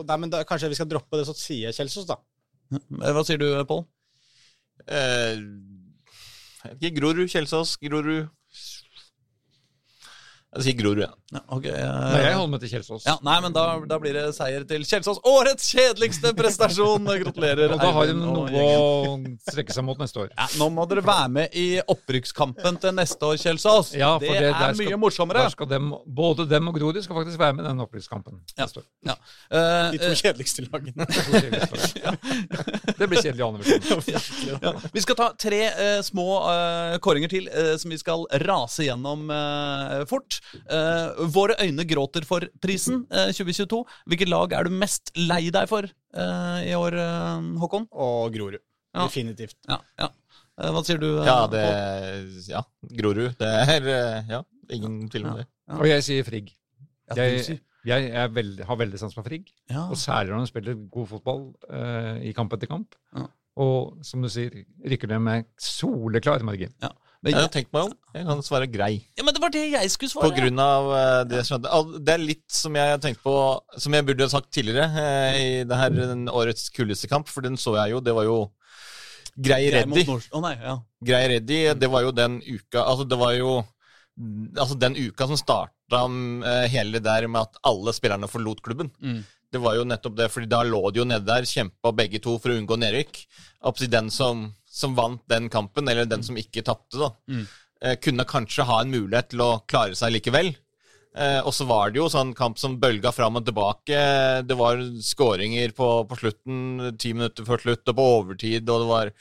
Nei, 0.07 0.16
men 0.20 0.33
da, 0.33 0.43
Kanskje 0.49 0.68
vi 0.72 0.77
skal 0.79 0.89
droppe 0.91 1.20
det, 1.20 1.24
så 1.29 1.37
sier 1.37 1.68
jeg 1.70 1.77
Kjelsås, 1.79 2.09
da. 2.09 2.16
Eh, 2.73 3.12
Hva 3.12 3.23
sier 3.25 3.39
du, 3.43 3.49
Pål? 3.69 3.85
Eh, 4.87 5.39
Grorud, 6.97 7.29
Kjelsås, 7.31 7.77
Grorud 7.83 8.29
Jeg 10.57 10.65
sier 10.65 10.77
Grorud, 10.81 11.01
ja. 11.05 11.11
Ja, 11.35 11.41
ok, 11.53 11.65
eh, 11.67 11.75
Nei, 11.75 12.21
jeg 12.23 12.35
holder 12.39 12.51
meg 12.53 12.61
til 12.63 12.71
Kjelsås. 12.71 13.03
ja, 13.05 13.17
nei, 13.27 13.35
men 13.43 13.53
da, 13.53 13.63
da 13.91 13.97
blir 13.99 14.15
det 14.15 14.23
seier 14.37 14.63
til 14.69 14.85
Kjelsås. 14.87 15.19
Årets 15.27 15.67
kjedeligste 15.75 16.31
prestasjon! 16.39 17.05
Gratulerer. 17.23 17.73
Og 17.75 17.81
da 17.83 17.91
har 17.97 18.07
de 18.07 18.15
noe 18.15 18.63
å 18.63 19.17
strekke 19.51 19.75
seg 19.75 19.85
mot 19.85 19.99
neste 20.01 20.23
år. 20.23 20.31
Ja, 20.37 20.47
nå 20.61 20.69
må 20.73 20.87
dere 20.89 21.03
være 21.05 21.29
med 21.35 21.57
i 21.59 21.67
opprykkskampen 21.83 22.79
til 22.81 22.95
neste 22.97 23.27
år, 23.27 23.41
Kjelsås. 23.43 23.91
Ja, 23.99 24.13
for 24.23 24.25
det, 24.27 24.39
det- 24.47 24.53
er 24.55 24.75
skal- 24.79 24.79
mye 24.87 25.01
morsommere. 25.03 25.43
Der 25.49 25.55
skal 25.57 25.69
dem, 25.75 25.91
både 26.07 26.47
dem 26.49 26.71
og 26.71 26.79
Grorud 26.79 27.03
skal 27.05 27.19
faktisk 27.19 27.43
være 27.43 27.59
med 27.59 27.67
i 27.67 27.69
den 27.73 27.83
opprykkskampen 27.85 28.39
neste 28.57 28.81
år. 28.81 28.87
Ja. 29.11 29.19
Eh, 29.51 29.91
De 29.97 30.03
to 30.07 30.13
kjedeligste 30.23 30.65
lagene. 30.71 31.07
Det 32.97 33.09
blir 33.11 33.21
kjedelig 33.21 33.43
i 33.43 33.47
andre 33.47 33.67
versjon. 33.67 34.81
Vi 34.95 35.03
skal 35.05 35.19
ta 35.19 35.29
tre 35.39 35.61
uh, 35.75 36.01
små 36.07 36.27
kåringer 37.05 37.31
til 37.33 37.49
som 37.81 37.91
vi 37.93 37.99
skal 38.01 38.25
rase 38.47 38.87
gjennom 38.87 39.27
fort. 40.09 40.39
Eh, 40.55 41.25
Våre 41.35 41.57
øyne 41.63 41.85
gråter 41.89 42.25
for-prisen 42.29 43.05
eh, 43.11 43.33
2022. 43.37 43.81
Hvilket 44.11 44.31
lag 44.33 44.53
er 44.57 44.65
du 44.69 44.71
mest 44.77 45.13
lei 45.17 45.49
deg 45.55 45.69
for 45.71 45.87
eh, 45.87 46.59
i 46.71 46.75
år, 46.79 46.97
eh, 47.03 47.49
Håkon? 47.63 47.89
Og 47.93 48.33
Grorud. 48.35 48.61
Ja. 48.97 49.05
Definitivt. 49.07 49.57
Ja, 49.69 49.81
ja. 50.01 50.11
Eh, 50.57 50.71
hva 50.73 50.81
sier 50.87 50.99
du? 51.03 51.09
eh, 51.21 51.27
Ja, 51.29 51.39
det 51.53 51.65
Ja, 52.49 52.63
Grorud. 53.03 53.35
Det 53.41 53.51
er 53.77 53.89
eh, 53.93 54.31
Ja, 54.33 54.43
ingen 54.73 55.09
tvil 55.13 55.27
om 55.29 55.41
det. 55.43 55.47
Og 55.77 55.87
jeg 55.91 56.05
sier 56.07 56.25
Frigg. 56.27 56.53
Ja, 57.11 57.23
Jeg, 57.23 57.61
jeg 57.87 58.11
er 58.19 58.31
veldig, 58.35 58.65
har 58.67 58.79
veldig 58.81 58.99
sans 58.99 59.15
for 59.15 59.23
Frigg, 59.23 59.45
ja. 59.71 59.85
og 59.87 59.95
særlig 60.01 60.33
når 60.35 60.41
de 60.43 60.51
spiller 60.51 60.79
god 60.91 61.07
fotball 61.13 61.43
eh, 61.71 62.17
i 62.27 62.33
kamp 62.35 62.51
etter 62.57 62.67
kamp. 62.67 62.97
Ja. 63.15 63.29
Og 63.63 64.01
som 64.05 64.25
du 64.25 64.29
sier, 64.29 64.51
rykker 64.85 65.09
det 65.13 65.21
med 65.23 65.47
soleklar 65.63 66.43
margin. 66.45 66.73
Ja. 66.83 66.91
Men, 67.23 67.33
Jeg 67.33 67.41
har 67.43 67.53
tenkt 67.53 67.73
meg 67.75 67.89
om. 67.89 67.95
Jeg 68.14 68.27
kan 68.29 68.43
svare 68.45 68.67
grei. 68.71 68.91
ja, 69.17 69.25
men 69.25 69.35
det 69.35 69.41
var 69.43 69.51
det 69.55 69.62
jeg 69.73 69.91
skulle 69.91 70.12
På 70.12 70.29
svare. 70.29 70.37
grunn 70.37 70.61
av 70.62 70.91
eh, 70.95 71.23
det 71.31 71.41
jeg. 71.43 71.62
Det 72.07 72.12
er 72.14 72.23
litt 72.23 72.45
som 72.53 72.77
jeg 72.77 72.93
har 72.93 73.01
tenkt 73.03 73.23
på 73.25 73.35
Som 73.83 73.97
jeg 73.97 74.07
burde 74.07 74.27
ha 74.29 74.33
sagt 74.33 74.53
tidligere 74.55 74.87
eh, 75.01 75.39
i 75.41 75.64
det 75.67 75.81
her 75.81 75.97
årets 76.31 76.69
kuleste 76.77 77.09
kamp, 77.11 77.29
for 77.33 77.47
den 77.47 77.57
så 77.61 77.75
jeg 77.81 77.97
jo. 77.97 78.03
Det 78.05 78.14
var 78.14 78.29
jo 78.29 78.39
Grei 79.37 79.71
ready. 79.73 80.05
nei, 80.41 80.55
ja. 80.62 80.77
Grei 81.05 81.25
Reddy, 81.35 81.59
det 81.77 81.89
var 81.93 82.07
jo 82.07 82.12
den 82.17 82.39
uka 82.41 82.85
Altså, 82.87 83.05
det 83.05 83.19
var 83.21 83.35
jo 83.37 83.59
Altså, 84.57 84.77
den 84.81 84.97
uka 84.97 85.27
som 85.29 85.37
starta 85.37 86.05
eh, 86.07 86.69
hele 86.73 86.97
det 86.97 87.05
der 87.05 87.27
med 87.29 87.43
at 87.43 87.59
alle 87.69 87.93
spillerne 87.93 88.29
forlot 88.33 88.62
klubben. 88.64 88.89
Mm. 89.03 89.25
Det 89.53 89.61
var 89.61 89.77
jo 89.77 89.85
nettopp 89.85 90.17
det, 90.17 90.31
fordi 90.33 90.49
da 90.49 90.62
lå 90.64 90.81
de 90.91 91.03
jo 91.03 91.05
nede 91.07 91.27
der, 91.29 91.45
kjempa 91.45 91.93
begge 91.93 92.19
to 92.25 92.39
for 92.41 92.51
å 92.53 92.57
unngå 92.57 92.79
nedrykk. 92.81 93.21
Den 93.93 94.09
som, 94.11 94.55
som 94.77 94.95
vant 94.99 95.22
den 95.33 95.49
kampen, 95.53 95.89
eller 95.89 96.05
den 96.09 96.22
som 96.27 96.37
ikke 96.37 96.64
tapte, 96.66 96.99
da, 97.01 97.11
Mm. 97.33 97.47
eh, 97.83 97.97
kunne 97.97 98.24
kanskje 98.29 98.64
ha 98.68 98.81
en 98.83 98.91
mulighet 98.93 99.31
til 99.33 99.41
å 99.45 99.51
klare 99.66 99.97
seg 99.97 100.12
likevel. 100.12 100.53
Eh, 101.16 101.41
og 101.41 101.53
så 101.57 101.64
var 101.66 101.91
det 101.91 101.97
jo 102.03 102.11
sånn 102.12 102.35
kamp 102.37 102.59
som 102.61 102.74
bølga 102.79 103.09
fram 103.16 103.39
og 103.41 103.47
tilbake. 103.47 104.01
Det 104.47 104.57
var 104.59 104.77
skåringer 105.01 105.72
på, 105.72 105.89
på 106.11 106.18
slutten, 106.20 106.91
ti 107.01 107.14
minutter 107.16 107.47
før 107.49 107.62
slutt, 107.62 107.89
og 107.89 107.97
på 107.97 108.09
overtid, 108.18 108.68
og 108.68 108.83
det 108.85 108.89
var 108.91 109.12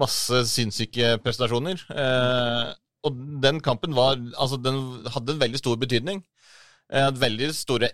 masse 0.00 0.46
sinnssyke 0.48 1.18
prestasjoner. 1.20 1.82
Eh, 1.92 2.72
og 3.04 3.18
den 3.42 3.60
kampen 3.60 3.92
var 3.92 4.16
Altså, 4.38 4.56
den 4.62 5.04
hadde 5.12 5.34
en 5.34 5.42
veldig 5.42 5.58
stor 5.60 5.76
betydning. 5.76 6.22
Hadde 6.92 7.20
veldig 7.20 7.50
store 7.56 7.88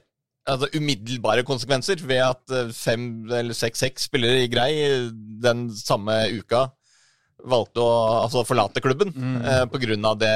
altså, 0.46 0.68
umiddelbare 0.74 1.42
konsekvenser 1.48 1.98
ved 2.06 2.22
at 2.22 2.74
fem 2.76 3.24
eller 3.30 3.54
seks-seks 3.56 4.06
spillere 4.08 4.44
i 4.44 4.50
Grei 4.52 4.70
den 5.42 5.68
samme 5.74 6.28
uka 6.38 6.68
valgte 7.44 7.82
å 7.84 7.92
altså, 8.24 8.44
forlate 8.48 8.82
klubben 8.82 9.12
Mm. 9.14 9.36
eh, 9.44 10.04
av 10.08 10.18
det 10.18 10.34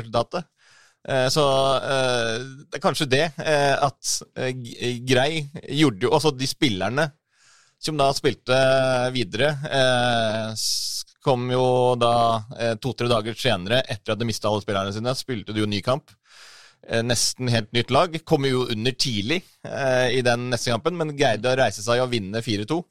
resultatet. 0.00 0.44
Eh, 1.08 1.28
så 1.32 1.42
eh, 1.80 2.38
det 2.68 2.76
er 2.76 2.82
kanskje 2.84 3.08
det 3.08 3.22
eh, 3.40 3.76
at 3.80 4.10
eh, 4.36 4.52
Grei 5.00 5.46
gjorde 5.72 6.04
jo 6.04 6.10
Altså 6.12 6.30
de 6.36 6.44
spillerne 6.46 7.06
som 7.80 7.96
da 7.96 8.10
spilte 8.12 8.52
videre, 9.14 9.54
eh, 9.64 10.50
kom 11.24 11.46
jo 11.52 11.94
da 11.96 12.12
eh, 12.58 12.74
to-tre 12.76 13.08
dager 13.08 13.32
senere, 13.40 13.80
etter 13.88 14.12
at 14.12 14.20
de 14.20 14.28
mista 14.28 14.50
alle 14.50 14.60
spillerne 14.60 14.92
sine, 14.92 15.14
spilte 15.16 15.54
de 15.56 15.62
jo 15.62 15.68
ny 15.68 15.80
kamp. 15.80 16.12
Eh, 16.84 17.00
nesten 17.00 17.48
helt 17.48 17.72
nytt 17.72 17.90
lag. 17.90 18.18
Kom 18.28 18.44
jo 18.44 18.66
under 18.68 18.92
tidlig 18.92 19.40
eh, 19.64 20.10
i 20.18 20.20
den 20.24 20.50
neste 20.52 20.74
kampen, 20.74 20.96
men 21.00 21.14
greide 21.16 21.48
å 21.48 21.56
reise 21.56 21.80
seg 21.84 22.04
og 22.04 22.12
vinne 22.12 22.44
4-2. 22.44 22.82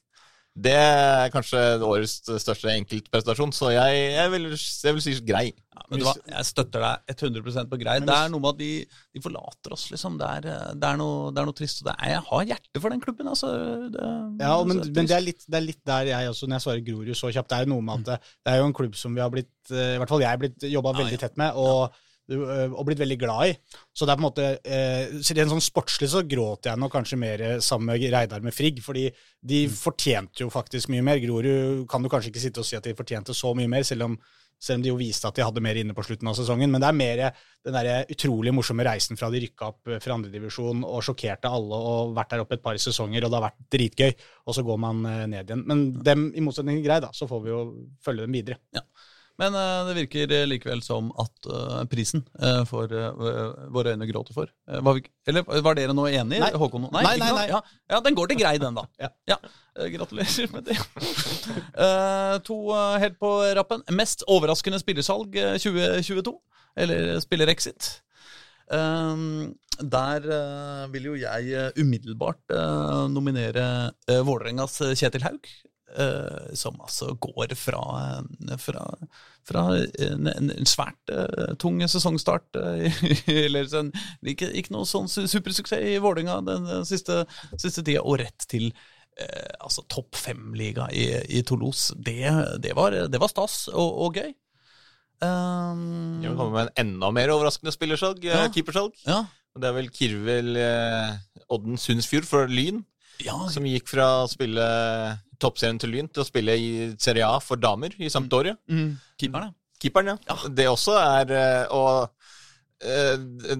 Det 0.59 0.73
er 0.75 1.29
kanskje 1.31 1.59
årets 1.85 2.17
største 2.41 2.71
enkeltprestasjon, 2.73 3.51
så 3.55 3.69
jeg, 3.71 3.99
jeg, 4.15 4.31
vil, 4.33 4.47
jeg 4.57 4.95
vil 4.97 5.03
si 5.05 5.13
grei. 5.23 5.43
Ja, 5.75 5.83
men 5.87 6.01
du 6.01 6.05
hva, 6.07 6.15
jeg 6.25 6.47
støtter 6.49 6.83
deg 6.83 7.13
100 7.15 7.69
på 7.69 7.79
grei. 7.79 7.95
Det 8.03 8.15
er 8.15 8.31
noe 8.33 8.43
med 8.43 8.49
at 8.49 8.59
de, 8.59 8.71
de 9.15 9.23
forlater 9.23 9.75
oss, 9.77 9.85
liksom. 9.93 10.17
Det 10.19 10.31
er, 10.39 10.49
det 10.73 10.89
er, 10.89 10.99
noe, 10.99 11.29
det 11.31 11.39
er 11.39 11.47
noe 11.47 11.55
trist. 11.55 11.83
Og 11.83 11.91
det 11.91 11.95
er, 11.95 12.11
jeg 12.15 12.25
har 12.31 12.49
hjerte 12.51 12.83
for 12.83 12.95
den 12.95 13.05
klubben, 13.05 13.31
altså. 13.31 13.53
Det, 13.93 14.03
Ja, 14.41 14.57
men, 14.65 14.81
altså, 14.81 14.91
men 14.97 15.09
det, 15.13 15.15
er 15.15 15.25
litt, 15.29 15.47
det 15.47 15.61
er 15.61 15.67
litt 15.69 15.81
der 15.93 16.11
jeg 16.11 16.33
også, 16.33 16.49
når 16.49 16.59
jeg 16.59 16.67
svarer 16.67 16.85
Grorud 16.89 17.15
så 17.21 17.31
kjapt, 17.37 17.53
det 17.53 17.59
er 17.61 17.69
jo 17.69 17.73
noe 17.77 17.87
med 17.87 18.01
at 18.01 18.09
det, 18.09 18.35
det 18.43 18.53
er 18.53 18.61
jo 18.63 18.67
en 18.71 18.77
klubb 18.81 18.99
som 18.99 19.15
vi 19.15 19.23
har 19.23 19.31
blitt, 19.33 19.55
eh, 19.71 19.95
i 19.95 20.01
hvert 20.01 20.11
fall 20.11 20.25
jeg 20.25 20.33
har 20.33 20.43
blitt 20.43 20.67
jobba 20.67 20.95
Ja, 20.95 21.01
veldig 21.03 21.19
ja. 21.19 21.23
tett 21.27 21.39
med, 21.39 21.55
og, 21.61 21.95
og 22.37 22.85
blitt 22.85 22.99
veldig 23.01 23.17
glad 23.19 23.49
i. 23.49 23.53
Så 23.95 24.05
det 24.05 24.13
er 24.13 24.19
på 24.19 24.23
en 24.23 24.27
måte, 24.27 24.49
eh, 24.63 25.13
rent 25.39 25.53
sånn 25.53 25.63
sportslig 25.63 26.09
så 26.11 26.21
gråter 26.27 26.71
jeg 26.71 26.79
nok 26.79 26.93
kanskje 26.93 27.17
mer 27.17 27.45
sammen 27.59 27.89
med 27.93 28.11
Reidar 28.13 28.41
med 28.45 28.53
Frigg, 28.53 28.81
fordi 28.85 29.07
de 29.41 29.65
Mm. 29.67 29.71
fortjente 29.73 30.39
jo 30.43 30.49
faktisk 30.49 30.89
mye 30.89 31.01
mer. 31.03 31.19
Grorud 31.19 31.87
kan 31.89 32.01
du 32.03 32.09
kanskje 32.09 32.29
ikke 32.31 32.41
sitte 32.43 32.59
og 32.59 32.65
si 32.65 32.75
at 32.75 32.83
de 32.83 32.93
fortjente 32.93 33.33
så 33.33 33.55
mye 33.55 33.67
mer, 33.69 33.81
selv 33.83 34.03
om, 34.03 34.17
selv 34.59 34.75
om 34.77 34.81
de 34.83 34.89
jo 34.89 34.97
viste 34.97 35.25
at 35.25 35.35
de 35.35 35.41
hadde 35.41 35.61
mer 35.63 35.75
inne 35.79 35.93
på 35.95 36.03
slutten 36.03 36.27
av 36.27 36.35
sesongen. 36.35 36.69
Men 36.69 36.81
det 36.81 36.89
er 36.89 36.97
mer 36.99 37.33
den 37.63 37.73
der 37.73 38.05
utrolig 38.11 38.51
morsomme 38.53 38.83
reisen 38.83 39.17
fra 39.17 39.29
de 39.31 39.39
rykka 39.39 39.67
opp 39.71 39.87
eh, 39.87 39.99
fra 39.99 40.13
andredivisjon 40.19 40.83
og 40.83 41.01
sjokkerte 41.01 41.47
alle 41.47 41.79
og 41.79 42.13
vært 42.15 42.29
der 42.35 42.43
oppe 42.43 42.53
et 42.59 42.61
par 42.63 42.75
sesonger, 42.75 43.23
og 43.23 43.31
det 43.31 43.39
har 43.39 43.47
vært 43.49 43.69
dritgøy, 43.71 44.13
og 44.47 44.55
så 44.55 44.63
går 44.67 44.79
man 44.79 45.05
eh, 45.05 45.25
ned 45.27 45.47
igjen. 45.47 45.63
Men 45.65 45.85
dem, 46.03 46.33
i 46.35 46.41
motsetning 46.41 46.77
til 46.81 46.85
Grei, 46.89 46.99
da, 46.99 47.09
så 47.15 47.27
får 47.27 47.43
vi 47.43 47.49
jo 47.49 47.61
følge 48.03 48.27
dem 48.27 48.31
videre. 48.35 48.57
Men 49.39 49.55
eh, 49.55 49.81
det 49.87 49.95
virker 50.01 50.33
eh, 50.35 50.45
likevel 50.49 50.81
som 50.83 51.13
at 51.21 51.47
eh, 51.47 51.83
prisen 51.91 52.25
for 52.67 52.91
våre 53.71 53.93
øyne 53.95 54.07
gråter 54.09 54.35
for 54.35 54.49
var 54.83 54.97
vi, 54.97 55.03
Eller 55.29 55.45
var 55.63 55.77
dere 55.77 55.95
nå 55.95 56.07
enige? 56.09 56.41
Nei. 56.43 56.51
Håkon? 56.59 56.89
Nei, 56.91 57.03
nei, 57.05 57.15
nei, 57.21 57.29
nei. 57.37 57.45
Ja, 57.51 57.61
ja, 57.93 58.01
den 58.05 58.17
går 58.17 58.31
til 58.31 58.39
grei, 58.41 58.57
den, 58.61 58.75
da. 58.77 58.85
Ja. 59.29 59.37
Eh, 59.77 59.87
gratulerer 59.93 60.51
med 60.53 60.67
det. 60.67 60.77
To 62.49 62.57
helt 62.99 63.17
på 63.21 63.31
rappen. 63.57 63.83
Mest 63.95 64.25
overraskende 64.27 64.79
spillersalg 64.81 65.35
eh, 65.39 65.55
2022? 65.61 66.35
Eller 66.79 67.15
spillerexit? 67.23 67.89
Der 68.69 70.25
vil 70.93 71.07
jo 71.09 71.15
jeg 71.17 71.71
umiddelbart 71.79 72.53
nominere 73.09 73.63
Vålerengas 74.27 74.77
Kjetil 74.99 75.25
Haug. 75.25 75.49
Eh, 75.97 76.53
som 76.53 76.77
altså 76.81 77.13
går 77.21 77.55
fra, 77.57 77.81
fra, 78.61 78.85
fra 79.47 79.63
en, 80.05 80.29
en, 80.29 80.51
svært 80.69 81.13
uh, 81.13 81.55
tung 81.61 81.81
sesongstart 81.81 82.59
eh, 82.59 83.01
Eller 83.45 83.69
sånn, 83.71 83.91
ikke, 84.21 84.51
ikke 84.59 84.75
noe 84.75 84.87
sånn 84.89 85.09
supersuksess 85.09 85.85
i 85.95 85.97
Vålerenga 86.03 86.39
den, 86.47 86.67
den 86.69 86.87
siste, 86.89 87.23
siste 87.55 87.83
tida, 87.83 88.03
og 88.03 88.21
rett 88.23 88.47
til 88.49 88.71
altså 89.59 89.81
topp 89.91 90.15
fem-liga 90.15 90.85
i, 90.95 91.09
i 91.35 91.41
Toulouse. 91.43 91.91
Det, 91.99 92.21
det, 92.63 92.71
var, 92.77 92.95
det 93.11 93.19
var 93.19 93.27
stas 93.27 93.65
og, 93.67 93.97
og 94.05 94.15
gøy. 94.15 94.29
Um, 95.19 96.21
Vi 96.23 96.29
kommer 96.29 96.53
med 96.53 96.69
en 96.69 96.85
enda 96.85 97.09
mer 97.11 97.33
overraskende 97.33 97.73
spillersalg, 97.75 98.23
Ja. 98.23 98.45
keepersalg. 98.47 98.95
ja, 99.03 99.25
Og 99.51 99.59
Det 99.59 99.67
er 99.67 99.75
vel 99.75 99.91
Kirvel 99.91 100.61
Odden 101.51 101.75
Sundsfjord 101.75 102.29
for 102.29 102.47
Lyn, 102.47 102.85
ja, 103.25 103.35
som 103.51 103.67
gikk 103.67 103.91
fra 103.91 104.07
å 104.21 104.31
spille 104.31 104.69
toppserien 105.39 105.79
til 105.79 105.91
Lyn 105.93 106.07
til 106.11 106.23
å 106.23 106.27
spille 106.27 106.55
i 106.59 106.69
Serie 106.99 107.25
A 107.27 107.39
for 107.43 107.55
damer 107.61 107.95
i 107.99 108.09
Sampdoria. 108.11 108.55
mm, 108.69 108.89
keeperen, 109.19 109.49
ja. 109.49 109.53
Keeperen, 109.79 110.17
ja. 110.27 110.37
Det 110.51 110.65
også 110.67 110.97
er 110.99 111.29
eh, 111.31 111.67
Og 111.71 112.09
eh, 112.83 113.15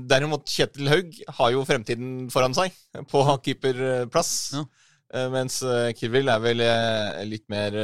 derimot 0.09 0.43
Kjetil 0.51 0.89
Haug 0.91 1.13
har 1.37 1.51
jo 1.55 1.61
fremtiden 1.67 2.29
foran 2.33 2.53
seg 2.57 2.75
på 3.11 3.23
keeperplass. 3.45 4.33
Ja. 4.57 4.65
Eh, 5.13 5.29
mens 5.33 5.61
Kirvil 5.97 6.27
er 6.29 6.43
vel 6.43 6.61
litt 7.29 7.47
mer 7.49 7.79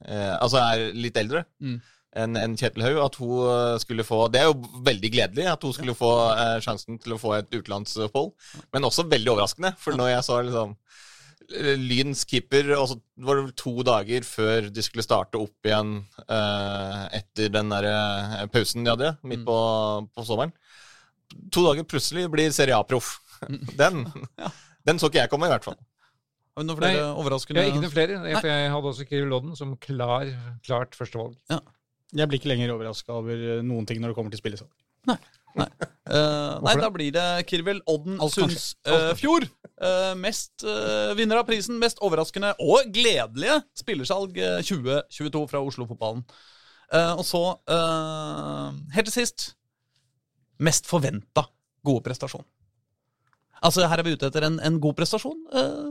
Altså 0.00 0.60
er 0.60 0.92
litt 0.96 1.16
eldre 1.20 1.42
Mm. 1.60 1.80
enn 2.16 2.36
en 2.40 2.54
Kjetil 2.56 2.82
Haug. 2.86 3.00
At 3.04 3.16
hun 3.20 3.78
skulle 3.82 4.04
få 4.04 4.30
Det 4.32 4.40
er 4.40 4.46
jo 4.48 4.54
veldig 4.84 5.10
gledelig 5.12 5.46
at 5.52 5.62
hun 5.62 5.72
skulle 5.76 5.94
få 5.96 6.12
eh, 6.36 6.56
sjansen 6.64 6.98
til 7.02 7.12
å 7.16 7.20
få 7.20 7.34
et 7.38 7.50
utenlandsopphold. 7.52 8.32
Men 8.72 8.84
også 8.88 9.04
veldig 9.08 9.32
overraskende, 9.34 9.74
for 9.78 9.92
når 9.96 10.14
jeg 10.14 10.24
så 10.28 10.38
liksom 10.46 10.76
Lyns 11.50 12.22
keeper, 12.30 12.68
altså, 12.76 12.96
Det 13.00 13.26
var 13.26 13.40
vel 13.40 13.52
to 13.58 13.72
dager 13.86 14.26
før 14.26 14.68
de 14.70 14.84
skulle 14.86 15.04
starte 15.04 15.40
opp 15.40 15.66
igjen 15.66 15.96
eh, 16.26 17.04
etter 17.20 17.50
den 17.52 17.72
der 17.72 17.88
eh, 17.90 18.44
pausen 18.54 18.86
de 18.86 18.92
hadde 18.92 19.12
midt 19.26 19.42
på, 19.48 19.56
på 20.14 20.26
sommeren. 20.28 20.54
To 21.54 21.64
dager 21.66 21.86
plutselig 21.90 22.28
blir 22.32 22.54
Serie 22.54 22.78
A-proff. 22.78 23.18
Den, 23.80 24.02
den 24.84 24.98
så 25.00 25.08
ikke 25.08 25.22
jeg 25.22 25.30
komme, 25.32 25.48
i 25.48 25.52
hvert 25.54 25.64
fall. 25.64 25.78
Har 26.52 26.60
vi 26.60 26.66
noen 26.68 26.76
flere 26.76 26.96
Nei, 26.98 27.12
overraskende 27.22 27.62
ikke 27.70 27.80
noen 27.80 27.92
flere, 27.94 28.16
Jeg, 28.28 28.42
jeg 28.50 28.72
hadde 28.74 28.90
også 28.90 29.06
Kirill 29.08 29.30
Lodden 29.32 29.54
som 29.56 29.70
klar, 29.80 30.28
klart 30.66 30.98
førstevalg. 30.98 31.38
Jeg 32.10 32.28
blir 32.28 32.40
ikke 32.40 32.50
lenger 32.50 32.74
overraska 32.74 33.14
over 33.16 33.44
eh, 33.56 33.62
noen 33.64 33.86
ting 33.88 34.02
når 34.02 34.12
det 34.12 34.18
kommer 34.18 34.34
til 34.34 34.42
spillesalg. 34.42 34.70
Eh, 35.08 35.16
nei, 35.58 36.74
da 36.80 36.90
blir 36.92 37.12
det 37.14 37.26
Kirvel 37.50 37.80
Odden. 37.90 38.20
Sundsfjord. 38.32 39.48
Uh, 39.80 40.12
mest 40.20 40.64
uh, 40.66 41.12
vinner 41.16 41.40
av 41.40 41.46
prisen, 41.48 41.78
mest 41.80 42.02
overraskende 42.04 42.52
og 42.60 42.90
gledelige 42.92 43.62
spillersalg 43.80 44.36
eh, 44.36 44.58
2022 44.66 45.44
fra 45.48 45.62
Oslo-fotballen. 45.64 46.24
Og 46.90 47.22
så, 47.22 47.40
helt 48.90 49.06
til 49.06 49.14
sist, 49.14 49.44
mest 50.58 50.88
forventa 50.90 51.44
gode 51.86 52.02
prestasjon. 52.02 52.42
Altså, 53.62 53.84
her 53.86 54.02
er 54.02 54.08
vi 54.08 54.16
ute 54.18 54.26
etter 54.26 54.48
en, 54.48 54.56
en 54.58 54.80
god 54.82 54.96
prestasjon 54.98 55.38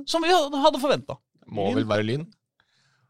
som 0.03 0.25
vi 0.25 0.33
hadde 0.33 0.81
forventa. 0.83 1.15
Må 1.55 1.69
vel 1.77 1.87
være 1.87 2.03
Lyn. 2.03 2.27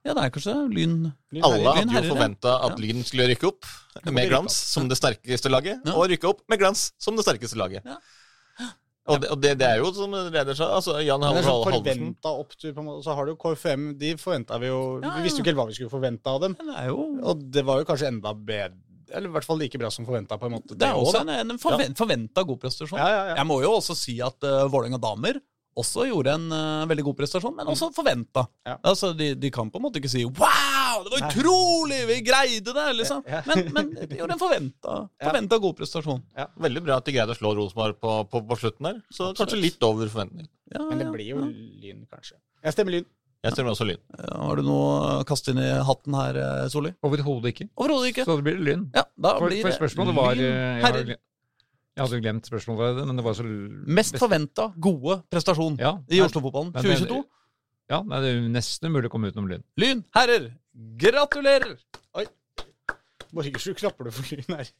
Ja, 0.09 0.15
det 0.17 0.23
er 0.25 0.31
kanskje 0.33 0.53
Lyn 0.73 0.95
Lyn 1.31 1.43
Alle. 1.45 1.73
Lyn 1.77 1.91
hadde 1.93 2.07
jo 2.09 2.15
forventa 2.15 2.55
at 2.65 2.73
Ja. 2.73 2.81
Lyn 2.81 3.03
skulle 3.05 3.27
rykke 3.29 3.51
opp 3.51 3.67
med 4.09 4.29
glans 4.31 4.55
som 4.73 4.87
det 4.89 4.97
sterkeste 4.97 5.51
laget, 5.53 5.83
Ja. 5.85 5.93
og 5.93 6.09
rykke 6.09 6.27
opp 6.31 6.41
med 6.49 6.59
glans 6.63 6.89
som 6.97 7.15
det 7.19 7.25
sterkeste 7.27 7.59
laget. 7.61 7.85
Ja. 7.85 7.99
Og, 9.09 9.21
det, 9.21 9.29
og 9.33 9.39
det, 9.41 9.55
det 9.57 9.65
er 9.65 9.79
jo 9.81 9.87
som 9.95 10.11
leder 10.13 10.53
sa, 10.53 10.67
altså 10.77 10.99
Jan 11.01 11.17
sånn 11.23 11.39
Halvor 11.39 11.71
Halvorsen 11.71 11.79
forventa 11.81 12.33
opptur, 12.43 12.73
på 12.75 12.81
en 12.83 12.85
måte. 12.89 13.03
Så 13.07 13.15
har 13.17 13.25
du 13.25 13.31
KFM. 13.41 13.87
De 13.97 14.11
forventa 14.21 14.59
vi 14.61 14.67
jo 14.69 14.81
Ja, 15.01 15.15
Vi 15.17 15.23
visste 15.25 15.39
jo 15.39 15.45
ikke 15.45 15.49
helt 15.49 15.61
hva 15.61 15.65
vi 15.71 15.77
skulle 15.79 15.93
forvente 15.93 16.29
av 16.29 16.43
dem. 16.43 16.53
Det 16.59 16.75
er 16.77 16.91
jo 16.91 16.99
Og 17.31 17.41
det 17.55 17.63
var 17.65 17.81
jo 17.81 17.87
kanskje 17.89 18.11
enda 18.11 18.35
bedre 18.37 18.77
Eller 19.09 19.31
i 19.31 19.33
hvert 19.33 19.47
fall 19.47 19.57
like 19.57 19.79
bra 19.81 19.89
som 19.89 20.05
forventa, 20.05 20.37
på 20.37 20.45
en 20.45 20.53
måte. 20.59 20.77
Det 20.77 20.85
er 20.85 20.93
også, 20.93 21.23
også 21.23 21.39
en, 21.39 21.53
en 21.55 21.57
forven 21.61 21.95
forventa 21.97 22.43
god 22.45 22.59
prestasjon. 22.61 22.99
Ja, 23.01 23.07
ja, 23.09 23.23
ja. 23.31 23.35
Jeg 23.41 23.49
må 23.49 23.57
jo 23.63 23.71
også 23.79 23.95
si 23.97 24.19
at 24.21 24.37
uh, 24.45 24.67
Vålerenga 24.69 25.01
damer 25.01 25.39
også 25.81 26.05
gjorde 26.09 26.35
en 26.37 26.47
uh, 26.51 26.87
veldig 26.89 27.05
god 27.07 27.17
prestasjon, 27.21 27.55
men 27.57 27.71
også 27.71 27.89
forventa. 27.95 28.45
Ja. 28.67 28.77
Altså, 28.91 29.11
de, 29.17 29.31
de 29.39 29.51
kan 29.53 29.71
på 29.71 29.79
en 29.79 29.85
måte 29.87 30.01
ikke 30.01 30.11
si 30.11 30.25
'wow, 30.25 31.03
det 31.05 31.13
var 31.13 31.27
utrolig, 31.29 32.01
vi 32.09 32.19
greide 32.25 32.75
det', 32.75 32.87
liksom. 33.01 33.23
Ja. 33.27 33.41
Men, 33.49 33.69
men 33.75 33.93
de 33.95 34.19
gjorde 34.19 34.37
en 34.37 34.41
forventa, 34.41 34.97
forventa 35.27 35.61
god 35.63 35.77
prestasjon. 35.79 36.23
Veldig 36.67 36.85
bra 36.85 36.99
at 36.99 37.07
de 37.07 37.15
greide 37.15 37.35
å 37.35 37.39
slå 37.39 37.55
Rosenborg 37.57 37.99
på, 38.01 38.17
på, 38.31 38.43
på 38.49 38.59
slutten 38.63 38.91
der. 38.91 38.99
Så 39.13 39.31
kanskje 39.37 39.61
litt 39.61 39.87
over 39.87 40.11
forventning. 40.11 40.49
Ja, 40.69 40.83
Men 40.85 40.99
det 41.01 41.07
ja, 41.07 41.13
blir 41.15 41.31
jo 41.31 41.39
ja. 41.41 41.47
Lyn, 41.49 42.03
kanskje. 42.11 42.37
Jeg 42.63 42.75
stemmer 42.75 42.99
Lyn. 42.99 43.07
Jeg 43.39 43.55
stemmer 43.55 43.71
også 43.71 43.85
Lyn. 43.87 44.01
Ja, 44.19 44.33
Har 44.43 44.59
du 44.59 44.65
noe 44.67 44.87
å 45.21 45.23
kaste 45.27 45.53
inn 45.53 45.61
i 45.63 45.69
hatten 45.87 46.15
her, 46.17 46.39
eh, 46.43 46.65
Solli? 46.71 46.91
Overhodet 47.07 47.53
ikke. 47.53 47.69
Overhodet 47.79 48.11
ikke. 48.11 48.25
Så 48.27 48.35
det 48.41 48.45
blir 48.49 48.59
Lyn. 48.59 48.89
Ja, 48.95 49.05
da 49.15 49.37
For, 49.37 49.47
blir 49.47 49.63
for 49.63 49.71
det 49.71 49.77
spørsmålet 49.77 50.17
var 50.17 50.35
Lyn 50.35 50.49
eh, 50.49 50.57
jeg, 50.57 50.83
har, 50.83 50.97
herrer. 50.97 51.21
Jeg 51.99 52.05
hadde 52.07 52.17
jo 52.17 52.23
glemt 52.23 52.47
spørsmålet, 52.47 52.79
allerede, 52.85 53.07
men 53.09 53.19
det 53.19 53.23
var 53.25 53.35
så 53.35 53.43
Mest 53.99 54.17
forventa 54.21 54.69
gode 54.79 55.19
prestasjon 55.31 55.75
ja, 55.81 55.97
i 56.07 56.21
Oslo-fotballen 56.23 56.71
2022. 56.77 57.19
Ja, 57.91 57.99
nei, 58.05 58.19
det 58.23 58.29
er 58.29 58.37
jo 58.37 58.51
nesten 58.53 58.87
umulig 58.87 59.09
å 59.09 59.13
komme 59.13 59.31
utenom 59.33 59.49
Lyn. 59.49 59.65
Lyn 59.81 60.03
herrer, 60.15 60.51
gratulerer! 61.01 61.75
Oi. 62.21 62.27
Bare 63.33 63.49
ikke 63.51 63.63
så 63.63 63.75
klapper 63.77 64.07
du 64.07 64.15
for 64.15 64.31
Lyn 64.31 64.55
her. 64.55 64.71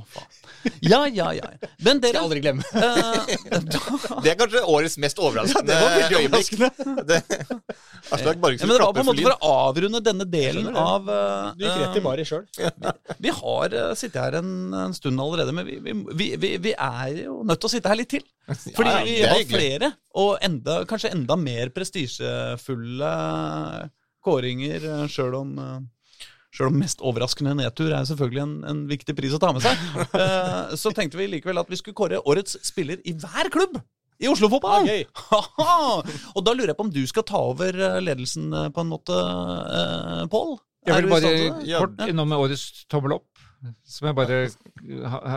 Å, 0.00 0.06
faen. 0.08 0.74
Ja, 0.84 1.00
ja, 1.08 1.30
ja. 1.36 1.50
Men 1.84 2.00
Skal 2.00 2.04
dere 2.06 2.22
aldri 2.24 2.40
glemme. 2.44 2.64
eh, 2.74 3.60
da- 3.70 4.20
Det 4.24 4.32
er 4.32 4.38
kanskje 4.40 4.62
årets 4.68 4.96
mest 5.02 5.20
overraskende 5.22 5.76
det 5.76 6.10
øyeblikk. 6.18 6.56
Det, 7.10 7.20
Aslak 8.10 8.36
Ja, 8.40 8.66
men 8.66 8.74
det 8.74 8.80
var 8.80 8.94
på 8.96 9.02
en 9.02 9.08
måte 9.10 9.24
for 9.24 9.36
å 9.36 9.50
avrunde 9.68 10.00
denne 10.04 10.24
delen 10.28 10.70
av 10.72 11.08
uh, 11.08 11.50
Du 11.56 11.64
gikk 11.66 11.78
rett 11.82 11.98
i 12.00 12.24
eh, 12.24 12.28
sjøl. 12.28 12.44
Vi 13.20 13.34
har 13.36 13.76
uh, 13.76 13.92
sittet 13.98 14.18
her 14.22 14.38
en, 14.40 14.50
en 14.86 14.96
stund 14.96 15.20
allerede, 15.20 15.52
men 15.54 15.68
vi, 15.68 15.76
vi, 15.84 15.94
vi, 16.16 16.28
vi, 16.40 16.52
vi 16.64 16.74
er 16.74 17.20
jo 17.26 17.40
nødt 17.46 17.60
til 17.60 17.70
å 17.70 17.72
sitte 17.74 17.92
her 17.92 18.00
litt 18.00 18.12
til. 18.16 18.24
Fordi 18.48 18.94
vi 19.06 19.20
har 19.22 19.44
flere, 19.48 19.92
og 20.18 20.40
enda, 20.44 20.80
kanskje 20.90 21.12
enda 21.14 21.36
mer 21.38 21.70
prestisjefulle 21.76 23.12
kåringer, 24.24 24.88
sjøl 25.12 25.36
om 25.38 25.54
uh, 25.60 25.78
selv 26.56 26.72
om 26.72 26.80
mest 26.80 27.02
overraskende 27.06 27.54
nedtur 27.58 27.92
er 27.94 28.06
selvfølgelig 28.08 28.42
en, 28.42 28.56
en 28.70 28.82
viktig 28.90 29.14
pris 29.18 29.34
å 29.36 29.40
ta 29.42 29.52
med 29.54 29.64
seg, 29.64 29.88
Uh, 30.10 30.72
så 30.80 30.90
tenkte 30.94 31.18
vi 31.18 31.28
likevel 31.30 31.60
at 31.60 31.68
vi 31.70 31.78
skulle 31.78 31.96
kåre 31.96 32.18
årets 32.28 32.56
spiller 32.66 33.00
i 33.06 33.14
hver 33.16 33.50
klubb 33.52 33.78
i 34.20 34.28
Oslo-fotballen. 34.28 34.88
Okay. 34.88 35.04
Og 36.36 36.42
da 36.44 36.54
lurer 36.54 36.72
jeg 36.72 36.78
på 36.78 36.86
om 36.86 36.92
du 36.92 37.00
skal 37.08 37.24
ta 37.28 37.40
over 37.52 37.72
eh, 37.72 38.00
ledelsen 38.04 38.50
eh, 38.52 38.66
på 38.74 38.84
en 38.84 38.90
måte, 38.90 39.16
uh, 39.16 40.26
Pål? 40.32 40.58
Jeg 40.88 41.04
vil 41.04 41.12
bare 41.12 41.32
kort 41.76 42.02
innom 42.08 42.30
med 42.32 42.40
årets 42.40 42.84
tommel 42.90 43.18
opp. 43.18 43.29
Som 43.84 44.08
jeg 44.08 44.16
bare 44.16 44.36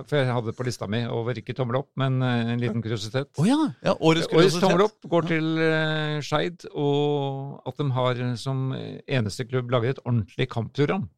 For 0.08 0.16
jeg 0.16 0.30
hadde 0.32 0.48
det 0.48 0.56
på 0.56 0.66
lista 0.68 0.88
mi 0.88 1.02
over 1.12 1.40
ikke 1.40 1.56
tommel 1.58 1.82
opp, 1.82 1.90
men 2.00 2.22
eh, 2.24 2.54
en 2.54 2.62
liten 2.62 2.84
kuriositet. 2.84 3.34
Å 3.40 3.48
ja. 3.48 3.58
ja. 3.84 3.96
Årets 4.00 4.30
Årets 4.32 4.60
tommel 4.64 4.86
opp 4.86 5.10
går 5.12 5.28
til 5.34 5.50
uh, 5.60 6.22
Skeid, 6.24 6.64
og 6.72 7.68
at 7.68 7.82
de 7.82 7.90
har 7.98 8.24
som 8.40 8.72
eneste 8.74 9.48
klubb 9.50 9.74
laget 9.74 9.98
et 9.98 10.06
ordentlig 10.06 10.50
kampprogram. 10.54 11.10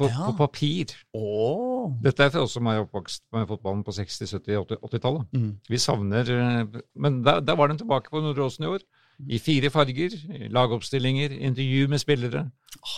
På, 0.00 0.06
Ja. 0.08 0.30
på 0.30 0.32
papir. 0.38 0.94
Oh. 1.12 1.90
Dette 2.00 2.24
er 2.24 2.30
for 2.32 2.46
oss 2.46 2.54
som 2.56 2.64
er 2.70 2.78
oppvokst 2.80 3.20
med 3.36 3.44
fotballen 3.50 3.82
på 3.84 3.92
60-, 3.92 4.30
70-, 4.32 4.56
80 4.62 4.78
80-tallet. 4.88 5.26
Mm. 5.36 5.50
Vi 5.68 5.80
savner 5.82 6.30
eh, 6.32 6.78
Men 6.96 7.18
der, 7.26 7.42
der 7.44 7.58
var 7.60 7.68
de 7.68 7.76
tilbake 7.82 8.08
på 8.08 8.22
Nordåsen 8.24 8.64
i 8.64 8.70
år. 8.70 8.86
I 9.28 9.38
fire 9.38 9.68
farger. 9.70 10.16
Lagoppstillinger, 10.48 11.34
intervju 11.36 11.88
med 11.92 12.00
spillere, 12.00 12.46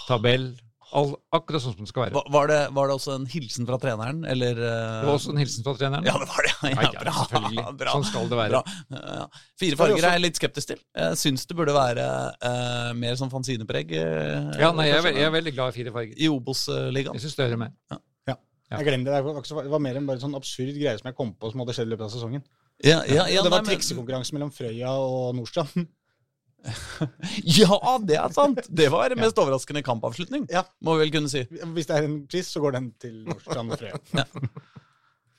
tabell. 0.06 0.52
All, 0.92 1.14
akkurat 1.32 1.62
sånn 1.64 1.74
som 1.76 1.86
det 1.86 1.90
skal 1.90 2.04
være. 2.04 2.14
Var, 2.18 2.26
var, 2.34 2.50
det, 2.50 2.58
var 2.76 2.90
det 2.90 2.96
også 2.98 3.14
en 3.16 3.24
hilsen 3.32 3.68
fra 3.68 3.78
treneren, 3.80 4.22
eller 4.28 4.58
eh, 4.60 4.92
Det 5.00 5.08
var 5.08 5.16
også 5.16 5.32
en 5.32 5.40
hilsen 5.40 5.64
fra 5.66 5.74
treneren. 5.80 6.04
Ja, 6.08 6.14
det 6.20 6.28
var 6.28 6.46
det. 6.46 6.52
Ja, 6.52 6.70
Ja, 6.72 6.84
ja, 6.84 7.00
bra. 7.00 7.14
selvfølgelig. 7.22 7.64
bra. 7.80 7.94
Sånn 7.96 8.06
skal 8.10 8.30
det 8.32 8.38
være. 8.42 8.60
Bra. 8.60 8.76
Ja. 8.92 9.26
Fire 9.62 9.80
farger 9.80 10.08
er 10.10 10.16
jeg 10.18 10.24
litt 10.26 10.40
skeptisk 10.40 10.72
til. 10.74 10.82
Jeg 11.00 11.20
syns 11.22 11.48
det 11.48 11.58
burde 11.58 11.74
være 11.76 12.06
uh, 12.44 12.92
mer 12.98 13.16
sånn 13.20 13.32
fanzinepreg. 13.32 13.96
Uh, 13.96 14.52
Ja, 14.60 14.72
nei, 14.76 14.90
jeg 14.90 15.00
er, 15.00 15.10
jeg 15.22 15.28
er 15.30 15.36
veldig 15.40 15.54
glad 15.56 15.72
i 15.72 15.78
fire 15.80 15.94
farger. 15.96 16.16
i 16.16 16.30
Obos-ligaen. 16.32 17.16
Jeg 17.16 17.24
syns 17.26 17.38
det 17.40 17.48
hører 17.48 17.62
med. 17.64 17.78
Ja. 17.92 18.00
Jeg 18.72 18.88
glemte 18.88 19.12
det. 19.12 19.18
Det 19.48 19.68
var, 19.68 19.82
mer 19.84 19.98
enn 20.00 20.06
bare 20.08 20.16
en 20.16 20.26
sånn 20.26 20.36
absurd 20.38 20.76
greie 20.78 20.96
som 20.96 21.08
jeg 21.10 21.16
kom 21.18 21.34
på 21.36 21.50
som 21.52 21.60
hadde 21.60 21.74
skjedd 21.76 21.90
i 21.90 21.92
løpet 21.92 22.06
av 22.06 22.12
sesongen. 22.14 22.44
Ja, 22.82 23.02
ja, 23.06 23.26
ja, 23.30 23.42
det 23.44 23.52
var 23.52 23.64
triksekonkurranse 23.66 24.34
mellom 24.34 24.50
Frøya 24.54 24.94
og 24.96 25.36
Nordstrand. 25.36 25.84
Ja, 27.58 27.78
det 28.06 28.16
er 28.20 28.32
sant! 28.34 28.60
Det 28.70 28.88
var 28.92 29.10
den 29.12 29.20
mest 29.22 29.38
overraskende 29.42 29.82
kampavslutning, 29.86 30.46
Ja. 30.52 30.62
må 30.84 30.96
vi 30.96 31.06
vel 31.06 31.14
kunne 31.16 31.32
si. 31.32 31.42
Hvis 31.74 31.88
det 31.90 31.96
er 31.98 32.08
en 32.08 32.20
pris, 32.30 32.48
så 32.52 32.62
går 32.62 32.76
den 32.78 32.92
til 33.02 33.22
Nordstrand 33.26 33.74
og 33.74 33.80
Frøya. 33.82 34.26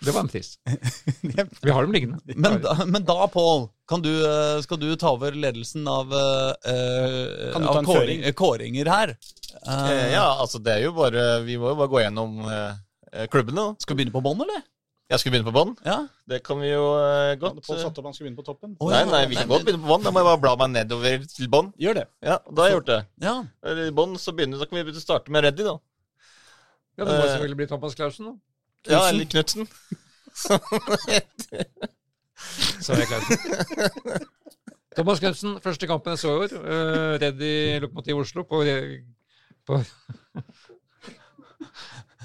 Det 0.03 0.11
var 0.11 0.25
en 0.25 0.27
pris. 0.27 0.57
Vi 1.63 1.71
har 1.71 1.85
dem 1.85 1.93
liggende. 1.95 2.17
Men 2.35 2.57
da, 2.63 2.73
men 2.83 3.05
da 3.07 3.23
Pål, 3.31 3.69
kan 3.87 4.01
du, 4.03 4.09
eh, 4.27 4.57
skal 4.65 4.81
du 4.81 4.89
ta 4.99 5.13
over 5.15 5.31
ledelsen 5.31 5.87
av, 5.87 6.11
uh, 6.11 7.55
av 7.55 7.79
kåring, 7.87 8.25
kåringer 8.35 8.89
her? 8.91 9.13
Eh, 9.15 9.39
Eh, 9.63 10.07
ja, 10.15 10.25
altså 10.41 10.57
det 10.59 10.71
er 10.73 10.79
jo 10.87 10.95
bare 10.97 11.43
Vi 11.45 11.59
må 11.61 11.69
jo 11.69 11.75
bare 11.77 11.91
gå 11.91 11.99
gjennom 12.01 12.39
eh, 12.49 13.27
klubbene. 13.31 13.67
Skal 13.79 13.93
vi 13.95 14.01
begynne 14.01 14.15
på 14.15 14.23
bånn, 14.25 14.41
eller? 14.43 14.63
Jeg 15.11 15.19
skulle 15.19 15.33
begynne 15.35 15.51
på 15.51 15.53
bånn. 15.55 15.73
Ja. 15.85 15.97
Det 16.31 16.39
kan 16.47 16.61
vi 16.63 16.69
jo 16.71 16.83
uh, 16.95 17.33
godt. 17.39 17.59
Pål 17.65 17.79
satt 17.81 17.97
opp 17.99 18.05
han 18.07 18.15
skulle 18.15 18.29
begynne 18.29 18.39
på 18.39 18.45
toppen. 18.47 18.75
Oh, 18.79 18.89
Nei, 18.89 19.01
ja. 19.03 19.09
nei, 19.11 19.23
vi 19.29 19.35
kan 19.37 19.49
godt 19.51 19.65
begynne 19.67 19.83
på 19.83 19.91
bånn. 19.91 20.05
Da 20.05 20.13
må 20.13 20.21
jeg 20.23 20.29
bare 20.29 20.41
bla 20.45 20.53
meg 20.61 20.71
nedover 20.77 21.25
til 21.29 21.49
bånn. 21.51 21.69
Gjør 21.81 21.99
det. 21.99 22.05
Ja, 22.23 22.37
da 22.47 22.63
har 22.63 22.71
jeg 22.71 22.77
gjort 22.77 22.91
det. 22.91 23.01
ja. 23.25 23.35
I 23.83 23.91
bånn 23.99 24.15
så 24.21 24.33
begynner 24.35 24.63
da 24.63 24.69
kan 24.69 24.79
vi 24.79 25.03
starte 25.03 25.33
med 25.35 25.43
Reddy, 25.45 25.63
da. 25.67 25.75
Ja, 26.95 27.03
Det 27.03 27.09
må 27.11 27.19
uh, 27.19 27.25
selvfølgelig 27.27 27.59
bli 27.59 27.69
Thomas 27.73 27.97
Clausen, 27.99 28.31
da. 28.31 28.33
Ja, 28.93 29.01
eller 29.09 29.25
Knutsen. 29.31 29.67
Så 32.83 32.93
er 32.93 32.99
jeg 33.03 33.07
klar. 33.07 33.21
Thomas 34.97 35.19
Knutsen, 35.21 35.59
første 35.63 35.87
kampen 35.87 36.11
jeg 36.13 36.19
så 36.23 36.33
i 36.33 36.39
år. 36.43 36.55
Uh, 36.57 37.13
Reddy 37.21 37.51
i 37.51 37.79
Lokomotiv 37.83 38.19
Oslo 38.23 38.43
på, 38.49 38.63
på 39.67 39.79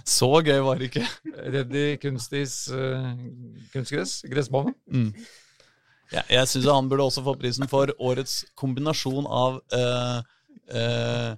Så 0.09 0.31
gøy 0.41 0.63
var 0.65 0.81
det 0.81 0.89
ikke. 0.89 1.05
Redd 1.53 1.75
i 1.77 1.85
kunstis 2.01 2.63
uh, 2.73 3.13
kunstgress. 3.75 4.23
Gressbane. 4.31 4.73
Ja, 6.09 6.23
jeg 6.33 6.49
syns 6.49 6.69
han 6.73 6.89
burde 6.89 7.05
også 7.05 7.23
få 7.27 7.35
prisen 7.37 7.69
for 7.69 7.93
årets 8.01 8.41
kombinasjon 8.57 9.29
av 9.29 9.59
uh, 9.77 10.21
uh, 10.73 11.33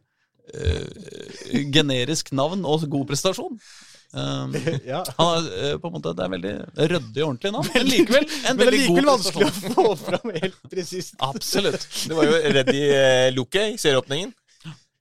eh, 0.54 1.62
generisk 1.74 2.30
navn 2.36 2.62
og 2.68 2.86
god 2.90 3.08
prestasjon. 3.10 3.58
Um, 4.10 4.54
Ja. 4.90 5.04
han 5.18 5.46
er, 5.46 5.76
på 5.78 5.86
en 5.86 5.94
måte, 5.94 6.14
det 6.18 6.24
er 6.24 6.32
veldig 6.32 6.54
ryddig 6.90 7.22
og 7.22 7.28
ordentlig 7.28 7.52
navn, 7.54 7.68
men 7.74 7.86
likevel 7.86 8.24
en 8.26 8.56
Men 8.56 8.58
det 8.58 8.66
er 8.66 8.72
god 8.72 8.80
likevel 8.80 9.10
vanskelig 9.10 9.46
å 9.46 9.74
få 9.74 9.84
fram 10.00 10.32
helt 10.36 10.62
presist. 10.70 11.14
Absolutt. 11.22 11.86
Det 12.06 12.18
var 12.18 12.30
jo 12.30 12.40
Reddy 12.58 12.84
uh, 12.90 13.28
Loke 13.34 13.66
i 13.74 13.78
serieåpningen. 13.78 14.34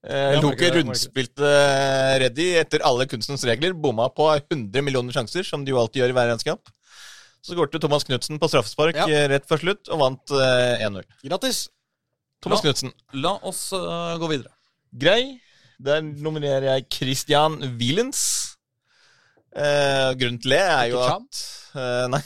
Eh, 0.07 0.37
Loke 0.39 0.69
rundspilte 0.71 1.43
eh, 1.43 2.13
Reddy 2.23 2.45
etter 2.61 2.83
alle 2.87 3.07
kunstens 3.11 3.43
regler. 3.47 3.73
Bomma 3.75 4.07
på 4.15 4.29
100 4.31 4.83
millioner 4.85 5.15
sjanser, 5.15 5.43
som 5.47 5.65
de 5.65 5.73
jo 5.73 5.81
alltid 5.81 6.03
gjør 6.03 6.13
i 6.13 6.15
hver 6.19 6.29
regnskap. 6.31 6.71
Så 7.43 7.55
skårte 7.55 7.79
Thomas 7.83 8.03
Knutsen 8.07 8.39
på 8.39 8.47
straffespark 8.51 8.97
Ja. 8.99 9.07
eh, 9.07 9.27
rett 9.31 9.47
før 9.47 9.61
slutt 9.63 9.91
og 9.91 9.99
vant 10.01 10.33
eh, 10.35 10.85
1-0. 10.87 11.03
Grattis. 11.27 11.65
Thomas. 12.43 12.63
Knutsen. 12.63 12.93
La 13.19 13.33
oss 13.43 13.65
uh, 13.75 14.15
gå 14.19 14.29
videre. 14.31 14.53
Grei. 14.95 15.39
Der 15.79 16.01
nominerer 16.03 16.69
jeg 16.73 16.87
Christian 16.91 17.59
Wielens. 17.79 18.21
Eh, 19.55 20.11
grunnen 20.19 20.39
til 20.43 20.53
det 20.53 20.61
er 20.63 20.89
jo 20.91 20.99
at 21.03 21.19
eh, 21.19 21.58
Nei. 21.75 22.21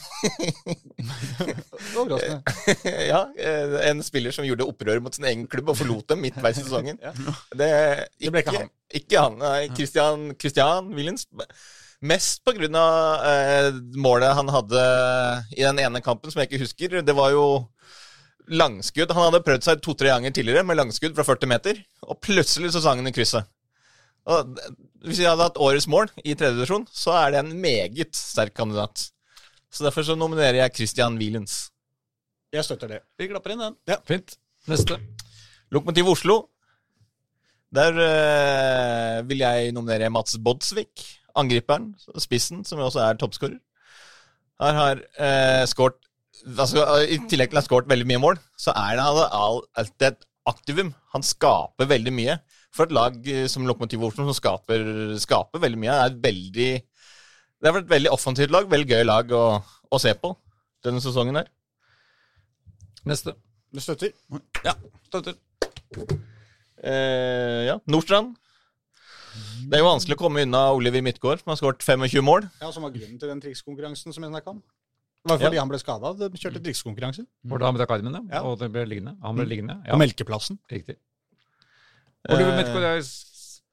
Overraskende. 1.98 2.40
ja, 3.12 3.20
eh, 3.36 3.76
en 3.90 4.02
spiller 4.06 4.34
som 4.34 4.46
gjorde 4.46 4.66
opprør 4.68 5.02
mot 5.04 5.14
sin 5.14 5.26
egen 5.28 5.46
klubb 5.50 5.72
og 5.72 5.78
forlot 5.80 6.14
dem 6.14 6.24
midtveis 6.24 6.60
i 6.60 6.66
sesongen. 6.66 7.00
Ja. 7.04 7.12
Det, 7.52 7.70
Det 8.20 8.30
ble 8.32 8.42
ikke 8.44 8.56
han. 8.56 8.70
Ikke 8.94 9.24
han. 9.26 9.38
Nei, 9.42 9.68
Christian, 9.76 10.28
Christian 10.40 10.92
Williams. 10.96 11.26
Mest 12.04 12.44
av 12.48 12.58
eh, 13.28 13.70
målet 14.00 14.34
han 14.36 14.50
hadde 14.52 14.82
i 15.56 15.62
den 15.62 15.80
ene 15.84 16.02
kampen, 16.04 16.32
som 16.32 16.42
jeg 16.42 16.50
ikke 16.50 16.64
husker. 16.64 16.98
Det 17.04 17.16
var 17.16 17.34
jo 17.34 17.46
langskudd. 18.52 19.12
Han 19.16 19.28
hadde 19.28 19.44
prøvd 19.44 19.66
seg 19.66 19.82
to-tre 19.84 20.12
ganger 20.12 20.34
tidligere 20.34 20.64
med 20.66 20.80
langskudd 20.80 21.16
fra 21.16 21.26
40 21.26 21.50
meter, 21.50 21.80
og 22.04 22.20
plutselig 22.24 22.74
så 22.74 22.82
sang 22.84 23.00
han 23.00 23.08
i 23.08 23.14
krysset. 23.14 23.48
Og 24.24 24.56
hvis 25.04 25.20
vi 25.20 25.28
hadde 25.28 25.44
hatt 25.44 25.60
årets 25.60 25.88
mål 25.90 26.08
i 26.24 26.32
tredje 26.32 26.56
divisjon, 26.56 26.86
så 26.92 27.16
er 27.18 27.34
det 27.34 27.42
en 27.42 27.52
meget 27.60 28.16
sterk 28.16 28.54
kandidat. 28.56 29.10
Så 29.74 29.82
derfor 29.86 30.06
så 30.06 30.14
nominerer 30.18 30.60
jeg 30.62 30.74
Christian 30.78 31.16
Wilens. 31.18 31.56
Jeg 32.54 32.62
støtter 32.66 32.92
det. 32.94 33.00
Vi 33.18 33.26
klapper 33.32 33.54
inn 33.56 33.62
den. 33.64 33.76
Ja. 33.90 33.96
Fint. 34.06 34.36
Neste. 34.70 35.00
Lokomotiv 35.74 36.12
Oslo. 36.12 36.36
Der 37.74 37.96
øh, 37.98 39.28
vil 39.28 39.40
jeg 39.42 39.72
nominere 39.74 40.10
Mats 40.14 40.36
Bodsvik, 40.38 41.02
angriperen, 41.34 41.88
spissen, 42.22 42.60
som 42.64 42.78
også 42.78 43.00
er 43.02 43.16
toppskårer. 43.18 43.56
Han 44.62 44.78
har 44.78 45.00
øh, 45.02 45.64
skåret 45.66 45.98
altså, 46.46 46.84
I 47.10 47.18
tillegg 47.26 47.50
til 47.50 47.56
han 47.56 47.62
har 47.64 47.66
skåret 47.66 47.90
veldig 47.90 48.06
mye 48.12 48.20
mål, 48.22 48.38
så 48.56 48.70
er 48.78 48.94
det 49.00 49.02
all- 49.08 49.26
all- 49.26 49.64
alltid 49.82 50.06
et 50.12 50.22
aktivum. 50.46 50.92
Han 51.16 51.26
skaper 51.26 51.90
veldig 51.90 52.12
mye. 52.14 52.38
For 52.74 52.86
et 52.86 52.94
lag 52.94 53.18
eh, 53.26 53.48
som 53.50 53.66
Lokomotiv 53.66 54.06
Oslo, 54.06 54.28
som 54.30 54.38
skaper, 54.38 54.86
skaper 55.22 55.62
veldig 55.66 55.82
mye, 55.82 55.98
er 55.98 56.12
et 56.14 56.22
veldig 56.22 56.70
Det 57.64 57.70
har 57.70 57.78
vært 57.78 57.86
et 57.86 57.92
veldig 57.94 58.10
offensivt 58.12 58.50
lag, 58.52 58.66
veldig 58.68 58.90
gøy 58.92 59.06
lag 59.08 59.30
å, 59.32 59.44
å 59.64 60.00
se 60.02 60.10
på 60.20 60.34
denne 60.84 61.00
sesongen 61.00 61.38
her. 61.40 61.46
Neste. 63.08 63.32
Du 63.72 63.80
støtter? 63.80 64.12
Ja, 64.66 64.74
støtter. 65.08 65.38
Eh, 66.84 67.62
ja, 67.70 67.78
Nordstrand. 67.88 68.34
Det 69.64 69.78
er 69.78 69.80
jo 69.80 69.88
vanskelig 69.88 70.18
å 70.18 70.20
komme 70.26 70.44
unna 70.44 70.66
Oliver 70.76 71.00
Midtgaard, 71.08 71.40
som 71.40 71.54
har 71.54 71.62
skåret 71.62 71.88
25 71.88 72.20
mål. 72.28 72.44
Ja, 72.60 72.68
Som 72.68 72.84
var 72.84 72.92
grunnen 72.92 73.16
til 73.16 73.32
den 73.32 73.40
trikskonkurransen 73.40 74.12
som 74.12 74.28
jeg 74.28 74.34
snakka 74.34 74.52
om. 74.58 74.60
Det 75.24 75.32
var 75.32 75.40
fordi 75.46 75.62
han 75.62 75.72
ble 75.72 75.80
skada. 75.80 76.12
Kjørte 76.36 76.60
trikskonkurranse. 76.68 77.24
Var 77.48 77.64
da 77.64 77.72
han 77.72 77.80
ble 77.80 77.88
armen, 77.88 78.20
ja? 78.20 78.24
Ja. 78.28 78.44
Og 78.44 78.60
det 78.60 78.68
ble 78.76 78.84
liggende? 78.92 79.16
Han 79.24 79.40
ble 79.40 79.48
liggende, 79.48 79.80
På 79.86 79.96
ja. 79.96 80.02
Melkeplassen. 80.04 80.60
Riktig. 80.68 81.00
Oliver 82.28 82.58
Midtgaard 82.60 82.90
er 82.92 83.00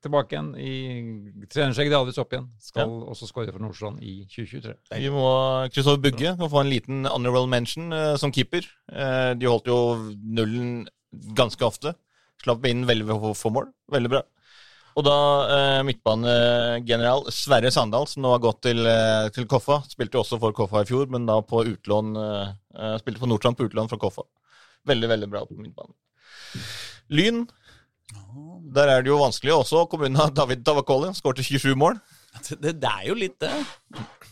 tilbake 0.03 0.35
igjen 0.35 0.49
i 0.57 1.45
trenerskjegget 1.51 1.93
gradvis 1.93 2.19
opp 2.21 2.33
igjen. 2.33 2.49
Skal 2.61 2.93
også 3.11 3.29
skåre 3.29 3.53
for 3.53 3.63
Nordstrand 3.63 4.01
i 4.03 4.21
2023. 4.31 4.75
Vi 4.97 5.11
må 5.13 5.27
krysse 5.71 5.93
over 5.93 6.03
Bugge 6.07 6.35
må 6.39 6.49
få 6.51 6.63
en 6.63 6.71
liten 6.71 7.05
honorable 7.09 7.49
mention 7.51 7.93
eh, 7.95 8.15
som 8.21 8.33
keeper. 8.33 8.67
Eh, 8.91 9.31
de 9.37 9.49
holdt 9.49 9.69
jo 9.71 9.79
nullen 10.11 10.87
ganske 11.37 11.65
ofte. 11.67 11.95
Slapp 12.41 12.65
inn 12.65 12.87
veldig 12.89 13.19
få 13.37 13.53
mål. 13.53 13.69
Veldig 13.93 14.13
bra. 14.13 14.23
Og 14.99 15.05
da 15.07 15.17
eh, 15.55 15.81
midtbanegeneral 15.87 17.29
Sverre 17.31 17.71
Sandal, 17.71 18.07
som 18.11 18.25
nå 18.25 18.33
har 18.33 18.43
gått 18.43 18.63
til, 18.67 18.83
eh, 18.87 19.29
til 19.35 19.47
Koffa. 19.49 19.79
Spilte 19.87 20.19
også 20.19 20.39
for 20.41 20.55
Koffa 20.55 20.83
i 20.83 20.89
fjor, 20.89 21.07
men 21.13 21.27
da 21.29 21.39
på 21.45 21.63
utlån 21.63 22.11
eh, 22.19 22.53
eh, 22.75 22.95
Spilte 22.99 23.21
for 23.21 23.31
Nordstrand 23.31 23.59
på 23.59 23.69
utlån 23.69 23.91
fra 23.91 23.99
Koffa. 24.01 24.27
Veldig, 24.89 25.11
veldig 25.13 25.29
bra 25.31 25.45
på 25.47 25.59
midtbanen. 25.59 25.95
Lyn. 27.11 27.45
Der 28.71 28.87
er 28.87 29.01
det 29.03 29.11
jo 29.11 29.17
vanskelig 29.19 29.51
også 29.53 29.85
Kommunen 29.91 30.15
har 30.19 30.29
David 30.35 30.61
Tavakoli. 30.65 31.09
Han 31.11 31.17
skårte 31.17 31.43
27 31.43 31.73
mål. 31.75 31.97
Det, 32.47 32.75
det 32.79 32.87
er 32.87 33.07
jo 33.09 33.15
litt 33.19 33.35
det. 33.43 33.51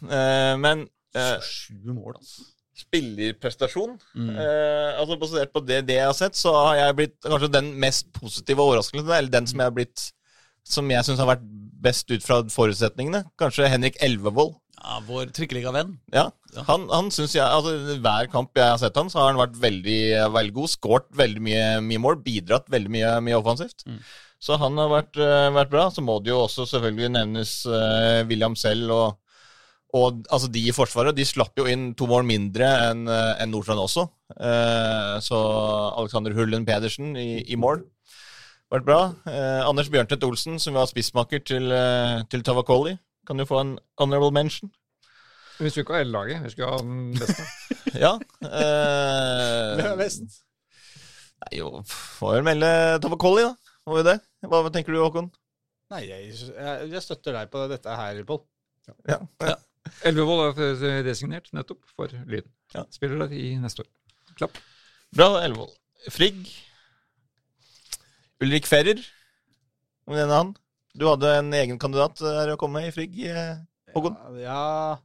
Eh, 0.07 0.53
men 0.61 0.85
eh, 1.15 1.35
Sju 1.43 1.91
mål, 1.91 2.15
altså. 2.21 2.45
spillerprestasjon 2.79 3.97
Mm. 4.15 4.29
eh, 4.39 4.99
altså 5.01 5.17
Basert 5.19 5.51
på 5.53 5.61
det, 5.67 5.81
det 5.89 5.97
jeg 5.99 6.07
har 6.07 6.15
sett, 6.17 6.35
så 6.39 6.53
har 6.55 6.77
jeg 6.79 6.95
blitt 7.01 7.17
kanskje 7.27 7.51
den 7.51 7.73
mest 7.83 8.07
positive 8.15 8.63
overraskelsen, 8.63 9.09
eller 9.11 9.33
den 9.33 9.47
som 9.51 9.59
jeg 9.59 9.67
har 9.67 9.75
blitt 9.75 10.05
Som 10.69 10.89
jeg 10.91 11.03
syns 11.07 11.19
har 11.19 11.27
vært 11.33 11.43
best 11.81 12.09
ut 12.11 12.23
fra 12.23 12.41
forutsetningene. 12.51 13.23
Kanskje 13.39 13.67
Henrik 13.71 13.95
Elvevold. 14.03 14.55
Ja, 14.79 14.99
Vår 15.05 15.31
trikkeligavenn. 15.35 15.97
Ja, 16.15 16.29
han, 16.67 16.87
han 16.89 17.11
synes 17.13 17.35
jeg 17.35 17.45
altså 17.45 17.99
Hver 18.01 18.29
kamp 18.31 18.57
jeg 18.57 18.71
har 18.71 18.79
sett 18.81 18.97
han, 18.97 19.11
så 19.11 19.21
har 19.21 19.33
han 19.33 19.41
vært 19.41 19.59
veldig, 19.61 19.99
veldig 20.33 20.55
god. 20.55 20.71
Skåret 20.71 21.09
veldig 21.19 21.43
mye, 21.45 21.63
mye 21.85 22.01
mål. 22.01 22.19
Bidratt 22.25 22.69
veldig 22.71 22.91
mye, 22.93 23.13
mye 23.27 23.39
offensivt. 23.39 23.85
Mm. 23.87 24.01
Så 24.39 24.55
han 24.59 24.79
har 24.79 24.91
vært, 24.91 25.19
eh, 25.19 25.49
vært 25.55 25.73
bra. 25.73 25.89
Så 25.91 26.03
må 26.05 26.19
det 26.23 26.31
jo 26.31 26.43
også 26.45 26.67
selvfølgelig 26.71 27.11
nevnes 27.17 27.57
uh, 27.67 28.23
William 28.29 28.55
selv 28.55 28.93
og, 28.95 29.35
og 29.99 30.23
altså 30.31 30.47
de 30.53 30.63
i 30.69 30.75
Forsvaret. 30.75 31.17
De 31.17 31.27
slapp 31.27 31.59
jo 31.59 31.67
inn 31.67 31.91
to 31.99 32.07
mål 32.07 32.23
mindre 32.29 32.69
enn 32.87 33.03
en 33.09 33.51
Nordstrand 33.51 33.83
også. 33.83 34.07
Eh, 34.37 35.15
så 35.25 35.39
Alexander 35.99 36.35
Hullen 36.37 36.67
Pedersen 36.67 37.15
i, 37.19 37.43
i 37.51 37.59
mål. 37.59 37.83
Vært 38.69 38.85
bra. 38.85 39.01
Eh, 39.27 39.61
Anders 39.65 39.89
Bjørntvedt 39.91 40.23
Olsen, 40.27 40.59
som 40.61 40.77
var 40.77 40.87
spissmaker 40.87 41.43
til, 41.43 41.73
til 42.29 42.45
Tavakoli, 42.45 42.95
kan 43.29 43.41
jo 43.41 43.45
få 43.45 43.61
en 43.61 43.77
honorable 44.01 44.33
mention. 44.33 44.71
Vi 45.59 45.69
skulle 45.69 45.83
ikke 45.85 45.97
ha 45.97 46.01
hele 46.01 46.15
laget, 46.15 46.43
vi 46.43 46.53
skulle 46.53 46.69
ha 46.71 46.83
den 46.83 47.17
beste. 47.19 47.49
Ja. 47.99 48.11
Eh, 48.45 49.79
Hvem 49.79 49.87
er 49.89 49.97
best? 49.97 50.35
Nei, 51.41 51.51
jo, 51.57 51.69
får 51.89 52.35
vel 52.37 52.45
melde 52.45 52.69
Tavakoli, 53.01 53.47
da. 53.47 53.73
Må 53.89 53.97
jo 53.97 54.05
det. 54.05 54.19
Hva 54.45 54.61
tenker 54.73 54.93
du, 54.93 54.99
Håkon? 55.01 55.31
Nei, 55.89 56.03
jeg, 56.05 56.35
jeg, 56.91 57.01
støtter 57.01 57.33
deg 57.33 57.49
på 57.49 57.63
dette 57.71 57.95
her, 57.97 58.21
Pål. 58.29 58.43
Ja. 59.09 59.17
ja. 59.41 59.55
Elvevold 60.05 60.59
er 60.61 61.01
resignert 61.07 61.49
nettopp 61.55 61.81
for 61.97 62.13
Lyden. 62.29 62.51
Ja. 62.75 62.85
Spiller 62.93 63.25
der 63.25 63.33
i 63.33 63.55
neste 63.61 63.85
år. 63.85 63.89
Klapp. 64.37 64.59
Bra, 65.15 65.31
Elvevold. 65.41 65.73
Frigg. 66.13 66.45
Ulrik 68.43 68.69
Ferrer. 68.69 69.01
Om 70.05 70.15
det 70.17 70.27
er 70.27 70.35
han. 70.35 70.53
Du 70.97 71.05
hadde 71.09 71.35
en 71.41 71.51
egen 71.53 71.79
kandidat 71.81 72.21
her 72.23 72.53
å 72.53 72.57
komme 72.59 72.81
med 72.81 72.89
i 72.89 72.95
Frigg, 72.95 73.19
eh, 73.29 73.59
Håkon? 73.93 74.17
Ja, 74.37 74.41
ja, 74.41 74.97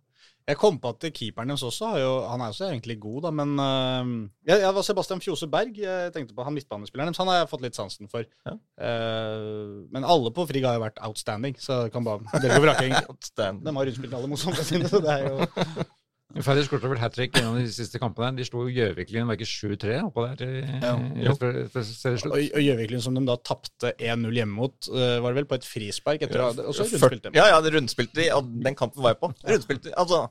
jeg 0.45 0.59
kom 0.61 0.77
på 0.77 0.91
at 0.93 1.05
keeperen 1.17 1.49
deres 1.49 1.63
også 1.65 1.89
har 1.95 2.01
jo 2.03 2.11
Han 2.29 2.43
er 2.45 2.53
også 2.53 2.67
egentlig 2.69 2.99
god, 3.01 3.21
da, 3.25 3.31
men 3.33 3.55
uh, 3.57 4.29
jeg, 4.45 4.61
jeg 4.61 4.77
var 4.77 4.85
Sebastian 4.85 5.23
Fjose 5.25 5.49
Berg. 5.49 5.79
Jeg 5.81 6.13
tenkte 6.13 6.37
på 6.37 6.45
han 6.45 6.53
midtbanespilleren 6.57 7.13
deres. 7.13 7.21
Han 7.23 7.31
har 7.33 7.41
jeg 7.41 7.51
fått 7.55 7.65
litt 7.65 7.79
sansen 7.79 8.11
for. 8.13 8.29
Ja. 8.45 8.57
Uh, 8.77 9.89
men 9.95 10.05
alle 10.05 10.33
på 10.37 10.45
Frigg 10.51 10.67
har 10.69 10.77
jo 10.77 10.85
vært 10.85 11.01
outstanding, 11.07 11.57
så 11.61 11.85
det 11.87 11.95
kan 11.95 12.05
bare 12.05 12.43
dere 12.45 12.61
egentlig. 12.61 13.07
Outstanding. 13.15 13.65
De 13.65 13.77
har 13.79 13.89
rundspilt 13.89 14.19
alle 14.21 14.33
motstanderne 14.35 14.69
sine, 14.69 14.91
så 14.93 15.01
det 15.05 15.17
er 15.17 15.31
jo 15.31 15.49
Ferdig 16.43 16.65
skåret 16.67 16.89
vel 16.91 16.99
hat 16.99 17.13
trick 17.15 17.37
gjennom 17.37 17.59
de 17.61 17.69
siste 17.71 18.01
kampene. 18.03 18.33
De 18.39 18.45
slo 18.49 18.65
Gjøviklin 18.73 19.29
var 19.29 19.37
ikke 19.39 19.47
7-3 19.47 20.01
oppå 20.09 20.25
der 20.27 20.37
til, 20.41 20.55
Ja. 20.83 20.95
i, 20.99 21.29
før- 21.39 21.69
før 21.71 21.85
serieslutt. 21.87 22.33
Og, 22.35 22.41
og 22.59 22.65
Gjøviklin, 22.65 23.03
som 23.05 23.15
de 23.15 23.23
da 23.29 23.37
tapte 23.47 23.93
1-0 23.99 24.35
hjemme 24.41 24.55
mot, 24.59 24.89
eh, 24.91 25.19
var 25.23 25.31
det 25.31 25.39
vel 25.43 25.49
på 25.53 25.59
et 25.61 25.69
frispark 25.69 26.25
etter 26.27 26.43
ja, 26.43 26.49
og 26.51 26.75
så 26.75 26.89
rundspilte 26.89 27.31
de. 27.31 27.39
Ja, 27.39 27.47
ja, 27.53 27.61
det 27.63 27.75
rundspilte 27.77 28.19
de, 28.19 28.27
og 28.35 28.51
den 28.67 28.75
kampen 28.75 29.03
var 29.05 29.15
jeg 29.15 29.21
på. 29.23 29.31
Rundspilte, 29.53 29.95
altså 29.95 30.25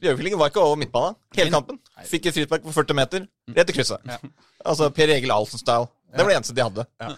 Gjøviklingen 0.00 0.38
var 0.40 0.48
ikke 0.50 0.62
over 0.64 0.78
midtbanen 0.80 1.16
hele 1.36 1.50
kampen. 1.52 1.78
Fikk 2.08 2.26
et 2.30 2.34
frispark 2.38 2.62
på 2.64 2.72
40 2.72 2.96
meter, 2.96 3.26
rett 3.54 3.70
i 3.70 3.76
krysset. 3.76 4.14
Altså 4.64 4.88
Per 4.96 5.12
Egil 5.14 5.30
Ahlsen-style. 5.34 5.86
Det 6.10 6.24
var 6.24 6.30
det 6.32 6.38
eneste 6.40 6.54
de 6.56 6.64
hadde. 6.64 6.86
Ja. 7.04 7.10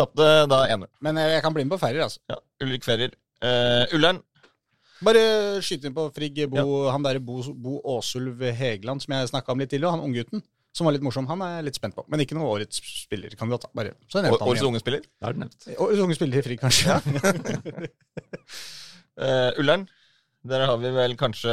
Tapte 0.00 0.28
da 0.50 0.62
1-0. 0.74 0.88
Men 1.06 1.20
jeg, 1.20 1.34
jeg 1.36 1.42
kan 1.44 1.54
bli 1.54 1.64
med 1.68 1.76
på 1.76 1.82
Ferrer, 1.84 2.02
altså. 2.08 2.18
Ja, 2.32 2.40
Ulrik 2.64 2.82
Ferrer. 2.86 3.12
Uh, 3.44 3.84
Ullern. 3.94 4.22
Bare 5.04 5.22
skyte 5.64 5.88
inn 5.88 5.96
på 5.96 6.08
Frigg 6.14 6.44
Bo, 6.52 6.64
han 6.92 7.04
derre 7.04 7.22
Bo, 7.22 7.40
Bo 7.54 7.78
Åsulv 7.96 8.42
Hegeland, 8.56 9.04
som 9.04 9.14
jeg 9.16 9.30
snakka 9.30 9.54
om 9.54 9.62
litt 9.62 9.72
tidligere, 9.72 9.94
han 9.96 10.04
unggutten, 10.06 10.42
som 10.74 10.88
var 10.88 10.96
litt 10.96 11.04
morsom, 11.06 11.28
han 11.30 11.42
er 11.46 11.58
jeg 11.58 11.66
litt 11.68 11.78
spent 11.78 11.94
på. 11.94 12.02
Men 12.10 12.24
ikke 12.24 12.36
noe 12.38 12.50
årets 12.56 12.80
spillerkandidat. 13.04 13.68
da. 13.68 13.72
Bare, 13.78 13.94
så 14.10 14.24
nevnte 14.24 14.40
han 14.42 14.50
Årets 14.50 14.66
unge 14.66 14.80
spiller. 14.82 15.04
Da 15.20 15.28
er 15.28 15.36
det 15.36 15.44
nevnt. 15.44 15.68
Årets 15.76 16.02
unge 16.02 16.16
spiller 16.18 16.40
i 16.40 16.46
Frigg, 16.46 16.62
kanskje. 16.64 16.96
Uh, 19.14 19.50
Ullern. 19.62 19.86
Der 20.44 20.66
har 20.68 20.80
vi 20.82 20.90
vel 20.92 21.14
kanskje 21.16 21.52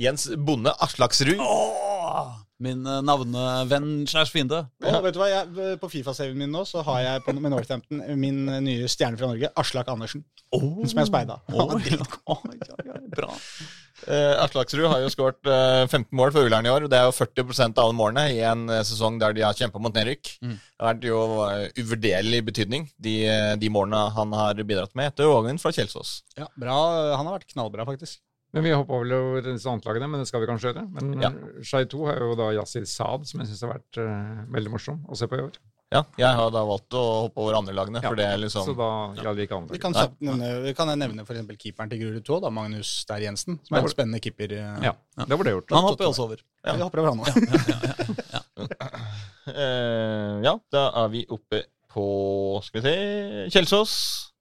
Jens 0.00 0.24
Bonde 0.40 0.72
Aslaksrud. 0.82 1.36
Åh, 1.38 2.32
min 2.62 2.86
eh, 2.86 3.02
navnevenn 3.04 4.06
slash 4.10 4.34
fiende. 4.34 4.64
Og 4.86 4.98
vet 5.06 5.16
du 5.16 5.20
hva, 5.22 5.28
jeg, 5.32 5.76
På 5.82 5.90
Fifa-saven 5.92 6.38
min 6.38 6.52
nå 6.52 6.64
så 6.68 6.84
har 6.86 7.04
jeg 7.04 7.26
på, 7.26 7.36
med 7.38 7.54
Northampton 7.54 8.02
min 8.18 8.44
nye 8.64 8.90
stjerne 8.90 9.20
fra 9.20 9.30
Norge, 9.32 9.52
Aslak 9.58 9.90
Andersen. 9.92 10.24
Oh. 10.52 10.82
Som 10.86 11.00
jeg 11.00 11.08
speida. 11.08 11.38
Åh, 11.52 11.78
ja. 11.88 12.02
ja, 12.26 12.74
ja, 12.90 12.98
bra. 13.14 13.32
Uh, 14.02 14.34
Aslaksrud 14.42 14.88
har 14.90 14.98
jo 15.04 15.10
skåret 15.12 15.38
uh, 15.46 15.84
15 15.86 16.08
mål 16.18 16.32
for 16.34 16.48
Ullern 16.48 16.66
i 16.66 16.72
år. 16.72 16.84
og 16.84 16.90
Det 16.90 16.98
er 16.98 17.06
jo 17.06 17.14
40% 17.14 17.78
av 17.78 17.86
alle 17.86 17.96
målene 17.96 18.24
i 18.34 18.40
en 18.46 18.64
uh, 18.70 18.80
sesong 18.86 19.20
der 19.22 19.36
de 19.36 19.44
har 19.46 19.56
kjempa 19.56 19.80
mot 19.82 19.94
nedrykk. 19.94 20.32
Mm. 20.42 20.56
Det 20.58 20.82
har 20.82 20.96
vært 20.96 21.04
jo 21.06 21.18
eh, 21.46 21.68
uvurderlig 21.78 22.40
betydning, 22.48 22.88
de, 22.98 23.12
eh, 23.30 23.52
de 23.54 23.68
målene 23.70 24.00
han 24.16 24.32
har 24.34 24.58
bidratt 24.66 24.96
med 24.98 25.12
etter 25.12 25.28
overgangen 25.30 25.60
fra 25.62 25.70
Kjelsås. 25.76 26.16
Ja, 26.34 26.48
bra. 26.58 26.78
Han 27.14 27.28
har 27.28 27.36
vært 27.36 27.52
knallbra, 27.52 27.86
faktisk. 27.86 28.18
Men 28.52 28.64
Vi 28.66 28.72
hoppa 28.76 28.98
vel 29.00 29.12
over 29.16 29.46
disse 29.46 29.70
anklagene, 29.70 30.08
men 30.12 30.20
det 30.20 30.28
skal 30.28 30.42
vi 30.42 30.48
kanskje 30.50 30.72
gjøre. 30.72 30.86
Men 30.92 31.12
Ja. 31.20 31.30
ja. 31.30 31.62
Shai 31.64 31.84
2 31.88 32.06
har 32.06 32.18
jo 32.20 32.34
da 32.36 32.50
Yasir 32.52 32.84
Saad, 32.84 33.26
som 33.28 33.40
jeg 33.40 33.48
syns 33.48 33.62
har 33.64 33.72
vært 33.78 34.00
uh, 34.02 34.42
veldig 34.52 34.72
morsom 34.74 34.98
å 35.08 35.16
se 35.16 35.28
på 35.30 35.38
i 35.40 35.44
år. 35.46 35.56
Ja, 35.92 36.00
jeg 36.16 36.36
har 36.38 36.48
da 36.52 36.62
valgt 36.64 36.94
å 36.96 37.00
hoppe 37.26 37.42
over 37.42 37.58
andre 37.58 37.74
lagene, 37.76 38.00
for 38.00 38.16
det 38.16 38.24
er 38.24 38.38
liksom 38.40 38.64
Så 38.64 38.72
da 38.76 39.12
ja. 39.12 39.32
ikke 39.36 39.44
Vi 39.44 39.58
andre. 39.58 39.80
kan, 39.82 39.92
satt, 39.92 40.14
nevne, 40.24 40.48
vi 40.64 40.72
kan 40.76 40.88
jeg 40.88 41.00
nevne 41.02 41.24
eksempel 41.26 41.58
keeperen 41.60 41.90
til 41.92 42.00
Grorud 42.00 42.24
2, 42.24 42.38
da, 42.46 42.50
Magnus 42.50 42.92
Stær 43.02 43.20
Jensen. 43.20 43.58
Som 43.68 43.76
er 43.76 43.84
en 43.84 43.92
spennende 43.92 44.20
keeper. 44.24 44.54
Ja, 44.56 44.72
Ja, 44.92 45.26
det 45.28 45.36
var 45.36 45.44
det 45.44 45.52
gjort. 45.52 45.74
Han 45.76 45.84
hopper 45.84 46.04
jeg 46.06 46.14
også 46.14 46.24
over. 46.28 46.40
Ja, 46.64 46.76
Vi 46.78 46.82
hopper 46.86 46.98
over 47.02 47.10
han 47.12 47.18
nå. 47.20 47.24
Eh, 49.52 50.42
Ja, 50.46 50.54
da 50.70 50.82
er 51.02 51.08
vi 51.10 51.24
oppe 51.28 51.64
på 51.92 52.04
Skal 52.62 52.80
vi 52.80 52.88
se 52.88 53.48
Kjelsås. 53.52 54.31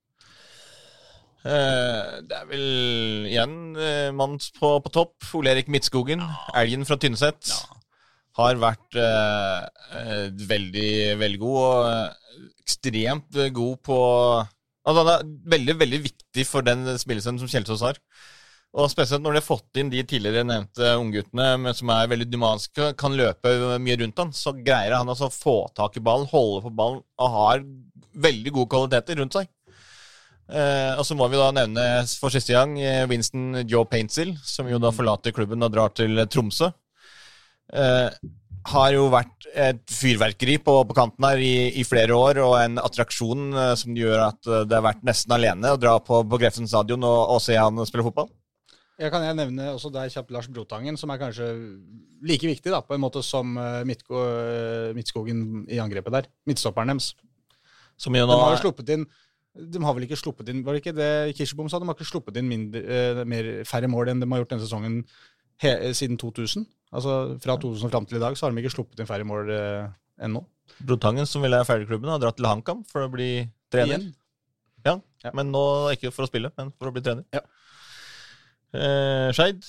Eh, 1.41 2.17
det 2.21 2.37
er 2.37 2.49
vel 2.49 2.65
igjen 3.31 3.55
uh, 3.73 4.09
mann 4.13 4.37
på, 4.59 4.75
på 4.85 4.93
topp. 4.93 5.15
Ole 5.39 5.55
Erik 5.55 5.71
Midtskogen. 5.73 6.21
Elgen 6.57 6.85
fra 6.85 6.99
Tynset. 7.01 7.53
Har 8.39 8.59
vært 8.61 8.95
eh, 8.95 9.63
eh, 9.97 10.27
veldig, 10.47 10.91
veldig 11.19 11.39
god. 11.41 11.57
Og 11.61 11.87
eh, 11.89 12.51
ekstremt 12.63 13.39
eh, 13.39 13.53
god 13.53 13.79
på 13.85 14.01
Altså, 14.81 15.03
han 15.03 15.09
er 15.13 15.25
veldig, 15.53 15.73
veldig 15.77 15.97
viktig 16.01 16.43
for 16.49 16.65
den 16.65 16.87
spillelsen 16.97 17.37
som 17.37 17.49
Kjelsås 17.51 17.83
har. 17.85 17.99
Og 18.71 18.87
spesielt 18.89 19.21
når 19.21 19.35
de 19.35 19.37
har 19.37 19.45
fått 19.45 19.77
inn 19.77 19.91
de 19.91 19.99
tidligere 20.09 20.41
nevnte 20.47 20.95
ungguttene 20.97 21.73
som 21.77 21.91
er 21.93 22.09
veldig 22.09 22.25
dynamiske, 22.31 22.87
kan 22.97 23.13
løpe 23.13 23.51
mye 23.77 23.99
rundt 24.01 24.23
han, 24.23 24.31
så 24.33 24.55
greier 24.57 24.95
han 24.95 25.11
altså 25.13 25.27
å 25.27 25.35
få 25.35 25.55
tak 25.77 25.99
i 25.99 26.03
ballen, 26.07 26.25
holde 26.31 26.63
på 26.65 26.73
ballen 26.79 27.03
og 27.21 27.35
har 27.35 27.61
veldig 28.25 28.55
gode 28.55 28.71
kvaliteter 28.73 29.21
rundt 29.21 29.37
seg. 29.37 29.51
Eh, 30.51 30.99
og 30.99 31.05
så 31.07 31.15
må 31.15 31.29
vi 31.31 31.39
da 31.39 31.47
nevne 31.55 31.85
for 32.19 32.33
siste 32.33 32.51
gang 32.55 32.75
eh, 32.81 33.05
Winston 33.07 33.63
Joe 33.63 33.87
Paintsil, 33.87 34.33
som 34.43 34.67
jo 34.67 34.81
da 34.83 34.91
forlater 34.91 35.35
klubben 35.35 35.63
og 35.63 35.71
drar 35.73 35.93
til 35.95 36.19
Tromsø. 36.27 36.71
Eh, 37.71 38.09
har 38.71 38.93
jo 38.93 39.07
vært 39.09 39.47
et 39.57 39.81
fyrverkeri 39.89 40.59
på, 40.61 40.75
på 40.85 40.97
kanten 40.97 41.25
her 41.25 41.39
i, 41.41 41.71
i 41.81 41.85
flere 41.87 42.13
år, 42.13 42.41
og 42.43 42.57
en 42.59 42.77
attraksjon 42.81 43.47
eh, 43.55 43.71
som 43.79 43.97
gjør 43.97 44.27
at 44.27 44.49
eh, 44.49 44.67
det 44.69 44.77
har 44.77 44.85
vært 44.85 45.07
nesten 45.07 45.33
alene 45.33 45.73
å 45.73 45.79
dra 45.81 45.95
på, 46.03 46.21
på 46.27 46.39
Grefsen 46.41 46.69
stadion 46.69 47.07
og, 47.07 47.35
og 47.35 47.41
se 47.43 47.57
han 47.57 47.81
spille 47.87 48.05
fotball. 48.05 48.29
Jeg 49.01 49.09
kan 49.09 49.23
jeg 49.25 49.33
nevne 49.33 49.71
også 49.71 49.89
der 49.89 50.11
kjapt 50.13 50.29
Lars 50.35 50.47
Brotangen, 50.51 50.97
som 50.99 51.09
er 51.09 51.17
kanskje 51.23 51.47
like 52.27 52.45
viktig 52.45 52.69
da, 52.69 52.83
på 52.85 52.93
en 52.93 53.01
måte 53.01 53.23
som 53.25 53.55
eh, 53.57 53.81
Midtsko, 53.87 54.21
eh, 54.27 54.91
Midtskogen 54.97 55.65
i 55.71 55.81
angrepet 55.81 56.19
der. 56.19 56.29
Midtstopperen 56.49 56.93
deres. 56.93 57.15
Som 57.97 58.17
jo 58.17 58.27
De 58.29 58.37
har 58.37 58.53
jo 58.53 58.61
sluppet 58.61 58.93
inn 58.93 59.07
de 59.51 59.81
har 59.83 59.95
vel 59.97 60.05
ikke 60.05 60.19
sluppet 60.19 60.47
inn 60.47 60.61
Var 60.63 60.77
det 60.77 60.79
ikke 60.81 60.95
det 60.95 61.35
Kirsebom 61.35 61.67
sa? 61.69 61.79
De 61.81 61.87
har 61.89 61.97
ikke 61.97 62.07
sluppet 62.07 62.37
inn 62.39 62.47
mindre, 62.47 62.81
eh, 62.87 63.23
mer, 63.27 63.49
færre 63.67 63.89
mål 63.91 64.13
enn 64.13 64.21
de 64.23 64.29
har 64.31 64.39
gjort 64.43 64.53
denne 64.53 64.63
sesongen 64.63 65.01
he, 65.61 65.73
siden 65.97 66.15
2000. 66.21 66.63
Altså 66.95 67.17
Fra 67.43 67.57
2000 67.59 67.91
fram 67.91 68.07
til 68.07 68.17
i 68.17 68.23
dag 68.23 68.37
så 68.39 68.47
har 68.47 68.55
de 68.55 68.63
ikke 68.63 68.73
sluppet 68.77 69.01
inn 69.03 69.09
færre 69.09 69.27
mål 69.27 69.51
eh, 69.51 69.91
enn 70.23 70.37
nå. 70.37 70.45
Brotangen, 70.87 71.27
som 71.27 71.43
vil 71.43 71.51
være 71.51 71.67
ferdig 71.67 71.89
klubben, 71.89 72.09
har 72.09 72.21
dratt 72.21 72.37
til 72.39 72.47
HamKam 72.47 72.85
for 72.87 73.03
å 73.03 73.11
bli 73.11 73.33
trener. 73.73 74.07
Ja, 74.85 74.97
Ja. 75.21 75.29
Men 75.37 75.51
nå 75.53 75.61
ikke 75.93 76.09
for 76.15 76.25
å 76.25 76.29
spille, 76.31 76.49
men 76.57 76.71
for 76.79 76.89
å 76.89 76.93
bli 76.95 77.03
trener. 77.05 77.27
Ja. 77.35 77.43
Eh, 78.73 79.29
Skeid. 79.35 79.61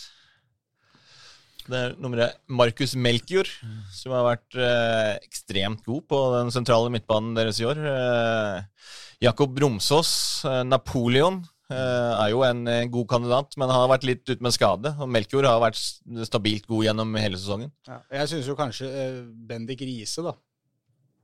Det 1.68 1.78
er 1.78 1.94
nummeret 2.02 2.38
Markus 2.50 2.94
Melkjord, 2.98 3.48
som 3.94 4.12
har 4.16 4.24
vært 4.26 4.56
eh, 4.58 5.14
ekstremt 5.22 5.84
god 5.86 6.04
på 6.10 6.18
den 6.34 6.50
sentrale 6.54 6.90
midtbanen 6.92 7.36
deres 7.38 7.60
i 7.62 7.66
år. 7.68 7.78
Eh, 7.78 8.88
Jakob 9.22 9.58
Romsås, 9.62 10.10
eh, 10.50 10.62
Napoleon, 10.66 11.40
eh, 11.70 12.12
er 12.24 12.32
jo 12.32 12.42
en 12.46 12.64
eh, 12.70 12.86
god 12.90 13.06
kandidat, 13.14 13.54
men 13.56 13.70
han 13.70 13.84
har 13.84 13.92
vært 13.94 14.08
litt 14.08 14.24
ute 14.26 14.42
med 14.42 14.54
skade. 14.56 14.94
Og 14.98 15.10
Melkjord 15.14 15.46
har 15.46 15.62
vært 15.62 15.78
stabilt 16.26 16.66
god 16.70 16.88
gjennom 16.88 17.14
hele 17.20 17.38
sesongen. 17.38 17.70
Ja. 17.88 18.00
Jeg 18.18 18.32
syns 18.34 18.50
jo 18.50 18.58
kanskje 18.58 18.90
eh, 18.90 19.20
Bendik 19.50 19.84
Riise 19.86 20.26
da 20.26 20.34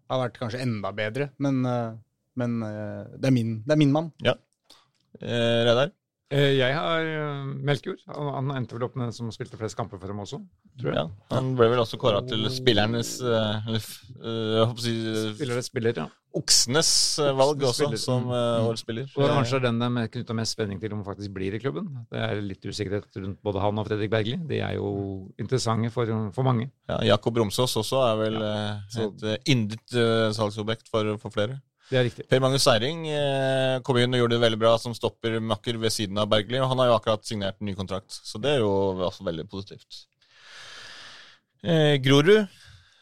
har 0.08 0.22
vært 0.22 0.38
kanskje 0.40 0.62
enda 0.64 0.88
bedre, 0.96 1.26
men, 1.36 1.58
men 2.40 2.52
det, 2.64 3.26
er 3.28 3.34
min, 3.34 3.58
det 3.66 3.74
er 3.74 3.80
min 3.82 3.90
mann. 3.92 4.06
Eh, 4.24 5.64
Reidar? 5.68 5.90
Eh, 6.28 6.58
Jeg 6.58 6.74
har 6.76 7.06
uh, 7.08 7.44
Melkjord. 7.64 8.02
Han, 8.12 8.50
endte 8.52 8.76
vel 8.76 8.84
opp 8.84 8.96
med 9.00 9.08
den 9.08 9.14
som 9.16 9.30
spilte 9.32 9.56
flest 9.56 9.78
kamper 9.78 9.96
for 10.00 10.12
dem 10.12 10.18
også. 10.20 10.42
Tror 10.78 10.92
jeg. 10.92 11.00
Ja, 11.00 11.06
han 11.32 11.54
ble 11.56 11.70
vel 11.72 11.80
også 11.80 11.96
kåra 12.00 12.20
til 12.28 12.44
spillernes 12.52 13.14
eh, 13.24 13.64
Eller 13.66 13.80
eh, 13.80 14.50
jeg 14.58 14.66
håper 14.68 14.82
å 14.82 14.84
si 14.84 14.92
eh, 15.08 15.62
Spiller 15.64 15.96
ja. 16.02 16.04
Oksenes 16.38 16.90
eh, 17.24 17.32
valg 17.34 17.64
også, 17.64 17.86
Spiller. 17.88 18.02
som 18.02 18.28
eh, 18.28 18.66
årets 18.68 18.84
spiller. 18.84 19.08
Og 19.16 19.32
kanskje 19.32 19.62
den 19.64 19.80
er 19.88 20.10
knytta 20.12 20.36
mest 20.36 20.54
spenning 20.54 20.78
til 20.82 20.92
om 20.92 21.00
han 21.00 21.08
faktisk 21.08 21.32
blir 21.34 21.56
i 21.56 21.60
klubben. 21.62 21.88
Det 22.12 22.20
er 22.20 22.42
litt 22.44 22.68
usikkerhet 22.68 23.08
rundt 23.24 23.40
både 23.48 23.64
han 23.64 23.80
og 23.80 23.88
Fredrik 23.88 24.12
Bergli. 24.12 24.36
De 24.52 24.60
er 24.62 24.76
jo 24.76 24.92
interessante 25.40 25.90
for, 25.94 26.12
for 26.36 26.46
mange. 26.46 26.68
Ja, 26.92 27.00
Jakob 27.14 27.40
Romsås 27.40 27.74
også 27.80 28.04
er 28.04 28.20
vel 28.20 28.38
ja, 28.44 29.08
et 29.08 29.48
yndet 29.48 29.96
eh, 29.96 30.28
salgsobjekt 30.36 30.92
for, 30.92 31.16
for 31.24 31.32
flere. 31.34 31.56
Det 31.88 31.96
er 31.96 32.04
riktig. 32.04 32.26
Per 32.28 32.42
Magnus 32.44 32.66
Seiring 32.66 33.06
eh, 33.08 33.78
kom 33.86 33.96
inn 33.96 34.12
og 34.12 34.20
gjorde 34.22 34.36
det 34.36 34.44
veldig 34.44 34.60
bra 34.60 34.74
som 34.80 34.94
stopper 34.96 35.38
makker 35.40 35.78
ved 35.80 35.94
siden 35.94 36.20
av 36.20 36.28
Bergli, 36.28 36.60
og 36.60 36.68
han 36.72 36.82
har 36.82 36.90
jo 36.90 36.96
akkurat 36.98 37.24
signert 37.24 37.56
en 37.58 37.70
ny 37.70 37.74
kontrakt, 37.78 38.12
så 38.12 38.40
det 38.42 38.56
er 38.56 38.64
jo 38.64 38.72
også 39.08 39.24
veldig 39.28 39.46
positivt. 39.48 40.04
Eh, 41.64 41.96
Grorud. 42.04 42.48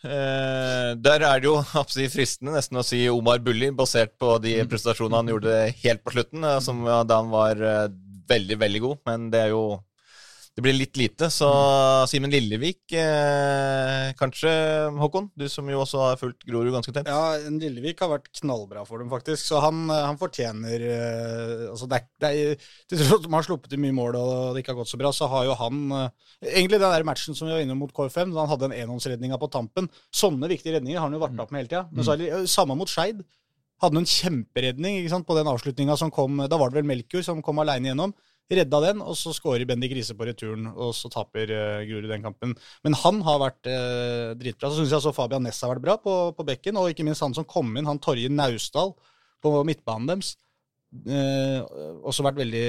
Eh, 0.06 0.90
der 1.02 1.24
er 1.26 1.42
det 1.42 1.48
jo 1.48 1.56
absolutt 1.82 2.14
fristende 2.14 2.54
nesten 2.54 2.78
å 2.78 2.86
si 2.86 3.02
Omar 3.10 3.42
Bulli, 3.42 3.72
basert 3.74 4.14
på 4.20 4.36
de 4.44 4.54
prestasjonene 4.70 5.22
han 5.22 5.34
gjorde 5.34 5.58
helt 5.82 6.04
på 6.04 6.14
slutten, 6.14 6.46
eh, 6.46 6.62
som, 6.62 6.84
ja, 6.86 7.02
da 7.02 7.20
han 7.24 7.32
var 7.32 7.58
eh, 7.58 7.88
veldig, 8.30 8.60
veldig 8.62 8.82
god, 8.86 9.02
men 9.10 9.28
det 9.34 9.46
er 9.46 9.54
jo 9.54 9.64
det 10.56 10.62
blir 10.64 10.72
litt 10.72 10.96
lite, 10.96 11.26
så 11.28 11.46
Simen 12.08 12.32
Lillevik, 12.32 12.88
eh, 12.96 14.14
kanskje, 14.16 14.48
Håkon? 14.96 15.26
Du 15.36 15.44
som 15.52 15.66
jo 15.68 15.82
også 15.82 16.00
har 16.00 16.16
fulgt 16.16 16.46
Grorud 16.48 16.72
ganske 16.72 16.94
tett. 16.96 17.10
Ja, 17.12 17.36
Lillevik 17.52 18.00
har 18.00 18.08
vært 18.14 18.30
knallbra 18.40 18.86
for 18.88 19.02
dem, 19.02 19.10
faktisk. 19.12 19.42
Så 19.44 19.60
han, 19.60 19.82
eh, 19.92 20.06
han 20.06 20.16
fortjener 20.16 20.80
eh, 20.80 21.66
altså 21.68 21.90
det 21.92 22.00
det 22.24 22.32
Til 22.88 22.96
tross 22.96 23.10
for 23.10 23.18
at 23.18 23.26
de 23.26 23.34
har 23.34 23.44
sluppet 23.44 23.74
inn 23.76 23.82
mye 23.84 23.96
mål 23.98 24.16
og 24.16 24.32
det 24.54 24.62
ikke 24.62 24.72
har 24.72 24.80
gått 24.80 24.94
så 24.94 25.00
bra, 25.00 25.12
så 25.12 25.28
har 25.28 25.44
jo 25.44 25.58
han 25.60 25.92
eh, 25.92 26.08
Egentlig 26.56 26.80
den 26.80 26.94
der 26.94 27.04
matchen 27.04 27.36
som 27.36 27.50
vi 27.50 27.52
var 27.52 27.60
inne 27.60 27.76
mot 27.76 27.92
KFM, 27.92 28.32
da 28.32 28.46
han 28.46 28.52
hadde 28.54 28.70
en 28.70 28.76
enhåndsredninga 28.80 29.36
på 29.40 29.50
tampen 29.52 29.90
Sånne 30.08 30.48
viktige 30.48 30.78
redninger 30.78 30.96
har 30.96 31.10
han 31.10 31.18
jo 31.18 31.20
vært 31.20 31.36
opp 31.42 31.52
med 31.52 31.66
hele 31.66 31.68
tida. 31.68 31.84
Men 31.92 32.06
så 32.06 32.14
er 32.14 32.22
det 32.22 32.30
eh, 32.32 32.48
samme 32.48 32.78
mot 32.80 32.88
Skeid. 32.88 33.20
Hadde 33.84 34.00
en 34.00 34.08
kjemperedning 34.08 35.04
på 35.04 35.36
den 35.36 35.52
avslutninga 35.52 35.98
som 36.00 36.08
kom 36.08 36.40
Da 36.48 36.56
var 36.56 36.72
det 36.72 36.80
vel 36.80 36.88
Melkjord 36.88 37.28
som 37.28 37.44
kom 37.44 37.60
aleine 37.60 37.92
gjennom. 37.92 38.16
Redda 38.46 38.78
den, 38.84 39.00
og 39.02 39.16
så 39.18 39.32
skårer 39.34 39.66
Bendik 39.66 39.90
Riise 39.96 40.14
på 40.14 40.26
returen, 40.28 40.68
og 40.70 40.92
så 40.94 41.10
taper 41.10 41.50
uh, 41.50 41.82
Grorud 41.88 42.12
den 42.12 42.22
kampen. 42.22 42.52
Men 42.86 42.94
han 43.00 43.18
har 43.26 43.40
vært 43.42 43.66
uh, 43.66 44.34
dritbra. 44.38 44.70
Så 44.70 44.78
syns 44.78 44.92
jeg 44.92 45.00
også 45.00 45.14
Fabian 45.16 45.42
Næss 45.42 45.64
har 45.66 45.72
vært 45.72 45.82
bra 45.82 45.96
på, 45.98 46.14
på 46.36 46.46
bekken, 46.46 46.78
og 46.78 46.92
ikke 46.92 47.06
minst 47.06 47.24
han 47.26 47.34
som 47.34 47.46
kom 47.48 47.72
inn, 47.74 47.88
han 47.90 47.98
Torje 48.02 48.30
Naustdal 48.30 48.94
på 49.42 49.52
midtbanen 49.66 50.12
deres. 50.12 50.36
Uh, 50.94 51.58
også 52.06 52.22
vært 52.22 52.38
veldig, 52.38 52.68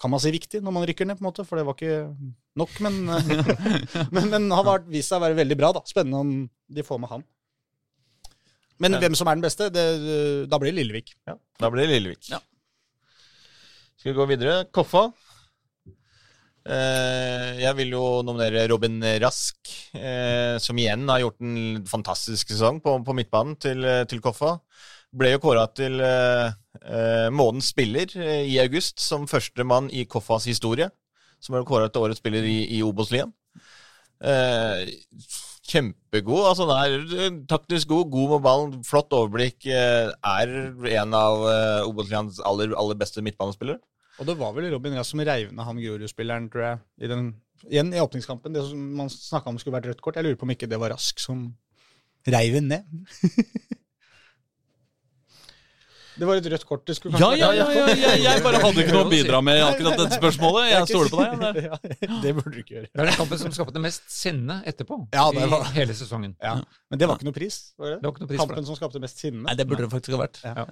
kan 0.00 0.14
man 0.14 0.22
si, 0.22 0.30
viktig 0.30 0.62
når 0.62 0.76
man 0.78 0.86
rykker 0.86 1.10
ned, 1.10 1.18
på 1.18 1.26
en 1.26 1.30
måte. 1.32 1.46
For 1.48 1.58
det 1.58 1.66
var 1.66 1.74
ikke 1.74 1.98
nok, 2.62 2.78
men, 2.86 3.02
men, 4.14 4.30
men 4.30 4.46
han 4.46 4.70
har 4.70 4.86
vist 4.86 5.10
seg 5.10 5.18
å 5.18 5.26
være 5.26 5.40
veldig 5.42 5.58
bra. 5.58 5.72
da. 5.80 5.82
Spennende 5.90 6.22
om 6.22 6.32
de 6.70 6.86
får 6.86 7.02
med 7.02 7.16
han. 7.16 7.26
Men 8.80 8.94
hvem 9.02 9.18
som 9.18 9.28
er 9.28 9.36
den 9.36 9.44
beste, 9.44 9.68
det, 9.74 9.88
da 10.48 10.62
blir 10.62 10.70
det 10.70 10.78
Lillevik. 10.78 11.12
Ja, 11.28 11.34
da 11.60 11.68
blir 11.74 11.84
det 11.84 11.98
Lillevik. 11.98 12.30
Ja. 12.30 12.38
Skal 14.00 14.14
vi 14.14 14.16
gå 14.16 14.24
videre? 14.30 14.52
Koffa. 14.72 15.10
Eh, 16.64 17.58
jeg 17.60 17.76
vil 17.76 17.90
jo 17.92 18.22
nominere 18.24 18.62
Robin 18.72 18.94
Rask, 19.20 19.58
eh, 19.92 20.56
som 20.56 20.80
igjen 20.80 21.04
har 21.12 21.20
gjort 21.20 21.44
en 21.44 21.82
fantastisk 21.84 22.48
sesong 22.48 22.78
på, 22.80 22.94
på 23.04 23.16
midtbanen 23.18 23.58
til, 23.60 23.84
til 24.08 24.22
Koffa. 24.24 24.54
Ble 25.12 25.34
jo 25.34 25.42
kåra 25.44 25.66
til 25.76 26.00
eh, 26.00 26.48
eh 26.80 27.28
månedens 27.28 27.68
spiller 27.74 28.16
eh, 28.16 28.48
i 28.48 28.56
august, 28.64 29.04
som 29.04 29.28
førstemann 29.28 29.92
i 29.92 30.06
Koffas 30.08 30.48
historie. 30.48 30.88
Som 31.36 31.58
ble 31.58 31.66
kåra 31.68 31.92
til 31.92 32.08
årets 32.08 32.24
spiller 32.24 32.48
i, 32.48 32.58
i 32.78 32.80
Obos-ligaen. 32.80 33.36
Eh, 35.70 35.76
kjempegod. 35.76 36.46
altså 36.48 36.66
Han 36.66 36.82
er 36.82 37.14
eh, 37.26 37.38
taktisk 37.48 37.88
god, 37.88 38.10
god 38.10 38.30
med 38.34 38.42
ballen, 38.42 38.84
flott 38.84 39.12
overblikk. 39.12 39.66
eh, 39.66 40.10
Er 40.24 40.54
en 40.98 41.14
av 41.14 41.44
Obotlians 41.86 42.40
aller, 42.44 42.74
aller 42.76 42.98
beste 42.98 43.22
midtbanespillere. 43.22 43.78
Og 44.20 44.26
det 44.26 44.36
var 44.36 44.52
vel 44.52 44.70
Robin 44.72 44.92
Rask 44.98 45.14
som 45.14 45.20
reiv 45.24 45.52
ned 45.52 45.64
han 45.64 45.78
Grorud-spilleren, 45.80 46.50
tror 46.52 46.62
jeg. 46.66 46.78
I 47.00 47.08
den, 47.08 47.34
igjen 47.70 47.94
i 47.94 48.00
åpningskampen. 48.02 48.52
Det 48.52 48.66
som 48.68 48.78
man 48.98 49.08
snakka 49.08 49.48
om 49.48 49.58
skulle 49.58 49.78
vært 49.78 49.88
rødt 49.88 50.02
kort. 50.04 50.16
Jeg 50.16 50.24
lurer 50.26 50.36
på 50.36 50.44
om 50.44 50.52
ikke 50.52 50.68
det 50.68 50.80
var 50.80 50.92
Rask 50.92 51.22
som 51.22 51.46
reiv 52.28 52.58
den 52.58 52.68
ned. 52.68 52.84
Det 56.20 56.26
var 56.28 56.36
et 56.36 56.46
rødt 56.52 56.64
kort. 56.68 56.82
Det 56.84 56.94
skulle 56.98 57.16
Ja, 57.16 57.30
kanskje 57.30 57.38
ja, 57.40 57.46
vært- 57.48 57.74
ja, 57.74 57.84
ja, 57.88 58.10
ja, 58.20 58.32
jeg 58.34 58.42
bare 58.44 58.58
hadde 58.60 58.82
ikke 58.82 58.92
noe 58.92 59.04
å 59.06 59.10
bidra 59.10 59.38
med 59.46 59.56
i 59.56 59.62
akkurat 59.64 59.96
dette 60.02 60.18
spørsmålet. 60.20 60.66
Jeg 60.68 60.88
stoler 60.90 61.08
på 61.14 61.20
deg. 61.24 61.54
Det. 61.56 61.62
Ja, 61.64 61.78
det 62.24 62.32
burde 62.36 62.52
du 62.52 62.58
ikke 62.60 62.74
gjøre. 62.76 62.88
Det 62.92 63.00
er 63.00 63.08
den 63.08 63.16
kampen 63.16 63.40
som 63.40 63.54
skapte 63.56 63.80
mest 63.80 64.04
sinne 64.12 64.58
etterpå 64.68 64.98
Ja, 65.16 65.24
det 65.32 65.48
var- 65.48 65.64
i 65.64 65.72
hele 65.78 65.96
sesongen. 65.96 66.34
Ja. 66.42 66.54
Men 66.90 66.98
det 67.00 67.08
var 67.08 67.16
ikke 67.16 67.28
noe 67.30 67.36
pris? 67.38 67.56
var 67.78 67.94
det? 67.94 68.02
Det 68.02 68.04
var 68.10 68.12
ikke 68.12 68.20
noe 68.26 68.30
pris 68.34 68.40
for 68.42 68.46
Kampen 68.52 68.66
som 68.68 68.76
skapte 68.76 69.00
mest 69.00 69.18
sinne? 69.24 69.42
Nei, 69.48 69.54
det 69.54 69.66
burde 69.70 69.86
det 69.88 69.90
faktisk 69.96 70.12
ha 70.18 70.20
vært. 70.26 70.42
Ja. 70.44 70.66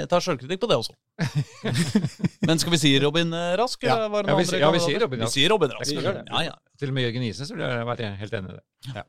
Jeg 0.00 0.08
tar 0.12 0.20
sjølkritikk 0.20 0.60
på 0.60 0.68
det 0.68 0.76
også. 0.82 0.92
Men 2.46 2.58
skal 2.60 2.72
vi 2.76 2.80
si 2.82 2.92
Robin 3.00 3.32
eh, 3.32 3.56
Rask? 3.60 3.82
Ja. 3.82 4.08
var 4.08 4.28
Ja, 4.28 4.36
vi 4.36 4.44
ja, 4.60 4.70
vi 4.70 4.78
sier 4.84 5.00
Robin 5.00 5.20
Rask. 5.24 5.32
Vi 5.36 5.40
sier 5.40 5.48
Robin 5.54 5.70
Rask. 5.78 5.92
Ja, 5.96 6.42
ja. 6.50 6.54
Til 6.78 6.92
og 6.92 6.94
med 6.96 7.08
Jørgen 7.08 7.24
Isnes 7.28 7.50
ville 7.52 7.64
jeg 7.70 8.18
helt 8.20 8.36
enig 8.40 8.52
i 8.52 8.60
det. 8.92 9.04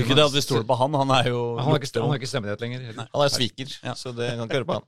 Ikke 0.00 0.14
det 0.14 0.22
at 0.22 0.30
vi 0.34 0.40
stoler 0.44 0.62
på 0.62 0.76
han, 0.78 0.94
han 0.94 1.10
er 1.16 1.30
jo 1.32 1.56
Han 1.58 1.66
har 1.72 1.80
ikke, 1.82 1.90
han 1.98 2.10
har 2.12 2.18
ikke 2.20 2.30
stemmerett 2.30 2.60
lenger. 2.62 2.84
Han 2.94 3.22
er 3.24 3.32
sviker, 3.32 3.72
Ja. 3.82 3.94
så 3.98 4.12
det 4.14 4.28
kan 4.38 4.46
ikke 4.46 4.60
høre 4.60 4.68
på 4.68 4.76
han. 4.78 4.86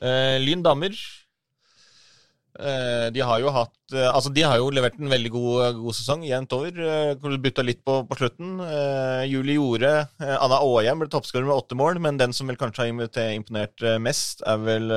Eh, 0.00 0.36
Lyn 0.42 0.64
damer. 0.64 0.96
Eh, 2.56 3.08
de 3.12 3.20
har 3.20 3.40
jo 3.42 3.50
hatt 3.52 3.92
eh, 3.92 4.06
Altså, 4.08 4.30
de 4.32 4.40
har 4.46 4.56
jo 4.56 4.70
levert 4.72 4.94
en 4.96 5.10
veldig 5.12 5.32
god, 5.34 5.76
god 5.82 5.96
sesong 5.98 6.24
jevnt 6.24 6.54
over. 6.56 6.78
Uh, 6.80 7.36
Bytta 7.42 7.64
litt 7.66 7.82
på, 7.84 7.98
på 8.08 8.16
slutten. 8.16 8.56
Julie 9.28 9.58
Jorde 9.58 9.92
Anna 10.18 10.62
Aahjem 10.62 11.04
ble 11.04 11.10
toppskårer 11.12 11.48
med 11.48 11.56
åtte 11.56 11.76
mål, 11.78 12.00
men 12.00 12.20
den 12.20 12.32
som 12.36 12.48
vel 12.48 12.58
kanskje 12.60 12.86
har 12.86 12.92
imponert- 12.94 13.86
mest, 14.00 14.44
er 14.46 14.62
vel 14.64 14.92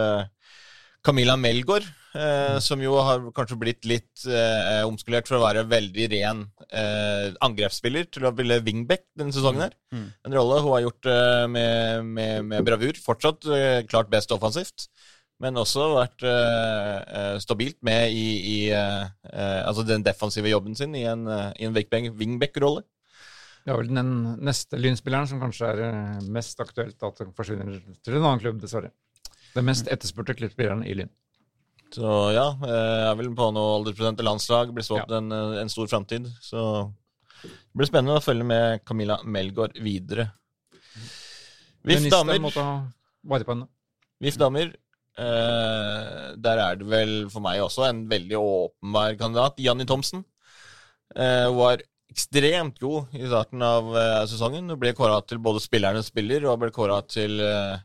Camilla 1.04 1.36
Melgaard. 1.40 1.88
Eh, 2.16 2.58
som 2.64 2.82
jo 2.82 2.96
har 3.06 3.22
kanskje 3.36 3.58
blitt 3.62 3.86
litt 3.90 4.26
eh, 4.26 4.82
omskulert 4.88 5.30
for 5.30 5.38
å 5.38 5.44
være 5.44 5.66
veldig 5.70 6.08
ren 6.16 6.44
eh, 6.70 7.30
angrepsspiller 7.46 8.10
til 8.10 8.26
å 8.28 8.34
spille 8.34 8.62
wingback 8.66 9.06
denne 9.20 9.36
sesongen 9.36 9.68
her. 9.68 9.78
Mm. 9.94 10.10
En 10.28 10.36
rolle 10.40 10.60
hun 10.64 10.74
har 10.76 10.86
gjort 10.88 11.10
eh, 11.14 11.46
med, 11.56 12.12
med, 12.18 12.46
med 12.52 12.68
bravur. 12.68 13.00
Fortsatt 13.06 13.50
eh, 13.54 13.80
klart 13.90 14.12
best 14.14 14.32
offensivt, 14.36 14.90
men 15.40 15.56
også 15.56 15.90
vært 15.96 16.24
eh, 16.28 17.36
stabilt 17.40 17.78
med 17.88 18.12
i, 18.12 18.30
i 18.54 18.58
altså 18.76 19.86
den 19.88 20.04
defensive 20.04 20.52
jobben 20.52 20.76
sin 20.76 20.96
i 21.00 21.06
en, 21.08 21.24
i 21.56 21.68
en 21.68 21.76
wingback- 21.76 22.12
wingback-rolle. 22.20 22.84
Det 23.64 23.72
er 23.72 23.78
vel 23.80 23.90
den 23.92 24.12
neste 24.48 24.80
Lynspilleren 24.80 25.28
som 25.30 25.40
kanskje 25.44 25.68
er 25.70 26.28
mest 26.32 26.60
aktuelt 26.64 27.04
at 27.06 27.20
den 27.22 27.34
forsvinner 27.38 27.76
til 28.02 28.16
en 28.18 28.24
annen 28.24 28.42
klubb, 28.42 28.60
dessverre. 28.64 28.90
Den 29.54 29.68
mest 29.68 29.88
etterspurte 29.92 30.36
klippspilleren 30.40 30.84
i 30.88 30.96
Lyn. 30.96 31.12
Så 31.96 32.10
ja, 32.36 32.48
jeg 32.62 33.06
er 33.10 33.16
vel 33.18 33.32
på 33.38 33.48
noe 33.56 33.78
aldersprosent 33.80 34.20
til 34.20 34.28
landslag. 34.30 34.74
Blir 34.76 34.86
stått 34.86 35.10
Ja. 35.10 35.18
en, 35.18 35.32
eh, 35.32 35.62
en 35.62 35.70
stor 35.70 35.88
framtid. 35.88 36.28
Så 36.42 36.92
det 37.42 37.76
blir 37.76 37.90
spennende 37.90 38.20
å 38.20 38.24
følge 38.24 38.46
med 38.46 38.86
Camilla 38.86 39.20
Melgaard 39.24 39.74
videre. 39.82 40.32
VIF 41.84 42.10
damer. 42.12 42.40
VIF. 44.22 44.38
Eh, 45.20 46.36
der 46.40 46.60
er 46.64 46.76
det 46.80 46.88
vel 46.88 47.30
for 47.30 47.44
meg 47.44 47.60
også 47.60 47.90
en 47.90 48.06
veldig 48.08 48.38
åpenbar 48.40 49.18
kandidat. 49.20 49.58
Janni 49.60 49.86
Thomsen 49.86 50.24
eh, 51.16 51.48
var 51.52 51.82
ekstremt 52.10 52.80
god 52.80 53.14
i 53.18 53.26
starten 53.28 53.62
av 53.66 53.90
eh, 53.96 54.26
sesongen. 54.32 54.70
Hun 54.70 54.80
ble 54.80 54.94
kåra 54.98 55.20
til 55.28 55.42
både 55.44 55.60
spillernes 55.64 56.08
spiller 56.12 56.46
og 56.50 56.62
ble 56.64 56.72
kåra 56.72 57.02
til 57.08 57.40
eh, 57.44 57.74
eh, 57.74 57.80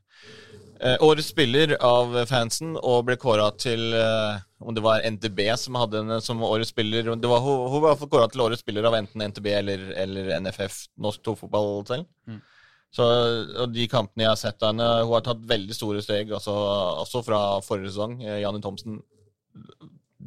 årets 1.05 1.29
spiller 1.31 1.77
av 1.85 2.17
fansen, 2.27 2.75
og 2.77 3.05
ble 3.09 3.17
kåra 3.21 3.51
til 3.61 3.95
eh, 3.95 4.41
om 4.65 4.75
det 4.75 4.83
var 4.85 5.05
NTB 5.07 5.41
som 5.61 5.77
hadde 5.79 6.01
henne 6.03 6.19
som 6.25 6.43
årets 6.43 6.73
spiller. 6.75 7.13
Det 7.21 7.31
var, 7.31 7.45
hun, 7.45 7.69
hun 7.73 7.85
var 7.85 8.01
kåra 8.01 8.27
til 8.33 8.43
årets 8.47 8.65
spiller 8.65 8.89
av 8.89 8.97
enten 8.99 9.23
NTB 9.29 9.49
eller, 9.53 9.87
eller 10.03 10.33
NFF, 10.41 10.87
Norsk 11.05 11.23
Toppfotball 11.25 11.85
selv. 11.91 12.09
Så, 12.95 13.07
og 13.59 13.73
de 13.75 13.89
kampene 13.91 14.23
jeg 14.23 14.31
har 14.31 14.39
sett 14.39 14.63
av 14.63 14.71
henne, 14.71 14.89
hun 15.03 15.17
har 15.17 15.25
tatt 15.27 15.47
veldig 15.51 15.75
store 15.75 16.03
steg, 16.05 16.31
altså, 16.37 16.53
også 17.03 17.25
fra 17.27 17.41
forrige 17.67 17.91
sesong. 17.91 18.21
Eh, 18.23 18.39
Janni 18.45 18.63
Thomsen, 18.63 19.01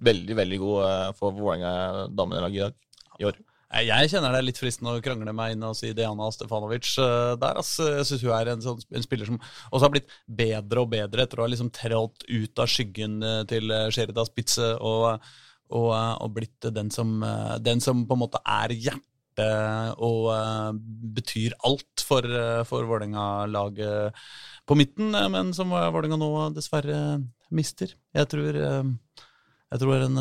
veldig, 0.08 0.36
veldig 0.38 0.60
god 0.64 0.88
eh, 0.90 1.12
for 1.20 1.36
Vålerenga 1.38 2.08
damelag 2.12 2.58
i 2.58 2.66
dag. 2.66 2.76
I 3.18 3.30
år. 3.30 3.40
Jeg 3.68 4.08
kjenner 4.14 4.32
det 4.32 4.40
er 4.40 4.46
litt 4.48 4.60
fristende 4.62 4.94
å 4.96 5.02
krangle 5.04 5.34
meg 5.36 5.54
inn 5.54 5.66
og 5.68 5.76
si 5.76 5.90
Diana 5.96 6.30
Stefanovic 6.32 6.88
eh, 7.04 7.34
der. 7.40 7.60
Altså, 7.60 7.90
Jeg 7.98 8.08
syns 8.08 8.24
hun 8.24 8.36
er 8.38 8.52
en, 8.54 8.64
sånn, 8.64 8.80
en 8.96 9.04
spiller 9.04 9.28
som 9.28 9.40
også 9.42 9.84
har 9.84 9.92
blitt 9.92 10.14
bedre 10.40 10.86
og 10.86 10.94
bedre 10.94 11.26
etter 11.26 11.42
å 11.42 11.44
ha 11.44 11.52
liksom 11.52 11.74
trådt 11.76 12.24
ut 12.30 12.64
av 12.64 12.72
skyggen 12.72 13.20
eh, 13.20 13.42
til 13.50 13.76
eh, 13.76 13.90
Sherida 13.92 14.24
Spitze 14.28 14.72
og, 14.80 15.20
og, 15.68 15.92
og 15.92 16.32
blitt 16.38 16.70
den 16.72 16.94
som, 16.96 17.20
den 17.60 17.84
som 17.84 18.06
på 18.08 18.16
en 18.16 18.24
måte 18.24 18.44
er 18.48 18.72
hjertet 18.72 19.14
og 20.02 20.32
betyr 21.14 21.54
alt 21.68 22.02
for, 22.02 22.26
uh, 22.26 22.64
for 22.66 22.88
Vålerenga-laget 22.90 24.16
på 24.66 24.78
midten, 24.80 25.14
men 25.30 25.52
som 25.54 25.70
Vålerenga 25.70 26.18
nå 26.18 26.32
dessverre 26.56 27.20
mister. 27.54 27.94
Jeg 28.18 28.30
tror, 28.32 28.58
eh, 28.58 28.90
jeg 29.72 29.84
tror 29.84 30.08
en 30.08 30.18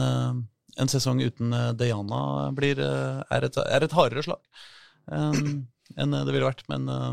en 0.77 0.90
sesong 0.93 1.23
uten 1.24 1.55
eh, 1.57 1.70
Diana 1.78 2.51
blir, 2.57 2.81
eh, 2.82 3.23
er, 3.36 3.48
et, 3.48 3.61
er 3.65 3.86
et 3.86 3.97
hardere 3.97 4.24
slag 4.27 4.43
um, 5.12 5.65
enn 5.97 6.16
det 6.16 6.32
ville 6.35 6.48
vært. 6.48 6.66
Men 6.73 6.89
eh, 6.93 7.12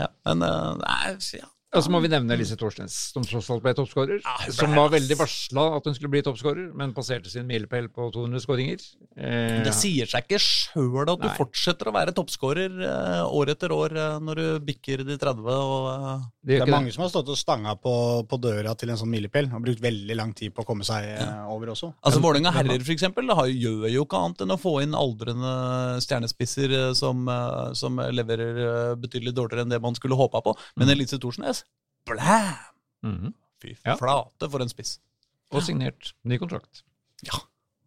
ja, 0.00 0.10
men 0.28 0.46
eh, 0.46 0.70
nei, 0.82 1.16
ja. 1.38 1.50
Og 1.74 1.82
så 1.82 1.90
må 1.90 2.00
vi 2.04 2.10
nevne 2.12 2.36
Lise 2.38 2.56
Thorstens, 2.60 2.94
som 3.14 3.24
tross 3.26 3.48
alt 3.50 3.64
ble 3.64 3.72
toppskårer. 3.74 4.20
Ja, 4.22 4.52
som 4.54 4.74
var 4.78 4.92
veldig 4.94 5.16
varsla 5.18 5.64
at 5.78 5.88
hun 5.88 5.96
skulle 5.96 6.12
bli 6.12 6.22
toppskårer, 6.22 6.68
men 6.78 6.92
passerte 6.94 7.30
sin 7.32 7.48
milepæl 7.48 7.88
på 7.90 8.06
200 8.14 8.42
skåringer. 8.44 8.84
Eh, 9.16 9.62
Det 9.66 9.74
sier 9.74 10.06
seg 10.10 10.24
ikke 10.28 10.38
sjøl 10.42 11.02
at 11.10 11.18
du 11.20 11.26
Nei. 11.26 11.34
fortsetter 11.38 11.90
å 11.90 11.94
være 11.96 12.14
toppskårer 12.14 12.78
eh, 12.86 13.24
år 13.26 13.50
etter 13.56 13.74
år 13.74 13.96
eh, 13.98 14.18
når 14.22 14.40
du 14.40 14.46
bikker 14.70 15.02
de 15.08 15.18
30. 15.18 15.42
Og, 15.50 15.88
eh, 15.90 16.24
det 16.44 16.60
Det 16.60 16.62
er 16.62 16.70
mange 16.70 16.84
mange 16.84 16.92
som 16.94 17.02
har 17.06 17.10
stått 17.10 17.32
og 17.32 17.38
stanga 17.40 17.74
på, 17.80 17.94
på 18.28 18.38
døra 18.38 18.74
til 18.78 18.90
en 18.92 19.00
sånn 19.00 19.10
milepæl. 19.10 19.50
og 19.54 19.62
brukt 19.64 19.80
veldig 19.82 20.16
lang 20.16 20.32
tid 20.36 20.54
på 20.54 20.62
å 20.62 20.68
komme 20.68 20.84
seg 20.86 21.10
eh, 21.16 21.44
over 21.50 21.72
også. 21.74 21.90
altså 22.04 22.20
Vålerenga 22.22 22.52
herrer 22.54 22.82
for 22.84 22.92
eksempel, 22.94 23.28
har, 23.34 23.46
gjør 23.50 23.88
jo 23.90 24.04
ikke 24.06 24.20
annet 24.20 24.44
enn 24.44 24.54
å 24.54 24.60
få 24.60 24.76
inn 24.84 24.94
aldrende 24.94 25.54
stjernespisser 26.04 26.70
eh, 26.78 26.92
som, 26.94 27.26
eh, 27.28 27.72
som 27.78 27.98
leverer 27.98 28.62
eh, 28.62 28.94
betydelig 29.00 29.34
dårligere 29.36 29.64
enn 29.66 29.74
det 29.74 29.80
man 29.82 29.96
skulle 29.98 30.18
håpa 30.18 30.42
på. 30.44 30.54
Men 30.76 30.92
Elise 30.94 31.18
Thorsnes, 31.18 31.63
blæm! 32.06 32.54
-hmm. 33.04 33.32
Fy 33.60 33.76
Ja. 33.84 33.96
flate 33.96 34.50
for 34.50 34.60
en 34.62 34.68
spiss. 34.68 34.98
Og 35.52 35.62
signert 35.62 36.14
ny 36.24 36.38
kontrakt. 36.38 36.82
Ja. 37.24 37.38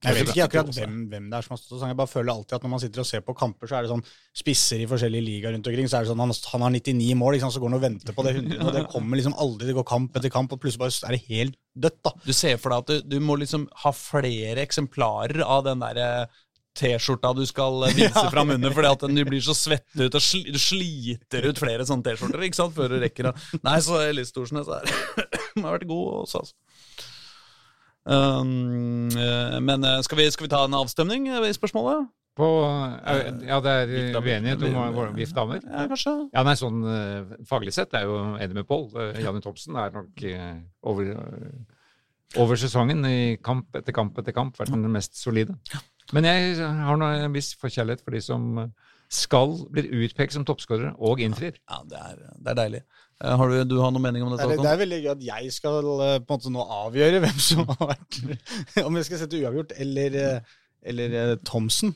Jeg 0.05 0.13
vet 0.13 0.29
ikke 0.29 0.43
akkurat 0.45 0.75
hvem, 0.77 0.97
hvem 1.09 1.25
det 1.31 1.37
er 1.39 1.41
som 1.41 1.55
har 1.55 1.57
stått 1.57 1.71
og 1.73 1.79
sang. 1.81 1.89
Jeg 1.89 1.97
bare 1.97 2.07
føler 2.07 2.31
alltid 2.31 2.53
at 2.53 2.63
når 2.63 2.69
man 2.69 2.79
sitter 2.79 3.01
og 3.01 3.07
ser 3.09 3.23
på 3.25 3.33
kamper, 3.33 3.67
så 3.67 3.75
er 3.77 3.81
det 3.81 3.89
sånn 3.89 4.03
spisser 4.37 4.83
i 4.83 4.85
forskjellige 4.85 5.25
ligaer 5.25 5.55
rundt 5.55 5.67
omkring. 5.67 5.89
Så 5.89 5.97
er 5.97 6.05
det 6.05 6.11
sånn 6.11 6.21
han, 6.21 6.33
han 6.51 6.61
har 6.61 6.69
99 6.69 7.15
mål, 7.17 7.33
liksom, 7.33 7.51
så 7.51 7.59
går 7.59 7.71
han 7.71 7.77
og 7.79 7.81
venter 7.81 8.13
på 8.13 8.25
det 8.27 8.35
100, 8.35 8.61
og 8.61 8.73
det 8.73 8.83
kommer 8.93 9.17
liksom 9.17 9.33
aldri. 9.33 9.67
Det 9.67 9.75
går 9.79 9.87
kamp 9.89 10.15
etter 10.15 10.29
kamp, 10.29 10.53
og 10.53 10.61
plutselig 10.61 10.83
bare 10.83 11.09
er 11.09 11.17
det 11.17 11.25
helt 11.27 11.57
dødt, 11.73 11.97
da. 12.05 12.11
Du 12.27 12.33
ser 12.33 12.57
for 12.61 12.69
deg 12.69 12.77
at 12.77 12.87
du, 12.87 13.17
du 13.17 13.25
må 13.25 13.39
liksom 13.41 13.65
ha 13.83 13.91
flere 13.91 14.61
eksemplarer 14.61 15.41
av 15.41 15.65
den 15.65 15.81
derre 15.81 16.29
T-skjorta 16.77 17.33
du 17.37 17.43
skal 17.49 17.81
vise 17.97 18.25
fra 18.31 18.45
under, 18.45 18.75
fordi 18.75 18.91
at 18.93 19.05
du 19.09 19.23
blir 19.27 19.43
så 19.43 19.55
svett 19.57 19.87
ut 19.97 20.19
og 20.19 20.23
sli, 20.23 20.45
sliter 20.61 21.49
ut 21.49 21.61
flere 21.61 21.87
sånne 21.87 22.05
T-skjorter 22.05 22.47
ikke 22.47 22.61
sant, 22.61 22.75
før 22.77 22.95
du 22.95 23.01
rekker 23.03 23.31
å 23.31 23.35
Nei, 23.65 23.77
så 23.83 24.01
Elise 24.05 24.35
Thorsnes 24.35 24.69
er 24.69 24.91
har 25.63 25.77
vært 25.79 25.89
god 25.89 26.23
også, 26.23 26.43
altså. 26.43 26.55
Um, 28.07 29.09
eh, 29.11 29.57
men 29.59 29.83
eh, 29.83 29.97
skal 30.05 30.21
vi, 30.21 30.29
skal 30.31 30.47
vi 30.47 30.51
ta 30.53 30.61
en 30.63 30.77
avstemning 30.77 31.27
eh, 31.27 31.49
i 31.49 31.55
spørsmålet? 31.55 32.05
På, 32.37 32.47
eh, 33.03 33.31
ja, 33.49 33.57
det 33.65 33.71
er 33.73 34.19
uenighet 34.21 34.61
om 34.69 35.15
VIF 35.17 35.33
damer. 35.33 35.63
Ja, 35.65 35.87
kanskje. 35.89 36.13
Ja, 36.35 36.43
nei, 36.45 36.53
sånn 36.59 36.83
eh, 36.85 37.33
faglig 37.49 37.73
sett 37.75 37.95
er 37.97 38.05
jeg 38.05 38.11
jo 38.11 38.19
enig 38.37 38.59
med 38.59 38.67
Pål. 38.69 38.85
Eh, 38.93 39.19
Janne 39.25 39.41
Thomsen 39.41 39.75
er 39.81 39.91
nok 39.95 40.23
eh, 40.29 40.59
over, 40.87 41.09
eh, 41.17 42.39
over 42.43 42.61
sesongen 42.61 43.01
i 43.09 43.19
kamp 43.41 43.75
etter 43.79 43.95
kamp 43.95 44.21
etter 44.21 44.37
kamp 44.37 44.59
vært 44.61 44.75
den 44.75 44.85
mest 44.93 45.17
solide. 45.17 45.57
Men 46.15 46.27
jeg 46.29 46.55
har 46.61 47.01
en 47.03 47.33
viss 47.35 47.53
forkjærlighet 47.59 48.03
for 48.05 48.15
de 48.15 48.21
som 48.23 48.71
skal 49.11 49.53
blir 49.71 49.87
utpekt 50.03 50.35
som 50.35 50.43
toppskårere 50.47 50.93
og 50.99 51.21
innfrir. 51.23 51.55
Ja, 51.69 51.79
det 51.87 51.99
er, 51.99 52.17
det 52.35 52.51
er 52.51 52.57
deilig. 52.59 52.81
Eh, 53.23 53.33
Har 53.39 53.49
du, 53.49 53.55
du 53.65 53.77
har 53.81 53.93
noen 53.95 54.03
mening 54.03 54.25
om 54.25 54.33
dette? 54.33 54.49
Det, 54.51 54.59
det 54.61 54.71
er 54.71 54.81
veldig 54.81 54.99
gøy 55.03 55.11
at 55.13 55.23
jeg 55.29 55.53
skal 55.55 55.77
eh, 55.79 56.17
på 56.19 56.35
en 56.35 56.37
måte 56.37 56.51
nå 56.53 56.65
avgjøre 56.77 57.21
hvem 57.23 57.39
som 57.41 57.63
har 57.71 57.93
vært 57.93 58.19
Om 58.87 58.99
jeg 58.99 59.07
skal 59.07 59.21
sette 59.23 59.39
uavgjort 59.39 59.73
eller, 59.79 60.17
eh, 60.21 60.57
eller 60.91 61.15
eh, 61.21 61.33
Thomsen. 61.47 61.95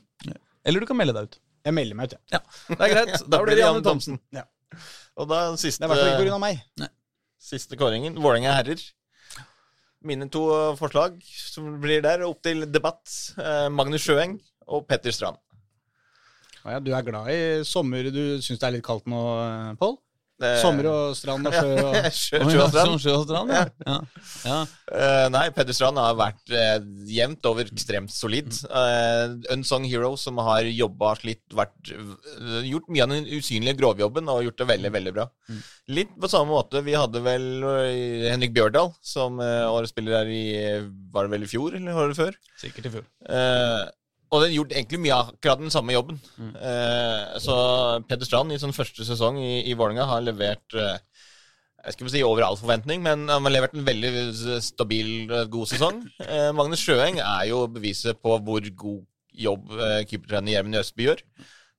Eller 0.66 0.84
du 0.84 0.88
kan 0.90 1.00
melde 1.00 1.18
deg 1.18 1.30
ut. 1.30 1.38
Jeg 1.68 1.78
melder 1.78 2.00
meg 2.00 2.10
ut, 2.10 2.18
ja. 2.34 2.42
Det 2.72 2.80
er 2.80 2.96
greit. 2.96 3.14
Da 3.32 3.42
blir 3.44 3.60
det 3.60 3.66
Janne 3.66 3.84
Thomsen. 3.86 4.18
Ja. 4.34 4.48
Og 5.20 5.28
da 5.30 5.44
Det 5.52 5.68
er 5.68 5.76
i 5.76 5.92
hvert 5.92 6.00
fall 6.00 6.14
ikke 6.16 6.32
pga. 6.32 6.40
meg. 6.42 6.64
siste 7.52 7.78
kåringen. 7.78 8.16
Vålerenga 8.22 8.56
herrer. 8.56 8.82
Mine 10.08 10.28
to 10.34 10.48
eh, 10.56 10.76
forslag 10.80 11.20
som 11.28 11.76
blir 11.82 12.02
der, 12.02 12.24
opp 12.26 12.42
til 12.46 12.66
debatt. 12.66 13.06
Eh, 13.38 13.68
Magnus 13.70 14.06
Sjøeng 14.08 14.40
og 14.72 14.88
Petter 14.90 15.14
Strand. 15.14 15.38
Ja, 16.62 16.80
du 16.82 16.92
er 16.94 17.06
glad 17.06 17.30
i 17.34 17.42
sommer. 17.66 18.10
Du 18.14 18.42
syns 18.42 18.62
det 18.62 18.68
er 18.68 18.76
litt 18.78 18.86
kaldt 18.86 19.10
nå, 19.10 19.22
eh, 19.42 19.70
Pål? 19.82 19.98
Eh, 20.42 20.58
Sommer 20.62 20.88
og 20.90 21.16
strand 21.18 21.48
og 21.48 21.54
sjø 21.54 21.76
og 21.78 21.98
Sjø, 22.22 22.40
sjø 22.42 22.62
og 22.64 22.72
strand. 22.72 22.92
sånn 22.92 23.02
sjø 23.04 23.16
og 23.20 23.26
strand, 23.28 23.54
ja. 23.54 23.64
ja. 23.86 23.98
ja. 24.48 24.60
Uh, 24.92 25.28
nei, 25.32 25.44
Peder 25.56 25.76
Strand 25.78 26.00
har 26.02 26.18
vært 26.20 26.52
uh, 26.56 26.80
jevnt 27.08 27.46
over 27.48 27.70
ekstremt 27.70 28.12
solid. 28.12 28.50
Uh, 28.68 29.38
unsung 29.54 29.86
hero 29.88 30.14
som 30.20 30.42
har 30.44 30.68
jobba 30.68 31.14
slitt, 31.22 31.44
vært, 31.56 31.94
gjort 32.68 32.90
mye 32.92 33.06
av 33.06 33.14
den 33.14 33.30
usynlige 33.38 33.78
grovjobben 33.80 34.28
og 34.32 34.44
gjort 34.48 34.60
det 34.64 34.70
veldig, 34.74 34.94
veldig 34.98 35.16
bra. 35.16 35.28
Litt 35.92 36.12
på 36.20 36.30
samme 36.32 36.52
måte. 36.56 36.82
Vi 36.86 36.98
hadde 36.98 37.22
vel 37.26 37.48
Henrik 38.28 38.54
Bjørdal, 38.56 38.92
som 39.06 39.40
uh, 39.42 39.70
årets 39.72 39.92
spiller 39.92 40.22
her 40.22 40.30
i 40.32 40.44
Var 41.12 41.28
det 41.28 41.34
vel 41.34 41.46
i 41.46 41.50
fjor, 41.52 41.76
eller 41.78 41.98
året 42.06 42.18
før? 42.18 42.38
Sikkert 42.62 42.88
i 42.88 42.94
fjor. 42.94 43.06
Eh, 43.28 43.82
og 44.32 44.46
den 44.46 44.56
gjort 44.56 44.74
egentlig 44.76 45.02
mye 45.04 45.18
akkurat 45.28 45.60
den 45.60 45.74
samme 45.74 45.94
jobben. 45.96 46.20
Eh, 46.40 47.38
så 47.44 47.56
Peder 48.08 48.28
Strand 48.28 48.56
i 48.56 48.60
sin 48.62 48.76
første 48.76 49.06
sesong 49.08 49.40
i, 49.42 49.66
i 49.68 49.76
Vålerenga 49.76 50.08
har 50.08 50.24
levert 50.24 50.78
eh, 50.80 50.98
jeg 51.82 51.96
skal 51.96 52.06
ikke 52.06 52.14
si 52.14 52.22
over 52.26 52.46
all 52.46 52.60
forventning, 52.60 53.02
men 53.02 53.26
han 53.30 53.48
har 53.48 53.54
levert 53.54 53.74
en 53.74 53.86
veldig 53.88 54.12
stabil, 54.64 55.32
eh, 55.32 55.48
god 55.50 55.72
sesong. 55.72 56.04
Eh, 56.22 56.52
Magnus 56.56 56.84
Sjøeng 56.84 57.18
er 57.20 57.48
jo 57.50 57.66
beviset 57.74 58.22
på 58.22 58.38
hvor 58.38 58.70
god 58.84 59.02
jobb 59.34 59.74
eh, 59.80 60.04
keepertrener 60.06 60.56
Gjermund 60.56 60.80
Østby 60.82 61.10
gjør. 61.10 61.24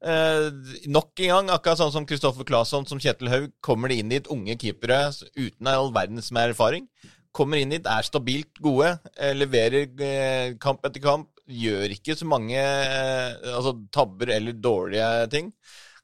Eh, 0.02 0.48
nok 0.90 1.22
en 1.22 1.30
gang, 1.30 1.50
akkurat 1.54 1.78
sånn 1.78 1.94
som 1.94 2.06
Kristoffer 2.08 2.46
Claesson 2.48 2.88
som 2.90 3.00
Kjetil 3.02 3.30
Haug, 3.30 3.50
kommer 3.62 3.92
det 3.92 4.00
inn 4.02 4.10
dit 4.10 4.30
unge 4.34 4.58
keepere 4.58 5.04
uten 5.38 5.70
all 5.70 5.92
verdens 5.94 6.32
med 6.34 6.50
erfaring. 6.50 6.88
Kommer 7.32 7.62
inn 7.62 7.72
dit, 7.72 7.86
er 7.86 8.04
stabilt 8.04 8.58
gode, 8.60 8.96
eh, 9.16 9.32
leverer 9.38 9.86
eh, 10.02 10.56
kamp 10.60 10.82
etter 10.84 11.04
kamp, 11.04 11.30
gjør 11.48 11.90
ikke 11.97 12.14
så 12.19 12.27
mange 12.28 12.59
eh, 12.59 13.32
altså, 13.56 13.74
tabber 13.94 14.31
eller 14.36 14.52
dårlige 14.52 15.09
ting. 15.32 15.52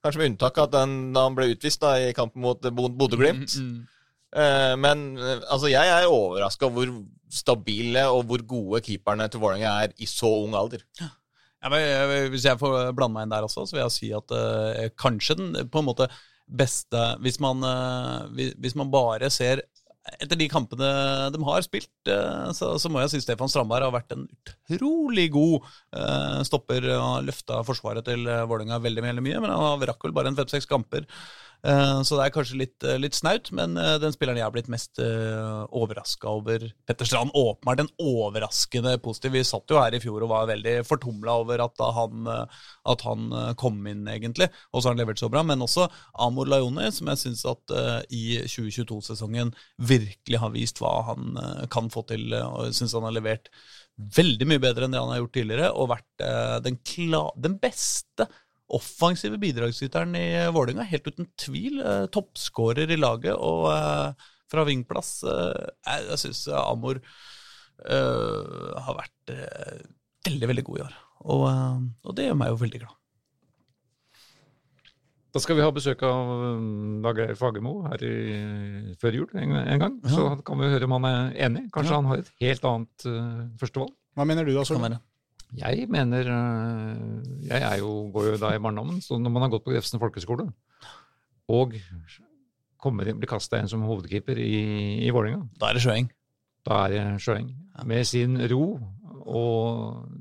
Kanskje 0.02 0.20
med 0.23 0.31
unntak 0.32 0.59
av 0.59 0.69
at 0.69 0.74
den, 0.78 0.97
da 1.15 1.24
han 1.27 1.35
ble 1.39 1.51
utvist 1.55 1.81
da, 1.82 1.97
i 1.98 2.12
kampen 2.16 2.43
mot 2.44 2.60
Bodø-Glimt. 2.62 3.55
Mm, 3.62 3.86
Eh, 4.36 4.74
men 4.77 5.16
eh, 5.16 5.39
altså, 5.48 5.70
jeg 5.73 5.89
er 5.89 6.05
overraska 6.12 6.66
over 6.66 6.90
hvor 6.90 6.98
stabile 7.32 8.02
og 8.12 8.27
hvor 8.28 8.43
gode 8.44 8.82
keeperne 8.85 9.24
til 9.32 9.40
Vålerenga 9.40 9.70
er 9.86 9.94
i 9.97 10.05
så 10.05 10.28
ung 10.44 10.52
alder. 10.55 10.82
Ja, 11.01 11.70
men, 11.73 11.81
eh, 11.81 12.27
hvis 12.28 12.44
jeg 12.44 12.60
får 12.60 12.93
blande 12.93 13.15
meg 13.16 13.24
inn 13.24 13.32
der 13.32 13.47
også, 13.47 13.65
så 13.65 13.73
vil 13.78 13.86
jeg 13.86 13.94
si 13.94 14.10
at 14.12 14.35
eh, 14.36 14.90
kanskje 15.01 15.39
den 15.40 15.56
på 15.73 15.81
en 15.81 15.89
måte 15.89 16.10
beste 16.44 17.01
Hvis 17.24 17.40
man, 17.40 17.65
eh, 17.65 18.28
hvis- 18.36 18.52
hvis 18.60 18.77
man 18.77 18.90
bare 18.93 19.31
ser 19.32 19.62
etter 20.16 20.39
de 20.40 20.48
kampene 20.51 20.89
de 21.35 21.40
har 21.47 21.64
spilt, 21.64 21.90
eh, 22.10 22.48
så, 22.56 22.74
så 22.80 22.90
må 22.93 23.02
jeg 23.02 23.12
si 23.12 23.22
Stefan 23.24 23.51
Strandberg 23.51 23.89
har 23.89 23.94
vært 23.94 24.14
en 24.14 24.24
utrolig 24.28 25.28
god 25.35 25.66
eh, 25.97 26.40
stopper 26.48 26.89
og 26.94 27.05
har 27.05 27.26
løfta 27.26 27.60
forsvaret 27.66 28.06
til 28.09 28.26
eh, 28.28 28.47
Vålerenga 28.48 28.80
veldig, 28.85 29.05
veldig 29.05 29.26
mye. 29.26 29.43
Men 29.44 29.55
han 29.55 29.86
rakk 29.90 30.09
vel 30.09 30.16
bare 30.16 30.32
en 30.32 30.39
fem-seks 30.39 30.68
kamper. 30.70 31.06
Eh, 31.66 32.02
Så 32.02 32.14
det 32.16 32.24
er 32.24 32.35
kanskje 32.35 32.59
litt, 32.60 32.85
eh, 32.86 32.98
litt 33.01 33.16
snaut, 33.18 33.51
men 33.52 33.76
eh, 33.76 33.97
den 33.98 34.14
spilleren 34.14 34.39
jeg 34.39 34.47
har 34.47 34.55
blitt 34.55 34.70
mest 34.70 34.98
overraska 34.98 36.30
over 36.30 36.68
Petter 36.86 37.09
Strand, 37.09 37.32
åpenbart 37.35 37.82
en 37.82 37.90
overraskende 37.98 38.94
positiv. 39.02 39.35
Vi 39.35 39.44
satt 39.47 39.70
jo 39.70 39.80
her 39.80 39.94
i 39.94 40.01
fjor 40.02 40.22
og 40.22 40.30
var 40.32 40.48
veldig 40.51 40.76
fortumla 40.86 41.35
over 41.43 41.62
at 41.64 41.82
han, 41.94 42.28
at 42.28 43.05
han 43.06 43.55
kom 43.59 43.80
inn, 43.86 44.06
egentlig. 44.10 44.48
Og 44.72 44.80
så 44.80 44.89
har 44.89 44.97
han 44.97 45.02
levert 45.02 45.20
så 45.20 45.30
bra. 45.32 45.43
Men 45.47 45.62
også 45.64 45.89
Amor 46.18 46.51
Laione, 46.51 46.90
som 46.94 47.10
jeg 47.12 47.22
syns 47.22 47.44
at 47.48 47.74
i 48.14 48.40
2022-sesongen 48.47 49.52
virkelig 49.78 50.43
har 50.43 50.55
vist 50.55 50.82
hva 50.82 50.94
han 51.10 51.39
kan 51.72 51.90
få 51.93 52.05
til. 52.10 52.32
Og 52.35 52.74
syns 52.76 52.97
han 52.97 53.06
har 53.09 53.16
levert 53.16 53.51
veldig 54.18 54.47
mye 54.48 54.62
bedre 54.62 54.86
enn 54.86 54.94
det 54.94 55.02
han 55.02 55.12
har 55.12 55.22
gjort 55.22 55.36
tidligere, 55.39 55.72
og 55.74 55.93
vært 55.94 56.26
den, 56.66 56.78
den 57.47 57.59
beste 57.62 58.28
offensive 58.76 59.38
bidragsyteren 59.40 60.14
i 60.18 60.26
Vålerenga, 60.52 60.86
helt 60.88 61.08
uten 61.08 61.30
tvil. 61.40 61.80
Eh, 61.80 62.04
Toppskårer 62.12 62.90
i 62.92 63.00
laget, 63.00 63.34
og 63.34 63.70
eh, 63.72 64.28
fra 64.48 64.64
vingplass 64.68 65.22
eh, 65.28 65.66
Jeg, 65.86 66.06
jeg 66.12 66.22
syns 66.24 66.44
Amor 66.60 67.00
eh, 67.00 68.78
har 68.84 68.98
vært 68.98 69.34
eh, 69.34 69.82
veldig, 70.28 70.52
veldig 70.52 70.66
god 70.68 70.78
i 70.80 70.86
år. 70.86 70.96
Og, 71.24 71.44
eh, 71.50 71.82
og 72.04 72.16
det 72.18 72.28
gjør 72.28 72.40
meg 72.42 72.52
jo 72.52 72.62
veldig 72.62 72.82
glad. 72.84 72.94
Da 75.28 75.42
skal 75.44 75.58
vi 75.58 75.62
ha 75.62 75.72
besøk 75.74 76.00
av 76.08 76.30
Dag 77.04 77.18
Geir 77.20 77.36
Fagermo 77.36 77.74
her 77.84 78.02
i, 78.02 78.14
før 78.98 79.18
jul 79.18 79.34
en, 79.36 79.52
en 79.60 79.82
gang. 79.82 79.98
Så 80.08 80.24
kan 80.44 80.58
vi 80.58 80.70
høre 80.72 80.88
om 80.88 80.94
han 80.96 81.06
er 81.08 81.36
enig. 81.46 81.66
Kanskje 81.74 81.98
han 81.98 82.08
har 82.08 82.22
et 82.22 82.30
helt 82.40 82.64
annet 82.64 83.04
uh, 83.06 83.42
førstevalg. 83.60 83.92
Hva 84.16 84.26
mener 84.26 84.48
du 84.48 84.54
da, 84.56 84.64
Solveig? 84.66 84.96
Jeg 85.56 85.86
mener 85.88 86.28
uh, 86.28 87.22
Jeg 87.48 87.62
er 87.64 87.78
jo, 87.80 88.10
går 88.12 88.32
jo 88.34 88.36
da 88.42 88.50
i 88.52 88.60
barndommen, 88.60 89.00
så 89.00 89.16
når 89.16 89.32
man 89.32 89.46
har 89.46 89.52
gått 89.54 89.64
på 89.64 89.72
Grefsen 89.72 90.00
folkeskole 90.02 90.50
og 91.48 91.72
kommer 92.78 93.08
inn, 93.08 93.16
blir 93.18 93.30
kasta 93.30 93.56
inn 93.58 93.70
som 93.70 93.86
hovedkeeper 93.88 94.36
i, 94.38 95.00
i 95.06 95.10
Vålerenga, 95.14 95.46
Da 95.58 95.70
er 95.70 95.78
det 95.78 95.82
Sjøeng. 95.86 96.10
da 96.68 96.82
er 96.84 96.92
det 96.92 97.22
Sjøeng. 97.24 97.48
Med 97.88 98.04
sin 98.06 98.36
ro 98.52 98.78
og 99.24 100.12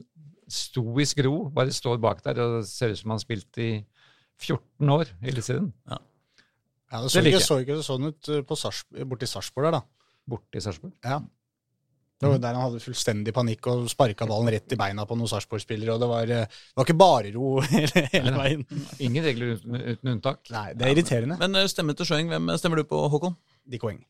stoisk 0.48 1.20
ro, 1.26 1.50
bare 1.52 1.76
står 1.76 2.00
bak 2.00 2.24
der 2.24 2.40
og 2.46 2.64
ser 2.66 2.94
ut 2.96 3.02
som 3.02 3.12
han 3.12 3.20
har 3.20 3.26
spilt 3.26 3.60
i 3.60 3.72
14 4.40 4.90
år 4.96 5.12
i 5.22 5.28
Eliteserien. 5.34 5.74
Ja, 5.90 5.98
det 7.02 7.04
Det 7.04 7.12
så 7.12 7.20
det 7.22 7.34
ikke, 7.34 7.44
så 7.44 7.60
ikke 7.60 7.82
sånn 7.84 8.08
ut 8.08 8.30
på 8.48 8.56
Sars, 8.56 8.86
borti 8.88 9.28
Sarpsborg 9.28 9.68
der, 9.68 9.82
da. 9.82 9.82
Borti 10.28 10.62
Sarsborg? 10.64 10.94
Sarpsborg. 11.04 11.12
Ja. 11.12 11.20
Det 12.18 12.30
var 12.32 12.40
der 12.42 12.56
han 12.58 12.64
hadde 12.66 12.80
fullstendig 12.82 13.30
panikk 13.36 13.68
og 13.70 13.84
sparka 13.92 14.26
ballen 14.26 14.50
rett 14.50 14.74
i 14.74 14.78
beina 14.80 15.04
på 15.06 15.14
noen 15.20 15.30
Sarpsborg-spillere. 15.30 15.94
Og 15.94 16.02
det 16.02 16.08
var, 16.10 16.32
eh, 16.34 16.48
det 16.50 16.80
var 16.80 16.88
ikke 16.88 16.98
bare 16.98 17.32
ro 17.36 17.52
hele, 17.74 18.06
hele 18.14 18.34
veien. 18.34 18.64
Ingen 19.06 19.28
regler 19.28 19.54
uten, 19.58 19.78
uten 19.94 20.14
unntak. 20.16 20.42
Nei, 20.50 20.72
det 20.74 20.88
er 20.88 20.96
irriterende. 20.96 21.38
Men 21.44 21.60
eh, 21.62 21.68
stemme 21.70 21.94
til 22.00 22.10
Sjøeng, 22.10 22.32
hvem 22.34 22.50
stemmer 22.58 22.82
du 22.82 22.88
på, 22.90 23.04
Håkon? 23.14 23.38
Dick 23.70 23.86
Weng. 23.86 24.02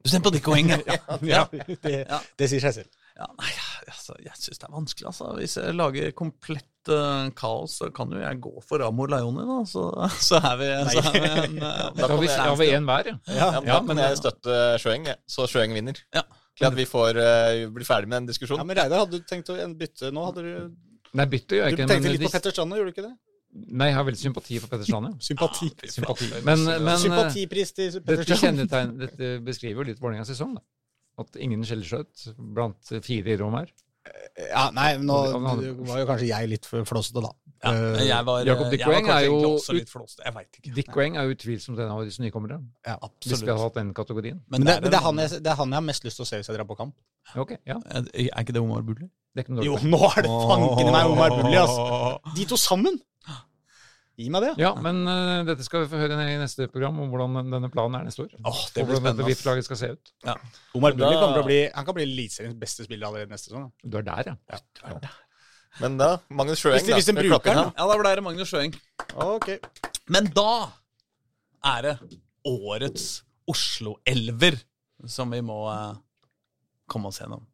Du 0.00 0.08
stemmer 0.08 0.30
på 0.30 0.34
Dick 0.38 0.48
Oeng, 0.48 0.70
ja. 0.72 0.96
Ja, 1.28 1.42
det, 1.84 1.92
Ja. 2.08 2.22
det 2.40 2.46
sier 2.48 2.62
seg 2.64 2.78
selv. 2.78 2.96
Ja, 3.20 3.26
nei, 3.36 3.50
altså, 3.84 4.14
jeg 4.24 4.32
syns 4.40 4.62
det 4.62 4.64
er 4.64 4.72
vanskelig. 4.72 5.06
Altså. 5.10 5.26
Hvis 5.36 5.58
jeg 5.60 5.74
lager 5.76 6.14
komplett 6.16 6.88
uh, 6.88 7.26
kaos, 7.36 7.74
så 7.82 7.90
kan 7.92 8.08
jo 8.16 8.22
jeg 8.22 8.38
gå 8.40 8.54
for 8.64 8.80
Amor 8.86 9.12
Leoni, 9.12 9.44
da. 9.44 9.58
Så, 9.68 9.82
så 10.30 10.40
er 10.40 10.56
vi, 10.62 10.70
så 10.94 11.02
er 11.04 11.12
vi 11.12 11.28
en 11.44 11.58
eh, 11.60 11.82
Da 12.00 12.08
har 12.08 12.56
vi, 12.56 12.70
en 12.78 12.88
hver, 12.88 13.10
ja. 13.12 13.18
Ja, 13.28 13.36
Ja, 13.36 13.50
men 13.60 13.68
Ja, 13.74 13.80
men- 13.90 14.00
jeg 14.06 14.16
støtter 14.22 14.80
Sjøeng, 14.80 15.04
jeg. 15.12 15.20
så 15.28 15.44
Sjøeng 15.52 15.76
vinner. 15.76 16.00
Ja. 16.16 16.24
Til 16.60 16.68
at 16.68 16.76
vi 16.76 16.84
får 16.88 17.16
uh, 17.16 17.64
bli 17.72 17.86
ferdig 17.88 18.10
med 18.12 18.28
den 18.28 18.52
ja, 18.52 18.64
men 18.68 18.76
Reidar, 18.76 19.06
hadde 19.06 19.18
du 19.18 19.26
tenkt 19.28 19.48
å 19.48 19.56
bytte 19.80 20.10
nå? 20.12 20.26
Hadde 20.28 20.44
du, 20.44 20.52
Nei, 21.16 21.26
bytte 21.32 21.56
gjør 21.56 21.70
jeg 21.70 21.78
du 21.78 21.80
tenkte 21.80 21.98
men 22.04 22.14
litt 22.14 22.24
på 22.28 22.32
Petter 22.36 22.54
Strand 22.54 22.70
nå, 22.70 22.78
gjorde 22.78 22.92
du 22.92 22.96
ikke 22.98 23.06
det? 23.06 23.14
Nei, 23.50 23.88
jeg 23.88 23.96
har 23.96 24.04
veldig 24.06 24.20
sympati 24.20 24.58
for 24.62 24.70
Petter 24.70 24.86
Strand, 24.86 25.08
ja. 25.10 25.14
Sympati. 25.26 25.70
Sympati. 25.90 26.28
Men, 26.46 26.62
men 26.68 26.92
eh, 26.92 27.00
Sympatipris 27.02 27.72
til 27.74 27.96
Petter 27.96 28.22
dette, 28.22 28.38
Strand. 28.38 28.62
Dette, 28.62 28.82
dette 29.00 29.30
beskriver 29.46 29.82
jo 29.82 29.88
litt 29.90 30.02
Vålerengas 30.02 30.30
sesong. 30.30 30.52
da. 30.60 30.62
At 31.20 31.40
ingen 31.42 31.64
skjellskjøt 31.66 32.28
blant 32.54 32.92
fire 33.02 33.34
i 33.34 33.38
rom 33.40 33.56
her. 33.58 33.72
Ja, 34.38 34.68
nei, 34.72 34.94
nå 35.02 35.16
var 35.42 35.98
jo 36.00 36.06
kanskje 36.08 36.30
jeg 36.30 36.52
litt 36.52 36.68
for 36.68 36.86
flåsete, 36.88 37.24
da. 37.24 37.32
Ja, 37.60 37.72
jeg 38.00 38.24
var, 38.24 38.40
Jakob 38.48 38.70
Dick 38.72 38.86
Weng 38.88 39.08
er 39.12 39.26
jo 39.26 39.38
litt. 39.76 39.90
Jeg 39.92 40.46
ikke. 40.46 40.72
Dick 40.78 40.94
Weng 40.96 41.18
er 41.20 41.28
jo 41.28 41.34
utvilsomt 41.34 41.82
en 41.82 41.92
av 41.92 42.00
disse 42.08 42.22
nykommerne. 42.24 42.56
Ja, 42.86 42.96
Hvis 43.20 43.42
vi 43.42 43.50
hadde 43.50 43.60
hatt 43.60 43.76
den 43.76 43.92
kategorien. 43.96 44.40
Men 44.48 44.64
det, 44.64 44.78
men 44.80 44.88
det, 44.88 44.96
er 44.96 45.04
han 45.04 45.20
jeg, 45.20 45.42
det 45.44 45.52
er 45.52 45.58
han 45.60 45.74
jeg 45.74 45.80
har 45.82 45.86
mest 45.90 46.08
lyst 46.08 46.20
til 46.20 46.24
å 46.24 46.30
se 46.30 46.40
hvis 46.40 46.48
jeg 46.48 46.56
drar 46.56 46.68
på 46.70 46.78
kamp. 46.78 46.96
Ok, 47.36 47.58
ja. 47.68 47.76
Er 47.92 48.08
er 48.30 48.40
ikke 48.40 48.56
det 48.56 48.64
Omar 48.64 48.86
Bulli? 48.86 49.10
Det 49.30 49.42
er 49.42 49.46
ikke 49.46 49.58
noe 49.58 49.68
Jo, 49.68 49.76
nå 49.84 50.00
er 50.08 50.24
det 50.24 50.32
fanken 50.50 50.88
i 50.88 50.94
meg 50.96 51.12
Omar 51.12 51.36
Bulli, 51.36 51.54
altså! 51.60 51.86
De 52.38 52.48
to 52.48 52.58
sammen! 52.60 52.96
Gi 54.20 54.28
meg 54.32 54.44
det. 54.44 54.50
Ja, 54.60 54.74
men 54.84 55.00
uh, 55.08 55.40
dette 55.48 55.64
skal 55.64 55.86
vi 55.86 55.92
få 55.94 56.00
høre 56.00 56.16
i 56.28 56.34
neste 56.40 56.66
program, 56.68 56.98
om 57.00 57.12
hvordan 57.12 57.52
denne 57.54 57.70
planen 57.72 58.00
er 58.00 58.08
neste 58.10 58.26
år. 58.26 58.34
Åh, 58.36 58.58
det 58.74 58.84
blir 58.84 58.98
hvordan 58.98 59.16
dette. 59.16 59.28
VIP-laget 59.30 59.68
skal 59.68 59.80
se 59.80 59.92
ut. 59.94 60.12
Omar 60.76 60.96
Bulli 60.98 61.16
å 61.16 61.44
bli 61.46 61.62
Han 61.72 61.86
kan 61.88 61.96
bli 61.96 62.04
Eliteseriens 62.08 62.58
beste 62.60 62.84
spiller 62.84 63.08
allerede 63.08 63.32
neste 63.32 63.48
sesong. 63.48 63.70
Du 63.80 63.96
er 64.00 64.04
der, 64.04 64.34
ja. 64.34 64.98
Men 65.78 65.96
da, 66.00 66.08
Magnus 66.28 66.60
Sjøeng, 66.60 66.80
Hvis 66.80 66.88
da. 66.88 66.98
hvis 66.98 67.08
de 67.08 67.14
bruker 67.16 67.54
den. 67.54 67.70
Ja, 67.76 67.86
da 67.86 67.98
blir 68.00 68.18
det 68.18 68.24
Magnus 68.26 68.50
Sjøeng. 68.50 68.74
Okay. 69.14 69.60
Men 70.10 70.26
da 70.34 70.72
er 71.70 71.86
det 71.86 71.94
årets 72.48 73.22
Oslo-elver 73.50 74.58
som 75.08 75.30
vi 75.32 75.40
må 75.44 75.62
eh, 75.70 75.94
komme 76.90 77.08
oss 77.10 77.20
gjennom. 77.22 77.46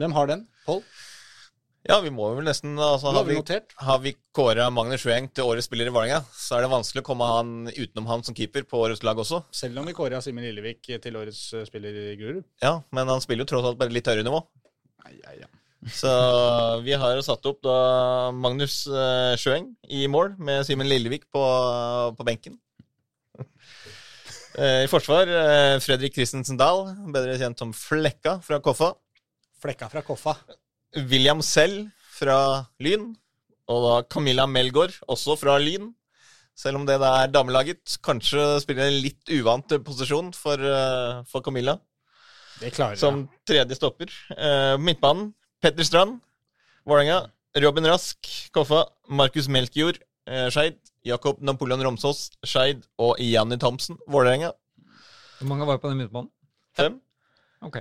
Hvem 0.00 0.14
har 0.16 0.30
den? 0.30 0.46
Pål? 0.66 0.80
Ja, 1.84 1.98
vi 2.00 2.08
må 2.14 2.30
vel 2.32 2.46
nesten 2.48 2.78
altså, 2.80 3.10
har, 3.10 3.18
har 3.18 3.26
vi, 3.28 3.34
notert? 3.36 3.74
har 3.76 3.98
vi 4.00 4.14
kåra 4.32 4.70
Magnus 4.72 5.02
Sjøeng 5.04 5.26
til 5.36 5.44
årets 5.44 5.68
spiller 5.68 5.90
i 5.90 5.92
Vålerenga, 5.92 6.22
så 6.32 6.56
er 6.56 6.64
det 6.64 6.70
vanskelig 6.72 7.02
å 7.02 7.08
komme 7.10 7.28
han 7.28 7.50
utenom 7.68 8.08
han 8.08 8.24
som 8.24 8.36
keeper 8.38 8.64
på 8.70 8.80
årets 8.86 9.04
lag 9.04 9.20
også. 9.20 9.42
Selv 9.52 9.82
om 9.82 9.90
vi 9.90 9.92
kåra 9.96 10.22
Simen 10.24 10.46
Lillevik 10.46 10.88
til 11.04 11.18
årets 11.20 11.42
spiller 11.68 11.98
i 12.06 12.14
Grorud. 12.20 12.46
Ja, 12.64 12.78
Men 12.96 13.12
han 13.12 13.20
spiller 13.20 13.44
jo 13.44 13.50
tross 13.52 13.68
alt 13.68 13.82
bare 13.82 13.92
litt 13.92 14.08
høyere 14.08 14.24
nivå. 14.24 14.40
Nei, 15.04 15.18
ja, 15.20 15.36
ja. 15.42 15.50
Så 15.92 16.10
vi 16.84 16.94
har 16.96 17.20
satt 17.24 17.44
opp 17.48 17.60
da 17.64 18.30
Magnus 18.32 18.84
uh, 18.88 19.34
Sjøeng 19.36 19.68
i 19.92 20.06
mål, 20.08 20.32
med 20.40 20.64
Simen 20.64 20.88
Lillevik 20.88 21.26
på, 21.32 21.42
på 22.16 22.26
benken. 22.26 22.56
Eh, 24.54 24.84
I 24.84 24.90
forsvar 24.90 25.26
eh, 25.26 25.76
Fredrik 25.82 26.14
Christensen 26.14 26.54
Dahl, 26.54 26.84
bedre 27.10 27.34
kjent 27.40 27.58
som 27.58 27.72
Flekka 27.74 28.36
fra 28.44 28.60
Koffa. 28.62 28.92
Flekka 29.58 29.88
fra 29.90 30.02
Koffa. 30.06 30.36
William 31.10 31.42
Sell 31.42 31.88
fra 32.14 32.38
Lyn. 32.78 33.10
Og 33.66 33.80
da 33.82 33.94
Camilla 34.06 34.46
Melgaard, 34.46 34.94
også 35.10 35.34
fra 35.40 35.56
Lyn. 35.58 35.90
Selv 36.54 36.78
om 36.78 36.86
det 36.86 37.00
da 37.02 37.10
er 37.24 37.32
damelaget. 37.34 37.96
Kanskje 38.04 38.60
spiller 38.62 38.92
en 38.92 39.00
litt 39.02 39.32
uvant 39.34 39.74
posisjon 39.86 40.30
for, 40.38 40.54
eh, 40.54 41.24
for 41.26 41.42
Camilla. 41.42 41.80
Det 42.60 42.70
klarer 42.76 42.96
Som 42.96 43.28
tredje 43.42 43.74
stopper. 43.74 44.06
Eh, 44.38 44.76
midtbanen 44.78 45.32
Petter 45.64 45.84
Strand, 45.84 46.18
Vålerenga. 46.84 47.30
Robin 47.56 47.86
Rask, 47.88 48.18
Koffa. 48.52 48.82
Markus 49.08 49.46
Melkjord, 49.48 49.96
eh, 50.28 50.50
Skeid. 50.52 50.76
Jakob 51.02 51.40
Napoleon 51.40 51.80
Romsås, 51.80 52.32
Skeid. 52.44 52.82
Og 53.00 53.16
Janni 53.16 53.56
Thomsen, 53.56 53.96
Vålerenga. 54.04 54.50
Hvor 55.38 55.48
mange 55.48 55.64
var 55.64 55.78
på 55.80 55.88
den 55.88 56.02
midtbanen? 56.02 56.28
Fem. 56.76 56.98
Ok. 57.62 57.78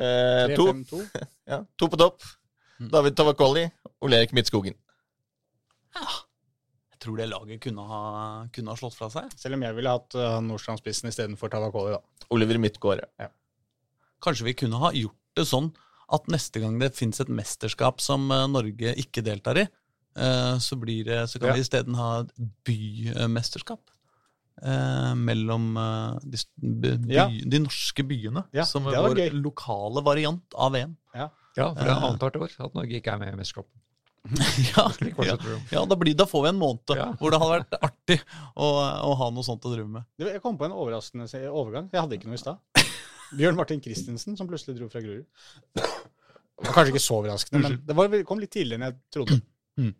Eh, 0.00 0.54
to, 0.56 0.64
3-5-2. 0.72 1.02
ja, 1.52 1.58
to 1.76 1.88
på 1.92 1.98
topp. 2.00 2.24
David 2.80 3.12
Tavakoli, 3.18 3.66
Ole 4.00 4.22
Erik 4.22 4.32
Midtskogen. 4.32 4.78
Ja. 5.92 6.06
Jeg 6.94 7.02
tror 7.04 7.20
det 7.20 7.28
laget 7.28 7.60
kunne 7.66 7.84
ha, 7.90 8.00
kunne 8.54 8.72
ha 8.72 8.80
slått 8.80 8.96
fra 8.96 9.10
seg. 9.12 9.28
Selv 9.36 9.58
om 9.58 9.66
jeg 9.66 9.76
ville 9.76 9.92
hatt 9.92 10.16
uh, 10.16 10.40
Nordstrandspissen 10.40 11.12
istedenfor 11.12 11.52
Tavakoli, 11.52 11.98
da. 11.98 12.24
Oliver 12.32 12.56
Midtgård. 12.64 13.04
Kanskje 14.24 14.48
vi 14.48 14.56
kunne 14.64 14.80
ha 14.80 14.94
gjort 14.96 15.20
det 15.36 15.44
sånn 15.44 15.68
at 16.10 16.26
neste 16.32 16.60
gang 16.62 16.78
det 16.80 16.94
fins 16.96 17.20
et 17.20 17.28
mesterskap 17.28 18.00
som 18.00 18.30
eh, 18.32 18.46
Norge 18.48 18.94
ikke 19.02 19.22
deltar 19.26 19.58
i, 19.60 19.66
eh, 20.16 20.54
så, 20.62 20.78
blir 20.80 21.04
det, 21.08 21.22
så 21.30 21.38
kan 21.40 21.50
Ja. 21.52 21.54
vi 21.58 21.64
isteden 21.66 21.94
ha 21.98 22.10
et 22.24 22.32
bymesterskap. 22.68 23.80
Eh, 24.58 25.12
mellom 25.14 25.76
eh, 25.78 26.18
de, 26.24 26.38
by, 26.58 26.94
Ja. 27.14 27.28
de 27.28 27.60
norske 27.62 28.02
byene. 28.02 28.42
Ja, 28.52 28.64
som 28.66 28.86
er 28.90 28.96
vår 29.04 29.20
gøy. 29.20 29.42
lokale 29.42 30.02
variant 30.02 30.42
av 30.58 30.72
VM. 30.74 30.96
Ja, 31.14 31.28
for 31.74 31.82
det 31.82 31.90
er 31.90 32.02
annethvert 32.06 32.36
år 32.38 32.52
at 32.66 32.74
Norge 32.74 32.98
ikke 33.00 33.12
er 33.14 33.18
med 33.18 33.32
i 33.34 33.36
mesterskapet. 33.38 33.74
ja, 34.76 34.84
ja. 35.24 35.36
ja 35.72 35.82
da, 35.88 35.96
blir, 35.96 36.14
da 36.18 36.26
får 36.28 36.42
vi 36.44 36.48
en 36.50 36.58
måned 36.60 36.90
Ja. 36.98 37.06
hvor 37.18 37.30
det 37.32 37.38
hadde 37.40 37.54
vært 37.54 37.76
artig 37.86 38.18
å, 38.58 38.66
å 39.08 39.14
ha 39.16 39.28
noe 39.32 39.46
sånt 39.46 39.64
å 39.64 39.72
drive 39.72 39.88
med. 39.88 40.04
Jeg 40.20 40.42
kom 40.44 40.58
på 40.58 40.66
en 40.66 40.74
overraskende 40.74 41.26
overgang. 41.48 41.88
Jeg 41.94 42.02
hadde 42.02 42.18
ikke 42.18 42.28
noe 42.30 42.36
i 42.38 42.42
stad. 42.42 42.58
Bjørn 43.36 43.56
Martin 43.58 43.80
Christensen, 43.84 44.36
som 44.38 44.48
plutselig 44.48 44.78
dro 44.78 44.88
fra 44.92 45.00
Grorud. 45.04 45.24
Det 45.74 46.66
var 46.66 46.74
kanskje 46.74 46.94
ikke 46.94 47.04
så 47.04 47.18
overraskende, 47.20 47.60
men 47.62 47.80
det 47.86 47.94
var, 47.96 48.14
kom 48.26 48.40
litt 48.42 48.50
tidligere 48.54 48.80
enn 48.80 48.88
jeg 48.88 48.96
trodde. 49.14 49.40
Mm. 49.78 49.92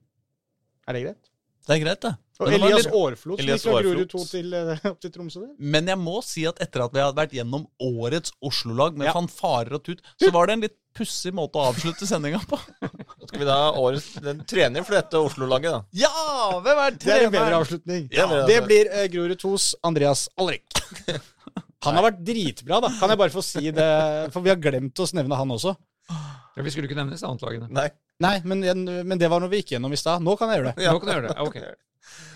Er 0.88 0.96
det 0.96 1.02
greit? 1.04 1.28
Det 1.68 1.76
er 1.76 1.82
greit, 1.84 2.00
det. 2.00 2.14
Og 2.40 2.48
Elias 2.54 2.84
litt- 2.86 2.94
Aarflot, 2.96 3.40
gikk 3.44 3.60
fra 3.60 3.80
Grorud 3.84 4.08
2 4.08 4.20
til, 4.30 4.54
eh, 4.54 4.78
opp 4.88 5.00
til 5.02 5.10
Tromsø. 5.12 5.40
der. 5.42 5.54
Men 5.58 5.86
jeg 5.90 5.98
må 6.00 6.22
si 6.24 6.46
at 6.48 6.58
etter 6.64 6.84
at 6.86 6.92
vi 6.94 7.02
hadde 7.02 7.18
vært 7.18 7.34
gjennom 7.36 7.66
årets 7.82 8.32
Oslo-lag 8.40 8.96
med 8.96 9.06
Ja. 9.10 9.12
fanfarer 9.12 9.74
og 9.74 9.82
tut, 9.84 10.00
så 10.22 10.30
var 10.32 10.46
det 10.46 10.52
en 10.54 10.60
litt 10.62 10.76
pussig 10.94 11.32
måte 11.34 11.58
å 11.60 11.66
avslutte 11.68 12.06
sendinga 12.08 12.40
på. 12.48 12.58
Skal 13.28 13.38
vi 13.38 13.44
da 13.44 13.56
ha 13.66 13.72
årets 13.76 14.14
den 14.22 14.40
trener 14.48 14.82
for 14.86 14.94
dette 14.96 15.20
Oslo-laget, 15.20 15.70
da? 15.76 15.84
Ja! 15.92 16.60
Hvem 16.64 16.78
er 16.86 16.90
Det 16.96 17.08
er 17.12 17.26
en 17.26 17.32
bedre 17.32 17.58
avslutning. 17.60 18.08
Ja, 18.16 18.26
Det 18.46 18.64
blir 18.64 18.88
uh, 18.88 19.06
Grorud 19.12 19.36
2s 19.38 19.74
Andreas 19.84 20.28
Alrik. 20.38 20.64
Han 21.86 21.98
har 21.98 22.08
vært 22.08 22.22
dritbra, 22.26 22.80
da. 22.82 22.90
Kan 22.98 23.12
jeg 23.12 23.20
bare 23.20 23.34
få 23.34 23.44
si 23.44 23.70
det? 23.74 23.88
For 24.34 24.44
vi 24.44 24.50
har 24.50 24.58
glemt 24.62 24.98
å 24.98 25.06
nevne 25.14 25.38
han 25.38 25.54
også. 25.54 25.74
Ja, 26.08 26.64
vi 26.64 26.72
skulle 26.74 26.88
ikke 26.90 26.98
nevnes 26.98 27.22
annetlagene. 27.22 27.68
Nei. 27.70 27.90
Nei, 28.18 28.38
men, 28.50 28.64
men 29.06 29.20
det 29.20 29.28
var 29.30 29.38
noe 29.38 29.52
vi 29.52 29.60
gikk 29.60 29.76
gjennom 29.76 29.92
i 29.94 30.00
stad. 30.00 30.24
Nå 30.26 30.34
kan 30.38 30.50
jeg 30.50 30.58
gjøre 30.58 30.72
det. 30.72 30.86
Ja. 30.88 30.94
Nå 30.96 31.02
kan 31.02 31.12
jeg 31.12 31.20
gjøre 31.20 31.30
det. 31.30 31.44
Ok. 31.46 31.60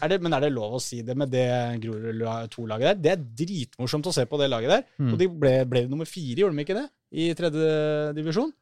Er 0.05 0.11
det, 0.13 0.19
men 0.23 0.35
er 0.37 0.45
det 0.45 0.53
lov 0.53 0.77
å 0.77 0.83
si 0.83 1.01
det 1.07 1.15
med 1.19 1.31
det 1.33 1.47
Grorud 1.83 2.23
2-laget 2.53 2.87
der? 2.87 2.99
Det 3.03 3.13
er 3.15 3.25
dritmorsomt 3.43 4.09
å 4.11 4.15
se 4.15 4.27
på 4.31 4.39
det 4.39 4.51
laget 4.53 4.75
der. 4.77 4.85
Mm. 5.01 5.13
Og 5.13 5.21
de 5.21 5.29
ble, 5.43 5.55
ble 5.71 5.85
nummer 5.91 6.09
fire, 6.09 6.43
gjorde 6.43 6.59
de 6.59 6.67
ikke 6.67 6.77
det? 6.79 6.85
I 7.19 7.31
tredje 7.39 7.71
divisjon? 8.19 8.53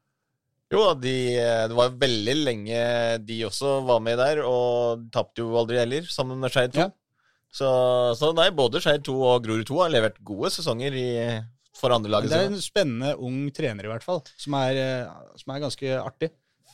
Jo, 0.70 0.84
de, 0.94 1.14
det 1.66 1.74
var 1.74 1.96
veldig 1.98 2.36
lenge 2.38 2.80
de 3.26 3.40
også 3.48 3.80
var 3.88 4.02
med 4.06 4.20
der, 4.22 4.40
og 4.46 5.08
tapte 5.12 5.42
jo 5.42 5.56
aldri 5.58 5.80
heller, 5.82 6.06
sammen 6.06 6.38
med 6.40 6.54
Skeid 6.54 6.76
2. 6.76 6.84
Ja. 6.84 6.92
Så, 7.50 7.68
så 8.18 8.30
nei, 8.36 8.50
både 8.54 8.82
Skeid 8.82 9.02
2 9.06 9.14
og 9.26 9.40
Grorud 9.46 9.66
2 9.66 9.80
har 9.82 9.90
levert 9.92 10.20
gode 10.26 10.52
sesonger 10.54 10.94
i, 10.94 11.08
for 11.76 11.94
andrelaget 11.94 12.30
det 12.30 12.38
er 12.44 12.52
en 12.52 12.62
spennende 12.62 13.16
ung 13.18 13.40
trener, 13.54 13.88
i 13.88 13.90
hvert 13.90 14.06
fall, 14.06 14.22
som 14.38 14.54
er, 14.60 14.78
eh, 14.78 15.26
som 15.40 15.54
er 15.54 15.64
ganske 15.64 15.98
artig. 15.98 16.30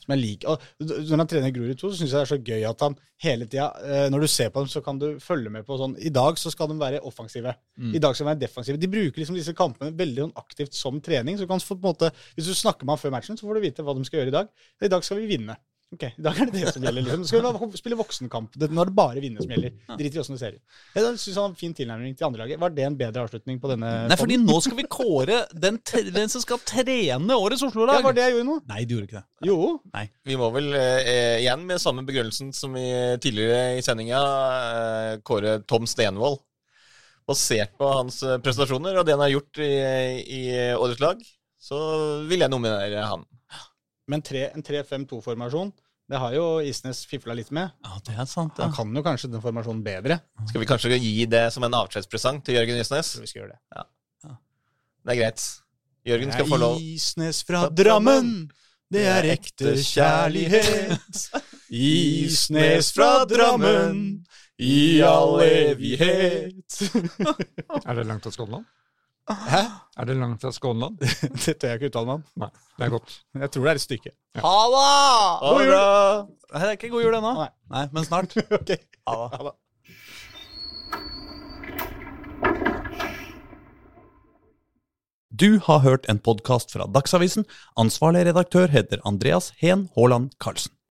Som 0.07 0.13
jeg 0.13 0.21
liker. 0.21 0.53
Og 0.53 0.91
når 1.09 1.21
han 1.23 1.29
trener 1.31 1.53
Grorud 1.55 1.79
2, 1.81 1.89
så 1.91 1.99
syns 1.99 2.13
jeg 2.13 2.19
det 2.21 2.25
er 2.27 2.31
så 2.31 2.39
gøy 2.45 2.67
at 2.69 2.83
han 2.85 2.95
hele 3.25 3.47
tida 3.49 3.65
Når 4.13 4.23
du 4.23 4.27
ser 4.29 4.51
på 4.53 4.61
dem, 4.63 4.69
så 4.71 4.83
kan 4.85 5.01
du 5.01 5.07
følge 5.25 5.51
med 5.51 5.65
på 5.67 5.79
sånn 5.81 5.97
I 5.99 6.13
dag 6.15 6.37
så 6.39 6.53
skal 6.53 6.69
de 6.71 6.77
være 6.79 7.01
offensive. 7.09 7.55
I 7.97 8.03
dag 8.05 8.15
skal 8.15 8.27
de 8.27 8.31
være 8.35 8.43
defensive. 8.45 8.79
De 8.79 8.91
bruker 8.93 9.19
liksom 9.23 9.39
disse 9.41 9.55
kampene 9.57 9.97
veldig 9.97 10.27
sånn 10.27 10.37
aktivt 10.39 10.77
som 10.79 11.01
trening. 11.03 11.39
så 11.39 11.49
du 11.49 11.51
kan 11.51 11.65
få 11.65 11.75
på 11.75 11.83
en 11.89 11.95
måte, 11.95 12.13
Hvis 12.37 12.53
du 12.53 12.55
snakker 12.55 12.85
med 12.85 12.95
ham 12.95 13.03
før 13.03 13.17
matchen, 13.17 13.41
så 13.41 13.49
får 13.49 13.57
du 13.59 13.65
vite 13.65 13.83
hva 13.83 13.97
de 13.97 14.05
skal 14.07 14.21
gjøre 14.21 14.35
i 14.35 14.37
dag. 14.37 14.53
I 14.85 14.93
dag 14.93 15.09
skal 15.09 15.19
vi 15.19 15.33
vinne. 15.33 15.57
Ok, 15.95 16.03
I 16.19 16.23
dag 16.25 16.35
er 16.43 16.49
det 16.51 16.59
det 16.65 16.71
som 16.75 16.83
gjelder. 16.83 17.05
liksom. 17.07 17.25
Skal 17.31 17.69
vi 17.71 17.79
spille 17.79 17.97
voksenkamp? 17.97 18.57
Det- 18.59 18.69
Nå 18.75 18.83
er 18.83 18.89
det 18.91 18.95
bare 18.97 19.21
vinne 19.23 19.39
som 19.41 19.49
gjelder. 19.53 19.71
Drit 19.97 20.17
i 20.17 20.19
åssen 20.19 20.35
det 20.35 20.41
ser 20.41 20.57
ut. 20.57 20.63
Jeg 20.97 21.05
synes 21.23 21.37
han 21.39 21.45
har 21.53 21.55
fin 21.61 21.75
tilnærming 21.79 22.17
til 22.19 22.27
andrelaget. 22.27 22.59
Var 22.59 22.71
det 22.75 22.85
en 22.89 22.97
bedre 22.99 23.23
avslutning 23.23 23.61
på 23.63 23.71
denne? 23.71 23.93
Nei, 24.11 24.17
fordi 24.19 24.37
nå 24.43 24.57
skal 24.65 24.77
vi 24.81 24.83
kåre 24.91 25.39
den, 25.55 25.79
den 26.13 26.29
som 26.29 26.43
skal 26.43 26.59
trene 26.67 27.31
årets 27.39 27.63
Oslo-lag. 27.63 28.01
Ja, 28.01 28.03
var 28.03 28.13
det 28.19 28.25
jeg 28.27 28.35
gjorde 28.35 28.49
nå? 28.51 28.57
Nei, 28.67 28.81
du 28.85 28.97
gjorde 28.97 29.07
ikke 29.07 29.21
det. 29.21 29.47
Jo. 29.47 29.81
Vi 30.27 30.37
må 30.43 30.51
vel 30.53 30.75
eh, 30.75 31.39
igjen 31.45 31.65
med 31.71 31.79
samme 31.81 32.03
begrunnelsen 32.05 32.51
som 32.53 32.75
vi 32.75 32.83
tidligere 33.23 33.79
i 33.79 33.87
sendinga 33.87 34.21
eh, 35.15 35.17
kåre 35.23 35.61
Tom 35.71 35.87
Stenvold. 35.87 36.41
Basert 37.27 37.73
på 37.79 37.87
hans 37.95 38.21
eh, 38.27 38.37
prestasjoner 38.43 38.99
og 38.99 39.07
det 39.07 39.15
han 39.15 39.23
har 39.23 39.33
gjort 39.33 39.59
i, 39.63 39.71
i 40.35 40.43
årets 40.75 41.01
lag, 41.03 41.23
så 41.63 41.79
vil 42.27 42.43
jeg 42.43 42.51
nominere 42.53 43.07
han. 43.07 43.25
Men 44.09 44.23
tre, 44.23 44.47
en 44.55 44.63
3-5-2-formasjon, 44.63 45.73
det 46.07 46.21
har 46.23 46.35
jo 46.37 46.45
Isnes 46.63 47.01
fifla 47.11 47.35
litt 47.35 47.49
med. 47.55 47.73
Ja, 47.83 47.97
det 48.07 48.15
er 48.15 48.29
sant, 48.31 48.55
ja. 48.61 48.69
Han 48.69 48.75
kan 48.77 48.95
jo 48.95 49.03
kanskje 49.03 49.31
den 49.33 49.43
formasjonen 49.43 49.83
bedre. 49.83 50.21
Skal 50.47 50.63
vi 50.63 50.69
kanskje 50.71 50.99
gi 51.03 51.27
det 51.27 51.49
som 51.55 51.67
en 51.67 51.75
avskjedspresang 51.75 52.39
til 52.47 52.55
Jørgen 52.61 52.79
Isnes? 52.79 53.17
Vi 53.19 53.27
skal 53.27 53.43
gjøre 53.43 53.57
det. 53.57 53.61
ja. 53.75 53.87
Det 55.07 55.15
er 55.15 55.19
greit. 55.21 55.43
Jørgen 56.07 56.33
skal 56.35 56.47
få 56.51 56.57
lov. 56.59 56.79
Isnes 56.83 57.43
fra 57.47 57.65
Drammen, 57.71 58.31
det 58.91 59.03
er 59.11 59.27
ekte 59.35 59.75
kjærlighet. 59.83 61.27
Isnes 61.71 62.93
fra 62.95 63.25
Drammen, 63.31 64.01
i 64.59 65.01
all 65.07 65.41
evighet. 65.45 66.79
Er 67.87 67.99
det 67.99 68.07
langt 68.09 68.23
til 68.27 68.33
Skånland? 68.35 68.65
Hæ? 69.27 69.63
Er 69.99 70.05
det 70.07 70.15
langt 70.21 70.41
fra 70.41 70.53
Skånland? 70.55 70.99
Det 71.45 71.57
tør 71.59 71.73
jeg 71.73 71.81
ikke 71.81 71.89
uttale 71.91 72.07
meg 72.07 72.21
om. 72.21 72.25
Nei, 72.45 72.51
det 72.79 72.87
er 72.87 72.93
godt. 72.95 73.15
Jeg 73.35 73.51
tror 73.51 73.65
det 73.67 73.73
er 73.73 73.81
et 73.81 73.85
stykke. 73.85 74.13
Ha 74.39 74.57
det! 74.75 74.83
Ha 75.43 75.53
det 75.59 75.67
bra! 75.73 75.87
Nei, 76.53 76.61
det 76.63 76.69
er 76.69 76.77
ikke 76.79 76.93
god 76.95 77.07
jul 77.07 77.17
ennå. 77.19 77.33
Nei. 77.41 77.49
Nei, 77.75 77.85
men 77.97 78.07
snart. 78.07 78.37
Ok. 78.61 78.77
Ha 79.11 79.17
det. 79.23 79.41
Ha 79.41 79.49
det. 79.49 79.55
Du 85.37 85.59
har 85.67 85.83
hørt 85.85 86.07
en 86.09 86.23
podkast 86.23 86.71
fra 86.73 86.87
Dagsavisen. 86.89 87.45
Ansvarlig 87.77 88.23
redaktør 88.31 88.71
heter 88.73 89.03
Andreas 89.05 89.51
Heen 89.61 89.89
Haaland 89.97 90.31
Karlsen. 90.41 90.76